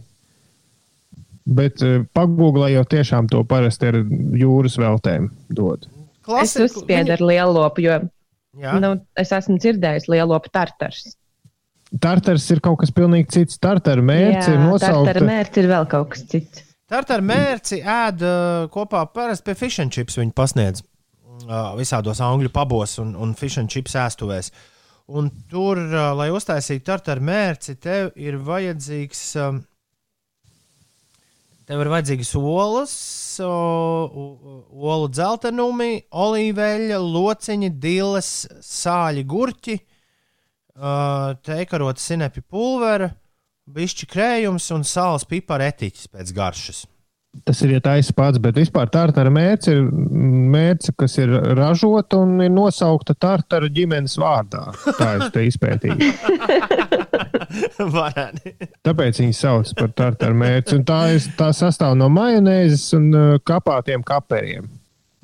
Bet 1.43 1.81
eh, 1.83 2.03
pagūglējot, 2.15 2.91
tiešām 2.93 3.27
to 3.31 3.43
parasti 3.47 3.89
ar 3.89 3.99
jūras 4.39 4.77
veltēm 4.79 5.31
dod. 5.51 5.89
Es 6.39 6.53
uzspiedu 6.55 7.17
ar 7.17 7.23
lielu 7.23 7.55
lopu, 7.57 7.83
jo 7.83 7.97
Jā. 8.61 8.75
nu, 8.81 8.93
es 9.17 9.31
esmu 9.33 9.57
dzirdējis 9.57 10.09
lielu 10.11 10.29
lopu 10.29 10.51
tartars. 10.53 11.15
Tartars 12.01 12.45
ir 12.53 12.61
kaut 12.65 12.79
kas 12.81 12.93
pilnīgi 12.93 13.29
cits. 13.33 13.57
Tartara 13.61 14.01
mērķis 14.05 14.49
ir 14.49 14.57
tartara 14.57 14.69
nosaukt. 14.69 15.25
mērķis 15.25 15.61
ir 15.61 15.69
vēl 15.69 15.89
kaut 15.89 16.13
kas 16.13 16.23
cits. 16.29 16.63
Starta 16.93 17.17
mērķi 17.25 17.79
ēd 17.89 18.23
uh, 18.27 18.65
kopā 18.73 18.99
parasti 19.09 19.47
pie 19.47 19.55
fish 19.57 19.81
and 19.81 19.93
chips. 19.93 20.19
Viņi 20.19 20.33
pasniedz 20.37 20.83
uh, 20.83 21.71
visādos 21.79 22.21
angļu 22.21 22.51
pabos 22.53 22.99
un, 23.01 23.15
un 23.17 23.33
fish 23.37 23.57
and 23.61 23.71
chips 23.73 23.95
ēstuvēs. 23.97 24.51
Un 25.13 25.31
tur, 25.49 25.81
uh, 25.81 26.11
lai 26.17 26.29
uztaisītu 26.33 26.85
tartaru 26.91 27.25
mērci, 27.25 27.79
tev 27.81 28.11
ir 28.21 28.37
vajadzīgs. 28.45 29.23
Um, 29.41 29.63
Tev 31.63 31.79
ir 31.79 31.89
vajadzīgas 31.93 32.33
olas, 32.35 32.93
olu 33.39 35.07
dzeltenumi, 35.07 35.91
olīveļa, 36.11 36.97
lociņi, 36.99 37.69
diles, 37.79 38.31
sāļi, 38.67 39.23
gurķi, 39.23 39.77
teikarota 41.47 42.03
sinepi 42.03 42.43
pulvera, 42.43 43.13
bišķi 43.71 44.09
krējums 44.11 44.67
un 44.75 44.83
sāls 44.83 45.23
pipara 45.29 45.69
etiķis 45.71 46.11
pēc 46.11 46.33
garšas. 46.35 46.83
Tas 47.47 47.63
ir 47.65 47.71
ja 47.73 47.79
taisa 47.81 48.13
pats, 48.13 48.37
bet 48.43 48.59
vispār 48.59 48.91
tartara 48.93 49.31
mērķis 49.33 49.71
ir 49.71 49.79
mērķis, 50.53 50.91
kas 50.99 51.15
ir 51.23 51.31
ražota 51.57 52.19
un 52.21 52.35
ir 52.43 52.51
nosaukta 52.53 53.15
tartara 53.15 53.71
ģimenes 53.73 54.19
vārdā. 54.21 54.67
Tā 54.99 55.15
es 55.17 55.31
te 55.33 55.47
izpētīju. 55.47 56.11
Varētu. 57.97 58.53
Tāpēc 58.85 59.19
viņi 59.23 59.35
sauc 59.37 59.73
par 59.77 59.91
tartara 59.97 60.35
mērķi. 60.37 60.79
Tā, 60.87 60.99
ir, 61.15 61.25
tā 61.39 61.49
sastāv 61.55 61.95
no 61.99 62.09
majonēzes 62.13 62.85
un 62.97 63.09
uh, 63.13 63.33
kapātiem 63.45 64.03
kaperiem. 64.05 64.69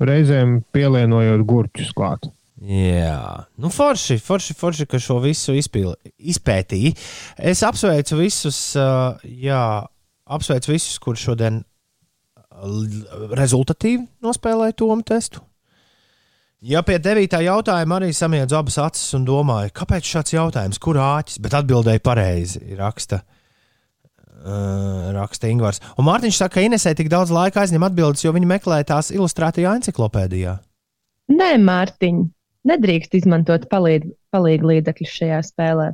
Reizēm 0.00 0.60
pielienojot 0.72 1.42
gurķus 1.48 1.90
klāt. 1.96 2.28
Jā, 2.60 3.46
nu 3.60 3.70
forši, 3.72 4.18
forši, 4.20 4.54
forši, 4.56 4.86
ka 4.88 4.98
šo 5.00 5.16
visu 5.24 5.54
izpil, 5.56 5.94
izpētīja. 6.20 6.92
Es 7.52 7.62
apsveicu 7.64 8.18
visus, 8.20 8.58
uh, 8.76 9.16
jā, 9.24 9.60
apsveicu 10.28 10.74
visus, 10.74 10.98
kur 11.00 11.16
šodien 11.20 11.62
l- 12.60 13.30
rezultatīvi 13.40 14.04
nospēlēja 14.24 14.76
tomu 14.82 15.00
testu. 15.08 15.40
Ja 16.60 16.82
pie 16.84 16.98
devītā 17.00 17.38
jautājuma 17.40 17.96
arī 17.96 18.10
samiedzu 18.12 18.58
abas 18.58 18.74
acis 18.82 19.14
un 19.16 19.22
domāju, 19.24 19.70
kāpēc 19.72 20.04
šāds 20.04 20.34
jautājums, 20.34 20.78
kur 20.82 20.98
āķis, 21.00 21.38
bet 21.40 21.54
atbildēja 21.56 22.02
pareizi, 22.04 22.60
raksta, 22.76 23.22
uh, 23.24 25.06
raksta 25.16 25.48
Ingūns. 25.48 25.80
Un 25.96 26.04
Mārtiņš 26.04 26.40
saka, 26.42 26.58
ka 26.58 26.64
Inesē 26.66 26.92
tik 26.98 27.08
daudz 27.08 27.32
laika 27.32 27.62
aizņem 27.62 27.86
atbildes, 27.88 28.26
jo 28.26 28.34
viņi 28.36 28.50
meklē 28.50 28.82
tās 28.84 29.08
ilustrētajā 29.14 29.72
enciklopēdijā. 29.80 30.58
Nē, 31.32 31.50
Mārtiņ, 31.64 32.20
nedrīkst 32.68 33.16
izmantot 33.22 33.64
palīd, 33.72 34.10
palīgu 34.28 34.74
līdzekļus 34.74 35.16
šajā 35.16 35.40
spēlē. 35.48 35.88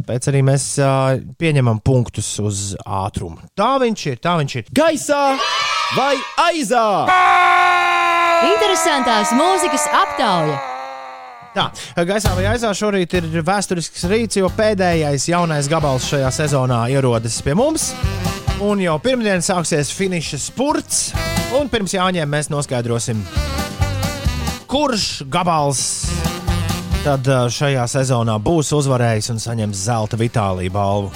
Tāpēc 0.00 0.26
arī 0.32 0.42
mēs 0.50 0.72
uh, 0.82 1.22
pieņemam 1.38 1.78
punktus 1.86 2.32
uz 2.42 2.72
ātrumu. 2.82 3.38
Tā 3.54 3.76
viņš 3.78 4.08
ir, 4.10 4.18
tā 4.26 4.34
viņš 4.42 4.58
ir. 4.58 4.74
Gaisā 4.74 5.22
vai 5.94 6.16
aizā? 6.50 6.86
Interesantās 8.40 9.34
mūzikas 9.36 9.82
aptauja. 9.92 10.56
Tā, 11.50 11.66
gaisā 12.06 12.30
vai 12.36 12.46
aizā 12.52 12.70
šorīt 12.76 13.16
ir 13.18 13.26
vēsturisks 13.44 14.06
rīts, 14.08 14.38
jo 14.38 14.48
pēdējais 14.54 15.26
jaunais 15.32 15.68
gabals 15.68 16.06
šajā 16.08 16.30
sezonā 16.32 16.78
ierodas 16.94 17.40
pie 17.44 17.56
mums. 17.58 17.90
Un 18.64 18.80
jau 18.80 18.94
pirmdien 19.02 19.44
sāksies 19.44 19.90
finiša 19.92 20.40
spurts. 20.40 21.02
Un 21.58 21.68
pirms 21.68 21.96
jāņem 21.96 22.30
mēs 22.30 22.48
noskaidrosim, 22.52 23.20
kurš 24.70 25.06
gabals 25.28 25.84
tad 27.04 27.26
šajā 27.52 27.84
sezonā 27.90 28.38
būs 28.40 28.72
uzvarējis 28.76 29.32
un 29.34 29.40
saņems 29.42 29.84
zelta 29.88 30.16
vitāliju 30.20 30.72
balvu. 30.72 31.12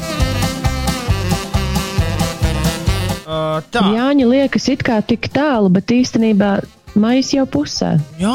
Uh, 3.25 3.61
tā. 3.73 3.85
Jāņa 3.97 4.27
liekas 4.29 4.69
it 4.73 4.83
kā 4.85 5.01
tik 5.07 5.31
tālu, 5.33 5.71
bet 5.73 5.93
īstenībā 5.95 6.57
maijs 6.99 7.33
jau 7.35 7.47
pusē. 7.49 7.95
Jā, 8.21 8.35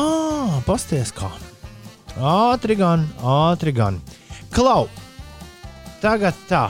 pasties 0.67 1.13
kā. 1.15 1.29
Ātri 2.19 2.75
gan, 2.79 3.05
ātri 3.23 3.73
gan. 3.75 3.99
Klau, 4.53 4.87
tagad 6.03 6.37
tā. 6.49 6.69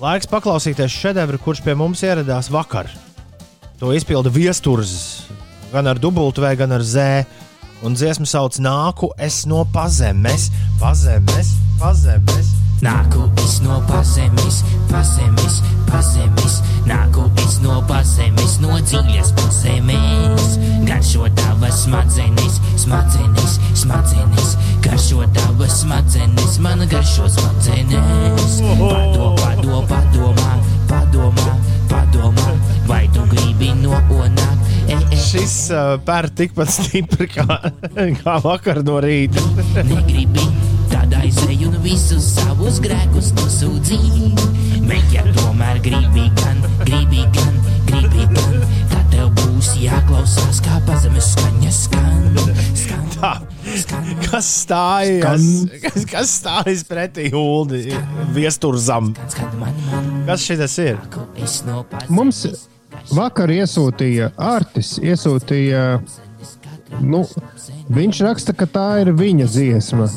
Laiks 0.00 0.30
paklausīties 0.30 0.94
šedevru, 0.94 1.40
kurš 1.42 1.60
pie 1.66 1.74
mums 1.76 2.00
ieradās 2.06 2.48
vakar. 2.52 2.88
To 3.80 3.92
izpilda 3.96 4.32
viesturs 4.32 4.94
gan 5.72 5.86
ar 5.86 6.00
dubultu 6.00 6.44
vai 6.44 6.56
gan 6.56 6.72
ar 6.72 6.84
zē. 6.84 7.24
Un 7.84 7.96
dziesmu 7.96 8.28
sauc 8.28 8.58
Nāku 8.60 9.08
es 9.16 9.46
no 9.48 9.64
pazemes, 9.72 10.50
pazemes, 10.80 11.54
pazemes. 11.80 12.59
Nāku 12.80 13.26
es 13.44 13.58
no 13.60 13.74
pazemes, 13.84 14.62
pazemes, 14.88 15.58
pazemes, 15.84 16.54
nāku 16.88 17.26
es 17.42 17.58
no 17.60 17.82
pazemes, 17.84 18.54
no 18.62 18.78
dziļas 18.80 19.34
pazemes. 19.36 20.46
Garšo 20.88 21.28
tavas 21.36 21.82
smadzenes, 21.84 22.56
smadzenes, 22.80 23.58
smadzenes, 23.82 24.54
garšo 24.86 25.28
tavas 25.36 25.82
smadzenes, 25.82 26.56
man 26.64 26.86
garšo 26.88 27.28
smadzenes. 27.28 28.56
Pado, 28.80 29.34
pado, 29.42 29.82
padomā, 29.92 30.56
padomā, 30.88 31.54
padomā, 31.92 32.56
vai 32.88 33.04
tu 33.12 33.28
gribi 33.28 33.74
no 33.82 34.00
onā? 34.22 34.48
E, 34.88 34.96
e, 34.96 35.20
Šis 35.20 35.58
uh, 35.76 35.98
pērk 36.08 36.32
tikpat 36.40 36.72
stipri 36.72 37.28
kā, 37.36 37.60
kā 38.24 38.40
vakar 38.40 38.80
no 38.88 38.96
rīta. 39.04 39.44
negribi, 39.84 40.48
tad 40.90 41.14
aizej 41.20 41.66
un 41.68 41.76
visus 41.84 42.32
savus 42.36 42.80
grēkus 42.84 43.32
nosūdzī. 43.38 44.00
Bet 44.88 45.12
ja 45.14 45.24
tomēr 45.36 45.80
gribi 45.84 46.26
gan, 46.40 46.62
gribi 46.84 47.26
gan, 47.36 47.60
gribi 47.88 48.26
gan, 48.34 48.64
tad 48.90 49.06
tev 49.12 49.30
būs 49.38 49.74
jāklausās, 49.80 50.62
kā 50.64 50.80
pazemes 50.88 51.32
skaņa 51.34 51.74
skan. 51.74 52.40
skan. 52.74 53.06
Tā, 53.20 53.34
kas 54.24 54.46
stājas, 54.62 55.46
kas, 55.82 56.04
kas 56.08 56.30
stājas 56.40 56.86
pretī 56.88 57.28
Uldi 57.36 57.92
viesturzam? 58.32 59.12
Kas 60.28 60.46
šis 60.46 60.78
ir? 60.80 61.00
Mums 62.08 62.46
vakar 63.12 63.52
iesūtīja 63.52 64.32
Artis, 64.40 64.96
iesūtīja. 65.04 65.84
Nu, 67.00 67.22
viņš 67.90 68.22
raksta, 68.26 68.54
ka 68.56 68.68
tā 68.70 68.88
ir 69.04 69.12
viņa 69.18 69.48
dziesma. 69.50 70.08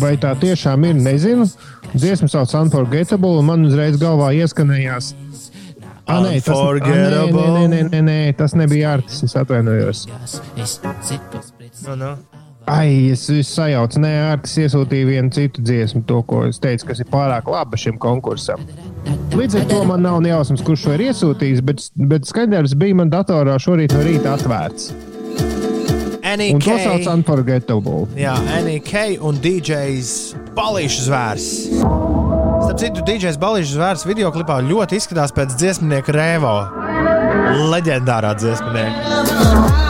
Vai 0.00 0.16
tā 0.20 0.34
tiešām 0.38 0.88
ir? 0.90 0.98
Nezinu. 0.98 1.46
Dziesma 1.92 2.28
sauc 2.32 2.52
Unforgettable, 2.56 3.36
un 3.40 3.48
man 3.50 3.66
uzreiz 3.68 3.98
galvā 4.00 4.32
ieskanējās. 4.38 5.12
Ah, 6.06 6.18
nē, 6.24 6.38
tas, 6.42 6.56
ah, 6.58 6.72
nē, 6.82 7.02
nē, 7.12 7.26
nē, 7.30 7.66
nē, 7.70 7.82
nē, 7.92 8.00
nē, 8.06 8.18
tas 8.36 8.56
nebija 8.58 8.96
Artis. 8.96 9.22
Es 9.22 9.36
atvainojos. 9.38 10.06
Es 10.58 10.78
citu 11.06 11.42
No, 11.86 11.94
no. 11.96 12.16
Ai, 12.66 13.10
es, 13.10 13.24
es 13.30 13.50
sajaucu, 13.50 13.98
nē, 14.02 14.10
Artis 14.32 14.54
iesūtīja 14.62 15.08
vienu 15.08 15.32
citu 15.34 15.64
dziesmu, 15.66 16.04
to, 16.06 16.20
ko 16.26 16.44
es 16.46 16.60
teicu, 16.62 16.86
kas 16.92 17.02
ir 17.02 17.08
pārāk 17.10 17.50
laba 17.50 17.78
šim 17.78 17.98
konkursam. 18.02 18.62
Līdz 19.34 19.62
ar 19.62 19.70
to 19.70 19.80
man 19.88 20.04
nav 20.06 20.20
jausmas, 20.26 20.62
kurš 20.62 20.86
to 20.86 20.94
ir 20.94 21.08
iesūtījis, 21.08 21.64
bet, 21.66 21.88
bet 22.12 22.28
skaidrs 22.28 22.76
bija 22.78 23.00
man 23.02 23.10
datorā 23.10 23.58
šorīt 23.62 23.96
no 23.96 24.04
rīta 24.06 24.36
atvērts. 24.36 24.92
Un 26.32 26.60
to 26.64 26.78
sauc 26.80 27.06
Unforgettable. 27.12 28.06
jā, 28.16 28.32
NEK 28.64 28.92
un 29.20 29.36
DJs 29.42 30.12
Balīšu 30.56 31.06
zvērs. 31.08 31.48
Starp 32.62 32.78
citu, 32.80 33.04
DJs 33.04 33.36
Balīšu 33.42 33.76
zvērs 33.76 34.06
video 34.08 34.32
klipā 34.32 34.60
ļoti 34.64 34.96
izskatās 35.00 35.34
pēc 35.36 35.56
dziesmnieka 35.60 36.14
Rēvo. 36.16 36.56
Leģendārā 37.72 38.32
dziesmnieka. 38.38 39.81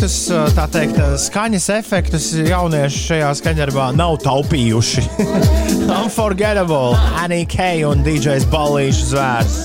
Efektus, 0.00 0.54
tā 0.56 0.64
teikt, 0.72 0.98
skaņas 1.20 1.66
efektus 1.74 2.26
jaunieši 2.32 3.00
šajā 3.04 3.30
skaņdarbā 3.36 3.90
nav 3.98 4.16
taupījuši. 4.24 5.02
Unforgettable, 6.00 6.96
NEK 7.28 7.56
un 7.84 8.00
DJs 8.06 8.46
Balīšu 8.48 9.10
zvērs. 9.10 9.58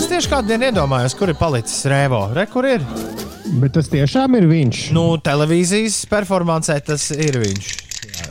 Es 0.00 0.08
tieši 0.10 0.32
kādu 0.32 0.50
dienu 0.50 0.66
iedomājos, 0.72 1.14
kur 1.14 1.30
ir 1.30 1.38
palicis 1.38 1.86
Rēvo. 1.86 2.24
Re, 2.34 2.48
kur 2.50 2.66
ir? 2.66 2.82
Bet 3.62 3.76
tas 3.78 3.90
tiešām 3.92 4.34
ir 4.40 4.48
viņš. 4.50 4.82
Nu, 4.96 5.06
televīzijas 5.22 6.02
performancē 6.10 6.80
tas 6.90 7.06
ir 7.14 7.38
viņš. 7.44 7.72
Jā. 8.16 8.30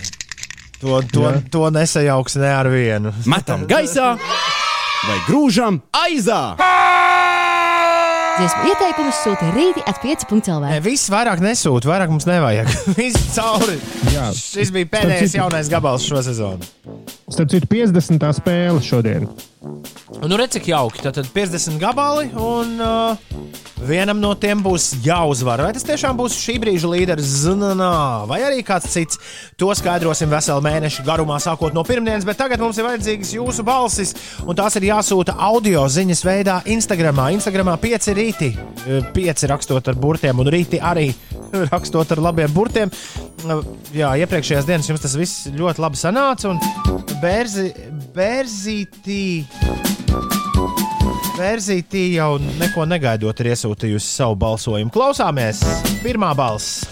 To, 0.83 0.99
to, 1.07 1.29
Jā. 1.29 1.35
to 1.53 1.69
nesajauks 1.71 2.35
ne 2.43 2.51
ar 2.51 2.67
vienu. 2.75 3.15
Metam 3.31 3.63
gaisā 3.71 4.17
vai 5.05 5.21
grūžam 5.29 5.79
aizā! 5.95 6.43
Dziesmu 8.35 8.65
ieteikumus 8.67 9.19
sūta 9.23 9.47
rīti 9.55 9.79
at 9.87 10.01
5.CLV. 10.03 10.65
Nē, 10.67 10.79
viss 10.83 11.07
vairāk 11.07 11.39
nesūta, 11.39 11.87
vairāk 11.87 12.09
mums 12.11 12.25
nevajag. 12.27 12.67
Viss 12.97 13.29
cauri. 13.31 13.77
Jā. 14.11 14.25
Šis 14.35 14.73
bija 14.75 14.89
pēdējais 14.91 15.37
jaunais 15.37 15.69
gabals 15.71 16.03
šo 16.03 16.19
sezonu. 16.25 16.67
Starp 17.31 17.53
citu, 17.53 17.69
50. 17.71 18.27
spēle 18.35 18.83
šodien. 18.83 19.29
Nu, 20.25 20.37
redz, 20.37 20.55
cik 20.55 20.67
jauki. 20.71 21.01
Tad 21.03 21.17
50 21.33 21.77
gabali, 21.81 22.29
un 22.37 22.79
uh, 22.81 23.17
vienam 23.85 24.19
no 24.21 24.31
tiem 24.37 24.61
būs 24.63 24.91
jāuzvar. 25.05 25.61
Vai 25.65 25.73
tas 25.75 25.85
tiešām 25.85 26.17
būs 26.17 26.37
šī 26.39 26.55
brīža 26.63 26.89
līderis 26.89 27.33
Zanana, 27.43 28.25
vai 28.29 28.39
arī 28.45 28.63
kāds 28.65 28.89
cits? 28.93 29.19
To 29.59 29.69
skaidrosim 29.77 30.31
veselu 30.31 30.63
mēnešu 30.65 31.05
garumā, 31.07 31.37
sākot 31.43 31.75
no 31.75 31.83
pirmdienas. 31.87 32.25
Bet 32.27 32.39
tagad 32.41 32.63
mums 32.63 32.79
ir 32.79 32.87
vajadzīgas 32.87 33.35
jūsu 33.37 33.65
balsis, 33.67 34.15
un 34.45 34.57
tās 34.57 34.77
ir 34.79 34.89
jāsūta 34.89 35.37
audio 35.49 35.85
ziņas 35.91 36.25
veidā 36.25 36.59
Instagram. 36.77 37.25
Instagramā 37.35 37.77
pieci 37.81 38.15
rīti, 38.17 38.51
eh, 38.85 39.05
pieci 39.13 39.51
rakstot 39.51 39.93
ar 39.93 39.99
burtiem, 39.99 40.41
un 40.41 40.51
rīti 40.53 40.81
arī 40.81 41.11
rakstot 41.73 42.15
ar 42.15 42.23
labiem 42.29 42.53
burtiem. 42.55 42.93
Uh, 42.93 43.35
Jā, 43.93 44.09
iepriekšējās 44.23 44.65
dienas 44.65 44.87
jums 44.89 45.03
tas 45.03 45.13
viss 45.17 45.45
ļoti 45.53 45.81
labi 45.83 45.99
sanāca, 45.99 46.49
un 46.49 46.57
bērzi, 47.21 47.67
bērzītī. 48.15 49.25
Verzītī 51.35 52.13
jau 52.15 52.37
neko 52.39 52.85
negaidot, 52.87 53.39
ir 53.43 53.51
iesūtījusi 53.51 54.07
savu 54.07 54.37
balsojumu. 54.39 54.91
Klausāmies, 54.93 55.59
pirmā 55.99 56.31
balss. 56.37 56.85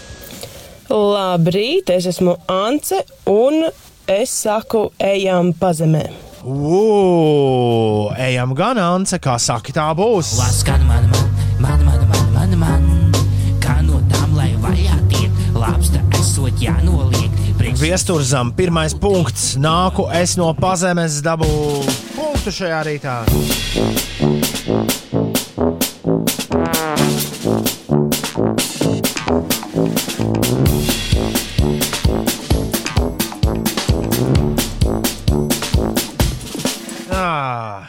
Labrīt, 0.92 1.88
es 1.94 2.04
esmu 2.10 2.36
Ance, 2.52 3.00
un 3.30 3.64
es 4.10 4.34
saku, 4.44 4.90
ejam 5.00 5.54
pazemē. 5.56 6.04
Ugh, 6.44 8.12
ejam 8.20 8.52
gan, 8.54 8.76
Ance, 8.84 9.16
kā 9.16 9.38
saka, 9.40 9.72
tā 9.72 9.88
būs. 9.96 10.34
Skan 10.60 10.84
man, 10.84 11.08
man, 11.08 11.32
man, 11.64 11.88
man, 11.88 12.04
man, 12.12 12.32
man, 12.36 12.56
man. 12.60 12.88
Kā 13.64 13.80
no 13.80 14.02
tām, 14.12 14.36
lai 14.36 14.52
vaļā 14.60 15.00
tiek, 15.08 15.44
lāpsta 15.56 16.04
esot 16.20 16.60
jānoliek. 16.60 17.32
Priekš 17.56 17.80
Viesturzam, 17.80 18.52
pirmais 18.52 18.92
punkts. 18.92 19.54
Nāku 19.56 20.10
es 20.12 20.36
no 20.36 20.52
pazemes, 20.58 21.22
dabu 21.24 21.48
punktu 22.44 22.60
šajā 22.60 22.78
rītā. 22.84 23.12
Ah. 37.08 37.88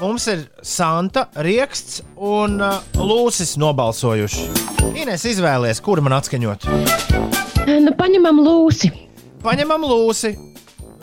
Mums 0.00 0.26
ir 0.32 0.46
Santa, 0.62 1.26
Rieksts 1.36 2.00
un 2.16 2.56
uh, 2.56 2.78
Lūsis 2.96 3.58
nobalsojuši. 3.60 4.46
Ines 4.96 5.26
izvēlēties, 5.28 5.82
kuru 5.84 6.06
man 6.08 6.16
atskaņot. 6.22 6.64
Nu, 7.68 7.92
paņemam 8.00 8.40
lūsi. 8.40 8.88
Paņemam 9.44 9.84
lūsi. 9.84 10.32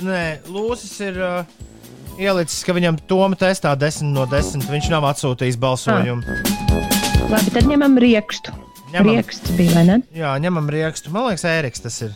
Nē, 0.06 0.24
lūsis 0.48 0.94
ir 1.04 1.18
uh, 1.20 1.58
ielicis, 2.20 2.62
ka 2.64 2.76
viņam 2.76 3.00
Toma 3.10 3.36
testā 3.40 3.74
10 3.76 4.14
no 4.16 4.24
10. 4.30 4.64
Viņš 4.72 4.90
nav 4.94 5.08
atsūtījis 5.12 5.60
balsojumu. 5.60 6.40
Labi, 7.30 7.54
tad 7.54 7.68
ņemam 7.70 8.00
riekstu. 8.02 8.56
Ņemam. 8.94 9.12
Rieksts 9.12 9.54
bija, 9.58 9.76
vai 9.78 9.86
ne? 9.86 10.00
Jā, 10.16 10.34
ņemam 10.42 10.70
riekstu. 10.74 11.12
Man 11.14 11.30
liekas, 11.30 11.46
Ēriks 11.46 11.84
tas 11.84 12.00
ir. 12.08 12.16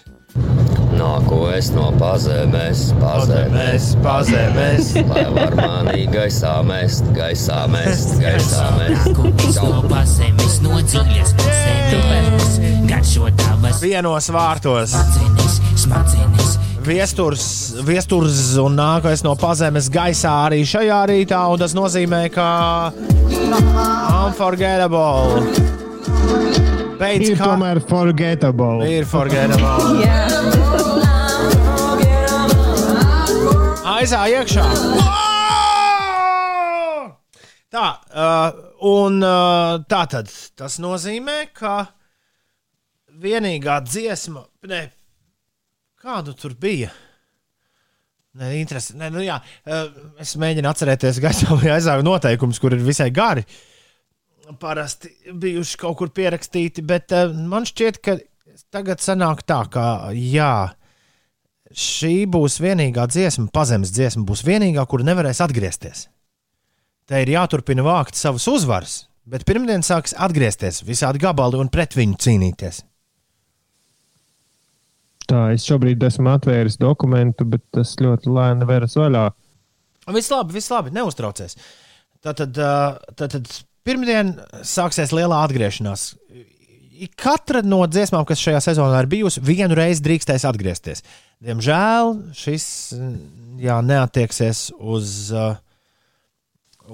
Nāku 1.03 1.49
es 1.51 1.67
no 1.75 1.89
pazemēs, 1.99 2.93
pazemēs, 3.01 3.87
pazemēs. 4.05 4.93
Lai 5.09 5.23
var 5.35 5.51
mani 5.57 6.05
gaisā 6.07 6.53
mest, 6.63 7.09
gaisā 7.17 7.57
mest, 7.67 8.13
gaisā 8.21 8.69
mest. 8.77 9.19
Es 9.49 9.57
no 9.59 9.81
pazemes, 9.91 10.55
no 10.63 10.79
dziļas 10.79 11.33
pazemes. 11.41 12.55
Garšo 12.87 13.27
tavas 13.35 13.83
Vienos 13.83 14.31
vārtos. 14.31 14.95
smadzenes, 14.95 15.59
smadzenes. 15.83 16.55
Viesturs, 16.87 17.45
viesturs 17.83 18.55
un 18.63 18.79
nākamais 18.79 19.25
no 19.27 19.35
pazemes 19.39 19.91
gaisā 19.91 20.31
arī 20.47 20.63
šajā 20.67 21.03
rītā, 21.11 21.43
un 21.51 21.59
tas 21.59 21.75
nozīmē, 21.75 22.29
ka 22.31 22.47
unforgettable. 24.23 26.62
Beidz 27.03 27.33
Ir 27.33 27.39
kā 27.39 27.49
tomēr 27.51 27.81
forgettable. 27.83 28.85
ir 28.87 29.03
forgettable. 29.03 30.03
Aizā 33.93 34.21
iekšā. 34.31 34.63
Tā, 37.73 37.85
uh, 38.13 38.57
un 38.87 39.17
uh, 39.25 39.81
tā 39.89 40.03
tad 40.11 40.29
tas 40.59 40.77
nozīmē, 40.79 41.39
ka 41.57 41.73
vienīgā 43.23 43.79
dziesma, 43.87 44.45
ne, 44.69 44.83
kādu 45.99 46.35
tur 46.37 46.53
bija. 46.59 46.91
Nē, 48.37 48.53
interesi. 48.61 48.95
Nē, 48.97 49.09
nu 49.13 49.25
jā, 49.25 49.39
uh, 49.41 49.89
es 50.21 50.35
mēģinu 50.41 50.69
atcerēties 50.69 51.19
gaisā 51.23 51.57
vai 51.57 51.73
aizāju 51.75 52.05
noteikumus, 52.05 52.61
kur 52.61 52.77
ir 52.77 52.85
visai 52.85 53.09
gari. 53.13 53.43
Parasti 54.59 55.09
bijuši 55.39 55.77
kaut 55.79 55.97
kur 56.01 56.09
pierakstīti, 56.11 56.83
bet 56.85 57.13
uh, 57.15 57.31
man 57.31 57.67
šķiet, 57.67 57.99
ka 58.03 58.17
tagad 58.73 59.01
sanāk 59.03 59.45
tā, 59.47 59.61
ka 59.71 59.85
jā, 60.17 60.73
šī 61.71 62.25
būs 62.29 62.59
vienīgā 62.63 63.07
dziesma, 63.09 63.47
pazemes 63.53 63.93
dziesma, 63.95 64.25
būs 64.27 64.43
vienīgā, 64.45 64.83
kur 64.89 65.05
nevarēs 65.05 65.41
atgriezties. 65.45 66.07
Te 67.09 67.19
ir 67.23 67.33
jāturpina 67.33 67.83
vākt 67.85 68.19
savus 68.19 68.47
uzvaras, 68.51 68.97
bet 69.27 69.45
pirmdien 69.47 69.83
sāks 69.83 70.15
atgriezties 70.15 70.83
visādi 70.87 71.23
gabali 71.23 71.59
un 71.59 71.71
pret 71.71 71.97
viņu 71.97 72.19
cīnīties. 72.25 72.83
Tā, 75.27 75.47
es 75.55 75.65
šobrīd 75.67 76.03
esmu 76.03 76.33
atvēris 76.33 76.77
dokumentu, 76.81 77.47
bet 77.47 77.63
tas 77.73 77.95
ļoti 78.01 78.31
lēni 78.31 78.67
veras 78.67 78.97
vaļā. 78.99 79.27
Viss 80.13 80.31
labi, 80.33 80.57
viss 80.57 80.71
labi, 80.71 80.91
neuztraucies. 80.95 81.55
Tātad, 82.23 82.57
ā, 82.59 82.73
tātad 83.19 83.47
pirmdien 83.87 84.35
sāksies 84.65 85.13
lielā 85.15 85.43
atgriešanās. 85.47 86.13
Katra 87.19 87.63
no 87.65 87.81
dziesmām, 87.89 88.23
kas 88.27 88.39
šajā 88.39 88.61
sezonā 88.63 89.01
ir 89.03 89.09
bijusi, 89.11 89.41
vienu 89.43 89.75
reizi 89.75 90.03
drīkstēs 90.05 90.45
atgriezties. 90.47 91.03
Diemžēl 91.43 92.13
šis 92.37 92.65
jā, 93.59 93.79
neatieksies 93.83 94.69
uz, 94.77 95.09
ā, 95.35 95.47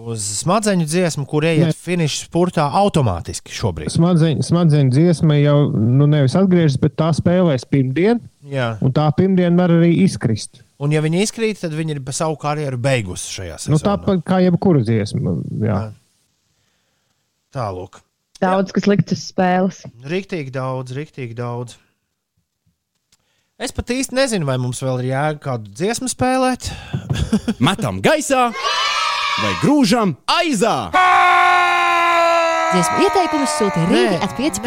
uz 0.10 0.24
smadzeņu 0.40 0.88
dziesmu, 0.90 1.28
kur 1.30 1.46
ieiet 1.46 1.78
finiša 1.78 2.24
spurtā 2.24 2.66
automātiski 2.80 3.54
šobrīd. 3.54 3.92
Smadzeņu, 3.94 4.48
smadzeņu 4.48 4.96
dziesma 4.96 5.38
jau 5.38 5.60
nu, 5.76 6.08
nevis 6.10 6.38
atgriežas, 6.40 6.80
bet 6.82 6.98
tā 6.98 7.12
spēlēs 7.14 7.68
pirmdien. 7.70 8.24
Jā. 8.50 8.72
Un 8.82 8.96
tā 8.96 9.06
pirmdiena 9.18 9.54
var 9.60 9.76
arī 9.78 9.92
izkrist. 10.08 10.64
Un, 10.80 10.94
ja 10.96 11.04
viņi 11.04 11.26
izkrīt, 11.28 11.60
tad 11.60 11.76
viņi 11.76 11.98
ir 11.98 12.04
pa 12.08 12.16
savu 12.16 12.40
karjeru 12.40 12.80
beigusi 12.82 13.34
šajā 13.36 13.58
sezonā. 13.60 13.76
Nu, 13.76 13.84
tāpat 13.84 14.24
kā 14.26 14.40
jebkura 14.46 14.82
dziesma. 14.88 15.36
Jā. 15.68 15.80
Tālāk. 17.56 18.02
Daudz, 18.40 18.72
kas 18.76 18.86
likts 18.88 19.16
uz 19.16 19.24
spēles. 19.32 19.82
Riktīgi 20.06 20.54
daudz, 20.54 20.94
riktīgi 20.96 21.36
daudz. 21.38 21.80
Es 23.60 23.74
pat 23.76 23.90
īsti 23.92 24.16
nezinu, 24.16 24.48
vai 24.48 24.56
mums 24.62 24.80
vēl 24.86 25.02
ir 25.02 25.10
jēga 25.10 25.42
kādu 25.44 25.74
dziesmu 25.76 26.08
spēlēt. 26.08 26.70
Metam 27.66 28.00
gaisā 28.06 28.46
vai 29.40 29.52
grūžam 29.64 30.14
aizā. 30.32 30.76
Dziesmu 32.70 33.02
ieteikumus 33.08 33.58
sūta 33.58 33.88
rīti 33.90 34.22
at 34.22 34.38
5 34.38 34.62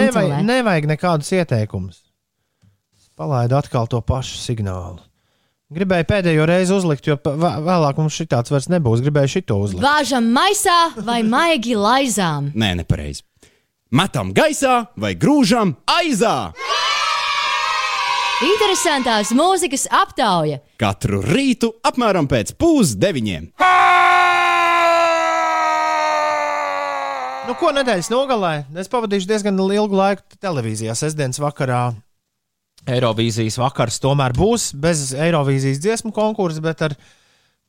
nevajag, 0.49 0.91
nekādus 0.91 1.33
ieteikumus. 1.39 2.03
Palaidu 3.17 3.57
atkal 3.61 3.87
to 3.87 4.03
pašu 4.03 4.41
signālu. 4.43 4.99
Gribēju 5.73 6.05
pēdējo 6.05 6.45
reizi 6.49 6.75
uzlikt, 6.77 7.07
jo 7.09 7.17
vēlāk 7.17 7.97
mums 8.01 8.17
šī 8.19 8.27
tāds 8.29 8.53
vairs 8.53 8.69
nebūs. 8.73 9.01
Gribēju 9.05 9.31
šito 9.39 9.57
uzlikt. 9.63 9.85
Vāžam 9.85 10.27
maisā 10.35 10.93
vai 11.01 11.23
maigi 11.25 11.77
laizām. 11.79 12.51
Nē, 12.53 12.75
nepareizi. 12.83 13.25
Metam 13.93 14.33
gaisā 14.37 14.83
vai 15.01 15.15
grūžam 15.17 15.75
aizā. 15.89 16.53
Interesantās 18.43 19.31
mūzikas 19.37 19.87
aptauja. 19.95 20.61
Katru 20.81 21.23
rītu 21.25 21.73
apmēram 21.89 22.29
pēc 22.29 22.53
pusdeviņiem. 22.61 23.53
Nu, 27.43 27.57
ko 27.59 27.73
nedēļas 27.75 28.13
nogalē? 28.13 28.55
Es 28.81 28.91
pavadīšu 28.93 29.31
diezgan 29.31 29.57
ilgu 29.63 29.97
laiku 29.99 30.41
televīzijā. 30.43 30.95
Sestdienas 30.99 31.41
vakarā 31.43 31.93
Eirovīzijas 32.91 33.59
vakars 33.63 34.01
tomēr 34.03 34.33
būs 34.35 34.73
bez 34.75 35.13
Eirovīzijas 35.15 35.79
dziesmu 35.85 36.11
konkursa, 36.17 36.61
bet 36.65 36.83
ar, 36.83 36.95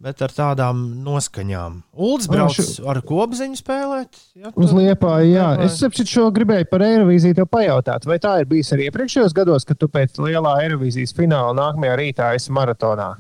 bet 0.02 0.22
ar 0.26 0.32
tādām 0.34 0.80
noskaņām. 1.06 1.76
Uldis 1.94 2.28
Ah, 2.30 2.34
brauc 2.34 2.56
šu- 2.58 2.88
ar 2.90 3.02
kopziņu 3.06 3.60
spēlēt. 3.60 4.18
Ja, 4.36 4.50
Uz 4.56 4.74
liepā, 4.74 5.20
jā. 5.22 5.52
Liepāju. 5.54 5.66
Es 5.68 5.78
saprotu, 5.80 6.08
šo 6.10 6.32
gribēju 6.34 6.70
par 6.72 6.80
Eirovīziju 6.88 7.36
te 7.36 7.46
pajautāt. 7.46 8.06
Vai 8.10 8.18
tā 8.18 8.40
ir 8.42 8.46
bijis 8.50 8.74
arī 8.74 8.90
iepriekšējos 8.90 9.34
gados, 9.38 9.66
kad 9.70 9.78
tu 9.78 9.88
pēc 9.88 10.18
lielā 10.18 10.56
Eirovīzijas 10.66 11.14
fināla 11.14 11.54
nākamajā 11.62 12.00
rītā 12.02 12.34
esi 12.36 12.50
maratonā? 12.52 13.12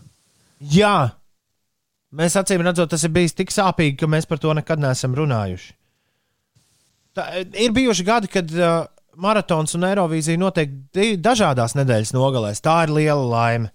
Jā, 0.73 1.11
mēs 2.13 2.35
acīm 2.41 2.61
redzot, 2.65 2.89
tas 2.89 3.03
ir 3.03 3.09
bijis 3.13 3.33
tik 3.37 3.49
sāpīgi, 3.53 3.97
ka 3.99 4.07
mēs 4.07 4.25
par 4.27 4.39
to 4.41 4.53
nekad 4.53 4.79
neesam 4.81 5.13
runājuši. 5.13 5.73
Tā, 7.13 7.27
ir 7.53 7.69
bijuši 7.75 8.03
gadi, 8.07 8.27
kad 8.33 8.49
uh, 8.57 8.87
maratons 9.21 9.75
un 9.77 9.85
Eirovīzija 9.87 10.39
notiek 10.41 10.71
dažādās 11.21 11.75
nedēļas 11.77 12.13
nogalēs. 12.15 12.61
Tā 12.63 12.83
ir 12.87 12.93
liela 12.95 13.25
laime. 13.29 13.71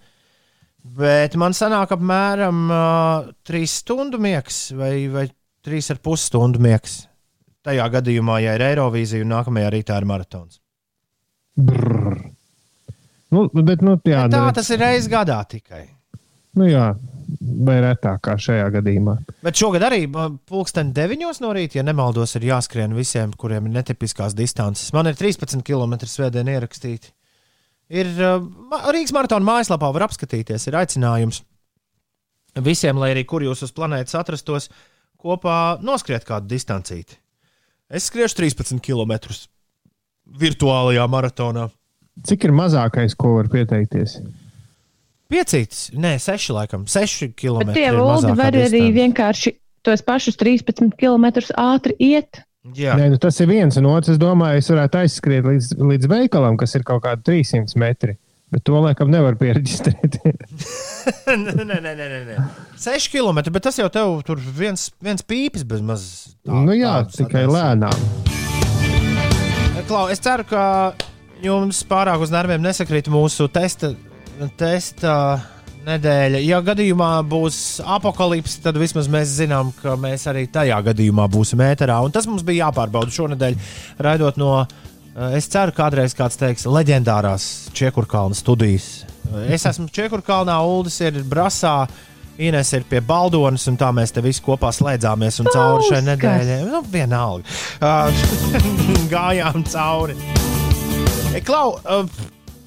Bet 0.98 1.34
man 1.36 1.52
sanāk 1.56 1.92
apmēram 1.96 2.62
uh, 2.72 3.28
3 3.48 3.66
stundu 3.68 4.20
miegs 4.22 4.68
vai, 4.78 5.08
vai 5.12 5.26
3,5 5.66 6.16
stundu 6.22 6.62
miegs. 6.64 7.02
Tajā 7.66 7.84
gadījumā, 7.98 8.38
ja 8.40 8.54
ir 8.56 8.64
Eirovīzija 8.70 9.26
un 9.26 9.34
nākamajā 9.34 9.72
rītā 9.74 9.98
ir 10.00 10.06
maratons. 10.08 10.60
Brrr. 11.58 12.16
Nu, 13.34 13.42
bet, 13.52 13.82
nu, 13.84 13.98
jā, 14.08 14.22
Tā 14.32 14.46
ne- 14.46 14.52
tas 14.56 14.70
ir 14.72 14.80
reizes 14.80 15.10
gadā 15.12 15.42
tikai. 15.50 15.82
Nu, 16.56 16.64
jā, 16.70 16.94
vai 17.38 17.78
retāk 17.84 18.22
kā 18.24 18.36
šajā 18.40 18.68
gadījumā. 18.78 19.16
Bet 19.44 19.60
šogad 19.60 19.84
arī 19.88 20.04
uh, 20.08 20.30
pulksten 20.48 20.94
9 20.96 21.42
no 21.44 21.52
rīta, 21.56 21.78
ja 21.80 21.84
nemaldos, 21.86 22.34
ir 22.38 22.48
jāskrien 22.48 22.96
visiem, 22.96 23.34
kuriem 23.36 23.68
ir 23.68 23.76
netipiskās 23.76 24.36
distances. 24.38 24.92
Man 24.96 25.10
ir 25.10 25.18
13 25.18 25.64
km 25.66 25.98
svētdien 26.08 26.48
ierakstīti. 26.54 27.12
Ir 27.88 28.10
uh, 28.16 28.40
Rīgas 28.92 29.14
maratona 29.16 29.46
mājaslapā 29.48 29.92
var 29.94 30.08
apskatīties, 30.08 30.68
ir 30.68 30.80
aicinājums 30.80 31.42
visiem, 32.64 32.98
lai 33.00 33.12
arī 33.14 33.24
kur 33.28 33.44
jūs 33.44 33.62
uz 33.66 33.72
planētas 33.76 34.16
atrastos, 34.18 34.68
kopā 35.18 35.78
noskriet 35.84 36.26
kādu 36.28 36.50
distancīti. 36.52 37.18
Es 37.88 38.10
skriešu 38.10 38.42
13 38.42 38.82
km 38.84 39.14
virtuālajā 40.38 41.06
maratonā. 41.08 41.68
Cik 42.28 42.48
ir 42.48 42.52
mazākais, 42.52 43.14
ko 43.16 43.38
var 43.38 43.48
pieteikties? 43.52 44.18
Piecītis, 45.28 45.90
nē, 45.92 46.14
seši 46.24 46.54
laikam, 46.56 46.86
seši 46.88 47.26
km. 47.36 47.66
Bet 47.68 47.76
tie 47.76 47.88
vuldi 47.92 48.30
var 48.32 48.54
arī 48.56 48.86
vienkārši 48.94 49.50
tos 49.84 50.00
pašus 50.00 50.38
13 50.40 50.94
km 50.96 51.26
ātri 51.60 51.92
iet. 52.00 52.40
Jā. 52.76 52.94
Nē, 52.96 53.10
nu, 53.12 53.18
tas 53.20 53.36
ir 53.44 53.50
viens, 53.50 53.76
un 53.76 53.90
otrs, 53.90 54.14
es 54.14 54.20
domāju, 54.20 54.62
es 54.62 54.70
varētu 54.72 55.02
aizskriet 55.02 55.44
līdz, 55.44 55.68
līdz 55.84 56.08
veikalam, 56.08 56.56
kas 56.60 56.72
ir 56.80 56.86
kaut 56.88 57.04
kādi 57.04 57.26
300 57.28 57.76
metri. 57.80 58.16
Bet 58.48 58.64
to 58.64 58.80
laikam 58.80 59.12
nevar 59.12 59.36
pierakstīt. 59.36 60.16
nē, 61.28 61.52
nē, 61.60 61.76
nē, 61.76 61.92
nē, 61.92 62.08
nē. 62.30 62.40
6 62.80 63.12
km, 63.12 63.44
bet 63.52 63.68
tas 63.68 63.76
jau 63.76 63.92
tev 63.92 64.16
tur 64.24 64.40
viens, 64.40 64.88
viens 65.04 65.20
pīpis 65.20 65.68
bez 65.68 65.84
maz. 65.84 66.08
nu 66.48 66.72
jā, 66.72 67.02
tikai 67.12 67.44
lēnām. 67.52 68.08
Klau, 69.92 70.08
es 70.08 70.24
ceru, 70.24 70.48
ka 70.48 70.62
jums 71.44 71.84
pārāk 71.88 72.24
uz 72.24 72.32
nerviem 72.32 72.64
nesakrīt 72.64 73.12
mūsu 73.12 73.52
testa, 73.52 73.92
testa 74.58 75.14
nedēļa. 75.88 76.40
Ja 76.44 76.60
gadījumā 76.64 77.10
būs 77.28 77.78
apakalipse, 77.96 78.60
tad 78.64 78.78
vismaz 78.80 79.08
mēs 79.12 79.36
zinām, 79.38 79.72
ka 79.82 79.96
mēs 80.00 80.26
arī 80.30 80.46
tajā 80.52 80.80
gadījumā 80.90 81.28
būsim 81.32 81.62
ēterā. 81.64 82.00
Un 82.04 82.14
tas 82.14 82.28
mums 82.30 82.44
bija 82.46 82.68
jāpārbauda 82.68 83.14
šonadēļ, 83.14 83.56
raidot 84.04 84.40
no, 84.40 84.52
eh, 84.64 85.38
es 85.38 85.48
ceru, 85.50 85.74
kādreiz 85.76 86.16
kāds 86.18 86.38
teiks, 86.40 86.68
leģendārās 86.68 87.70
Čiekurkalna 87.76 88.36
studijas. 88.38 89.04
Eh, 89.32 89.54
Es 89.54 89.66
esmu 89.66 89.88
Čiekurkalnā, 89.90 90.58
Uldis 90.64 91.00
ir 91.00 91.22
Brasā. 91.24 91.88
Ines 92.38 92.72
ir 92.72 92.84
pie 92.86 93.00
baldonas, 93.02 93.66
un 93.66 93.76
tā 93.76 93.90
mēs 93.90 94.12
te 94.14 94.22
visi 94.22 94.40
kopā 94.40 94.70
slēdzāmies 94.70 95.40
un 95.40 95.48
cauri 95.50 95.88
šai 95.88 96.02
nedēļai. 96.06 96.58
Nu, 96.70 96.84
vienalga. 96.86 97.42
Uh, 97.82 98.14
gājām 99.14 99.64
cauri. 99.66 100.14
Klau, 101.42 101.80
uh, 101.82 102.06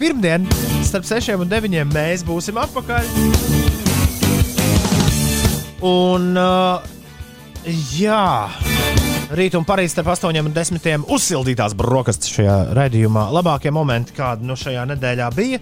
pirmdien 0.02 0.48
starp 0.82 1.06
6 1.06 1.36
un 1.38 1.50
9 1.52 1.84
mēs 1.94 2.24
būsim 2.26 2.58
atpakaļ. 2.58 3.10
Un, 5.86 6.26
uh, 6.38 6.82
jā, 7.94 8.26
rīt 9.38 9.58
un 9.58 9.66
parīt 9.68 9.94
starp 9.94 10.12
8 10.16 10.42
un 10.42 10.52
10 10.56 11.06
uzsildītās 11.06 11.78
brokastis 11.78 12.34
šajā 12.34 12.58
raidījumā. 12.78 13.28
Labākie 13.38 13.74
momenti, 13.74 14.16
kādi 14.18 14.50
nu 14.50 14.58
šajā 14.58 14.88
nedēļā 14.96 15.30
bija, 15.38 15.62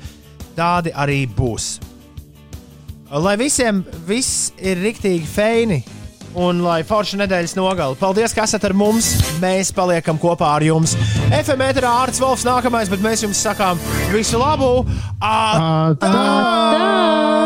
tādi 0.55 0.95
arī 0.95 1.25
būs. 1.27 1.71
Lai 3.09 3.35
visiem 3.41 3.81
viss 4.07 4.53
ir 4.61 4.79
riktīgi 4.79 5.27
feini 5.27 5.81
un 6.39 6.61
lai 6.63 6.81
forša 6.87 7.19
nedēļas 7.23 7.55
nogali. 7.59 7.97
Paldies, 7.99 8.33
ka 8.35 8.45
esat 8.47 8.63
ar 8.69 8.75
mums. 8.77 9.11
Mēs 9.43 9.73
paliekam 9.75 10.19
kopā 10.21 10.53
ar 10.57 10.65
jums. 10.65 10.95
FMētrā 11.41 11.89
Ārts 12.05 12.21
Volfs 12.23 12.47
nākamais, 12.47 12.91
bet 12.91 13.03
mēs 13.03 13.25
jums 13.27 13.41
sakām 13.43 13.81
visu 14.13 14.39
labu! 14.41 14.85
Atā! 15.19 16.13
Atā! 16.13 17.39